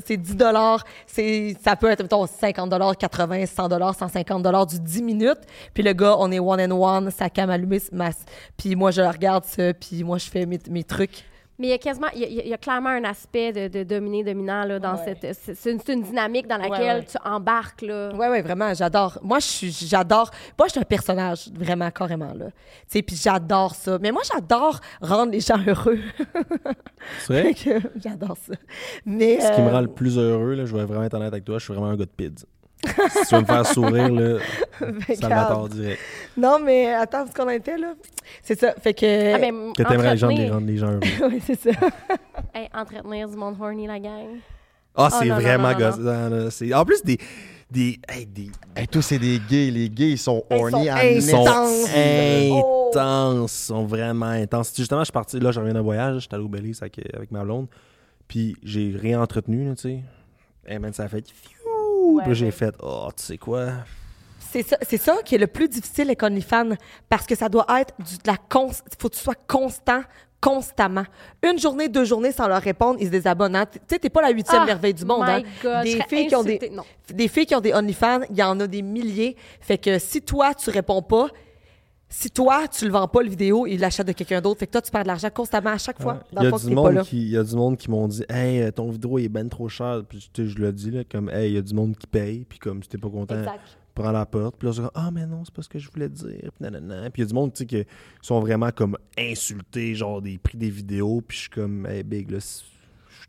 c'est 0.04 0.16
10 0.16 0.36
dollars. 0.36 0.84
C'est 1.06 1.56
ça 1.62 1.74
peut 1.76 1.90
être 1.90 2.02
mettons 2.02 2.26
50 2.26 2.70
dollars, 2.70 2.96
80, 2.96 3.46
100 3.46 3.68
dollars, 3.68 3.94
150 3.96 4.42
dollars 4.42 4.66
du 4.66 4.78
10 4.78 5.02
minutes. 5.02 5.40
Puis 5.74 5.82
le 5.82 5.92
gars, 5.92 6.14
on 6.18 6.30
est 6.30 6.38
one 6.38 6.60
and 6.60 6.70
one, 6.80 7.10
sa 7.10 7.28
cam 7.28 7.50
allumée, 7.50 7.80
ma- 7.92 8.10
puis 8.56 8.76
moi 8.76 8.90
je 8.92 9.02
regarde 9.02 9.44
ça, 9.44 9.74
puis 9.74 10.04
moi 10.04 10.18
je 10.18 10.30
fais 10.30 10.46
mes, 10.46 10.58
mes 10.70 10.84
trucs. 10.84 11.24
Mais 11.58 11.68
il 11.68 11.70
y 11.70 11.72
a 11.72 11.78
quasiment, 11.78 12.08
il 12.14 12.20
y 12.20 12.24
a, 12.24 12.28
il 12.28 12.48
y 12.48 12.52
a 12.52 12.58
clairement 12.58 12.90
un 12.90 13.04
aspect 13.04 13.52
de, 13.52 13.68
de 13.68 13.82
dominer-dominant 13.82 14.64
là, 14.64 14.78
dans 14.78 14.94
Ouais. 14.96 15.14
cette. 15.20 15.34
c'est- 15.34 15.54
C'est 15.54 15.92
une, 15.92 16.02
dynamique 16.02 16.46
dans 16.46 16.58
laquelle 16.58 17.00
ouais. 17.00 17.04
tu 17.06 17.16
embarques. 17.24 17.82
Là. 17.82 18.14
Ouais, 18.14 18.28
ouais, 18.28 18.42
vraiment, 18.42 18.72
j'adore. 18.74 19.18
Moi, 19.22 19.38
je 19.38 19.46
suis, 19.46 19.70
j'adore. 19.72 20.30
Moi, 20.58 20.66
je 20.68 20.72
suis 20.72 20.80
un 20.80 20.84
personnage, 20.84 21.48
vraiment, 21.54 21.90
carrément, 21.90 22.32
là. 22.34 22.46
Tu 22.46 22.52
sais, 22.88 23.02
puis 23.02 23.16
j'adore 23.16 23.74
ça. 23.74 23.98
Mais 24.00 24.12
moi, 24.12 24.22
j'adore 24.30 24.80
rendre 25.00 25.32
les 25.32 25.40
gens 25.40 25.58
heureux. 25.66 25.98
C'est 27.20 27.32
vrai? 27.42 27.54
J'adore 27.96 28.36
ça. 28.36 28.52
Mais. 29.04 29.40
Ce 29.40 29.52
qui 29.54 29.60
me 29.62 29.68
euh, 29.68 29.72
rend 29.72 29.80
le 29.80 29.88
plus 29.88 30.18
heureux, 30.18 30.54
là, 30.54 30.66
je 30.66 30.74
vais 30.76 30.84
vraiment 30.84 31.04
être 31.04 31.14
honnête 31.14 31.32
avec 31.32 31.44
toi, 31.44 31.58
je 31.58 31.64
suis 31.64 31.72
vraiment 31.72 31.88
un 31.90 31.96
gars 31.96 32.04
de 32.04 32.10
pids. 32.10 32.44
Si 32.86 33.26
tu 33.28 33.34
veux 33.34 33.40
me 33.40 33.46
faire 33.46 33.66
sourire, 33.66 34.08
là, 34.12 34.38
Ben, 34.80 35.16
garde. 35.20 35.72
direct. 35.74 36.00
Non, 36.36 36.58
mais 36.58 36.92
attends, 36.94 37.24
parce 37.24 37.34
qu'on 37.34 37.48
était, 37.50 37.76
là. 37.78 37.94
C'est 38.42 38.58
ça. 38.58 38.74
Fait 38.80 38.94
que. 38.94 39.34
Ah, 39.34 39.38
ben, 39.38 39.72
Que 39.72 39.82
t'aimerais 39.82 40.12
les 40.12 40.16
gens, 40.16 40.28
les 40.28 40.34
entretenir, 40.34 40.52
rendre 40.54 40.66
les 40.66 40.76
gens 40.76 40.88
heureux. 40.88 41.00
oui, 41.32 41.42
c'est 41.44 41.60
ça. 41.60 41.70
Hey, 42.54 42.68
entretenir 42.74 43.28
du 43.28 43.36
monde 43.36 43.56
horny, 43.60 43.86
la 43.86 43.98
gang. 43.98 44.38
Ah, 44.94 45.08
Oh, 45.12 45.16
c'est 45.20 45.28
vraiment 45.28 45.72
gossant, 45.74 46.00
là. 46.30 46.50
C'est- 46.50 46.72
En 46.72 46.84
plus, 46.86 47.02
des. 47.04 47.18
des, 47.70 47.98
hey, 48.08 48.24
des 48.24 48.50
Hey, 48.74 48.88
tous, 48.88 49.02
c'est 49.02 49.18
des 49.18 49.38
gays. 49.46 49.70
Les 49.70 49.90
gays, 49.90 50.12
ils 50.12 50.18
sont 50.18 50.42
Ils 50.50 50.56
horny 50.56 50.86
sont 50.86 50.90
en 50.90 51.00
ils 51.02 51.22
sont 51.22 51.46
Intense. 51.46 51.90
Oh. 52.52 52.90
intenses, 52.94 53.52
sont 53.52 53.84
vraiment 53.84 54.26
intenses. 54.26 54.72
Justement, 54.74 55.00
je 55.00 55.06
suis 55.06 55.12
parti, 55.12 55.38
là, 55.38 55.50
je 55.52 55.60
reviens 55.60 55.74
d'un 55.74 55.82
voyage, 55.82 56.22
j'étais 56.22 56.34
allé 56.36 56.44
au 56.44 56.48
Belize 56.48 56.80
avec, 56.80 56.98
avec 57.14 57.30
ma 57.30 57.44
blonde, 57.44 57.66
puis 58.26 58.56
j'ai 58.62 58.94
réentretenu, 58.98 59.68
là, 59.68 59.74
tu 59.74 59.82
sais. 59.82 59.98
Et 60.66 60.78
man, 60.78 60.92
ça 60.94 61.04
a 61.04 61.08
fait 61.08 61.24
Ouais, 62.14 62.34
j'ai 62.34 62.50
fait, 62.50 62.74
oh, 62.82 63.08
tu 63.16 63.22
sais 63.24 63.38
quoi? 63.38 63.68
C'est 64.50 64.62
ça, 64.62 64.76
c'est 64.88 64.96
ça 64.96 65.16
qui 65.24 65.34
est 65.34 65.38
le 65.38 65.48
plus 65.48 65.68
difficile 65.68 66.04
avec 66.06 66.22
OnlyFans 66.22 66.76
parce 67.08 67.26
que 67.26 67.34
ça 67.34 67.48
doit 67.48 67.66
être 67.80 67.92
du, 67.98 68.16
de 68.16 68.22
la 68.26 68.36
cons, 68.36 68.70
faut 68.98 69.08
que 69.08 69.14
tu 69.14 69.20
sois 69.22 69.34
constant, 69.46 70.02
constamment. 70.40 71.04
Une 71.42 71.58
journée, 71.58 71.88
deux 71.88 72.04
journées 72.04 72.32
sans 72.32 72.46
leur 72.46 72.62
répondre, 72.62 72.96
ils 73.00 73.06
se 73.06 73.10
désabonnent. 73.10 73.56
hein. 73.56 73.66
Tu 73.66 73.80
sais, 73.88 73.98
t'es 73.98 74.08
pas 74.08 74.22
la 74.22 74.30
huitième 74.30 74.62
Ah, 74.62 74.66
merveille 74.66 74.94
du 74.94 75.04
monde. 75.04 75.24
my 75.26 75.30
hein. 75.32 75.42
God, 75.62 75.86
je 75.86 75.96
des 75.96 76.02
filles 76.08 76.26
qui 76.28 76.34
ont 76.36 76.44
des. 76.44 76.70
Non. 76.72 76.84
des 77.12 77.28
filles 77.28 77.46
qui 77.46 77.54
ont 77.54 77.60
des 77.60 77.74
OnlyFans, 77.74 78.20
il 78.30 78.36
y 78.36 78.42
en 78.42 78.58
a 78.60 78.66
des 78.66 78.82
milliers. 78.82 79.36
Fait 79.60 79.78
que 79.78 79.98
si 79.98 80.22
toi 80.22 80.54
tu 80.54 80.70
réponds 80.70 81.02
pas, 81.02 81.26
si 82.08 82.30
toi 82.30 82.68
tu 82.68 82.84
le 82.84 82.92
vends 82.92 83.08
pas 83.08 83.22
le 83.22 83.28
vidéo, 83.28 83.66
il 83.66 83.80
l'achète 83.80 84.06
de 84.06 84.12
quelqu'un 84.12 84.40
d'autre. 84.40 84.60
Fait 84.60 84.66
que 84.66 84.72
toi 84.72 84.82
tu 84.82 84.90
perds 84.90 85.02
de 85.02 85.08
l'argent 85.08 85.30
constamment 85.30 85.70
à 85.70 85.78
chaque 85.78 86.00
fois. 86.00 86.20
Il 86.32 86.42
y 86.42 86.46
a 86.46 86.50
du 86.50 86.70
monde 86.70 87.02
qui, 87.02 87.22
il 87.22 87.30
y 87.30 87.36
a 87.36 87.42
du 87.42 87.56
monde 87.56 87.76
qui 87.76 87.90
m'ont 87.90 88.06
dit, 88.06 88.24
hey, 88.28 88.62
euh, 88.62 88.70
ton 88.70 88.90
vidéo 88.90 89.18
est 89.18 89.28
ben 89.28 89.48
trop 89.48 89.68
cher. 89.68 90.02
Puis 90.08 90.30
tu 90.32 90.44
sais, 90.44 90.48
je 90.48 90.58
le 90.58 90.72
dis, 90.72 90.90
là, 90.90 91.02
comme, 91.04 91.28
hey, 91.30 91.50
il 91.50 91.54
y 91.54 91.58
a 91.58 91.62
du 91.62 91.74
monde 91.74 91.96
qui 91.96 92.06
paye, 92.06 92.44
puis 92.48 92.58
comme, 92.58 92.82
si 92.82 92.88
t'es 92.88 92.98
pas 92.98 93.10
content, 93.10 93.38
Exact. 93.38 93.60
prends 93.94 94.12
la 94.12 94.24
porte. 94.24 94.56
Puis 94.56 94.68
là, 94.68 94.72
je 94.72 94.82
dis, 94.82 94.88
ah, 94.94 95.10
mais 95.12 95.26
non, 95.26 95.44
c'est 95.44 95.54
pas 95.54 95.62
ce 95.62 95.68
que 95.68 95.78
je 95.78 95.90
voulais 95.90 96.08
dire. 96.08 96.50
Puis 96.60 96.68
il 96.68 97.20
y 97.20 97.22
a 97.22 97.26
du 97.26 97.34
monde, 97.34 97.52
tu 97.52 97.58
sais, 97.58 97.66
qui 97.66 97.84
sont 98.22 98.40
vraiment 98.40 98.70
comme 98.70 98.96
insultés, 99.18 99.94
genre 99.94 100.22
des 100.22 100.38
prix 100.38 100.58
des 100.58 100.70
vidéos. 100.70 101.22
Puis 101.26 101.36
je 101.36 101.42
suis 101.42 101.50
comme, 101.50 101.86
hey, 101.86 102.04
big, 102.04 102.30
là, 102.30 102.38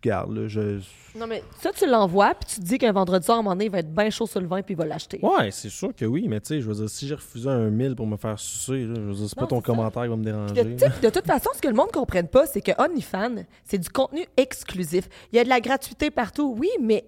garde, 0.07 0.35
là, 0.35 0.47
je. 0.47 0.79
Non 1.17 1.25
mais 1.25 1.41
ça 1.59 1.71
tu 1.71 1.87
l'envoies 1.87 2.35
puis 2.35 2.47
tu 2.55 2.61
te 2.61 2.65
dis 2.65 2.77
qu'un 2.77 2.91
vendredi 2.91 3.25
soir 3.25 3.37
à 3.37 3.39
un 3.39 3.43
moment 3.43 3.55
donné 3.55 3.65
il 3.65 3.71
va 3.71 3.79
être 3.79 3.91
bien 3.91 4.09
chaud 4.11 4.27
sur 4.27 4.39
le 4.39 4.45
vin 4.45 4.61
puis 4.61 4.75
il 4.75 4.77
va 4.77 4.85
l'acheter. 4.85 5.19
Ouais, 5.23 5.49
c'est 5.49 5.69
sûr 5.69 5.89
que 5.95 6.05
oui, 6.05 6.27
mais 6.27 6.39
tu 6.41 6.47
sais, 6.49 6.61
je 6.61 6.67
veux 6.67 6.75
dire, 6.75 6.87
si 6.89 7.07
j'ai 7.07 7.15
refusé 7.15 7.49
un 7.49 7.69
1000 7.71 7.95
pour 7.95 8.05
me 8.05 8.17
faire 8.17 8.37
sucer, 8.37 8.85
là, 8.85 8.93
je 8.95 9.01
veux 9.01 9.13
dire, 9.13 9.25
c'est 9.27 9.39
pas 9.39 9.47
ton 9.47 9.59
commentaire 9.61 10.03
qui 10.03 10.09
va 10.09 10.15
me 10.15 10.23
Puis 10.23 10.53
déranger. 10.53 10.75
de 11.01 11.09
toute 11.09 11.25
façon, 11.25 11.49
ce 11.55 11.61
que 11.61 11.67
le 11.67 11.73
monde 11.73 11.87
ne 11.87 11.93
comprenne 11.93 12.27
pas, 12.27 12.45
c'est 12.45 12.61
que 12.61 12.71
OnlyFans, 12.79 13.45
c'est 13.63 13.79
du 13.79 13.89
contenu 13.89 14.25
exclusif. 14.35 15.09
Il 15.31 15.37
y 15.37 15.39
a 15.39 15.43
de 15.43 15.49
la 15.49 15.59
gratuité 15.59 16.11
partout, 16.11 16.55
oui, 16.59 16.69
mais 16.81 17.03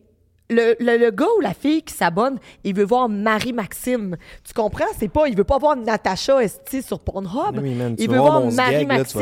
le, 0.49 0.75
le, 0.79 0.97
le 0.97 1.11
gars 1.11 1.27
ou 1.37 1.41
la 1.41 1.53
fille 1.53 1.83
qui 1.83 1.93
s'abonne, 1.93 2.39
il 2.63 2.73
veut 2.75 2.83
voir 2.83 3.07
Marie-Maxime. 3.09 4.17
Tu 4.43 4.53
comprends? 4.53 4.85
C'est 4.97 5.07
pas, 5.07 5.27
il 5.27 5.35
veut 5.35 5.43
pas 5.43 5.57
voir 5.57 5.75
Natacha 5.75 6.41
Esti 6.43 6.81
sur 6.81 6.99
Pornhub. 6.99 7.55
Oui, 7.97 8.03
il 8.03 8.09
veut 8.09 8.17
voir 8.17 8.41
Marie-Maxime. 8.55 9.21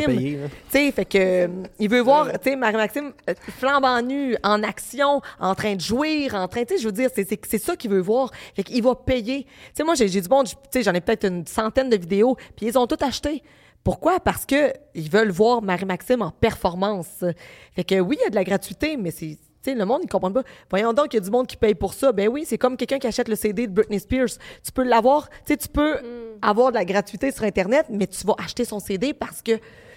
Tu 0.69 0.77
sais, 0.77 0.91
fait 0.91 1.05
que, 1.05 1.49
il 1.79 1.89
veut 1.89 1.99
voir, 2.01 2.31
tu 2.39 2.49
sais, 2.51 2.55
Marie-Maxime 2.55 3.11
flambant 3.59 4.01
nu, 4.01 4.35
en 4.43 4.63
action, 4.63 5.21
en 5.39 5.55
train 5.55 5.75
de 5.75 5.81
jouir, 5.81 6.35
en 6.35 6.47
train, 6.47 6.63
tu 6.63 6.75
sais, 6.75 6.81
je 6.81 6.85
veux 6.87 6.91
dire, 6.93 7.09
c'est- 7.13 7.27
c'est 7.27 7.39
c'est 7.45 7.57
ça 7.61 7.75
qu'il 7.75 7.91
veut 7.91 7.99
voir. 8.01 8.31
Fait 8.55 8.63
qu'il 8.63 8.81
va 8.83 8.95
payer. 8.95 9.43
Tu 9.43 9.49
sais, 9.75 9.83
moi, 9.83 9.95
j'ai 9.95 10.07
j'ai 10.07 10.21
du 10.21 10.29
monde, 10.29 10.47
tu 10.47 10.55
sais, 10.71 10.83
j'en 10.83 10.93
ai 10.93 11.01
peut-être 11.01 11.25
une 11.27 11.45
centaine 11.45 11.89
de 11.89 11.97
vidéos, 11.97 12.35
puis 12.55 12.67
ils 12.67 12.77
ont 12.77 12.87
tout 12.87 12.97
acheté. 13.01 13.43
Pourquoi? 13.83 14.19
Parce 14.19 14.45
que 14.45 14.73
ils 14.95 15.09
veulent 15.09 15.31
voir 15.31 15.61
Marie-Maxime 15.61 16.21
en 16.21 16.31
performance. 16.31 17.23
Fait 17.75 17.83
que 17.83 17.99
oui, 17.99 18.17
il 18.19 18.23
y 18.23 18.27
a 18.27 18.29
de 18.29 18.35
la 18.35 18.43
gratuité, 18.43 18.97
mais 18.97 19.11
c'est. 19.11 19.37
Tu 19.67 19.73
sais, 19.73 19.77
le 19.77 19.83
monde, 19.85 19.99
ils 20.03 20.07
comprennent 20.09 20.33
pas. 20.33 20.43
Voyons 20.69 20.93
donc, 20.93 21.07
il 21.13 21.17
y 21.17 21.19
a 21.19 21.21
du 21.21 21.29
monde 21.29 21.45
qui 21.45 21.57
paye 21.57 21.75
pour 21.75 21.93
ça. 21.93 22.13
Ben 22.13 22.29
oui, 22.29 22.45
c'est 22.47 22.57
comme 22.57 22.77
quelqu'un 22.77 22.99
qui 22.99 23.07
achète 23.07 23.27
le 23.27 23.35
CD 23.35 23.67
de 23.67 23.73
Britney 23.73 23.99
Spears. 23.99 24.37
Tu 24.63 24.71
peux 24.71 24.83
l'avoir, 24.83 25.29
tu 25.29 25.35
sais, 25.47 25.57
tu 25.57 25.67
peux 25.67 25.97
avoir 26.41 26.69
de 26.71 26.75
la 26.77 26.85
gratuité 26.85 27.31
sur 27.31 27.43
Internet, 27.43 27.87
mais 27.89 28.07
tu 28.07 28.25
vas 28.25 28.35
acheter 28.37 28.63
son 28.63 28.79
CD 28.79 29.13
parce 29.13 29.41
que 29.41 29.53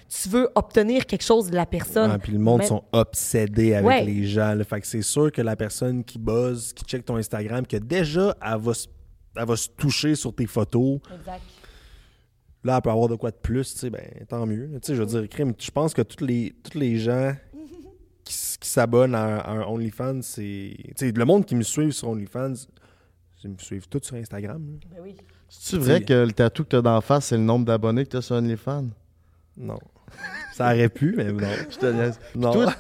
tu 0.09 0.29
veux 0.29 0.49
obtenir 0.57 1.07
quelque 1.07 1.23
chose 1.23 1.51
de 1.51 1.55
la 1.55 1.67
personne. 1.67 2.11
Ah, 2.13 2.19
puis 2.19 2.33
le 2.33 2.41
monde 2.41 2.59
Même- 2.61 2.67
sont 2.69 2.83
obsédés 2.91 3.75
avec 3.75 3.87
Ouais. 3.87 4.05
les 4.05 4.25
gens. 4.27 4.55
là. 4.55 4.65
Fait 4.65 4.81
que 4.81 4.87
c'est 4.89 5.03
sûr 5.03 5.31
que 5.31 5.41
la 5.41 5.55
personne 5.55 6.03
qui 6.03 6.19
buzz, 6.19 6.73
qui 6.73 6.85
check 6.85 7.05
ton 7.05 7.15
Instagram, 7.15 7.65
que 7.65 7.77
déjà, 7.77 8.37
elle 8.45 8.59
va, 8.59 8.75
se- 8.75 8.89
elle 9.37 9.47
va 9.47 9.55
se 9.57 9.69
toucher 9.69 10.17
sur 10.17 10.35
tes 10.35 10.47
photos. 10.49 10.99
Exact. 11.17 11.43
Là, 12.65 12.75
elle 12.77 12.83
peut 12.83 12.91
avoir 12.91 13.09
de 13.09 13.15
quoi 13.15 13.31
de 13.31 13.37
plus, 13.37 13.73
tu 13.73 13.79
sais, 13.79 13.89
ben, 13.91 14.03
tant 14.29 14.45
mieux. 14.47 14.69
Tu 14.75 14.79
sais, 14.83 14.95
je 14.97 15.01
veux 15.03 15.07
dire, 15.07 15.29
crime, 15.31 15.55
je 15.59 15.71
pense 15.71 15.95
que 15.95 16.03
tous 16.03 16.23
les, 16.25 16.55
tous 16.69 16.77
les 16.77 16.99
gens 16.99 17.33
qui, 18.61 18.67
s- 18.67 18.69
qui 18.69 18.69
s'abonnent 18.69 19.15
à, 19.15 19.39
à 19.41 19.51
un 19.53 19.63
OnlyFans, 19.63 20.21
c'est. 20.23 20.75
Tu 20.77 20.93
sais, 20.97 21.13
le 21.13 21.25
monde 21.25 21.45
qui 21.47 21.55
me 21.55 21.63
suit 21.63 21.93
sur 21.93 22.09
OnlyFans, 22.11 22.53
ils 23.45 23.51
me 23.51 23.59
suivent 23.59 23.89
tous 23.89 24.03
sur 24.03 24.17
Instagram. 24.17 24.65
là. 24.73 24.89
Ben 24.97 25.03
oui. 25.03 25.17
C'est 25.49 25.79
vrai 25.79 26.03
que 26.03 26.13
le 26.13 26.33
tatou 26.33 26.63
que 26.65 26.69
t'as 26.69 26.83
d'en 26.83 27.01
face, 27.01 27.27
c'est 27.27 27.37
le 27.37 27.43
nombre 27.43 27.65
d'abonnés 27.67 28.05
que 28.05 28.11
t'as 28.11 28.23
sur 28.23 28.37
OnlyFans? 28.37 28.87
Non. 29.57 29.79
Ça 30.55 30.67
aurait 30.73 30.89
pu, 30.89 31.15
mais 31.17 31.33
non. 31.33 31.49
Je 31.71 31.77
te 31.79 31.87
laisse. 31.87 32.21
Non. 32.35 32.53
Toi, 32.53 32.75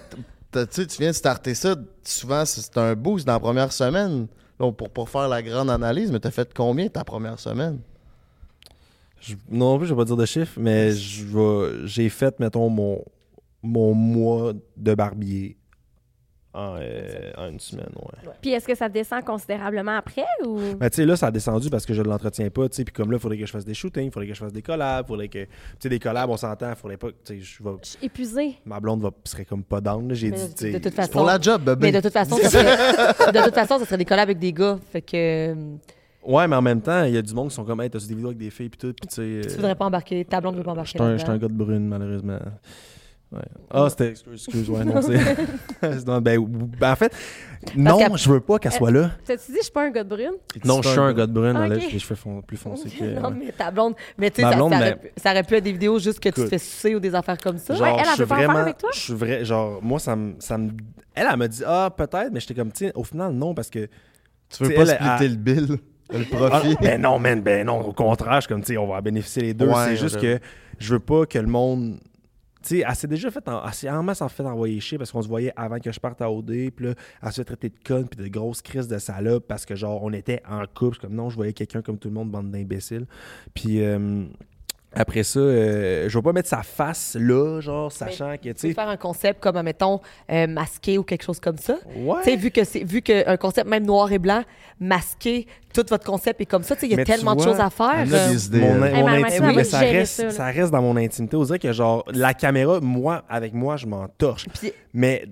t'as- 0.51 0.67
tu 0.67 0.75
sais, 0.83 0.87
tu 0.87 0.99
viens 0.99 1.11
de 1.11 1.15
starter 1.17 1.55
ça, 1.55 1.75
souvent 2.05 2.45
c'est 2.45 2.77
un 2.79 2.95
boost 2.95 3.27
dans 3.27 3.33
la 3.35 3.41
première 3.41 3.73
semaine. 3.73 4.27
Là, 4.61 4.71
pour 4.73 4.91
pas 4.91 5.07
faire 5.07 5.29
la 5.29 5.43
grande 5.43 5.71
analyse, 5.71 6.13
mais 6.13 6.21
t'as 6.21 6.31
fait 6.31 6.53
combien 6.55 6.89
ta 6.89 7.03
première 7.03 7.39
semaine? 7.41 7.81
Je- 9.21 9.35
non 9.51 9.79
plus, 9.79 9.87
je 9.87 9.95
vais 9.95 9.99
pas 9.99 10.05
dire 10.05 10.17
de 10.17 10.27
chiffres, 10.27 10.59
mais 10.61 10.93
je 10.93 11.25
vais- 11.27 11.87
j'ai 11.87 12.09
fait, 12.09 12.39
mettons, 12.41 12.69
mon, 12.69 13.03
mon 13.63 13.95
mois 13.95 14.53
de 14.77 14.95
barbier 14.95 15.57
en, 16.53 16.77
euh, 16.81 17.31
en 17.37 17.49
une 17.49 17.61
semaine, 17.61 17.87
ouais. 17.95 18.33
Puis 18.43 18.51
est-ce 18.51 18.67
que 18.67 18.75
ça 18.75 18.89
descend 18.89 19.25
considérablement 19.25 19.97
après 19.97 20.25
ou? 20.45 20.59
Mais 20.81 20.91
tu 20.91 20.97
sais, 20.97 21.07
là, 21.07 21.15
ça 21.15 21.29
a 21.29 21.31
descendu 21.31 21.71
parce 21.71 21.87
que 21.87 21.95
je 21.95 22.03
ne 22.03 22.09
l'entretiens 22.09 22.51
pas, 22.51 22.69
tu 22.69 22.77
sais, 22.77 22.85
puis 22.85 22.93
comme 22.93 23.11
là, 23.13 23.19
il 23.19 23.21
faudrait 23.21 23.39
que 23.39 23.47
je 23.47 23.53
fasse 23.53 23.65
des 23.65 23.75
shootings, 23.75 24.07
il 24.07 24.11
faudrait 24.11 24.27
que 24.27 24.35
je 24.35 24.41
fasse 24.41 24.53
des 24.53 24.63
collabs, 24.63 25.05
il 25.07 25.09
faudrait 25.09 25.29
que, 25.29 25.45
tu 25.45 25.49
sais, 25.79 25.89
des 25.89 26.01
collabs, 26.01 26.29
on 26.29 26.37
s'entend, 26.37 26.71
il 26.71 26.75
faudrait 26.77 26.97
pas, 26.97 27.09
tu 27.09 27.15
sais, 27.25 27.41
je 27.41 27.63
vais- 27.63 27.71
épuisée. 28.03 28.57
ma 28.67 28.81
blonde 28.81 29.01
va, 29.03 29.11
serait 29.25 29.45
comme 29.45 29.63
pas 29.63 29.81
down, 29.81 30.13
j'ai 30.13 30.33
dit, 30.33 30.55
tu 30.55 30.57
sais, 30.57 30.71
de 30.73 30.79
toute 30.79 30.85
C'est 30.85 30.91
façon. 30.91 31.13
pour 31.13 31.25
la 31.25 31.41
job, 31.41 31.63
bébé. 31.63 31.79
Mais 31.83 31.93
de 31.93 32.01
toute 32.01 32.13
façon, 32.13 32.37
ça 32.39 32.49
serait, 32.51 33.33
de 33.33 33.45
toute 33.45 33.55
façon, 33.55 33.79
ça 33.79 33.85
serait 33.85 33.99
des 33.99 34.05
collabs 34.05 34.25
avec 34.29 34.39
des 34.41 34.53
gars. 34.53 34.77
Fait 34.91 35.03
que 35.03 35.51
euh, 35.53 35.55
ouais, 36.25 36.49
mais 36.49 36.57
en 36.57 36.63
même 36.63 36.81
temps, 36.81 37.05
il 37.05 37.15
y 37.15 37.17
a 37.17 37.23
du 37.23 37.33
monde 37.33 37.51
qui 37.51 37.55
sont 37.55 37.65
comme, 37.65 37.81
hey, 37.81 37.91
t'as 37.91 38.01
des 38.01 38.07
vidéos 38.09 38.27
avec 38.27 38.39
des 38.39 38.51
filles, 38.51 38.71
puis 38.71 38.79
tout, 38.79 38.93
puis 38.93 39.07
tu 39.09 39.15
sais, 39.15 39.41
tu 39.47 39.53
euh, 39.53 39.57
voudrais 39.57 39.77
pas 39.77 39.85
embarquer, 39.85 40.25
ta 40.25 40.41
blonde 40.41 40.55
ne 40.55 40.59
veut 40.59 40.65
pas 40.65 40.73
je 40.83 40.97
embarquer. 40.99 41.13
je 41.19 41.23
suis 41.23 41.31
un 41.31 41.39
gars 41.39 41.47
de 41.49 41.53
brune, 41.55 41.87
malheureusement. 41.87 42.39
Ouais. 43.33 43.39
Ah, 43.71 43.87
c'était. 43.89 44.09
Excuse, 44.09 44.45
excuse, 44.49 44.71
ouais, 44.71 44.85
non, 44.85 45.01
c'est. 45.01 46.05
non, 46.07 46.21
ben, 46.21 46.45
ben, 46.45 46.93
en 46.93 46.97
fait, 46.97 47.15
non, 47.77 48.17
je 48.17 48.29
veux 48.29 48.41
pas 48.41 48.59
qu'elle 48.59 48.73
soit 48.73 48.91
là. 48.91 49.13
T'as-tu 49.25 49.53
dit 49.53 49.59
je 49.59 49.63
suis 49.63 49.73
pas 49.73 49.85
un 49.85 49.91
gars 49.91 50.03
de 50.03 50.09
brune? 50.09 50.33
Non, 50.65 50.83
je 50.83 50.89
suis 50.89 50.99
un 50.99 51.13
gars 51.13 51.27
de 51.29 51.33
brune, 51.33 51.57
les 51.69 51.99
cheveux 52.01 52.17
plus 52.45 52.57
foncés 52.57 52.91
que. 52.91 53.05
Non, 53.21 53.29
ouais. 53.29 53.35
mais 53.47 53.53
ta 53.53 53.71
blonde. 53.71 53.95
Mais 54.19 54.31
tu 54.33 54.43
sais, 54.43 54.49
ça, 54.51 54.57
blonde, 54.57 54.73
ça 54.73 54.79
mais- 54.81 54.85
aurait 54.87 54.97
pu- 54.97 55.11
ça 55.17 55.31
aurait 55.31 55.43
pu 55.45 55.55
être 55.55 55.63
des 55.65 55.73
vidéos 55.73 55.99
juste 56.01 56.19
que 56.19 56.29
tu 56.31 56.41
te 56.43 56.47
fais 56.49 56.59
sucer 56.59 56.95
ou 56.97 56.99
des 56.99 57.15
affaires 57.15 57.39
comme 57.39 57.59
ça. 57.59 57.75
Genre, 57.75 57.83
Ouais, 57.87 57.95
elle, 58.01 58.07
elle 58.11 58.17
faire 58.17 58.27
vraiment. 58.27 58.57
avec 58.59 58.79
toi? 58.79 58.91
Je 58.93 58.99
suis 58.99 59.15
vrai. 59.15 59.45
Genre, 59.45 59.79
moi, 59.81 60.01
ça 60.01 60.17
me. 60.17 60.35
Ça 60.41 60.59
me 60.59 60.71
elle, 61.15 61.27
elle 61.31 61.37
m'a 61.37 61.47
dit, 61.49 61.63
ah, 61.65 61.89
peut-être, 61.97 62.31
mais 62.33 62.41
j'étais 62.41 62.55
comme, 62.55 62.73
tu 62.73 62.87
sais, 62.87 62.93
au 62.97 63.05
final, 63.05 63.33
non, 63.33 63.55
parce 63.55 63.71
que. 63.71 63.87
Tu 64.49 64.65
veux 64.65 64.75
pas 64.75 64.81
elle, 64.83 64.89
splitter 64.89 65.25
elle- 65.27 65.31
le 65.31 65.37
bill, 65.37 65.79
le 66.13 66.25
Ah, 66.33 66.37
profit. 66.37 66.77
ben 66.83 67.01
non, 67.01 67.21
man, 67.21 67.41
ben 67.41 67.65
non. 67.65 67.81
Au 67.81 67.93
contraire, 67.93 68.37
je 68.37 68.41
suis 68.41 68.49
comme, 68.49 68.63
tu 68.63 68.73
sais, 68.73 68.77
on 68.77 68.89
va 68.89 68.97
en 68.97 69.03
bénéficier 69.03 69.43
les 69.43 69.55
deux. 69.55 69.71
C'est 69.87 69.97
juste 69.97 70.21
que 70.21 70.41
je 70.81 70.95
veux 70.95 70.99
pas 71.01 71.27
que 71.27 71.39
le 71.39 71.47
monde. 71.47 72.01
Sais, 72.63 72.85
elle 72.87 72.95
s'est 72.95 73.09
déjà 73.09 73.31
fait, 73.31 73.49
en, 73.49 73.63
en 73.65 74.03
masse 74.03 74.21
en 74.21 74.29
fait 74.29 74.43
envoyer 74.43 74.81
chier 74.81 74.99
parce 74.99 75.11
qu'on 75.11 75.23
se 75.23 75.29
voyait 75.29 75.53
avant 75.57 75.79
que 75.79 75.91
je 75.91 75.99
parte 75.99 76.21
à 76.21 76.31
OD. 76.31 76.71
Puis 76.75 76.87
là, 76.87 76.95
elle 77.23 77.33
se 77.33 77.37
fait 77.37 77.45
traiter 77.45 77.69
de 77.71 77.79
conne 77.85 78.07
puis 78.07 78.23
de 78.23 78.29
grosse 78.29 78.61
crise 78.61 78.87
de 78.89 78.99
salope 78.99 79.47
parce 79.49 79.65
que, 79.65 79.75
genre, 79.75 80.03
on 80.03 80.13
était 80.13 80.43
en 80.49 80.65
couple. 80.67 80.99
Comme 80.99 81.15
non, 81.15 81.31
je 81.31 81.37
voyais 81.37 81.53
quelqu'un 81.53 81.83
comme 81.83 81.99
tout 81.99 82.09
le 82.09 82.15
monde, 82.15 82.31
bande 82.31 82.51
d'imbéciles. 82.51 83.07
Puis 83.55 83.83
euh, 83.83 84.25
après 84.93 85.23
ça, 85.23 85.39
euh, 85.39 86.09
je 86.09 86.19
vais 86.19 86.23
pas 86.23 86.33
mettre 86.33 86.49
sa 86.49 86.63
face 86.63 87.17
là, 87.19 87.61
genre, 87.61 87.93
sachant 87.93 88.35
que, 88.37 88.49
Tu 88.49 88.55
tu 88.55 88.55
peux 88.55 88.69
sais. 88.69 88.75
faire 88.75 88.89
un 88.89 88.97
concept 88.97 89.41
comme, 89.41 89.61
mettons, 89.63 90.01
euh, 90.33 90.47
masqué 90.49 90.99
ou 90.99 91.05
quelque 91.05 91.23
chose 91.23 91.39
comme 91.39 91.59
ça. 91.59 91.77
Ouais. 91.97 92.17
Tu 92.25 92.31
sais, 92.31 92.37
vu 92.37 92.51
que 92.51 92.65
c'est 92.65 92.83
vu 92.83 93.01
qu'un 93.01 93.37
concept 93.37 93.69
même 93.69 93.85
noir 93.87 94.11
et 94.11 94.19
blanc, 94.19 94.43
masqué, 94.81 95.47
tout 95.73 95.85
votre 95.89 96.05
concept 96.05 96.41
est 96.41 96.47
comme 96.47 96.63
ça. 96.65 96.75
Tu 96.75 96.81
sais, 96.81 96.87
il 96.87 96.91
y 96.91 96.95
a 96.95 96.97
Mais 96.97 97.05
tellement 97.05 97.35
de 97.37 97.43
choses 97.43 97.61
à 97.61 97.71
faire. 97.71 97.87
a 97.91 98.01
euh, 98.03 98.29
des 98.31 98.47
idées. 98.47 98.61
Mon, 98.61 98.75
mon 98.75 99.07
intimité, 99.09 99.55
mais 99.57 99.65
ça 99.65 99.79
reste, 99.79 100.31
ça, 100.31 100.47
reste 100.47 100.73
dans 100.73 100.83
mon 100.83 100.97
intimité. 100.97 101.37
On 101.37 101.45
dirait 101.45 101.59
que, 101.59 101.73
genre, 101.73 102.05
la 102.13 102.35
caméra, 102.35 102.81
moi, 102.81 103.23
avec 103.29 103.55
moi, 103.55 103.77
je 103.77 103.87
m'en 103.87 104.09
torche. 104.09 104.47
Puis- 104.59 104.73
Mais 104.93 105.25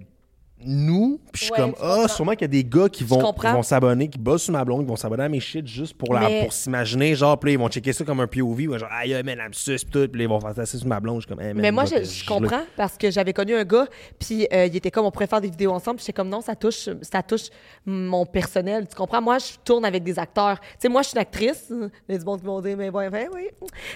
nous, 0.64 1.20
puis 1.32 1.40
je 1.40 1.44
suis 1.44 1.52
Ouais, 1.52 1.58
comme, 1.58 1.74
ah, 1.80 1.94
comprends. 2.00 2.08
sûrement 2.08 2.32
qu'il 2.32 2.40
y 2.42 2.44
a 2.44 2.48
des 2.48 2.64
gars 2.64 2.88
qui 2.88 3.04
vont, 3.04 3.32
qui 3.32 3.46
vont 3.46 3.62
s'abonner, 3.62 4.08
qui 4.08 4.18
bossent 4.18 4.42
sur 4.42 4.52
ma 4.52 4.64
blonde, 4.64 4.82
qui 4.82 4.88
vont 4.88 4.96
s'abonner 4.96 5.24
à 5.24 5.28
mes 5.28 5.38
shit 5.40 5.66
juste 5.66 5.94
pour, 5.94 6.12
la, 6.14 6.20
Mais- 6.28 6.42
pour 6.42 6.52
s'imaginer, 6.52 7.14
genre, 7.14 7.38
puis 7.38 7.52
ils 7.52 7.58
vont 7.58 7.68
checker 7.68 7.92
ça 7.92 8.04
comme 8.04 8.20
un 8.20 8.26
POV, 8.26 8.66
ouais, 8.68 8.78
genre, 8.78 8.88
aïe, 8.92 9.20
mais 9.24 9.32
elle 9.40 9.48
me 9.48 9.52
suce, 9.52 9.84
pis 9.84 9.90
tout, 9.92 10.08
puis 10.08 10.22
ils 10.22 10.28
vont 10.28 10.40
faire 10.40 10.54
ça 10.54 10.66
sur 10.66 10.86
ma 10.86 10.98
blonde. 11.00 11.20
Je 11.22 11.26
suis 11.26 11.34
comme, 11.34 11.40
hey, 11.44 11.52
man, 11.54 11.62
Mais 11.62 11.70
moi, 11.70 11.84
je, 11.84 12.02
je 12.02 12.26
comprends 12.26 12.62
parce 12.76 12.96
que 12.98 13.10
j'avais 13.10 13.32
connu 13.32 13.54
un 13.54 13.64
gars, 13.64 13.86
puis 14.18 14.48
euh, 14.52 14.66
il 14.66 14.74
était 14.76 14.90
comme, 14.90 15.06
on 15.06 15.10
pourrait 15.10 15.26
faire 15.28 15.40
des 15.40 15.50
vidéos 15.50 15.72
ensemble. 15.72 15.96
puis 15.96 16.06
J'étais 16.06 16.16
comme, 16.16 16.28
non, 16.28 16.40
ça 16.40 16.56
touche, 16.56 16.88
ça 17.02 17.22
touche 17.22 17.48
mon 17.86 18.26
personnel. 18.26 18.86
Tu 18.88 18.96
comprends? 18.96 19.22
Moi, 19.22 19.38
je 19.38 19.52
tourne 19.64 19.84
avec 19.84 20.02
des 20.02 20.18
acteurs. 20.18 20.58
Tu 20.60 20.66
sais, 20.80 20.88
moi, 20.88 21.02
je 21.02 21.08
suis 21.08 21.16
une 21.16 21.22
actrice. 21.22 21.66
Il 21.70 22.12
y 22.12 22.14
a 22.14 22.18
du 22.18 22.24
monde 22.24 22.40
qui 22.40 22.46
vont 22.46 22.60
dire, 22.60 22.76
mais 22.76 22.90
bon, 22.90 23.08
ben 23.10 23.28
oui. 23.32 23.48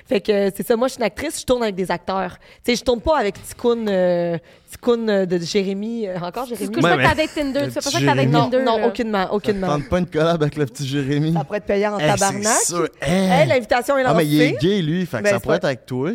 Fait 0.07 0.21
que 0.21 0.51
c'est 0.55 0.67
ça, 0.67 0.77
moi, 0.77 0.87
je 0.89 0.93
suis 0.93 1.01
une 1.01 1.07
actrice, 1.07 1.41
je 1.41 1.45
tourne 1.45 1.63
avec 1.65 1.75
des 1.75 1.91
acteurs. 1.91 2.39
Tu 2.65 2.73
sais, 2.73 2.77
je 2.77 2.85
tourne 2.85 3.01
pas 3.01 3.19
avec 3.19 3.35
Ticoun, 3.43 3.87
euh, 3.89 4.39
petit 4.73 4.79
coon 4.81 5.09
euh, 5.09 5.27
de 5.27 5.39
Jérémy. 5.39 6.09
euh, 6.09 6.17
Encore 6.21 6.45
Tu 6.45 6.51
Jérémy? 6.51 6.73
couches 6.75 6.85
Ouais, 6.85 6.91
pas 6.91 6.97
mais- 6.97 7.05
avec 7.05 7.17
ta 7.35 7.43
date 7.43 7.53
Tinder. 7.55 7.65
Tu 7.67 7.71
fais 7.71 7.81
pas 7.81 7.91
ça. 7.91 8.27
Non, 8.27 8.51
Tinder. 8.51 8.65
non, 8.65 8.85
aucunement, 8.87 9.33
aucunement. 9.33 9.67
Tente 9.69 9.89
pas 9.89 9.99
une 9.99 10.07
collab 10.07 10.43
avec 10.43 10.57
le 10.57 10.67
petit 10.67 10.87
Jérémy. 10.87 11.33
Ça 11.33 11.45
pourrait 11.45 11.59
être 11.59 11.65
payant 11.67 11.95
en 11.95 11.99
Hey, 11.99 12.11
tabarnak. 12.11 12.45
c'est 12.45 12.67
sûr. 12.75 12.89
Hey, 13.01 13.47
l'invitation 13.49 13.99
est 13.99 14.05
Ah, 14.05 14.15
mais 14.15 14.27
il 14.27 14.41
est 14.41 14.53
lancée. 14.53 14.67
gay, 14.67 14.83
lui. 14.83 15.07
Fait 15.07 15.19
que 15.19 15.23
Ben, 15.25 15.29
ça 15.31 15.37
c'est 15.37 15.43
pourrait 15.43 15.57
être 15.59 15.65
avec 15.65 15.87
toi. 15.87 16.11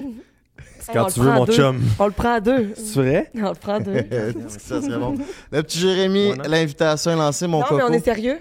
Quand 0.94 1.06
tu 1.08 1.20
veux, 1.20 1.32
mon 1.32 1.46
chum. 1.46 1.82
On 2.00 2.06
le 2.06 2.12
prend 2.14 2.34
à 2.36 2.40
deux. 2.40 2.72
C'est 2.76 3.00
vrai? 3.02 3.30
On 3.36 3.50
le 3.50 3.56
prend 3.56 3.74
à 3.76 3.80
deux. 3.82 3.94
Ça 4.48 4.82
serait 4.82 4.98
bon. 4.98 5.16
Le 5.52 5.62
petit 5.64 5.80
Jérémy, 5.80 6.32
l'invitation 6.48 7.12
est 7.12 7.16
lancée, 7.16 7.46
mon 7.48 7.60
Non, 7.60 7.64
coco. 7.66 7.76
mais 7.78 7.84
on 7.84 7.92
est 7.94 8.04
sérieux? 8.06 8.38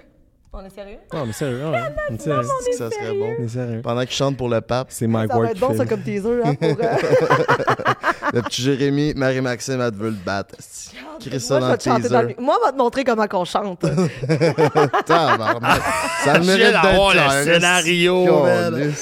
On 0.58 0.64
est 0.64 0.70
sérieux? 0.70 0.96
Non, 1.12 1.26
mais 1.26 1.32
sérieux, 1.34 1.68
ouais. 1.68 1.82
Mais 2.10 2.18
sérieux. 2.18 2.40
Est-ce 2.40 2.70
que 2.70 2.76
ça 2.76 2.90
serait 2.90 3.12
bon. 3.12 3.34
Mais 3.38 3.48
sérieux. 3.48 3.80
Pendant 3.82 4.00
qu'il 4.00 4.12
chante 4.12 4.38
pour 4.38 4.48
le 4.48 4.62
pape, 4.62 4.86
C'est 4.90 5.06
Mike 5.06 5.28
Ça 5.30 5.34
va 5.34 5.40
Ward 5.40 5.50
être 5.52 5.58
bon, 5.60 5.76
ça, 5.76 5.84
comme 5.84 6.02
teaser, 6.02 6.40
hein, 6.44 6.54
pour... 6.54 6.68
euh, 6.68 6.72
le 8.32 8.40
petit 8.42 8.62
Jérémy, 8.62 9.12
Marie-Maxime, 9.14 9.80
elle 9.82 9.90
te 9.90 9.96
veut 9.96 10.08
le 10.10 10.16
battre. 10.16 10.54
ça 10.58 10.90
Moi, 10.98 11.60
dans 11.60 11.60
je 11.60 11.60
le 11.60 11.66
vais 11.72 11.76
te 11.76 11.82
chanter 11.84 12.08
dans 12.08 12.22
le... 12.22 12.26
teaser. 12.28 12.40
Moi, 12.40 12.56
on 12.58 12.64
va 12.64 12.72
te 12.72 12.78
montrer 12.78 13.04
comment 13.04 13.26
qu'on 13.26 13.44
chante. 13.44 13.80
Tabarnak. 15.06 15.82
Ça 16.24 16.38
le 16.38 16.44
mérite 16.46 16.72
d'être 16.72 17.10
clair. 17.12 17.32
scénario, 17.44 18.46
hey, 18.46 18.92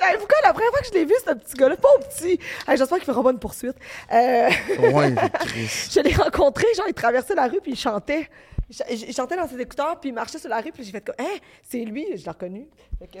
savez-vous 0.00 0.26
quoi? 0.26 0.36
La 0.44 0.52
première 0.52 0.70
fois 0.70 0.80
que 0.80 0.86
je 0.88 0.92
l'ai 0.98 1.04
vu, 1.04 1.14
ce 1.24 1.32
petit 1.34 1.54
gars-là, 1.54 1.76
pas 1.76 1.88
petit. 2.10 2.40
Hey, 2.66 2.76
J'espère 2.76 2.98
qu'il 2.98 3.06
fera 3.06 3.22
pas 3.22 3.30
une 3.30 3.38
poursuite. 3.38 3.76
Euh, 4.12 4.48
Ouais, 4.92 5.14
Chris. 5.46 5.88
je 5.94 6.00
l'ai 6.00 6.14
rencontré, 6.14 6.66
genre, 6.76 6.86
il 6.88 6.94
traversait 6.94 7.34
la 7.36 7.44
rue, 7.46 7.60
puis 7.62 7.72
il 7.72 7.78
chantait. 7.78 8.28
Il 8.68 8.74
ch- 8.74 9.04
Il 9.08 9.14
chantait 9.14 9.36
dans 9.36 9.46
ses 9.46 9.60
écouteurs, 9.60 10.00
puis 10.00 10.10
il 10.10 10.12
marchait 10.12 10.38
sur 10.38 10.48
la 10.48 10.60
rue, 10.60 10.72
puis 10.72 10.82
j'ai 10.82 10.90
fait 10.90 11.00
comme, 11.04 11.14
hein, 11.18 11.36
c'est 11.62 11.84
lui, 11.84 12.04
je 12.16 12.24
l'ai 12.24 12.30
reconnu. 12.30 12.66
Fait 12.98 13.06
que 13.06 13.18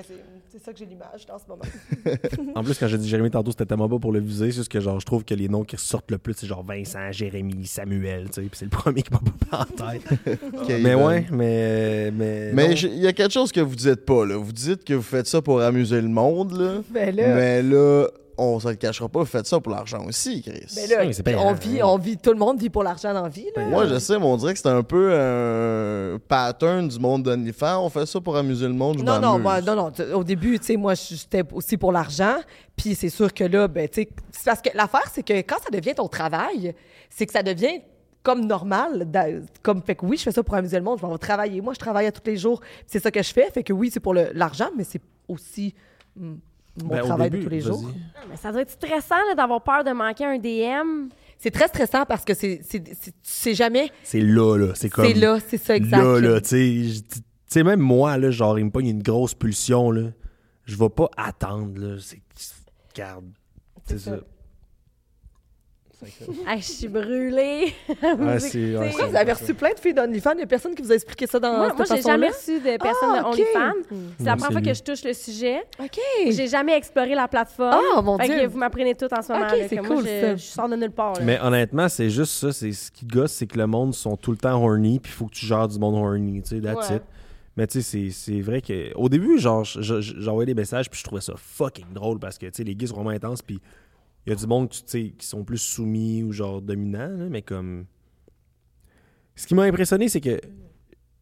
c'est 0.50 0.58
ça 0.64 0.72
que 0.72 0.78
j'ai 0.78 0.86
l'image 0.86 1.24
dans 1.26 1.38
ce 1.38 1.44
moment. 1.48 1.62
En 2.56 2.64
plus, 2.64 2.78
quand 2.78 2.88
j'ai 2.88 2.98
dit 2.98 3.08
Jérémy 3.08 3.30
tantôt, 3.30 3.50
c'était 3.50 3.66
tellement 3.66 3.88
pas 3.88 3.98
pour 3.98 4.10
le 4.12 4.20
viser. 4.20 4.46
C'est 4.50 4.56
juste 4.56 4.72
que 4.72 4.80
genre, 4.80 4.98
je 4.98 5.06
trouve 5.06 5.24
que 5.24 5.34
les 5.34 5.48
noms 5.48 5.62
qui 5.64 5.76
ressortent 5.76 6.10
le 6.10 6.18
plus, 6.18 6.34
c'est 6.36 6.46
genre 6.46 6.64
Vincent, 6.64 7.12
Jérémy, 7.12 7.66
Samuel, 7.66 8.26
tu 8.30 8.34
sais. 8.34 8.40
Puis 8.42 8.50
c'est 8.54 8.64
le 8.64 8.70
premier 8.70 9.02
qui 9.02 9.12
m'a 9.12 9.20
pas 9.50 9.60
en 9.60 9.64
tête. 9.92 10.02
Mais 10.82 10.94
ouais, 10.94 11.26
mais. 11.30 12.10
Mais, 12.12 12.52
Mais 12.52 12.72
il 12.74 12.98
y 12.98 13.06
a 13.06 13.12
quelque 13.12 13.32
chose 13.32 13.52
que 13.52 13.60
vous 13.60 13.74
dites 13.76 14.04
pas, 14.06 14.24
là. 14.24 14.36
Vous 14.36 14.52
dites 14.52 14.84
que 14.84 14.94
vous 14.94 15.02
faites 15.02 15.26
ça 15.26 15.42
pour 15.42 15.60
amuser 15.60 16.00
le 16.00 16.08
monde, 16.08 16.52
là. 16.52 16.80
Ben 16.90 17.14
là, 17.14 17.34
Mais 17.34 17.62
là, 17.62 18.08
on 18.38 18.60
se 18.60 18.68
le 18.68 18.74
cachera 18.74 19.08
pas, 19.08 19.20
vous 19.20 19.24
faites 19.26 19.46
ça 19.46 19.60
pour 19.60 19.72
l'argent 19.72 20.04
aussi, 20.06 20.42
Chris. 20.42 20.66
ben 20.74 20.90
là 20.90 21.04
Oui, 21.06 21.34
on 21.38 21.52
vit, 21.54 21.80
hein. 21.80 21.84
on 21.86 21.98
vit, 21.98 22.16
tout 22.18 22.30
le 22.32 22.38
monde 22.38 22.58
vit 22.60 22.68
pour 22.70 22.82
l'argent 22.82 23.12
dans 23.14 23.22
la 23.22 23.28
vie, 23.28 23.46
là. 23.56 23.64
Moi, 23.66 23.86
je 23.86 23.98
sais, 23.98 24.18
mais 24.18 24.24
on 24.24 24.36
dirait 24.36 24.52
que 24.52 24.58
c'est 24.58 24.68
un 24.68 24.82
peu 24.82 25.14
un 25.14 26.18
pattern 26.28 26.86
du 26.88 26.98
monde 26.98 27.22
d'OnlyFans. 27.22 27.84
On 27.84 27.88
fait 27.88 28.06
ça 28.06 28.20
pour 28.20 28.36
amuser 28.36 28.66
le 28.66 28.74
monde, 28.74 28.98
je 28.98 29.04
Non, 29.04 29.18
non, 29.20 29.38
moi, 29.38 29.60
non, 29.60 29.74
non. 29.74 29.92
Au 30.14 30.24
début, 30.24 30.58
tu 30.58 30.66
sais, 30.66 30.76
moi, 30.76 30.94
j'étais 30.94 31.42
aussi 31.52 31.76
pour 31.76 31.92
l'argent. 31.92 32.36
Puis 32.76 32.94
c'est 32.94 33.08
sûr 33.08 33.32
que 33.32 33.44
là, 33.44 33.68
ben, 33.68 33.88
tu 33.88 34.02
sais, 34.02 34.08
c'est 34.32 34.44
parce 34.44 34.60
que 34.60 34.70
l'affaire, 34.74 35.08
c'est 35.12 35.22
que 35.22 35.32
quand 35.38 35.56
ça 35.62 35.70
devient 35.72 35.94
ton 35.94 36.08
travail, 36.08 36.74
c'est 37.08 37.26
que 37.26 37.32
ça 37.32 37.42
devient 37.42 37.80
comme 38.22 38.44
normal. 38.44 39.06
Comme, 39.62 39.82
fait 39.82 39.94
que 39.94 40.04
oui, 40.04 40.16
je 40.18 40.24
fais 40.24 40.32
ça 40.32 40.42
pour 40.42 40.54
amuser 40.56 40.76
le 40.76 40.82
monde. 40.82 40.98
Je 41.00 41.06
vais 41.06 41.18
travailler. 41.18 41.60
Moi, 41.60 41.72
je 41.74 41.78
travaille 41.78 42.06
à 42.06 42.12
tous 42.12 42.22
les 42.26 42.36
jours. 42.36 42.60
C'est 42.86 42.98
ça 43.02 43.10
que 43.10 43.22
je 43.22 43.32
fais. 43.32 43.50
Fait 43.50 43.62
que 43.62 43.72
oui, 43.72 43.88
c'est 43.92 44.00
pour 44.00 44.14
le- 44.14 44.30
l'argent, 44.34 44.68
mais 44.76 44.84
c'est 44.84 45.00
aussi 45.28 45.74
mm, 46.16 46.34
mon 46.82 46.88
Ben, 46.90 47.02
travail 47.04 47.30
début, 47.30 47.44
de 47.44 47.48
tous 47.48 47.54
les 47.54 47.60
jours. 47.60 47.84
Ah, 48.16 48.20
Mais 48.30 48.36
ça 48.36 48.52
doit 48.52 48.62
être 48.62 48.70
stressant 48.70 49.14
d'avoir 49.36 49.62
peur 49.62 49.84
de 49.84 49.90
manquer 49.92 50.24
un 50.24 50.38
DM. 50.38 51.08
C'est 51.38 51.50
très 51.50 51.68
stressant 51.68 52.04
parce 52.06 52.24
que 52.24 52.34
c'est, 52.34 52.60
c'est, 52.62 52.82
c'est- 52.94 53.10
tu 53.12 53.16
sais 53.22 53.54
jamais. 53.54 53.90
C'est 54.02 54.20
là, 54.20 54.56
là. 54.56 54.72
C'est 54.74 54.88
comme. 54.88 55.06
C'est 55.06 55.14
là, 55.14 55.38
c'est 55.46 55.58
ça, 55.58 55.76
exact. 55.76 56.02
Là, 56.02 56.20
là, 56.20 56.40
tu 56.40 56.88
sais. 57.46 57.62
même 57.62 57.80
moi, 57.80 58.16
là, 58.16 58.30
genre, 58.30 58.58
il 58.58 58.64
me 58.66 58.70
pogne 58.70 58.88
une 58.88 59.02
grosse 59.02 59.34
pulsion, 59.34 59.90
là. 59.90 60.10
Je 60.64 60.76
vais 60.76 60.88
pas 60.88 61.10
attendre, 61.16 61.78
là. 61.78 61.96
C'est. 62.00 62.20
Garde. 62.94 63.26
C'est 63.86 63.98
C'est 63.98 64.10
ça. 64.10 64.16
ça. 64.18 64.22
Ah, 66.46 66.56
je 66.58 66.62
suis 66.62 66.88
brûlée. 66.88 67.72
C'est. 68.38 68.76
ouais. 68.76 68.88
Pourquoi 68.88 69.06
vous 69.06 69.16
avez 69.16 69.32
reçu 69.32 69.54
plein 69.54 69.72
de 69.72 69.78
filles 69.80 69.94
d'OnlyFans? 69.94 70.32
Il 70.32 70.36
n'y 70.38 70.42
a 70.42 70.46
personne 70.46 70.74
qui 70.74 70.82
vous 70.82 70.92
a 70.92 70.94
expliqué 70.94 71.26
ça 71.26 71.40
dans 71.40 71.56
Moi, 71.56 71.68
cette 71.68 71.76
moi 71.88 71.96
j'ai 71.96 72.02
jamais 72.02 72.28
reçu 72.28 72.58
de 72.60 72.76
personne 72.76 73.10
Ah, 73.14 73.22
de 73.22 73.26
ok. 73.28 73.32
OnlyFans. 73.32 73.96
C'est 74.18 74.24
la 74.24 74.36
première 74.36 74.52
fois 74.52 74.60
que 74.60 74.74
je 74.74 74.82
touche 74.82 75.04
le 75.04 75.12
sujet. 75.14 75.62
OK. 75.80 75.98
J'ai 76.30 76.48
jamais 76.48 76.76
exploré 76.76 77.14
la 77.14 77.26
plateforme. 77.28 77.80
Ah, 77.96 78.02
mon 78.02 78.18
Fait 78.18 78.28
que 78.28 78.38
Dieu. 78.40 78.46
vous 78.46 78.58
m'apprenez 78.58 78.94
tout 78.94 79.08
en 79.12 79.22
ce 79.22 79.32
moment. 79.32 79.46
C'est 79.50 79.76
que 79.76 79.80
moi, 79.86 79.96
cool, 79.96 80.04
je, 80.04 80.20
ça. 80.20 80.36
je 80.36 80.42
sors 80.42 80.68
de 80.68 80.76
nulle 80.76 80.90
part. 80.90 81.14
là. 81.14 81.20
Mais 81.22 81.40
honnêtement, 81.40 81.88
c'est 81.88 82.10
juste 82.10 82.32
ça. 82.32 82.52
C'est 82.52 82.72
ce 82.72 82.90
qui 82.90 83.06
gosse, 83.06 83.32
c'est 83.32 83.46
que 83.46 83.56
le 83.58 83.66
monde 83.66 83.94
sont 83.94 84.16
tout 84.16 84.32
le 84.32 84.36
temps 84.38 84.62
horny, 84.62 85.00
puis 85.00 85.10
il 85.12 85.16
faut 85.16 85.26
que 85.26 85.34
tu 85.34 85.46
gères 85.46 85.66
du 85.68 85.78
monde 85.78 85.94
horny, 85.94 86.42
tu 86.42 86.50
sais, 86.56 86.60
that's 86.60 86.90
Ouais. 86.90 86.96
it. 86.96 87.02
Mais 87.56 87.66
tu 87.66 87.80
sais, 87.80 87.82
c'est- 87.82 88.10
c'est 88.10 88.40
vrai 88.42 88.60
que 88.60 88.92
au 88.96 89.08
début, 89.08 89.38
genre, 89.38 89.64
je- 89.64 89.80
je- 89.80 90.20
j'envoyais 90.20 90.44
des 90.46 90.54
messages, 90.54 90.90
puis 90.90 90.98
je 91.00 91.04
trouvais 91.04 91.22
ça 91.22 91.32
fucking 91.38 91.86
drôle 91.94 92.18
parce 92.18 92.36
que 92.36 92.44
tu 92.44 92.52
sais, 92.52 92.64
les 92.64 92.74
gays 92.74 92.88
sont 92.88 92.96
vraiment 92.96 93.08
intenses, 93.10 93.40
puis 93.40 93.60
il 94.26 94.30
y 94.30 94.32
a 94.32 94.36
du 94.36 94.46
monde, 94.46 94.70
tu 94.70 94.82
sais, 94.86 95.12
qui 95.16 95.26
sont 95.26 95.44
plus 95.44 95.58
soumis 95.58 96.22
ou 96.22 96.32
genre 96.32 96.60
dominants, 96.60 97.08
là, 97.16 97.26
mais 97.30 97.42
comme. 97.42 97.86
Ce 99.34 99.46
qui 99.46 99.54
m'a 99.54 99.62
impressionné, 99.64 100.08
c'est 100.08 100.20
que 100.20 100.40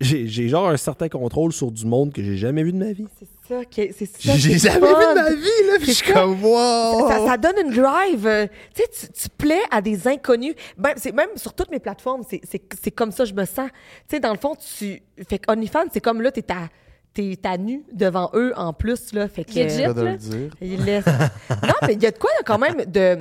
j'ai 0.01 0.49
genre 0.49 0.69
un 0.69 0.77
certain 0.77 1.09
contrôle 1.09 1.53
sur 1.53 1.71
du 1.71 1.87
monde 1.87 2.13
que 2.13 2.23
j'ai 2.23 2.37
jamais 2.37 2.63
vu 2.63 2.73
de 2.73 2.79
ma 2.79 2.93
vie. 2.93 3.07
C'est 3.19 3.29
ça 3.49 3.65
qui 3.65 3.81
est- 3.83 3.93
c'est 3.93 4.07
ça. 4.07 4.37
J'ai 4.37 4.59
jamais 4.59 4.87
vu 4.87 4.93
de 4.93 5.15
ma 5.15 5.35
vie, 5.35 5.67
là, 5.67 5.75
puis 5.79 5.87
je 5.87 5.93
suis 5.93 6.13
comme 6.13 6.43
wow! 6.43 7.09
Ça, 7.09 7.27
ça 7.27 7.37
donne 7.37 7.67
une 7.67 7.73
drive. 7.75 8.27
euh, 8.27 8.47
Tu 8.75 8.83
sais, 8.91 9.09
tu, 9.13 9.29
plais 9.29 9.63
à 9.71 9.81
des 9.81 10.07
inconnus. 10.09 10.55
Même, 10.79 10.95
c'est, 10.97 11.13
même 11.13 11.31
sur 11.37 11.55
toutes 11.55 11.71
mes 11.71 11.79
plateformes, 11.81 12.23
c'est, 12.29 12.91
comme 12.91 13.13
ça 13.13 13.25
que 13.25 13.31
je 13.31 13.35
me 13.35 13.45
sens. 13.45 13.69
Tu 14.09 14.17
sais, 14.17 14.21
dans 14.21 14.33
le 14.33 14.39
fond, 14.39 14.55
tu. 14.57 15.01
Fait 15.29 15.39
que 15.39 15.51
OnlyFans, 15.51 15.87
c'est 15.93 16.01
comme 16.01 16.21
là, 16.23 16.31
t'es 16.33 16.45
à, 16.53 16.69
t'es 17.15 17.39
à 17.45 17.57
nu 17.57 17.85
devant 17.93 18.31
eux 18.35 18.53
en 18.57 18.73
plus, 18.73 19.13
là. 19.13 19.29
Fait 19.29 19.45
que. 19.45 19.59
Legit. 19.59 19.95
De 19.95 20.03
là. 20.03 20.13
le 20.13 20.17
dire. 20.17 20.51
Il 20.61 20.85
laisse. 20.85 21.07
non, 21.07 21.75
mais 21.87 21.95
il 21.95 22.03
y 22.03 22.07
a 22.07 22.11
de 22.11 22.19
quoi 22.19 22.31
quand 22.45 22.59
même 22.59 22.85
de, 22.87 23.19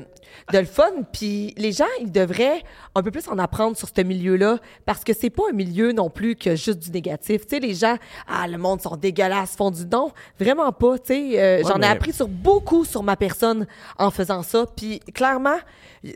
de 0.51 0.57
le 0.57 0.65
fun. 0.65 0.89
Puis 1.11 1.53
les 1.57 1.72
gens, 1.72 1.85
ils 2.01 2.11
devraient 2.11 2.64
un 2.95 3.01
peu 3.03 3.11
plus 3.11 3.27
en 3.27 3.38
apprendre 3.39 3.77
sur 3.77 3.88
ce 3.95 4.01
milieu-là 4.01 4.57
parce 4.85 5.03
que 5.03 5.14
c'est 5.14 5.30
pas 5.30 5.43
un 5.49 5.53
milieu 5.53 5.91
non 5.91 6.10
plus 6.10 6.35
que 6.35 6.55
juste 6.55 6.80
du 6.80 6.91
négatif. 6.91 7.41
Tu 7.43 7.49
sais, 7.55 7.60
les 7.60 7.73
gens, 7.73 7.97
ah, 8.27 8.47
le 8.47 8.57
monde 8.57 8.81
sont 8.81 8.95
dégueulasses, 8.95 9.55
font 9.55 9.72
du 9.72 9.85
don. 9.85 10.11
Vraiment 10.39 10.72
pas. 10.72 10.97
Tu 10.99 11.14
sais, 11.14 11.41
euh, 11.41 11.61
j'en 11.68 11.77
mais- 11.77 11.88
ai 11.88 11.89
appris 11.89 12.14
sur 12.14 12.27
beaucoup 12.27 12.85
sur 12.85 13.03
ma 13.03 13.15
personne 13.15 13.65
en 13.97 14.11
faisant 14.11 14.43
ça. 14.43 14.65
Puis 14.76 14.99
clairement, 15.14 15.57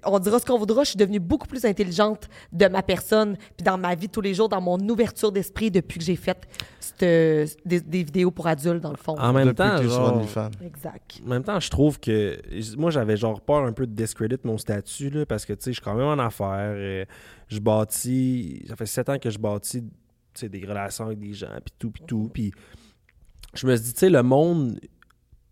on 0.06 0.20
dira 0.20 0.40
ce 0.40 0.46
qu'on 0.46 0.58
voudra, 0.58 0.84
je 0.84 0.90
suis 0.90 0.98
devenue 0.98 1.20
beaucoup 1.20 1.48
plus 1.48 1.64
intelligente 1.66 2.28
de 2.52 2.68
ma 2.68 2.82
personne, 2.84 3.38
puis 3.56 3.64
dans 3.64 3.78
ma 3.78 3.96
vie 3.96 4.10
tous 4.10 4.22
les 4.22 4.34
jours, 4.34 4.50
dans 4.50 4.62
mon 4.62 4.78
ouverture 4.90 5.32
d'esprit 5.32 5.72
depuis 5.72 6.00
que 6.00 6.06
j'ai 6.06 6.16
fait 6.16 6.38
cette- 6.80 7.58
des, 7.66 7.80
des 7.80 8.04
vidéos 8.04 8.32
pour 8.32 8.48
adultes, 8.48 8.82
dans 8.82 8.90
le 8.92 8.98
fond. 8.98 9.16
En 9.18 9.32
même 9.34 9.48
Depuis 9.50 9.56
temps, 9.58 9.82
genre. 9.84 10.22
Exact. 10.66 11.20
En 11.26 11.30
même 11.30 11.44
temps, 11.44 11.60
je 11.60 11.70
trouve 11.70 12.00
que. 12.00 12.38
Moi, 12.78 12.92
j'avais 12.92 13.18
genre 13.18 13.40
peur 13.42 13.64
un 13.64 13.72
peu 13.72 13.86
de 13.86 13.94
discredit 14.08 14.38
mon 14.44 14.58
statut, 14.58 15.10
là, 15.10 15.26
parce 15.26 15.46
que, 15.46 15.54
tu 15.54 15.64
sais, 15.64 15.72
je 15.72 15.76
suis 15.76 15.84
quand 15.84 15.96
même 15.96 16.08
en 16.08 16.20
affaires. 16.20 16.74
euh, 16.76 17.06
je 17.48 17.60
bâtis. 17.60 18.66
Ça 18.68 18.76
fait 18.76 18.86
sept 18.86 19.10
ans 19.10 19.20
que 19.20 19.30
je 19.30 19.38
bâtis 19.38 19.82
tu 19.82 20.42
sais, 20.42 20.50
des 20.50 20.66
relations 20.66 21.06
avec 21.06 21.20
des 21.20 21.34
gens, 21.34 21.48
puis 21.64 21.74
tout, 21.78 21.92
puis 21.92 22.04
tout. 22.06 22.30
Puis 22.34 22.54
je 23.54 23.66
me 23.68 23.76
suis 23.76 23.86
dit, 23.86 23.94
tu 23.94 24.00
sais, 24.00 24.10
le 24.10 24.24
monde 24.24 24.80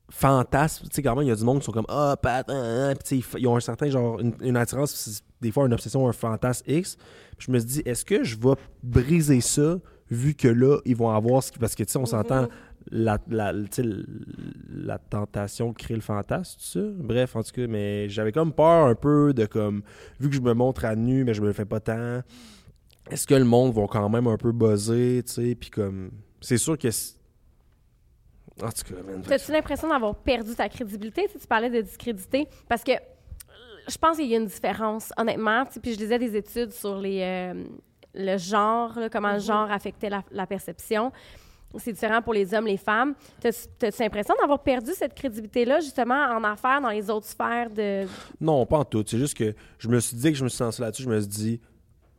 fantasme. 0.09 0.87
Tu 0.87 0.95
sais, 0.95 1.01
quand 1.01 1.15
même, 1.15 1.25
il 1.25 1.29
y 1.29 1.31
a 1.31 1.35
du 1.35 1.43
monde 1.43 1.59
qui 1.59 1.65
sont 1.65 1.71
comme 1.71 1.87
Ah, 1.89 2.15
Pat, 2.21 2.47
hein, 2.49 2.89
hein, 2.89 2.93
puis 2.95 3.21
tu 3.21 3.21
sais, 3.21 3.39
ils 3.39 3.47
ont 3.47 3.55
un 3.55 3.61
certain 3.61 3.89
genre, 3.89 4.19
une, 4.19 4.35
une 4.41 4.57
attirance, 4.57 5.23
des 5.41 5.51
fois 5.51 5.65
une 5.65 5.73
obsession, 5.73 6.07
un 6.07 6.13
fantasme 6.13 6.63
X. 6.69 6.97
Puis 7.37 7.47
je 7.47 7.51
me 7.51 7.59
suis 7.59 7.67
dit, 7.67 7.81
est-ce 7.85 8.05
que 8.05 8.23
je 8.23 8.37
vais 8.37 8.55
briser 8.83 9.41
ça, 9.41 9.79
vu 10.09 10.35
que 10.35 10.47
là, 10.47 10.79
ils 10.85 10.95
vont 10.95 11.09
avoir 11.09 11.43
ce 11.43 11.51
qui. 11.51 11.59
Parce 11.59 11.75
que, 11.75 11.83
tu 11.83 11.91
sais, 11.91 11.97
on 11.97 12.05
s'entend, 12.05 12.47
la, 12.91 13.17
la, 13.29 13.51
la 14.69 14.97
tentation 14.99 15.73
crée 15.73 15.95
le 15.95 16.01
fantasme, 16.01 16.57
tout 16.59 16.65
ça. 16.65 16.79
Bref, 16.97 17.35
en 17.35 17.43
tout 17.43 17.51
cas, 17.51 17.67
mais 17.67 18.07
j'avais 18.09 18.31
comme 18.31 18.53
peur 18.53 18.85
un 18.87 18.95
peu 18.95 19.33
de 19.33 19.45
comme, 19.45 19.81
vu 20.19 20.29
que 20.29 20.35
je 20.35 20.41
me 20.41 20.53
montre 20.53 20.85
à 20.85 20.95
nu, 20.95 21.23
mais 21.23 21.33
je 21.33 21.41
me 21.41 21.47
le 21.47 21.53
fais 21.53 21.65
pas 21.65 21.79
tant. 21.79 22.21
Est-ce 23.09 23.27
que 23.27 23.35
le 23.35 23.43
monde 23.45 23.73
va 23.73 23.85
quand 23.87 24.09
même 24.09 24.27
un 24.27 24.37
peu 24.37 24.51
buzzer, 24.51 25.23
tu 25.25 25.31
sais, 25.33 25.55
puis 25.55 25.69
comme. 25.69 26.11
C'est 26.41 26.57
sûr 26.57 26.77
que. 26.77 26.89
c'est- 26.91 27.15
En 28.61 28.69
tout 28.69 28.93
cas, 28.93 29.01
man. 29.05 29.21
T'as-tu 29.21 29.51
l'impression 29.51 29.89
d'avoir 29.89 30.15
perdu 30.15 30.55
ta 30.55 30.69
crédibilité? 30.69 31.23
Tu 31.27 31.33
sais, 31.33 31.39
tu 31.39 31.47
parlais 31.47 31.69
de 31.69 31.81
discréditer. 31.81 32.47
Parce 32.69 32.83
que 32.83 32.91
euh, 32.93 32.95
je 33.87 33.97
pense 33.97 34.17
qu'il 34.17 34.27
y 34.27 34.33
a 34.35 34.37
une 34.37 34.45
différence, 34.47 35.11
honnêtement. 35.17 35.65
Tu 35.65 35.73
sais, 35.73 35.79
Puis 35.79 35.93
je 35.93 35.99
lisais 35.99 36.19
des 36.19 36.35
études 36.35 36.71
sur 36.71 36.97
les, 36.99 37.21
euh, 37.21 37.63
le 38.13 38.37
genre, 38.37 38.97
là, 38.99 39.09
comment 39.09 39.33
le 39.33 39.39
genre 39.39 39.69
affectait 39.71 40.09
la, 40.09 40.23
la 40.31 40.47
perception. 40.47 41.11
C'est 41.77 41.91
différent 41.91 42.21
pour 42.21 42.33
les 42.33 42.53
hommes, 42.53 42.67
les 42.67 42.77
femmes. 42.77 43.15
T'as-tu 43.41 44.01
l'impression 44.01 44.33
d'avoir 44.39 44.63
perdu 44.63 44.91
cette 44.93 45.13
crédibilité-là, 45.13 45.81
justement, 45.81 46.15
en 46.15 46.43
affaires, 46.43 46.79
dans 46.81 46.89
les 46.89 47.09
autres 47.09 47.27
sphères 47.27 47.69
de. 47.69 48.05
Non, 48.39 48.65
pas 48.65 48.77
en 48.77 48.85
tout. 48.85 49.03
C'est 49.05 49.17
juste 49.17 49.35
que 49.35 49.53
je 49.77 49.89
me 49.89 49.99
suis 49.99 50.15
dit 50.15 50.31
que 50.31 50.37
je 50.37 50.43
me 50.43 50.49
suis 50.49 50.63
lancé 50.63 50.81
là-dessus. 50.81 51.03
Je 51.03 51.09
me 51.09 51.19
suis 51.19 51.29
dit, 51.29 51.61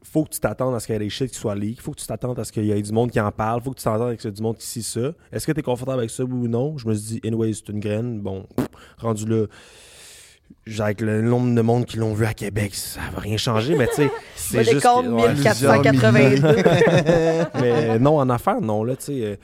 faut 0.03 0.25
que 0.25 0.31
tu 0.31 0.41
t'attendes 0.41 0.75
à 0.75 0.81
ce 0.81 0.87
qu'il 0.87 0.95
y 0.95 0.97
ait 0.97 1.01
des 1.01 1.09
shit 1.11 1.31
qui 1.31 1.39
soient 1.39 1.55
leaks. 1.55 1.81
Faut 1.81 1.93
que 1.93 2.01
tu 2.01 2.07
t'attendes 2.07 2.39
à 2.39 2.45
ce 2.45 2.53
qu'il 2.53 2.65
y 2.65 2.71
ait 2.71 2.83
du 2.83 2.93
monde 2.93 3.11
qui 3.11 3.19
en 3.19 3.33
parle. 3.33 3.63
Faut 3.63 3.71
que 3.71 3.79
tu 3.79 3.85
t'attendes 3.85 4.11
à 4.11 4.13
ce 4.13 4.17
qu'il 4.17 4.29
y 4.29 4.33
ait 4.33 4.37
du 4.37 4.43
monde 4.43 4.59
qui 4.59 4.67
sait 4.67 4.83
ça. 4.83 5.13
Est-ce 5.33 5.47
que 5.47 5.53
tu 5.53 5.61
es 5.61 5.63
confortable 5.63 6.01
avec 6.01 6.11
ça, 6.11 6.23
oui 6.25 6.33
ou 6.33 6.49
non? 6.49 6.77
Je 6.77 6.87
me 6.87 6.95
suis 6.95 7.21
dit, 7.21 7.27
anyway, 7.27 7.53
c'est 7.55 7.69
une 7.71 7.81
graine. 7.81 8.21
Bon, 8.21 8.47
rendu 8.99 9.25
là, 9.27 9.47
avec 10.79 11.01
le 11.01 11.23
nombre 11.23 11.55
de 11.55 11.63
monde 11.63 11.85
qui 11.87 11.97
l'ont 11.97 12.13
vu 12.15 12.27
à 12.27 12.35
Québec, 12.35 12.75
ça 12.75 13.01
va 13.15 13.21
rien 13.21 13.37
changer. 13.37 13.77
Mais 13.77 13.87
tu 13.89 13.95
sais, 13.95 14.11
c'est 14.37 14.55
Moi, 14.55 14.63
juste. 14.65 14.75
les 14.75 14.81
comptes 14.81 15.07
que- 15.07 15.11
ouais. 15.11 15.35
1482. 15.35 17.51
mais 17.61 17.99
non, 17.99 18.19
en 18.19 18.29
affaires, 18.31 18.61
non. 18.61 18.85
Là, 18.85 18.97
tu 18.97 19.05
sais, 19.05 19.13
euh, 19.25 19.37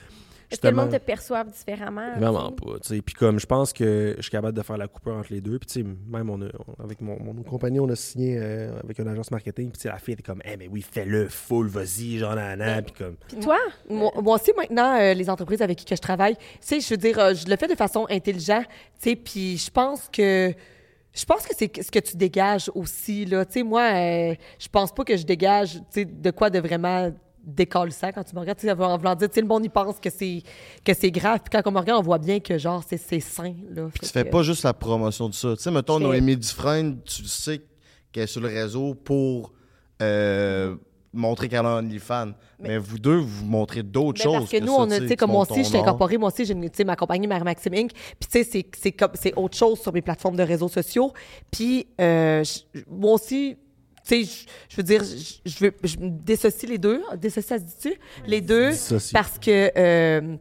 Est-ce 0.50 0.60
que 0.60 0.68
le 0.68 0.74
monde 0.74 0.90
te 0.90 0.96
perçoive 0.98 1.48
différemment? 1.50 2.12
Vraiment 2.18 2.52
pas. 2.52 2.78
tu 2.82 2.88
sais. 2.96 3.02
Puis 3.02 3.14
comme 3.14 3.38
je 3.40 3.46
pense 3.46 3.72
que 3.72 4.14
je 4.16 4.22
suis 4.22 4.30
capable 4.30 4.56
de 4.56 4.62
faire 4.62 4.76
la 4.76 4.88
coupure 4.88 5.14
entre 5.14 5.32
les 5.32 5.40
deux. 5.40 5.58
Puis 5.58 5.66
tu 5.66 5.80
sais, 5.80 5.86
même 6.10 6.28
on 6.28 6.42
a, 6.42 6.46
on- 6.46 6.84
avec 6.84 7.00
mon, 7.00 7.16
mon 7.22 7.42
compagnie, 7.42 7.80
on 7.80 7.88
a 7.88 7.96
signé 7.96 8.36
euh, 8.40 8.72
avec 8.82 8.98
une 8.98 9.08
agence 9.08 9.30
marketing. 9.30 9.70
Puis 9.70 9.78
tu 9.78 9.82
sais, 9.82 9.88
la 9.88 9.98
fille 9.98 10.14
était 10.14 10.22
comme, 10.24 10.42
eh 10.44 10.56
mais 10.56 10.68
oui, 10.68 10.84
fais-le, 10.88 11.28
full, 11.28 11.68
vas-y, 11.68 12.18
genre 12.18 12.34
nanana. 12.34 12.82
Puis 12.82 12.94
comme, 12.98 13.14
Puis 13.28 13.38
toi? 13.38 13.58
Moi, 13.88 14.10
moi 14.22 14.34
aussi, 14.36 14.52
maintenant, 14.56 14.98
euh, 15.00 15.14
les 15.14 15.30
entreprises 15.30 15.62
avec 15.62 15.78
qui 15.78 15.84
que 15.84 15.96
je 15.96 16.00
travaille, 16.02 16.36
tu 16.36 16.42
sais, 16.60 16.80
je 16.80 16.90
veux 16.90 16.96
dire, 16.98 17.18
euh, 17.18 17.34
je 17.34 17.46
le 17.48 17.56
fais 17.56 17.68
de 17.68 17.74
façon 17.76 18.06
intelligente, 18.10 18.66
tu 19.00 19.10
sais, 19.10 19.16
puis 19.16 19.56
je 19.56 19.70
pense 19.70 20.08
que... 20.12 20.52
Je 21.14 21.24
pense 21.24 21.46
que 21.46 21.54
c'est 21.56 21.82
ce 21.82 21.90
que 21.90 21.98
tu 21.98 22.16
dégages 22.16 22.70
aussi, 22.74 23.24
là. 23.26 23.44
Tu 23.44 23.52
sais, 23.54 23.62
moi, 23.62 23.82
euh, 23.82 24.34
je 24.58 24.68
pense 24.68 24.92
pas 24.94 25.04
que 25.04 25.16
je 25.16 25.24
dégage, 25.24 25.74
tu 25.74 25.82
sais, 25.90 26.04
de 26.06 26.30
quoi 26.30 26.48
de 26.50 26.58
vraiment 26.58 27.12
décalissant 27.44 28.10
quand 28.12 28.22
tu 28.24 28.34
me 28.34 28.40
regardes. 28.40 28.58
Tu 28.58 28.66
sais, 28.66 28.72
en 28.72 28.96
voulant 28.98 29.14
dire, 29.14 29.28
tu 29.28 29.34
sais, 29.34 29.40
le 29.40 29.46
monde, 29.46 29.64
il 29.64 29.70
pense 29.70 29.98
que 30.00 30.08
c'est 30.10 30.42
que 30.84 30.94
c'est 30.94 31.10
grave. 31.10 31.40
Puis 31.44 31.50
quand 31.50 31.68
on 31.68 31.72
me 31.74 31.78
regarde, 31.80 32.00
on 32.00 32.04
voit 32.04 32.18
bien 32.18 32.40
que, 32.40 32.56
genre, 32.56 32.82
c'est 32.88 32.96
c'est 32.96 33.20
sain, 33.20 33.54
là. 33.70 33.88
Puis 33.92 34.00
tu 34.00 34.06
Fait 34.06 34.20
fais 34.20 34.24
que- 34.24 34.30
pas 34.30 34.42
juste 34.42 34.62
la 34.62 34.72
promotion 34.72 35.28
de 35.28 35.34
ça. 35.34 35.54
Tu 35.56 35.62
sais, 35.62 35.70
mettons, 35.70 35.98
Noémie 36.00 36.36
Dufresne, 36.36 36.98
tu 37.04 37.24
sais 37.24 37.60
qu'elle 38.12 38.24
est 38.24 38.26
sur 38.26 38.40
le 38.40 38.48
réseau 38.48 38.94
pour 38.94 39.52
euh, 40.00 40.76
montrer 41.12 41.48
qu'elle 41.48 41.66
a 41.66 41.68
un 41.68 41.78
OnlyFans. 41.84 42.32
Mais, 42.58 42.78
vous 42.78 42.98
deux, 42.98 43.16
vous 43.16 43.44
montrez 43.44 43.82
d'autres 43.82 44.22
choses. 44.22 44.32
parce 44.38 44.50
que, 44.50 44.56
nous, 44.60 44.66
ça, 44.68 44.80
on 44.80 44.90
a, 44.90 44.98
tu 45.00 45.08
sais, 45.08 45.16
comme 45.16 45.30
moi 45.32 45.42
aussi, 45.42 45.60
je 45.64 45.68
suis 45.68 45.76
incorporée. 45.78 46.16
Moi 46.18 46.28
aussi, 46.32 46.44
j'ai 46.44 46.52
une- 46.54 46.62
tu 46.70 46.76
sais, 46.76 46.84
ma 46.84 46.96
compagnie 46.96 47.26
Marie 47.26 47.44
Maxime 47.44 47.74
Inc. 47.74 47.90
Puis, 47.92 48.16
tu 48.20 48.28
sais, 48.30 48.44
c'est- 48.44 48.66
c'est 48.80 48.92
comme- 48.92 49.10
c'est 49.14 49.34
autre 49.34 49.56
chose 49.56 49.80
sur 49.80 49.92
mes 49.92 50.00
plateformes 50.02 50.36
de 50.36 50.42
réseaux 50.42 50.68
sociaux. 50.68 51.12
Puis, 51.50 51.86
euh, 52.00 52.42
moi 52.88 53.12
aussi, 53.14 53.56
tu 54.06 54.24
sais, 54.24 54.46
je- 54.68 54.76
veux 54.76 54.82
dire, 54.82 55.02
je, 55.04 55.50
je 55.50 55.58
veux, 55.64 55.72
je 55.84 55.96
me 55.98 56.08
dissocie 56.10 56.68
les 56.70 56.78
deux. 56.78 57.02
Dissocie, 57.16 57.46
ça 57.46 57.58
se 57.58 57.64
dit-tu? 57.64 57.94
Les 58.26 58.40
deux. 58.40 58.70
Dissocie. 58.70 59.12
Parce 59.12 59.38
que, 59.38 59.70
euh, 59.76 60.36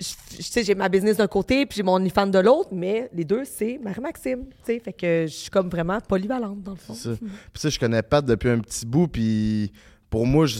je- 0.00 0.06
je- 0.32 0.36
tu 0.36 0.42
sais, 0.42 0.62
j'ai 0.64 0.74
ma 0.74 0.88
business 0.88 1.16
d'un 1.16 1.26
côté, 1.26 1.64
puis 1.66 1.76
j'ai 1.76 1.82
mon 1.82 1.94
OnlyFans 1.94 2.26
de 2.26 2.38
l'autre, 2.38 2.70
mais 2.72 3.08
les 3.14 3.24
deux, 3.24 3.44
c'est 3.44 3.78
Marie-Maxime, 3.82 4.44
tu 4.48 4.54
sais. 4.64 4.78
Fait 4.80 4.92
que 4.92 5.24
je 5.26 5.32
suis 5.34 5.50
comme 5.50 5.68
vraiment 5.68 5.98
polyvalente, 6.00 6.62
dans 6.62 6.72
le 6.72 6.76
fond. 6.76 6.94
Ça. 6.94 7.10
Puis 7.20 7.28
sais, 7.60 7.70
je 7.70 7.78
connais 7.80 8.02
Pat 8.02 8.24
depuis 8.24 8.50
un 8.50 8.58
petit 8.58 8.84
bout, 8.86 9.08
puis 9.08 9.72
pour 10.10 10.24
moi, 10.26 10.46
je 10.46 10.56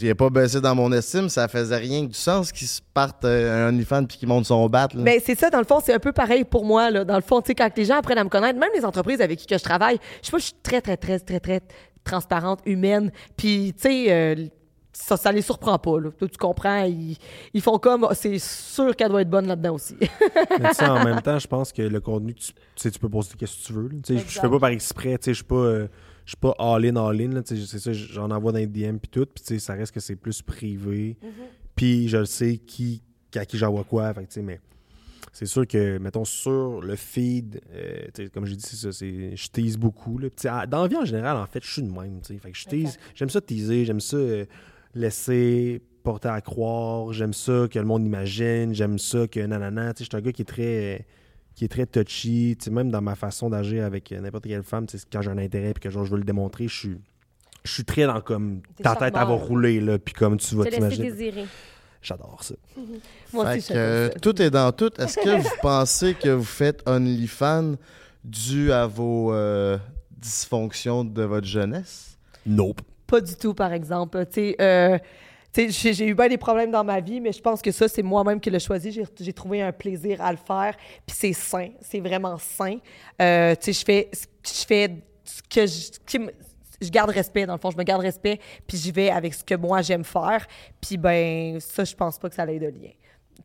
il 0.00 0.06
est 0.08 0.14
pas 0.14 0.28
baissé 0.28 0.60
dans 0.60 0.74
mon 0.74 0.90
estime. 0.92 1.28
Ça 1.28 1.46
faisait 1.48 1.76
rien 1.76 2.02
que 2.02 2.12
du 2.12 2.18
sens 2.18 2.50
qu'il 2.50 2.66
se 2.66 2.80
parte 2.92 3.24
euh, 3.24 3.66
un 3.66 3.68
OnlyFans 3.68 4.04
puis 4.06 4.18
qu'il 4.18 4.28
monte 4.28 4.44
son 4.46 4.68
bat. 4.68 4.88
là. 4.92 5.02
Ben, 5.02 5.20
c'est 5.24 5.38
ça, 5.38 5.50
dans 5.50 5.58
le 5.60 5.64
fond, 5.64 5.80
c'est 5.84 5.92
un 5.94 5.98
peu 6.00 6.12
pareil 6.12 6.44
pour 6.44 6.64
moi. 6.64 6.90
Là. 6.90 7.04
Dans 7.04 7.14
le 7.14 7.22
fond, 7.22 7.40
tu 7.40 7.46
sais, 7.48 7.54
quand 7.54 7.70
les 7.76 7.84
gens 7.84 7.98
apprennent 7.98 8.18
à 8.18 8.24
me 8.24 8.28
connaître, 8.28 8.58
même 8.58 8.70
les 8.74 8.84
entreprises 8.84 9.20
avec 9.20 9.38
qui 9.38 9.46
que 9.46 9.56
je 9.56 9.62
travaille, 9.62 9.98
je 10.20 10.26
sais 10.26 10.32
pas, 10.32 10.38
je 10.38 10.44
suis 10.44 10.54
très, 10.62 10.80
très, 10.80 10.96
très, 10.96 11.18
très, 11.20 11.38
très 11.40 11.60
transparente, 12.04 12.60
humaine. 12.66 13.12
Puis, 13.36 13.72
tu 13.74 13.82
sais, 13.82 14.06
euh, 14.12 14.46
ça, 15.00 15.16
ça 15.16 15.30
les 15.32 15.42
surprend 15.42 15.78
pas. 15.78 16.00
Là. 16.00 16.10
Tu 16.18 16.26
comprends? 16.38 16.84
Ils, 16.84 17.16
ils 17.54 17.60
font 17.62 17.78
comme, 17.78 18.06
Ah, 18.10 18.14
c'est 18.14 18.38
sûr 18.38 18.94
qu'elle 18.96 19.08
doit 19.10 19.22
être 19.22 19.30
bonne 19.30 19.46
là-dedans 19.46 19.74
aussi. 19.74 19.94
Mais 20.60 20.72
sais, 20.74 20.86
en 20.86 21.04
même 21.04 21.22
temps, 21.22 21.38
je 21.38 21.46
pense 21.46 21.72
que 21.72 21.82
le 21.82 22.00
contenu, 22.00 22.34
tu, 22.34 22.52
tu 22.52 22.54
sais, 22.76 22.90
tu 22.90 22.98
peux 22.98 23.08
poster 23.08 23.34
ce 23.46 23.62
que 23.62 23.66
tu 23.66 23.72
veux. 23.72 23.90
Je 24.08 24.18
fais 24.40 24.48
pas 24.48 24.58
par 24.58 24.70
exprès. 24.70 25.16
tu 25.18 25.24
sais, 25.26 25.30
Je 25.32 25.36
suis 25.36 25.44
pas, 25.44 25.54
euh, 25.54 25.86
je 26.24 26.30
suis 26.30 26.36
pas 26.36 26.54
all-in, 26.58 26.96
all-in. 26.96 27.40
C'est 27.44 27.78
ça, 27.78 27.92
j'en 27.92 28.30
envoie 28.30 28.52
dans 28.52 28.58
les 28.58 28.66
DM 28.66 28.96
puis 28.98 29.08
tout. 29.10 29.26
Puis 29.26 29.44
tu 29.44 29.54
sais, 29.54 29.58
ça 29.60 29.74
reste 29.74 29.92
que 29.94 30.00
c'est 30.00 30.16
plus 30.16 30.42
privé. 30.42 31.16
Puis 31.76 32.08
je 32.08 32.16
le 32.18 32.26
sais 32.26 32.56
qui, 32.56 33.02
à 33.36 33.46
qui 33.46 33.56
j'envoie 33.56 33.84
quoi. 33.84 34.12
Fait 34.12 34.42
mais 34.42 34.60
c'est 35.32 35.46
sûr 35.46 35.66
que, 35.66 35.98
mettons, 35.98 36.24
sur 36.24 36.80
le 36.80 36.96
feed, 36.96 37.60
euh, 37.72 38.06
comme 38.34 38.44
j'ai 38.46 38.56
dit, 38.56 38.64
c'est 38.66 38.76
ça, 38.76 38.90
c'est- 38.92 39.36
je 39.36 39.48
tease 39.50 39.76
beaucoup. 39.76 40.18
Là. 40.18 40.28
Dans 40.66 40.82
la 40.82 40.88
vie 40.88 40.96
en 40.96 41.04
général, 41.04 41.36
en 41.36 41.46
fait, 41.46 41.62
je 41.62 41.70
suis 41.70 41.82
de 41.82 41.90
même. 41.92 42.20
Fait 42.24 42.50
que 42.50 42.58
je 42.58 42.64
tease. 42.66 42.98
J'aime 43.14 43.30
ça 43.30 43.40
teaser, 43.40 43.84
j'aime 43.84 44.00
ça 44.00 44.16
euh, 44.16 44.44
laisser 44.94 45.82
porter 46.02 46.28
à 46.28 46.40
croire, 46.40 47.12
j'aime 47.12 47.32
ça 47.32 47.66
que 47.70 47.78
le 47.78 47.84
monde 47.84 48.06
imagine, 48.06 48.74
j'aime 48.74 48.98
ça 48.98 49.26
que 49.26 49.40
nanana. 49.40 49.92
Tu 49.94 49.98
sais, 49.98 50.04
je 50.04 50.08
suis 50.10 50.16
un 50.16 50.24
gars 50.24 50.32
qui 50.32 50.42
est 50.42 50.44
très 50.46 51.06
qui 51.54 51.64
est 51.64 51.68
très 51.68 51.86
touchy, 51.86 52.56
tu 52.56 52.66
sais, 52.66 52.70
même 52.70 52.88
dans 52.90 53.02
ma 53.02 53.16
façon 53.16 53.50
d'agir 53.50 53.84
avec 53.84 54.12
n'importe 54.12 54.44
quelle 54.44 54.62
femme, 54.62 54.86
tu 54.86 54.96
sais, 54.96 55.04
quand 55.12 55.22
j'ai 55.22 55.30
un 55.30 55.38
intérêt 55.38 55.74
puis 55.74 55.80
que 55.82 55.90
genre, 55.90 56.04
je 56.04 56.12
veux 56.12 56.18
le 56.18 56.24
démontrer, 56.24 56.68
je 56.68 56.76
suis 56.76 56.96
je 57.64 57.72
suis 57.72 57.84
très 57.84 58.06
dans 58.06 58.20
comme 58.20 58.62
ta 58.82 58.94
tête 58.94 59.14
elle 59.16 59.26
va 59.26 59.34
rouler 59.34 59.80
là 59.80 59.98
puis 59.98 60.14
comme 60.14 60.36
tu 60.38 60.54
vas 60.54 60.64
t'imaginer. 60.66 61.44
J'adore 62.00 62.44
ça. 62.44 62.54
moi 63.32 63.44
Fait 63.46 63.58
aussi, 63.58 63.68
je 63.68 63.72
que, 63.72 63.78
euh, 63.78 64.04
fais 64.04 64.10
comme 64.10 64.14
ça. 64.14 64.20
tout 64.20 64.42
est 64.42 64.50
dans 64.50 64.72
tout. 64.72 65.00
Est-ce 65.00 65.16
que 65.18 65.42
vous 65.42 65.56
pensez 65.60 66.14
que 66.14 66.28
vous 66.28 66.44
faites 66.44 66.88
OnlyFans 66.88 67.74
dû 68.22 68.70
à 68.72 68.86
vos 68.86 69.32
euh, 69.32 69.76
dysfonctions 70.16 71.04
de 71.04 71.22
votre 71.24 71.46
jeunesse? 71.46 72.16
Nope. 72.46 72.80
Pas 73.08 73.20
du 73.22 73.34
tout, 73.34 73.54
par 73.54 73.72
exemple. 73.72 74.24
Tu 74.26 74.32
sais, 74.34 74.56
euh, 74.60 74.98
j'ai 75.56 76.06
eu 76.06 76.14
bien 76.14 76.28
des 76.28 76.36
problèmes 76.36 76.70
dans 76.70 76.84
ma 76.84 77.00
vie, 77.00 77.20
mais 77.20 77.32
je 77.32 77.40
pense 77.40 77.62
que 77.62 77.72
ça, 77.72 77.88
c'est 77.88 78.02
moi-même 78.02 78.38
qui 78.38 78.50
l'ai 78.50 78.60
choisi. 78.60 79.02
J'ai 79.18 79.32
trouvé 79.32 79.62
un 79.62 79.72
plaisir 79.72 80.20
à 80.20 80.30
le 80.30 80.36
faire. 80.38 80.76
Puis 81.06 81.16
c'est 81.18 81.32
sain. 81.32 81.70
C'est 81.80 82.00
vraiment 82.00 82.36
sain. 82.36 82.76
Euh, 83.20 83.54
tu 83.56 83.72
sais, 83.72 83.80
je 83.80 83.84
fais, 83.84 84.10
je 84.44 84.66
fais 84.66 85.02
ce 85.24 85.42
que 85.42 85.66
je, 85.66 86.18
je 86.82 86.90
garde 86.90 87.10
respect, 87.10 87.46
dans 87.46 87.54
le 87.54 87.58
fond. 87.58 87.70
Je 87.70 87.78
me 87.78 87.82
garde 87.82 88.02
respect, 88.02 88.38
puis 88.66 88.76
j'y 88.76 88.92
vais 88.92 89.08
avec 89.08 89.32
ce 89.32 89.42
que 89.42 89.54
moi, 89.54 89.80
j'aime 89.80 90.04
faire. 90.04 90.46
Puis 90.80 90.98
ben, 90.98 91.58
ça, 91.60 91.84
je 91.84 91.94
pense 91.94 92.18
pas 92.18 92.28
que 92.28 92.34
ça 92.34 92.44
ait 92.44 92.58
de 92.58 92.66
lien. 92.66 92.92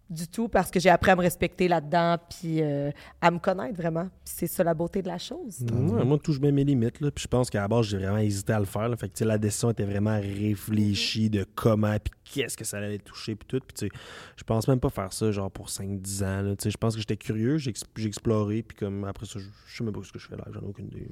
Du 0.10 0.28
tout, 0.28 0.48
parce 0.48 0.70
que 0.70 0.80
j'ai 0.80 0.90
appris 0.90 1.10
à 1.12 1.16
me 1.16 1.22
respecter 1.22 1.68
là-dedans, 1.68 2.18
puis 2.30 2.62
euh, 2.62 2.92
à 3.22 3.32
me 3.32 3.40
connaître 3.40 3.76
vraiment. 3.76 4.04
Puis 4.24 4.34
c'est 4.36 4.48
ça 4.48 4.64
la 4.64 4.74
beauté 4.76 5.02
de 5.02 5.08
la 5.08 5.18
chose. 5.18 5.62
Ouais, 5.72 6.06
moi, 6.06 6.20
touche 6.20 6.40
bien 6.40 6.52
mes 6.52 6.64
limites. 6.64 7.00
Là. 7.02 7.10
Puis 7.10 7.24
je 7.24 7.28
pense 7.28 7.50
qu'à 7.50 7.62
la 7.62 7.68
base, 7.68 7.88
j'ai 7.88 7.98
vraiment 7.98 8.18
hésité 8.20 8.54
à 8.54 8.60
le 8.60 8.66
faire. 8.66 8.90
Là. 8.90 8.96
Fait 8.98 9.08
que, 9.08 9.14
tu 9.14 9.20
sais, 9.20 9.26
la 9.26 9.38
décision 9.40 9.72
était 9.72 9.86
vraiment 9.86 10.20
réfléchie 10.20 11.30
de 11.30 11.46
comment, 11.56 11.96
puis 12.00 12.14
qu'est-ce 12.26 12.56
que 12.58 12.66
ça 12.66 12.78
allait 12.78 13.00
toucher, 13.00 13.36
puis 13.36 13.48
tout. 13.48 13.60
Puis, 13.66 13.74
tu 13.74 13.88
sais, 13.88 13.92
je 14.36 14.44
pense 14.44 14.68
même 14.68 14.80
pas 14.80 14.90
faire 14.90 15.12
ça, 15.14 15.32
genre, 15.32 15.50
pour 15.50 15.68
5-10 15.70 16.24
ans. 16.24 16.42
là. 16.42 16.56
Tu 16.58 16.64
sais, 16.64 16.72
je 16.72 16.78
pense 16.78 16.94
que 16.96 17.00
j'étais 17.00 17.18
curieux, 17.18 17.58
j'ai 17.58 17.72
ex- 17.72 17.84
j'ai 17.96 18.08
exploré, 18.08 18.62
puis 18.62 18.78
comme 18.78 19.06
après 19.06 19.26
ça, 19.26 19.40
je 19.40 19.46
je 19.68 19.78
sais 19.78 19.84
même 19.84 19.94
pas 19.94 20.02
ce 20.04 20.12
que 20.12 20.20
je 20.20 20.28
fais 20.28 20.36
là, 20.36 20.44
j'en 20.52 20.62
ai 20.62 20.66
aucune 20.66 20.88
idée. 20.88 21.08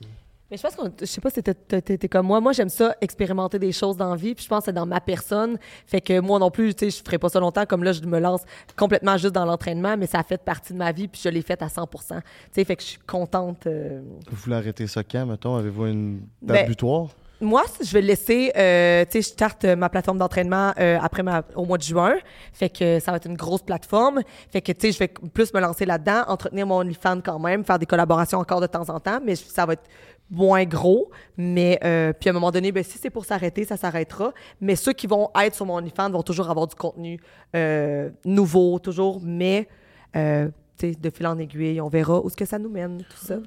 Mais 0.52 0.58
je 0.58 0.64
pense 0.64 0.76
que 0.76 0.82
je 1.00 1.06
sais 1.06 1.22
pas 1.22 1.30
si 1.30 1.42
t'es- 1.42 2.08
comme 2.10 2.28
moi. 2.28 2.42
Moi, 2.42 2.52
j'aime 2.52 2.68
ça 2.68 2.94
expérimenter 3.00 3.58
des 3.58 3.72
choses 3.72 3.96
dans 3.96 4.10
la 4.10 4.16
vie. 4.18 4.36
Puis 4.36 4.44
je 4.44 4.50
pense 4.50 4.60
que 4.60 4.66
c'est 4.66 4.74
dans 4.74 4.86
ma 4.86 5.00
personne. 5.00 5.58
Fait 5.88 6.02
que 6.02 6.20
moi 6.20 6.40
non 6.40 6.52
plus, 6.52 6.76
tu 6.76 6.92
sais, 6.92 6.98
je 6.98 7.04
ferai 7.04 7.18
pas 7.18 7.30
ça 7.30 7.40
longtemps. 7.40 7.66
Comme 7.66 7.86
là, 7.86 7.94
je 7.94 8.02
me 8.02 8.20
lance 8.20 8.42
complètement 8.76 9.16
juste 9.18 9.34
dans 9.34 9.46
l'entraînement, 9.46 9.96
mais 9.98 10.08
ça 10.08 10.20
a 10.20 10.24
fait 10.24 10.44
partie 10.44 10.74
de 10.74 10.78
ma 10.78 10.92
vie. 10.92 11.08
Puis 11.08 11.22
je 11.24 11.30
l'ai 11.30 11.42
fait 11.42 11.62
à 11.62 11.68
100% 11.70 12.16
Tu 12.20 12.22
sais, 12.52 12.66
fait 12.66 12.76
que 12.76 12.82
je 12.84 12.88
suis 12.90 13.00
contente. 13.00 13.66
euh, 13.66 14.02
Vous 14.30 14.36
voulez 14.36 14.58
arrêter 14.58 14.88
ça 14.88 15.04
quand, 15.04 15.26
mettons? 15.26 15.56
Avez-vous 15.56 15.86
une 15.86 16.20
date 16.42 16.58
Ben, 16.64 16.68
butoir? 16.68 17.08
Moi, 17.44 17.64
je 17.84 17.92
vais 17.92 18.02
le 18.02 18.08
laisser, 18.08 18.52
euh, 18.56 19.04
tu 19.06 19.14
sais, 19.14 19.22
je 19.24 19.28
starte 19.30 19.66
euh, 19.66 19.76
ma 19.76 19.90
plateforme 19.90 20.20
d'entraînement 20.20 20.74
euh, 20.80 21.00
après 21.02 21.24
ma, 21.24 21.42
au 21.56 21.66
mois 21.66 21.80
de 21.80 21.84
juin. 21.84 22.14
Fait 22.54 22.70
que 22.70 23.00
ça 23.00 23.10
va 23.10 23.18
être 23.18 23.26
une 23.26 23.36
grosse 23.36 23.64
plateforme. 23.64 24.22
Fait 24.52 24.62
que, 24.62 24.72
tu 24.74 24.80
sais, 24.82 24.92
je 24.92 25.00
vais 25.00 25.08
plus 25.08 25.52
me 25.52 25.60
lancer 25.60 25.86
là-dedans, 25.86 26.26
entretenir 26.28 26.68
mon 26.68 26.76
OnlyFans 26.82 27.22
quand 27.22 27.40
même, 27.40 27.66
faire 27.66 27.80
des 27.80 27.88
collaborations 27.88 28.38
encore 28.38 28.62
de 28.62 28.68
temps 28.68 28.88
en 28.90 29.00
temps, 29.00 29.20
mais 29.26 29.34
ça 29.36 29.66
va 29.66 29.74
être 29.74 29.82
moins 30.32 30.66
gros. 30.66 31.12
Mais, 31.38 31.80
euh, 31.84 32.14
puis 32.18 32.30
à 32.30 32.32
un 32.32 32.34
moment 32.34 32.52
donné, 32.52 32.72
ben, 32.72 32.84
si 32.84 32.98
c'est 32.98 33.10
pour 33.10 33.26
s'arrêter, 33.26 33.66
ça 33.66 33.78
s'arrêtera. 33.78 34.34
Mais 34.62 34.76
ceux 34.76 34.94
qui 34.94 35.06
vont 35.06 35.30
être 35.40 35.54
sur 35.54 35.66
mon 35.66 35.76
OnlyFans 35.76 36.10
vont 36.10 36.24
toujours 36.24 36.50
avoir 36.50 36.68
du 36.68 36.76
contenu 36.76 37.20
euh, 37.56 38.10
nouveau, 38.26 38.80
toujours, 38.80 39.20
mais, 39.22 39.68
euh, 40.16 40.50
de 40.82 41.10
fil 41.12 41.28
en 41.28 41.38
aiguille, 41.38 41.80
on 41.80 41.90
verra 41.90 42.22
où 42.24 42.28
est-ce 42.28 42.36
que 42.36 42.46
ça 42.46 42.58
nous 42.58 42.70
mène, 42.70 43.04
tout 43.04 43.26
ça. 43.26 43.38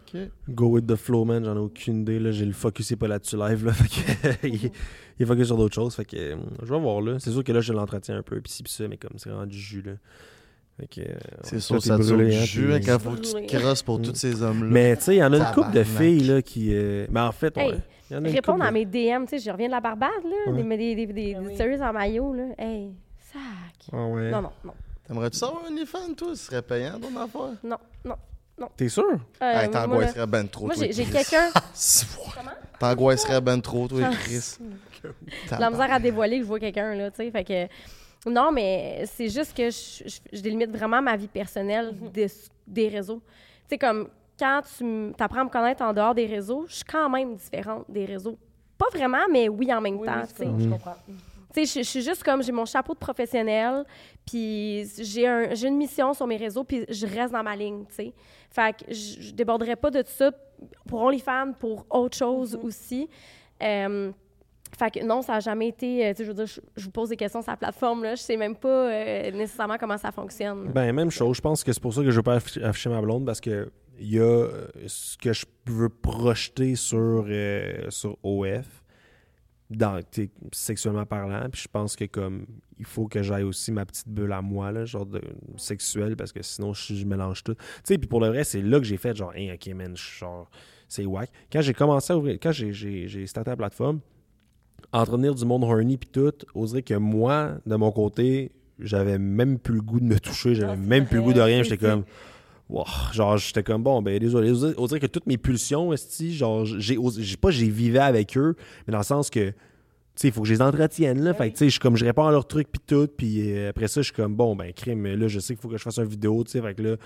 Go 0.48 0.68
with 0.68 0.86
the 0.86 0.94
flow, 0.94 1.24
man, 1.24 1.44
j'en 1.44 1.56
ai 1.56 1.58
aucune 1.58 2.02
idée. 2.02 2.20
Là. 2.20 2.30
J'ai 2.30 2.44
le 2.44 2.52
focus 2.52 2.86
c'est 2.86 2.96
pas 2.96 3.08
là-dessus 3.08 3.36
live. 3.36 3.66
Là. 3.66 3.72
Il, 4.44 4.70
il 5.18 5.22
est 5.22 5.26
focus 5.26 5.46
sur 5.46 5.56
d'autres 5.56 5.74
choses. 5.74 5.94
Fait 5.94 6.04
que 6.04 6.16
euh, 6.16 6.36
je 6.62 6.72
vais 6.72 6.80
voir 6.80 7.00
là. 7.00 7.18
C'est 7.18 7.30
sûr 7.30 7.44
que 7.44 7.52
là, 7.52 7.60
je 7.60 7.72
l'entretiens 7.72 8.16
un 8.18 8.22
peu, 8.22 8.40
puis 8.40 8.52
ci, 8.52 8.62
puis 8.62 8.72
ça, 8.72 8.86
mais 8.88 8.96
comme 8.96 9.12
c'est 9.16 9.30
vraiment 9.30 9.46
du 9.46 9.58
jus. 9.58 9.82
Là. 9.82 9.92
Euh, 10.80 11.04
C'est 11.44 11.60
sûr, 11.60 11.80
ça 11.80 11.96
te 11.96 12.02
brûlé, 12.02 12.30
du 12.30 12.36
hein, 12.36 12.44
jus 12.44 12.72
hein, 12.74 12.80
quand 12.84 12.98
faut 12.98 13.10
que 13.12 13.20
tu 13.20 13.46
te 13.46 13.56
crosses 13.58 13.82
pour 13.84 14.02
tous 14.02 14.14
ces 14.16 14.42
hommes-là. 14.42 14.68
Mais 14.70 14.96
tu 14.96 15.02
sais, 15.04 15.14
il 15.16 15.18
y 15.18 15.24
en 15.24 15.32
a 15.32 15.36
une 15.38 15.54
couple 15.54 15.70
de 15.72 15.84
filles 15.84 16.24
là, 16.24 16.42
qui. 16.42 16.70
euh, 16.74 17.06
Mais 17.10 17.20
en 17.20 17.30
fait, 17.32 17.56
Hey, 17.56 17.70
ouais. 17.72 17.78
Y 18.10 18.14
en 18.16 18.24
a 18.24 18.28
une 18.28 18.34
Répondre 18.34 18.58
couple 18.58 18.66
à 18.66 18.70
de- 18.70 18.74
mes 18.74 18.84
DM, 18.84 19.24
tu 19.26 19.30
sais, 19.30 19.38
je 19.38 19.50
reviens 19.50 19.66
de 19.68 19.72
la 19.72 19.80
Barbade, 19.80 20.10
là, 20.24 20.52
Ouais. 20.52 20.62
des, 20.76 20.94
des, 20.94 21.06
des, 21.06 21.12
des, 21.12 21.34
Ah 21.38 21.42
des 21.48 21.54
stories 21.54 21.80
en 21.82 21.92
maillot, 21.92 22.34
là. 22.34 22.44
Hey, 22.58 22.92
sac. 23.32 23.40
Ah 23.92 24.04
ouais. 24.06 24.30
Non, 24.30 24.42
non, 24.42 24.50
non, 24.64 24.74
T'aimerais-tu 25.06 25.38
savoir 25.38 25.62
un 25.64 25.72
OnlyFans, 25.72 26.14
toi? 26.16 26.28
Ce 26.34 26.46
serait 26.46 26.62
payant, 26.62 26.98
ton 26.98 27.16
affaire? 27.20 27.56
non, 27.62 27.76
non. 28.04 28.68
T'es 28.76 28.88
sûr? 28.88 29.04
Euh, 29.04 29.16
hey, 29.42 29.68
moi, 29.68 29.68
t'angoisserais 29.68 30.26
ben 30.26 30.48
trop, 30.48 30.66
moi, 30.66 30.74
toi, 30.74 30.84
j'ai 30.86 30.92
j'ai 30.92 31.04
Chris. 31.04 31.12
quelqu'un, 31.12 31.50
Si, 31.74 32.04
ouais. 32.18 32.42
T'angoisserais 32.78 33.40
ben 33.40 33.60
trop, 33.60 33.86
toi, 33.88 34.00
Ah, 34.04 34.10
Chris. 34.12 34.58
la 35.58 35.70
misère 35.70 35.92
à 35.92 35.98
dévoiler 36.00 36.36
que 36.38 36.42
je 36.42 36.48
vois 36.48 36.58
quelqu'un, 36.60 36.94
là, 36.94 37.10
tu 37.10 37.16
sais. 37.18 37.30
Fait 37.30 37.44
que. 37.44 37.66
Non, 38.26 38.50
mais 38.52 39.04
c'est 39.06 39.28
juste 39.28 39.56
que 39.56 39.70
je, 39.70 40.02
je, 40.08 40.18
je 40.32 40.40
délimite 40.40 40.70
vraiment 40.70 41.02
ma 41.02 41.16
vie 41.16 41.28
personnelle 41.28 41.92
des, 42.12 42.26
des 42.66 42.88
réseaux. 42.88 43.20
Tu 43.68 43.70
sais, 43.70 43.78
comme 43.78 44.08
quand 44.38 44.62
tu 44.78 45.12
apprends 45.18 45.40
à 45.40 45.44
me 45.44 45.48
connaître 45.50 45.82
en 45.82 45.92
dehors 45.92 46.14
des 46.14 46.26
réseaux, 46.26 46.64
je 46.68 46.76
suis 46.76 46.84
quand 46.84 47.08
même 47.10 47.34
différente 47.36 47.84
des 47.88 48.04
réseaux. 48.04 48.36
Pas 48.78 48.86
vraiment, 48.92 49.24
mais 49.30 49.48
oui 49.48 49.72
en 49.72 49.80
même 49.80 49.96
Oui, 49.96 50.06
temps, 50.06 50.22
oui, 50.22 50.28
tu 50.28 50.34
sais. 50.36 50.64
je 50.64 50.68
comprends. 50.68 50.96
Tu 51.54 51.66
sais, 51.66 51.80
je, 51.80 51.84
je 51.84 51.88
suis 51.90 52.02
juste 52.02 52.24
comme, 52.24 52.42
j'ai 52.42 52.50
mon 52.50 52.64
chapeau 52.64 52.94
de 52.94 52.98
professionnel, 52.98 53.84
puis 54.26 54.84
j'ai 54.98 55.28
un, 55.28 55.54
j'ai 55.54 55.68
une 55.68 55.76
mission 55.76 56.12
sur 56.12 56.26
mes 56.26 56.36
réseaux, 56.36 56.64
puis 56.64 56.84
je 56.88 57.06
reste 57.06 57.32
dans 57.32 57.44
ma 57.44 57.54
ligne, 57.54 57.84
tu 57.88 57.94
sais. 57.94 58.12
Fait 58.50 58.72
que 58.76 58.92
je, 58.92 59.20
je 59.20 59.30
déborderai 59.32 59.76
pas 59.76 59.90
de 59.90 60.02
ça 60.06 60.32
pour 60.88 61.02
OnlyFans, 61.02 61.52
pour 61.58 61.86
autre 61.90 62.16
chose 62.16 62.58
aussi. 62.60 63.08
Euh, 63.62 64.10
Fait 64.78 64.90
que 64.90 65.04
non, 65.04 65.22
ça 65.22 65.34
n'a 65.34 65.40
jamais 65.40 65.68
été. 65.68 66.06
euh, 66.06 66.12
je 66.18 66.24
je, 66.76 66.84
vous 66.84 66.90
pose 66.90 67.08
des 67.10 67.16
questions 67.16 67.42
sur 67.42 67.50
la 67.50 67.56
plateforme, 67.56 68.02
là. 68.02 68.14
Je 68.14 68.22
sais 68.22 68.36
même 68.36 68.56
pas 68.56 68.90
euh, 68.90 69.30
nécessairement 69.30 69.76
comment 69.78 69.98
ça 69.98 70.10
fonctionne. 70.10 70.70
Ben, 70.72 70.92
même 70.92 71.10
chose. 71.10 71.36
Je 71.36 71.42
pense 71.42 71.62
que 71.62 71.72
c'est 71.72 71.82
pour 71.82 71.94
ça 71.94 72.02
que 72.02 72.10
je 72.10 72.16
veux 72.16 72.22
pas 72.22 72.36
afficher, 72.62 72.90
ma 72.90 73.00
blonde 73.00 73.24
parce 73.24 73.40
que 73.40 73.70
il 73.98 74.12
y 74.12 74.18
a 74.18 74.22
euh, 74.22 74.66
ce 74.86 75.16
que 75.16 75.32
je 75.32 75.46
veux 75.66 75.88
projeter 75.88 76.74
sur, 76.74 77.24
euh, 77.28 77.88
sur 77.90 78.18
OF, 78.24 78.82
dans, 79.70 80.00
sexuellement 80.52 81.06
parlant. 81.06 81.48
Puis 81.50 81.62
je 81.62 81.68
pense 81.68 81.94
que 81.94 82.04
comme 82.04 82.46
il 82.78 82.84
faut 82.84 83.06
que 83.06 83.22
j'aille 83.22 83.44
aussi 83.44 83.70
ma 83.70 83.86
petite 83.86 84.08
bulle 84.08 84.32
à 84.32 84.42
moi, 84.42 84.72
là, 84.72 84.84
genre 84.84 85.06
de 85.06 85.20
sexuelle, 85.56 86.16
parce 86.16 86.32
que 86.32 86.42
sinon 86.42 86.72
je, 86.72 87.04
mélange 87.04 87.44
tout. 87.44 87.54
Tu 87.54 87.62
sais, 87.84 87.98
puis 87.98 88.08
pour 88.08 88.20
le 88.20 88.28
vrai, 88.28 88.42
c'est 88.44 88.62
là 88.62 88.78
que 88.78 88.84
j'ai 88.84 88.96
fait 88.96 89.16
genre, 89.16 89.32
hey, 89.34 89.52
ok, 89.52 89.68
man, 89.74 89.96
je- 89.96 90.18
genre, 90.18 90.50
c'est 90.88 91.06
whack. 91.06 91.30
Quand 91.52 91.60
j'ai 91.60 91.74
commencé 91.74 92.12
à 92.12 92.18
ouvrir, 92.18 92.38
quand 92.42 92.52
j'ai 92.52 93.26
starté 93.26 93.50
la 93.50 93.56
plateforme, 93.56 94.00
entretenir 95.00 95.34
du 95.34 95.44
monde 95.44 95.64
horny 95.64 95.96
puis 95.96 96.08
tout, 96.12 96.32
oserait 96.54 96.82
que 96.82 96.94
moi, 96.94 97.56
de 97.66 97.76
mon 97.76 97.90
côté, 97.92 98.52
j'avais 98.78 99.18
même 99.18 99.58
plus 99.58 99.74
le 99.76 99.82
goût 99.82 100.00
de 100.00 100.04
me 100.06 100.18
toucher, 100.18 100.54
j'avais 100.54 100.72
Ah, 100.72 100.76
même 100.76 101.06
plus 101.06 101.16
le 101.16 101.22
goût 101.22 101.32
de 101.32 101.40
rien, 101.40 101.62
j'étais 101.62 101.76
comme 101.78 102.04
wow, 102.68 102.84
genre 103.12 103.36
j'étais 103.36 103.62
comme 103.62 103.82
bon 103.82 104.00
ben 104.02 104.18
désolé, 104.18 104.52
on 104.78 104.86
dirait 104.86 105.00
que 105.00 105.06
toutes 105.06 105.26
mes 105.26 105.36
pulsions 105.38 105.92
esti, 105.92 106.34
genre 106.34 106.64
j'ai 106.64 106.96
pas 107.40 107.50
j'ai 107.50 107.68
vivais 107.68 107.98
avec 107.98 108.36
eux, 108.36 108.56
mais 108.86 108.92
dans 108.92 108.98
le 108.98 109.04
sens 109.04 109.30
que 109.30 109.50
tu 109.50 109.54
sais, 110.16 110.28
il 110.28 110.32
faut 110.32 110.42
que 110.42 110.48
je 110.48 110.54
les 110.54 110.62
entretienne 110.62 111.22
là, 111.22 111.34
fait 111.34 111.48
que 111.50 111.54
tu 111.54 111.58
sais, 111.58 111.64
je 111.66 111.70
suis 111.72 111.80
comme 111.80 111.96
je 111.96 112.04
réponds 112.04 112.24
à 112.26 112.30
leurs 112.30 112.46
trucs 112.46 112.70
puis 112.70 112.80
tout, 112.86 113.08
puis 113.16 113.52
euh, 113.52 113.70
après 113.70 113.88
ça 113.88 114.00
je 114.00 114.06
suis 114.06 114.14
comme 114.14 114.34
bon 114.34 114.54
ben 114.56 114.72
crime, 114.72 115.04
là 115.06 115.28
je 115.28 115.40
sais 115.40 115.54
qu'il 115.54 115.60
faut 115.62 115.68
que 115.68 115.76
je 115.76 115.82
fasse 115.82 115.98
une 115.98 116.04
vidéo, 116.04 116.42
tu 116.44 116.52
sais, 116.52 116.62
fait 116.62 116.74
que 116.74 116.82
là 116.82 116.96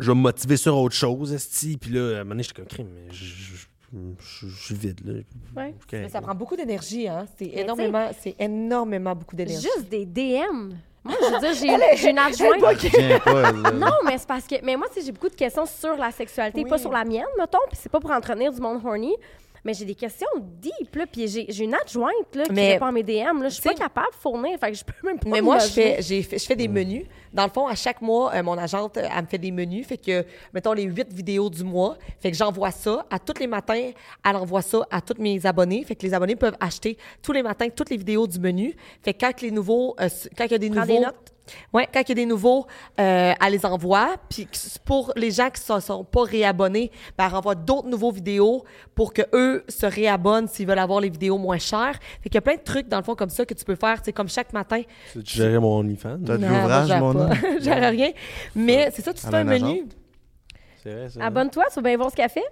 je 0.00 0.10
vais 0.10 0.14
me 0.16 0.20
motiver 0.22 0.56
sur 0.56 0.76
autre 0.76 0.94
chose 0.94 1.32
esti, 1.32 1.76
puis 1.78 1.92
là 1.92 2.00
à 2.00 2.20
un 2.20 2.24
moment 2.24 2.30
donné 2.30 2.42
j'étais 2.42 2.54
comme 2.56 2.66
crime, 2.66 2.88
mais 2.94 3.14
je- 3.14 3.66
je 3.92 4.46
suis 4.48 4.74
vide 4.74 5.00
là. 5.04 5.62
Ouais. 5.62 5.74
Mais 5.92 6.08
ça 6.08 6.20
prend 6.20 6.34
beaucoup 6.34 6.56
d'énergie, 6.56 7.08
hein. 7.08 7.26
C'est 7.38 7.46
énormément, 7.46 8.10
c'est 8.20 8.34
énormément 8.38 9.14
beaucoup 9.14 9.36
d'énergie. 9.36 9.62
Juste 9.76 9.88
des 9.88 10.04
DM. 10.04 10.72
Moi, 11.04 11.14
je 11.20 11.32
veux 11.34 11.40
dire, 11.40 11.54
j'ai 11.54 11.96
j'ai 11.96 12.10
une 12.10 12.18
adjointe. 12.18 12.60
Viens 12.82 13.20
pas, 13.20 13.52
là. 13.52 13.70
Non, 13.72 13.92
mais 14.04 14.18
c'est 14.18 14.26
parce 14.26 14.44
que. 14.44 14.56
Mais 14.64 14.76
moi, 14.76 14.88
j'ai 15.00 15.12
beaucoup 15.12 15.28
de 15.28 15.34
questions 15.36 15.64
sur 15.64 15.96
la 15.96 16.10
sexualité, 16.10 16.62
Oui. 16.64 16.68
pas 16.68 16.78
sur 16.78 16.90
la 16.90 17.04
mienne, 17.04 17.26
mettons, 17.38 17.58
puis 17.68 17.78
c'est 17.80 17.88
pas 17.88 18.00
pour 18.00 18.10
entretenir 18.10 18.52
du 18.52 18.60
monde 18.60 18.80
horny. 18.84 19.14
Mais 19.66 19.74
j'ai 19.74 19.84
des 19.84 19.96
questions 19.96 20.28
deep, 20.38 20.94
là, 20.94 21.06
puis 21.10 21.26
j'ai 21.26 21.46
j'ai 21.48 21.64
une 21.64 21.74
adjointe, 21.74 22.34
là, 22.36 22.44
qui 22.44 22.52
Mais- 22.52 22.74
répond 22.74 22.86
à 22.86 22.92
mes 22.92 23.02
DM, 23.02 23.42
là. 23.42 23.48
Je 23.48 23.54
suis 23.54 23.62
pas 23.62 23.74
capable 23.74 24.12
de 24.12 24.14
fournir, 24.14 24.56
fait 24.60 24.70
que 24.70 24.76
je 24.78 24.84
peux 24.84 25.06
même 25.06 25.18
pas 25.18 25.28
Mais 25.28 25.40
moi, 25.40 25.58
je 25.58 25.66
fais, 25.66 26.00
fait- 26.00 26.38
je 26.38 26.46
fais 26.46 26.54
des 26.54 26.68
menus. 26.68 27.04
Dans 27.32 27.44
le 27.44 27.50
fond, 27.50 27.66
à 27.66 27.74
chaque 27.74 28.00
mois, 28.00 28.32
euh, 28.32 28.42
mon 28.44 28.56
agente, 28.56 28.96
euh, 28.96 29.08
elle 29.14 29.22
me 29.24 29.26
fait 29.26 29.38
des 29.38 29.50
menus. 29.50 29.84
Fait 29.86 29.98
que, 29.98 30.24
mettons, 30.54 30.72
les 30.72 30.84
huit 30.84 31.12
vidéos 31.12 31.50
du 31.50 31.64
mois. 31.64 31.96
Fait 32.20 32.30
que 32.30 32.36
j'envoie 32.36 32.70
ça. 32.70 33.04
À 33.10 33.18
tous 33.18 33.38
les 33.40 33.48
matins, 33.48 33.90
elle 34.24 34.36
envoie 34.36 34.62
ça 34.62 34.86
à 34.90 35.00
tous 35.00 35.20
mes 35.20 35.44
abonnés. 35.44 35.82
Fait 35.84 35.96
que 35.96 36.06
les 36.06 36.14
abonnés 36.14 36.36
peuvent 36.36 36.56
acheter 36.60 36.96
tous 37.20 37.32
les 37.32 37.42
matins 37.42 37.68
toutes 37.68 37.90
les 37.90 37.96
vidéos 37.96 38.26
du 38.28 38.38
menu. 38.38 38.74
Fait 39.02 39.12
que 39.14 39.18
quand 39.26 39.40
les 39.42 39.50
nouveaux, 39.50 39.96
euh, 40.00 40.08
quand 40.38 40.44
il 40.44 40.52
y 40.52 40.54
a 40.54 40.58
des 40.58 40.70
Prends 40.70 40.80
nouveaux... 40.82 40.94
des 41.00 41.04
notes. 41.06 41.32
Ouais, 41.72 41.88
quand 41.92 42.00
il 42.00 42.08
y 42.08 42.12
a 42.12 42.14
des 42.14 42.26
nouveaux, 42.26 42.66
euh, 43.00 43.32
elle 43.44 43.52
les 43.52 43.64
envoie. 43.66 44.16
Puis 44.28 44.48
pour 44.84 45.12
les 45.16 45.30
gens 45.30 45.50
qui 45.50 45.60
ne 45.60 45.64
sont, 45.66 45.80
sont 45.80 46.04
pas 46.04 46.22
réabonnés, 46.22 46.90
ben, 47.16 47.26
elle 47.26 47.32
renvoie 47.32 47.54
d'autres 47.54 47.88
nouveaux 47.88 48.10
vidéos 48.12 48.64
pour 48.94 49.12
que 49.12 49.22
eux 49.32 49.64
se 49.68 49.86
réabonnent 49.86 50.48
s'ils 50.48 50.66
veulent 50.66 50.78
avoir 50.78 51.00
les 51.00 51.10
vidéos 51.10 51.38
moins 51.38 51.58
chères. 51.58 51.98
Fait 52.22 52.28
qu'il 52.28 52.34
y 52.34 52.38
a 52.38 52.42
plein 52.42 52.56
de 52.56 52.62
trucs, 52.62 52.88
dans 52.88 52.98
le 52.98 53.04
fond, 53.04 53.14
comme 53.14 53.30
ça 53.30 53.44
que 53.44 53.54
tu 53.54 53.64
peux 53.64 53.76
faire. 53.76 53.98
C'est 54.02 54.12
comme 54.12 54.28
chaque 54.28 54.52
matin, 54.52 54.82
Tu 55.12 55.20
gérais 55.24 55.58
mon 55.58 55.78
OnlyFans? 55.78 56.18
T'as 56.24 56.36
de 56.36 56.46
l'ouvrage, 56.46 56.92
mon. 57.00 57.12
Je 57.58 57.64
gère 57.64 57.90
rien. 57.90 58.10
Mais 58.54 58.90
c'est 58.94 59.02
ça, 59.02 59.12
tu 59.12 59.22
te 59.22 59.28
fais 59.28 59.36
un 59.36 59.44
menu. 59.44 59.86
C'est 60.82 60.92
vrai, 60.92 61.08
c'est 61.08 61.18
vrai. 61.18 61.26
Abonne-toi 61.26 61.64
sur 61.70 61.82
Ben 61.82 61.98
Bon 61.98 62.08
ce 62.08 62.14
Café. 62.14 62.42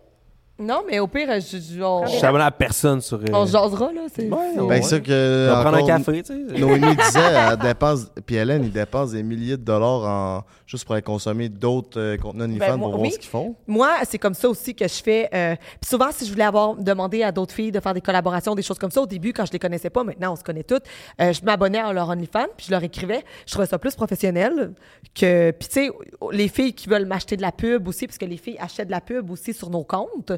Non, 0.56 0.84
mais 0.88 1.00
au 1.00 1.08
pire, 1.08 1.26
je, 1.40 1.56
je- 1.58 1.82
on, 1.82 2.06
Je 2.06 2.12
suis 2.12 2.24
abonné 2.24 2.44
à 2.44 2.50
personne 2.52 3.00
sur. 3.00 3.18
euh, 3.18 3.24
on 3.32 3.44
jasera, 3.44 3.92
là. 3.92 4.02
C'est, 4.14 4.28
Ouais, 4.28 4.38
on- 4.56 4.66
Ben, 4.66 4.76
Ouais. 4.76 4.82
ça 4.82 4.96
Je 4.98 5.02
que. 5.02 5.46
vais 5.48 5.52
prendre 5.52 5.76
un 5.78 5.80
encore, 5.82 5.86
café, 5.88 6.22
tu 6.22 6.32
sais. 6.32 6.58
Noémie 6.60 6.94
disait, 6.96 7.18
elle 7.50 7.56
dépense, 7.58 8.06
puis 8.24 8.36
Hélène, 8.36 8.62
ils 8.62 8.70
dépensent 8.70 9.12
des 9.14 9.24
milliers 9.24 9.56
de 9.56 9.64
dollars 9.64 10.04
en, 10.04 10.44
juste 10.64 10.84
pour 10.84 10.94
aller 10.94 11.02
consommer 11.02 11.48
d'autres 11.48 11.98
euh, 11.98 12.16
contenus 12.18 12.44
OnlyFans 12.44 12.66
Ben, 12.68 12.76
moi, 12.76 12.88
pour 12.88 12.98
voir 12.98 13.00
oui. 13.02 13.10
ce 13.10 13.18
qu'ils 13.18 13.28
font. 13.30 13.56
Moi, 13.66 13.90
c'est 14.04 14.18
comme 14.18 14.34
ça 14.34 14.48
aussi 14.48 14.76
que 14.76 14.86
je 14.86 15.02
fais. 15.02 15.28
euh, 15.34 15.56
puis 15.80 15.90
souvent, 15.90 16.12
si 16.12 16.24
je 16.24 16.30
voulais 16.30 16.44
avoir 16.44 16.76
demandé 16.76 17.24
à 17.24 17.32
d'autres 17.32 17.52
filles 17.52 17.72
de 17.72 17.80
faire 17.80 17.94
des 17.94 18.00
collaborations, 18.00 18.54
des 18.54 18.62
choses 18.62 18.78
comme 18.78 18.92
ça, 18.92 19.00
au 19.00 19.06
début, 19.06 19.32
quand 19.32 19.46
je 19.46 19.52
les 19.52 19.58
connaissais 19.58 19.90
pas, 19.90 20.04
maintenant 20.04 20.34
on 20.34 20.36
se 20.36 20.44
connaît 20.44 20.62
toutes, 20.62 20.84
euh, 21.20 21.32
je 21.32 21.44
m'abonnais 21.44 21.80
à 21.80 21.92
leur 21.92 22.08
OnlyFans, 22.10 22.46
puis 22.56 22.66
je 22.66 22.70
leur 22.70 22.84
écrivais. 22.84 23.24
Je 23.44 23.50
trouvais 23.50 23.66
ça 23.66 23.78
plus 23.80 23.96
professionnel 23.96 24.72
que. 25.18 25.50
Puis 25.50 25.68
tu 25.68 25.74
sais, 25.86 25.90
les 26.30 26.46
filles 26.46 26.74
qui 26.74 26.88
veulent 26.88 27.06
m'acheter 27.06 27.36
de 27.36 27.42
la 27.42 27.50
pub 27.50 27.88
aussi, 27.88 28.06
parce 28.06 28.18
que 28.18 28.24
les 28.24 28.36
filles 28.36 28.56
achètent 28.60 28.86
de 28.86 28.92
la 28.92 29.00
pub 29.00 29.28
aussi 29.32 29.52
sur 29.52 29.68
nos 29.68 29.82
comptes, 29.82 30.30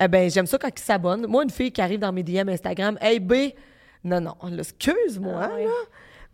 eh 0.00 0.08
ben 0.08 0.30
j'aime 0.30 0.46
ça 0.46 0.58
quand 0.58 0.68
ils 0.76 0.82
s'abonnent. 0.82 1.26
Moi, 1.26 1.44
une 1.44 1.50
fille 1.50 1.72
qui 1.72 1.80
arrive 1.80 2.00
dans 2.00 2.12
mes 2.12 2.22
DM 2.22 2.48
Instagram, 2.48 2.98
hey 3.00 3.20
B, 3.20 3.34
non, 4.04 4.20
non, 4.20 4.34
excuse-moi, 4.58 5.40
Ah 5.50 5.54
ouais. 5.54 5.66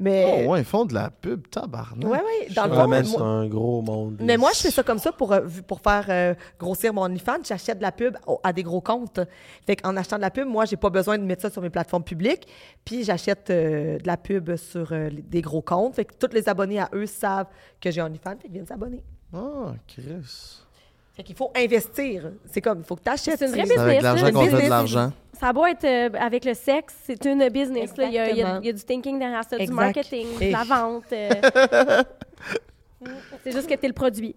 Mais. 0.01 0.45
Oh, 0.47 0.51
ouais, 0.53 0.61
ils 0.61 0.65
font 0.65 0.85
de 0.85 0.95
la 0.95 1.11
pub, 1.11 1.49
tabarnak. 1.51 2.09
Ouais, 2.09 2.19
ouais. 2.19 2.55
Dans 2.55 2.67
le 2.67 2.73
fond, 2.73 2.87
moi- 2.87 3.03
c'est 3.03 3.21
un 3.21 3.49
gros 3.49 3.83
monde. 3.83 4.19
mais 4.21 4.37
moi, 4.37 4.53
je 4.55 4.61
fais 4.61 4.71
ça 4.71 4.85
comme 4.85 5.01
ça 5.01 5.11
pour, 5.11 5.33
euh, 5.33 5.41
pour 5.67 5.81
faire 5.81 6.07
euh, 6.09 6.35
grossir 6.57 6.95
mon 6.95 7.03
OnlyFans. 7.03 7.43
J'achète 7.45 7.79
de 7.79 7.83
la 7.83 7.91
pub 7.91 8.17
à 8.45 8.53
des 8.53 8.63
gros 8.63 8.81
comptes. 8.81 9.19
Fait 9.67 9.75
qu'en 9.75 9.97
achetant 9.97 10.15
de 10.15 10.21
la 10.21 10.31
pub, 10.31 10.47
moi, 10.47 10.67
j'ai 10.67 10.77
pas 10.77 10.91
besoin 10.91 11.19
de 11.19 11.25
mettre 11.25 11.43
ça 11.43 11.51
sur 11.51 11.63
mes 11.63 11.69
plateformes 11.71 12.05
publiques. 12.05 12.47
Puis 12.85 13.03
j'achète 13.03 13.51
euh, 13.51 13.99
de 13.99 14.07
la 14.07 14.17
pub 14.17 14.55
sur 14.55 14.93
euh, 14.93 15.11
des 15.13 15.41
gros 15.41 15.63
comptes. 15.63 15.97
Fait 15.97 16.05
que 16.05 16.15
tous 16.15 16.33
les 16.33 16.49
abonnés 16.49 16.79
à 16.79 16.89
eux 16.95 17.07
savent 17.07 17.49
que 17.81 17.91
j'ai 17.91 18.01
OnlyFans. 18.01 18.37
Fait 18.37 18.43
qu'ils 18.43 18.53
viennent 18.53 18.67
s'abonner. 18.67 19.03
Ah, 19.35 19.73
Chris. 19.89 20.61
Fait 21.19 21.25
qu'il 21.25 21.35
faut 21.37 21.51
investir. 21.57 22.31
C'est 22.47 22.61
comme, 22.61 22.79
il 22.79 22.85
faut 22.85 22.95
que 22.95 23.03
tu 23.03 23.11
achètes. 23.11 23.39
C'est 23.41 23.47
une 23.47 23.51
vraie 23.53 23.67
C'est 23.67 23.77
avec 23.77 23.99
business, 23.99 24.03
l'argent 24.05 24.27
qu'on 24.33 24.41
fait 24.41 24.47
de 24.47 24.51
business. 24.53 24.71
l'argent. 24.71 25.13
Ça 25.41 25.49
a 25.49 25.53
beau 25.53 25.67
être 25.67 25.85
euh, 25.85 26.11
avec 26.19 26.45
le 26.45 26.55
sexe, 26.55 26.95
c'est 27.05 27.25
une 27.27 27.49
business. 27.49 27.97
là. 27.97 28.05
Il 28.07 28.13
y, 28.13 28.19
a, 28.19 28.31
il 28.31 28.37
y 28.37 28.43
a- 28.43 28.59
Exactement. 28.59 28.61
il 28.63 28.67
y 28.67 28.69
a 28.69 28.73
du 28.73 28.83
thinking 28.85 29.19
derrière 29.19 29.43
ça, 29.45 29.57
du 29.57 29.63
Exact. 29.65 29.75
marketing, 29.77 30.27
de 30.41 30.53
la 30.53 30.63
vente. 30.65 31.05
euh. 31.13 32.03
c'est 33.45 33.53
juste 33.53 33.69
que 33.69 33.75
tu 33.75 33.85
es 33.85 33.89
le 33.89 33.95
produit. 33.95 34.35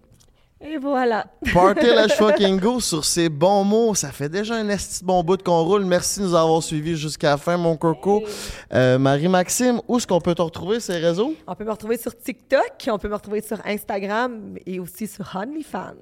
Et 0.64 0.78
voilà. 0.78 1.26
Party 1.52 1.86
Let's 1.86 2.12
fucking 2.18 2.60
go 2.60 2.78
sur 2.78 3.04
ces 3.04 3.28
bons 3.28 3.64
mots. 3.64 3.94
Ça 3.94 4.12
fait 4.12 4.28
déjà 4.28 4.54
un 4.54 4.68
esti 4.68 5.00
de 5.02 5.06
bon 5.06 5.24
bout 5.24 5.42
qu'on 5.42 5.62
roule. 5.62 5.84
Merci 5.84 6.20
de 6.20 6.26
nous 6.26 6.34
avoir 6.34 6.62
suivis 6.62 6.96
jusqu'à 6.96 7.30
la 7.30 7.36
fin, 7.36 7.56
mon 7.56 7.76
coco. 7.76 8.22
Euh, 8.72 8.96
Marie-Maxime, 8.98 9.80
où 9.88 9.96
est-ce 9.96 10.06
qu'on 10.06 10.20
peut 10.20 10.34
te 10.34 10.42
retrouver 10.42 10.78
ces 10.78 10.98
réseaux? 10.98 11.34
On 11.48 11.54
peut 11.56 11.64
me 11.64 11.70
retrouver 11.72 11.96
sur 11.98 12.16
TikTok, 12.16 12.88
on 12.88 12.98
peut 12.98 13.08
me 13.08 13.14
retrouver 13.14 13.40
sur 13.40 13.58
Instagram 13.66 14.56
et 14.64 14.78
aussi 14.78 15.08
sur 15.08 15.28
OnlyFans. 15.34 15.94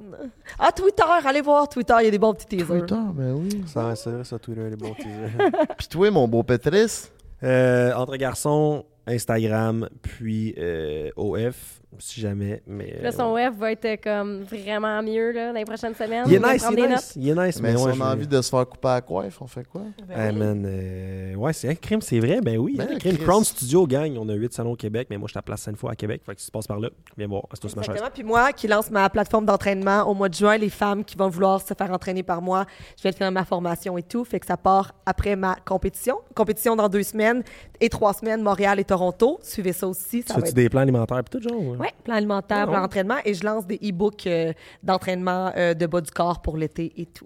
Ah, 0.58 0.72
Twitter, 0.72 1.04
allez 1.24 1.40
voir 1.40 1.68
Twitter, 1.68 1.94
il 2.00 2.04
y 2.04 2.08
a 2.08 2.10
des 2.10 2.18
bons 2.18 2.34
petits 2.34 2.58
teasers. 2.58 2.66
Twitter, 2.66 3.00
ben 3.14 3.32
oui. 3.32 3.64
Ça, 3.66 3.96
c'est 3.96 4.10
vrai, 4.10 4.24
ça, 4.24 4.38
Twitter, 4.38 4.68
les 4.68 4.76
bons 4.76 4.94
teasers. 4.94 5.50
Puis 5.78 5.88
toi, 5.88 6.10
mon 6.10 6.28
beau 6.28 6.42
Pétrice? 6.42 7.10
Euh, 7.42 7.94
entre 7.94 8.16
garçons, 8.16 8.84
Instagram, 9.06 9.88
puis 10.02 10.54
euh, 10.58 11.10
OF, 11.16 11.79
si 11.98 12.20
jamais. 12.20 12.62
Mais, 12.66 12.98
Là, 13.02 13.08
euh, 13.08 13.12
son 13.12 13.32
web 13.32 13.54
va 13.58 13.72
être 13.72 13.84
euh, 13.84 13.96
comme 14.02 14.42
vraiment 14.44 15.02
mieux 15.02 15.32
là, 15.32 15.48
dans 15.52 15.58
les 15.58 15.64
prochaines 15.64 15.94
semaines. 15.94 16.24
Il 16.26 16.34
est 16.34 16.38
nice, 16.38 16.64
il 16.70 16.78
est 16.78 16.88
nice. 16.88 17.12
Il 17.16 17.28
est 17.28 17.34
nice, 17.46 17.60
Mais 17.60 17.72
mais 17.72 17.76
si 17.78 17.84
ouais, 17.84 17.92
on 17.96 18.00
a 18.00 18.06
vais- 18.06 18.12
envie 18.16 18.26
de 18.26 18.40
se 18.42 18.48
faire 18.50 18.66
couper 18.68 18.88
à 18.88 18.94
la 18.94 19.00
coiffe, 19.00 19.42
on 19.42 19.46
fait 19.46 19.64
quoi? 19.66 19.82
Hey, 20.14 20.32
man, 20.34 20.64
euh, 20.66 21.34
ouais, 21.34 21.52
c'est 21.52 21.68
un 21.68 21.74
crime, 21.74 22.00
c'est 22.00 22.20
vrai. 22.20 22.40
Ben 22.40 22.56
oui, 22.58 22.76
Ben, 22.76 22.88
hein, 22.92 22.98
crime. 22.98 23.16
Chris. 23.16 23.24
Crown 23.24 23.44
Studio 23.44 23.86
gagne. 23.86 24.16
On 24.18 24.28
a 24.28 24.34
8 24.34 24.52
salons 24.52 24.72
au 24.72 24.76
Québec, 24.76 25.08
mais 25.10 25.18
moi, 25.18 25.26
je 25.28 25.32
suis 25.32 25.38
à 25.38 25.42
place 25.42 25.60
cinq 25.62 25.76
fois 25.76 25.92
à 25.92 25.96
Québec. 25.96 26.22
Fait 26.24 26.34
que 26.34 26.40
si 26.40 26.46
tu 26.46 26.52
passes 26.52 26.66
par 26.66 26.78
là, 26.78 26.88
viens 27.18 27.26
voir. 27.26 27.42
C'est 27.52 27.60
tous 27.60 27.76
ma 27.76 27.82
chaise. 27.82 28.00
Puis 28.14 28.22
moi, 28.22 28.52
qui 28.52 28.68
lance 28.68 28.90
ma 28.90 29.08
plateforme 29.10 29.46
d'entraînement 29.46 30.02
au 30.08 30.14
mois 30.14 30.28
de 30.28 30.34
juin, 30.34 30.56
les 30.56 30.70
femmes 30.70 31.04
qui 31.04 31.16
vont 31.16 31.28
vouloir 31.28 31.60
se 31.60 31.74
faire 31.74 31.90
entraîner 31.90 32.22
par 32.22 32.40
moi, 32.42 32.64
je 33.02 33.08
de 33.08 33.14
finir 33.14 33.32
ma 33.32 33.44
formation 33.44 33.98
et 33.98 34.02
tout. 34.02 34.24
Fait 34.24 34.38
que 34.40 34.46
ça 34.46 34.56
part 34.56 34.92
après 35.06 35.34
ma 35.36 35.56
compétition. 35.64 36.18
Compétition 36.34 36.76
dans 36.76 36.88
deux 36.88 37.02
semaines 37.02 37.42
et 37.80 37.88
trois 37.88 38.12
semaines, 38.12 38.42
Montréal 38.42 38.78
et 38.78 38.84
Toronto. 38.84 39.38
Suivez 39.42 39.72
ça 39.72 39.88
aussi. 39.88 40.22
Tu 40.22 40.28
Ça 40.28 40.34
va 40.34 40.40
fais-tu 40.40 40.48
être... 40.50 40.54
des 40.56 40.68
plans 40.68 40.80
alimentaires 40.82 41.18
et 41.18 41.22
tout, 41.24 41.40
genre? 41.40 41.60
Ouais, 41.79 41.79
plan 42.04 42.14
alimentaire, 42.14 42.58
Ah, 42.62 42.66
plan 42.66 42.80
d'entraînement. 42.82 43.16
Et 43.24 43.34
je 43.34 43.44
lance 43.44 43.66
des 43.66 43.76
e-books 43.76 44.26
euh, 44.26 44.52
d'entraînement 44.82 45.52
euh, 45.56 45.74
de 45.74 45.86
bas 45.86 46.00
du 46.00 46.10
corps 46.10 46.42
pour 46.42 46.56
l'été 46.56 46.92
et 46.96 47.06
tout. 47.06 47.24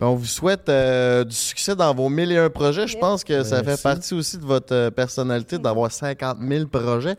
Ben, 0.00 0.06
on 0.06 0.14
vous 0.14 0.26
souhaite 0.26 0.68
euh, 0.68 1.24
du 1.24 1.34
succès 1.34 1.74
dans 1.74 1.92
vos 1.92 2.08
mille 2.08 2.30
et 2.30 2.38
un 2.38 2.50
projets. 2.50 2.86
Je 2.86 2.96
pense 2.96 3.24
que 3.24 3.42
ça 3.42 3.64
fait 3.64 3.82
partie 3.82 4.14
aussi 4.14 4.38
de 4.38 4.44
votre 4.44 4.72
euh, 4.72 4.90
personnalité 4.92 5.58
d'avoir 5.58 5.90
50 5.90 6.38
000 6.40 6.66
projets. 6.66 7.16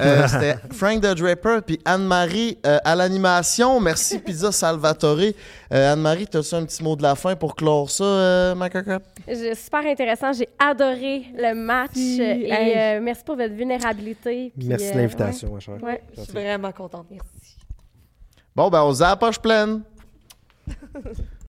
Euh, 0.00 0.28
C'était 0.28 0.56
Frank 0.72 1.00
the 1.00 1.16
Draper 1.16 1.62
puis 1.66 1.80
Anne-Marie 1.84 2.58
euh, 2.64 2.78
à 2.84 2.94
l'animation. 2.94 3.80
Merci 3.80 4.18
Pizza 4.24 4.52
Salvatore. 4.52 5.32
Euh, 5.72 5.92
Anne-Marie, 5.92 6.28
as-tu 6.32 6.54
un 6.54 6.64
petit 6.64 6.84
mot 6.84 6.94
de 6.94 7.02
la 7.02 7.16
fin 7.16 7.34
pour 7.34 7.56
clore 7.56 7.90
ça, 7.90 8.04
euh, 8.04 8.54
ma 8.54 8.68
super 8.70 9.84
intéressant. 9.84 10.32
J'ai 10.32 10.48
adoré 10.60 11.24
le 11.36 11.54
match. 11.54 11.96
Et 11.96 12.48
hey. 12.52 12.98
euh, 12.98 13.00
merci 13.02 13.24
pour 13.24 13.34
votre 13.34 13.54
vulnérabilité. 13.54 14.52
puis, 14.56 14.68
Merci 14.68 14.92
de 14.92 14.96
l'invitation, 14.98 15.52
ma 15.54 15.58
chère. 15.58 15.82
ouais. 15.82 16.00
Je 16.16 16.22
suis 16.22 16.32
vraiment 16.32 16.70
contente. 16.70 17.06
Merci. 17.10 17.56
Bon, 18.54 18.68
ben, 18.68 18.82
on 18.82 18.94
se 18.94 19.00
la 19.00 19.16
poche 19.16 19.40
pleine. 19.40 19.82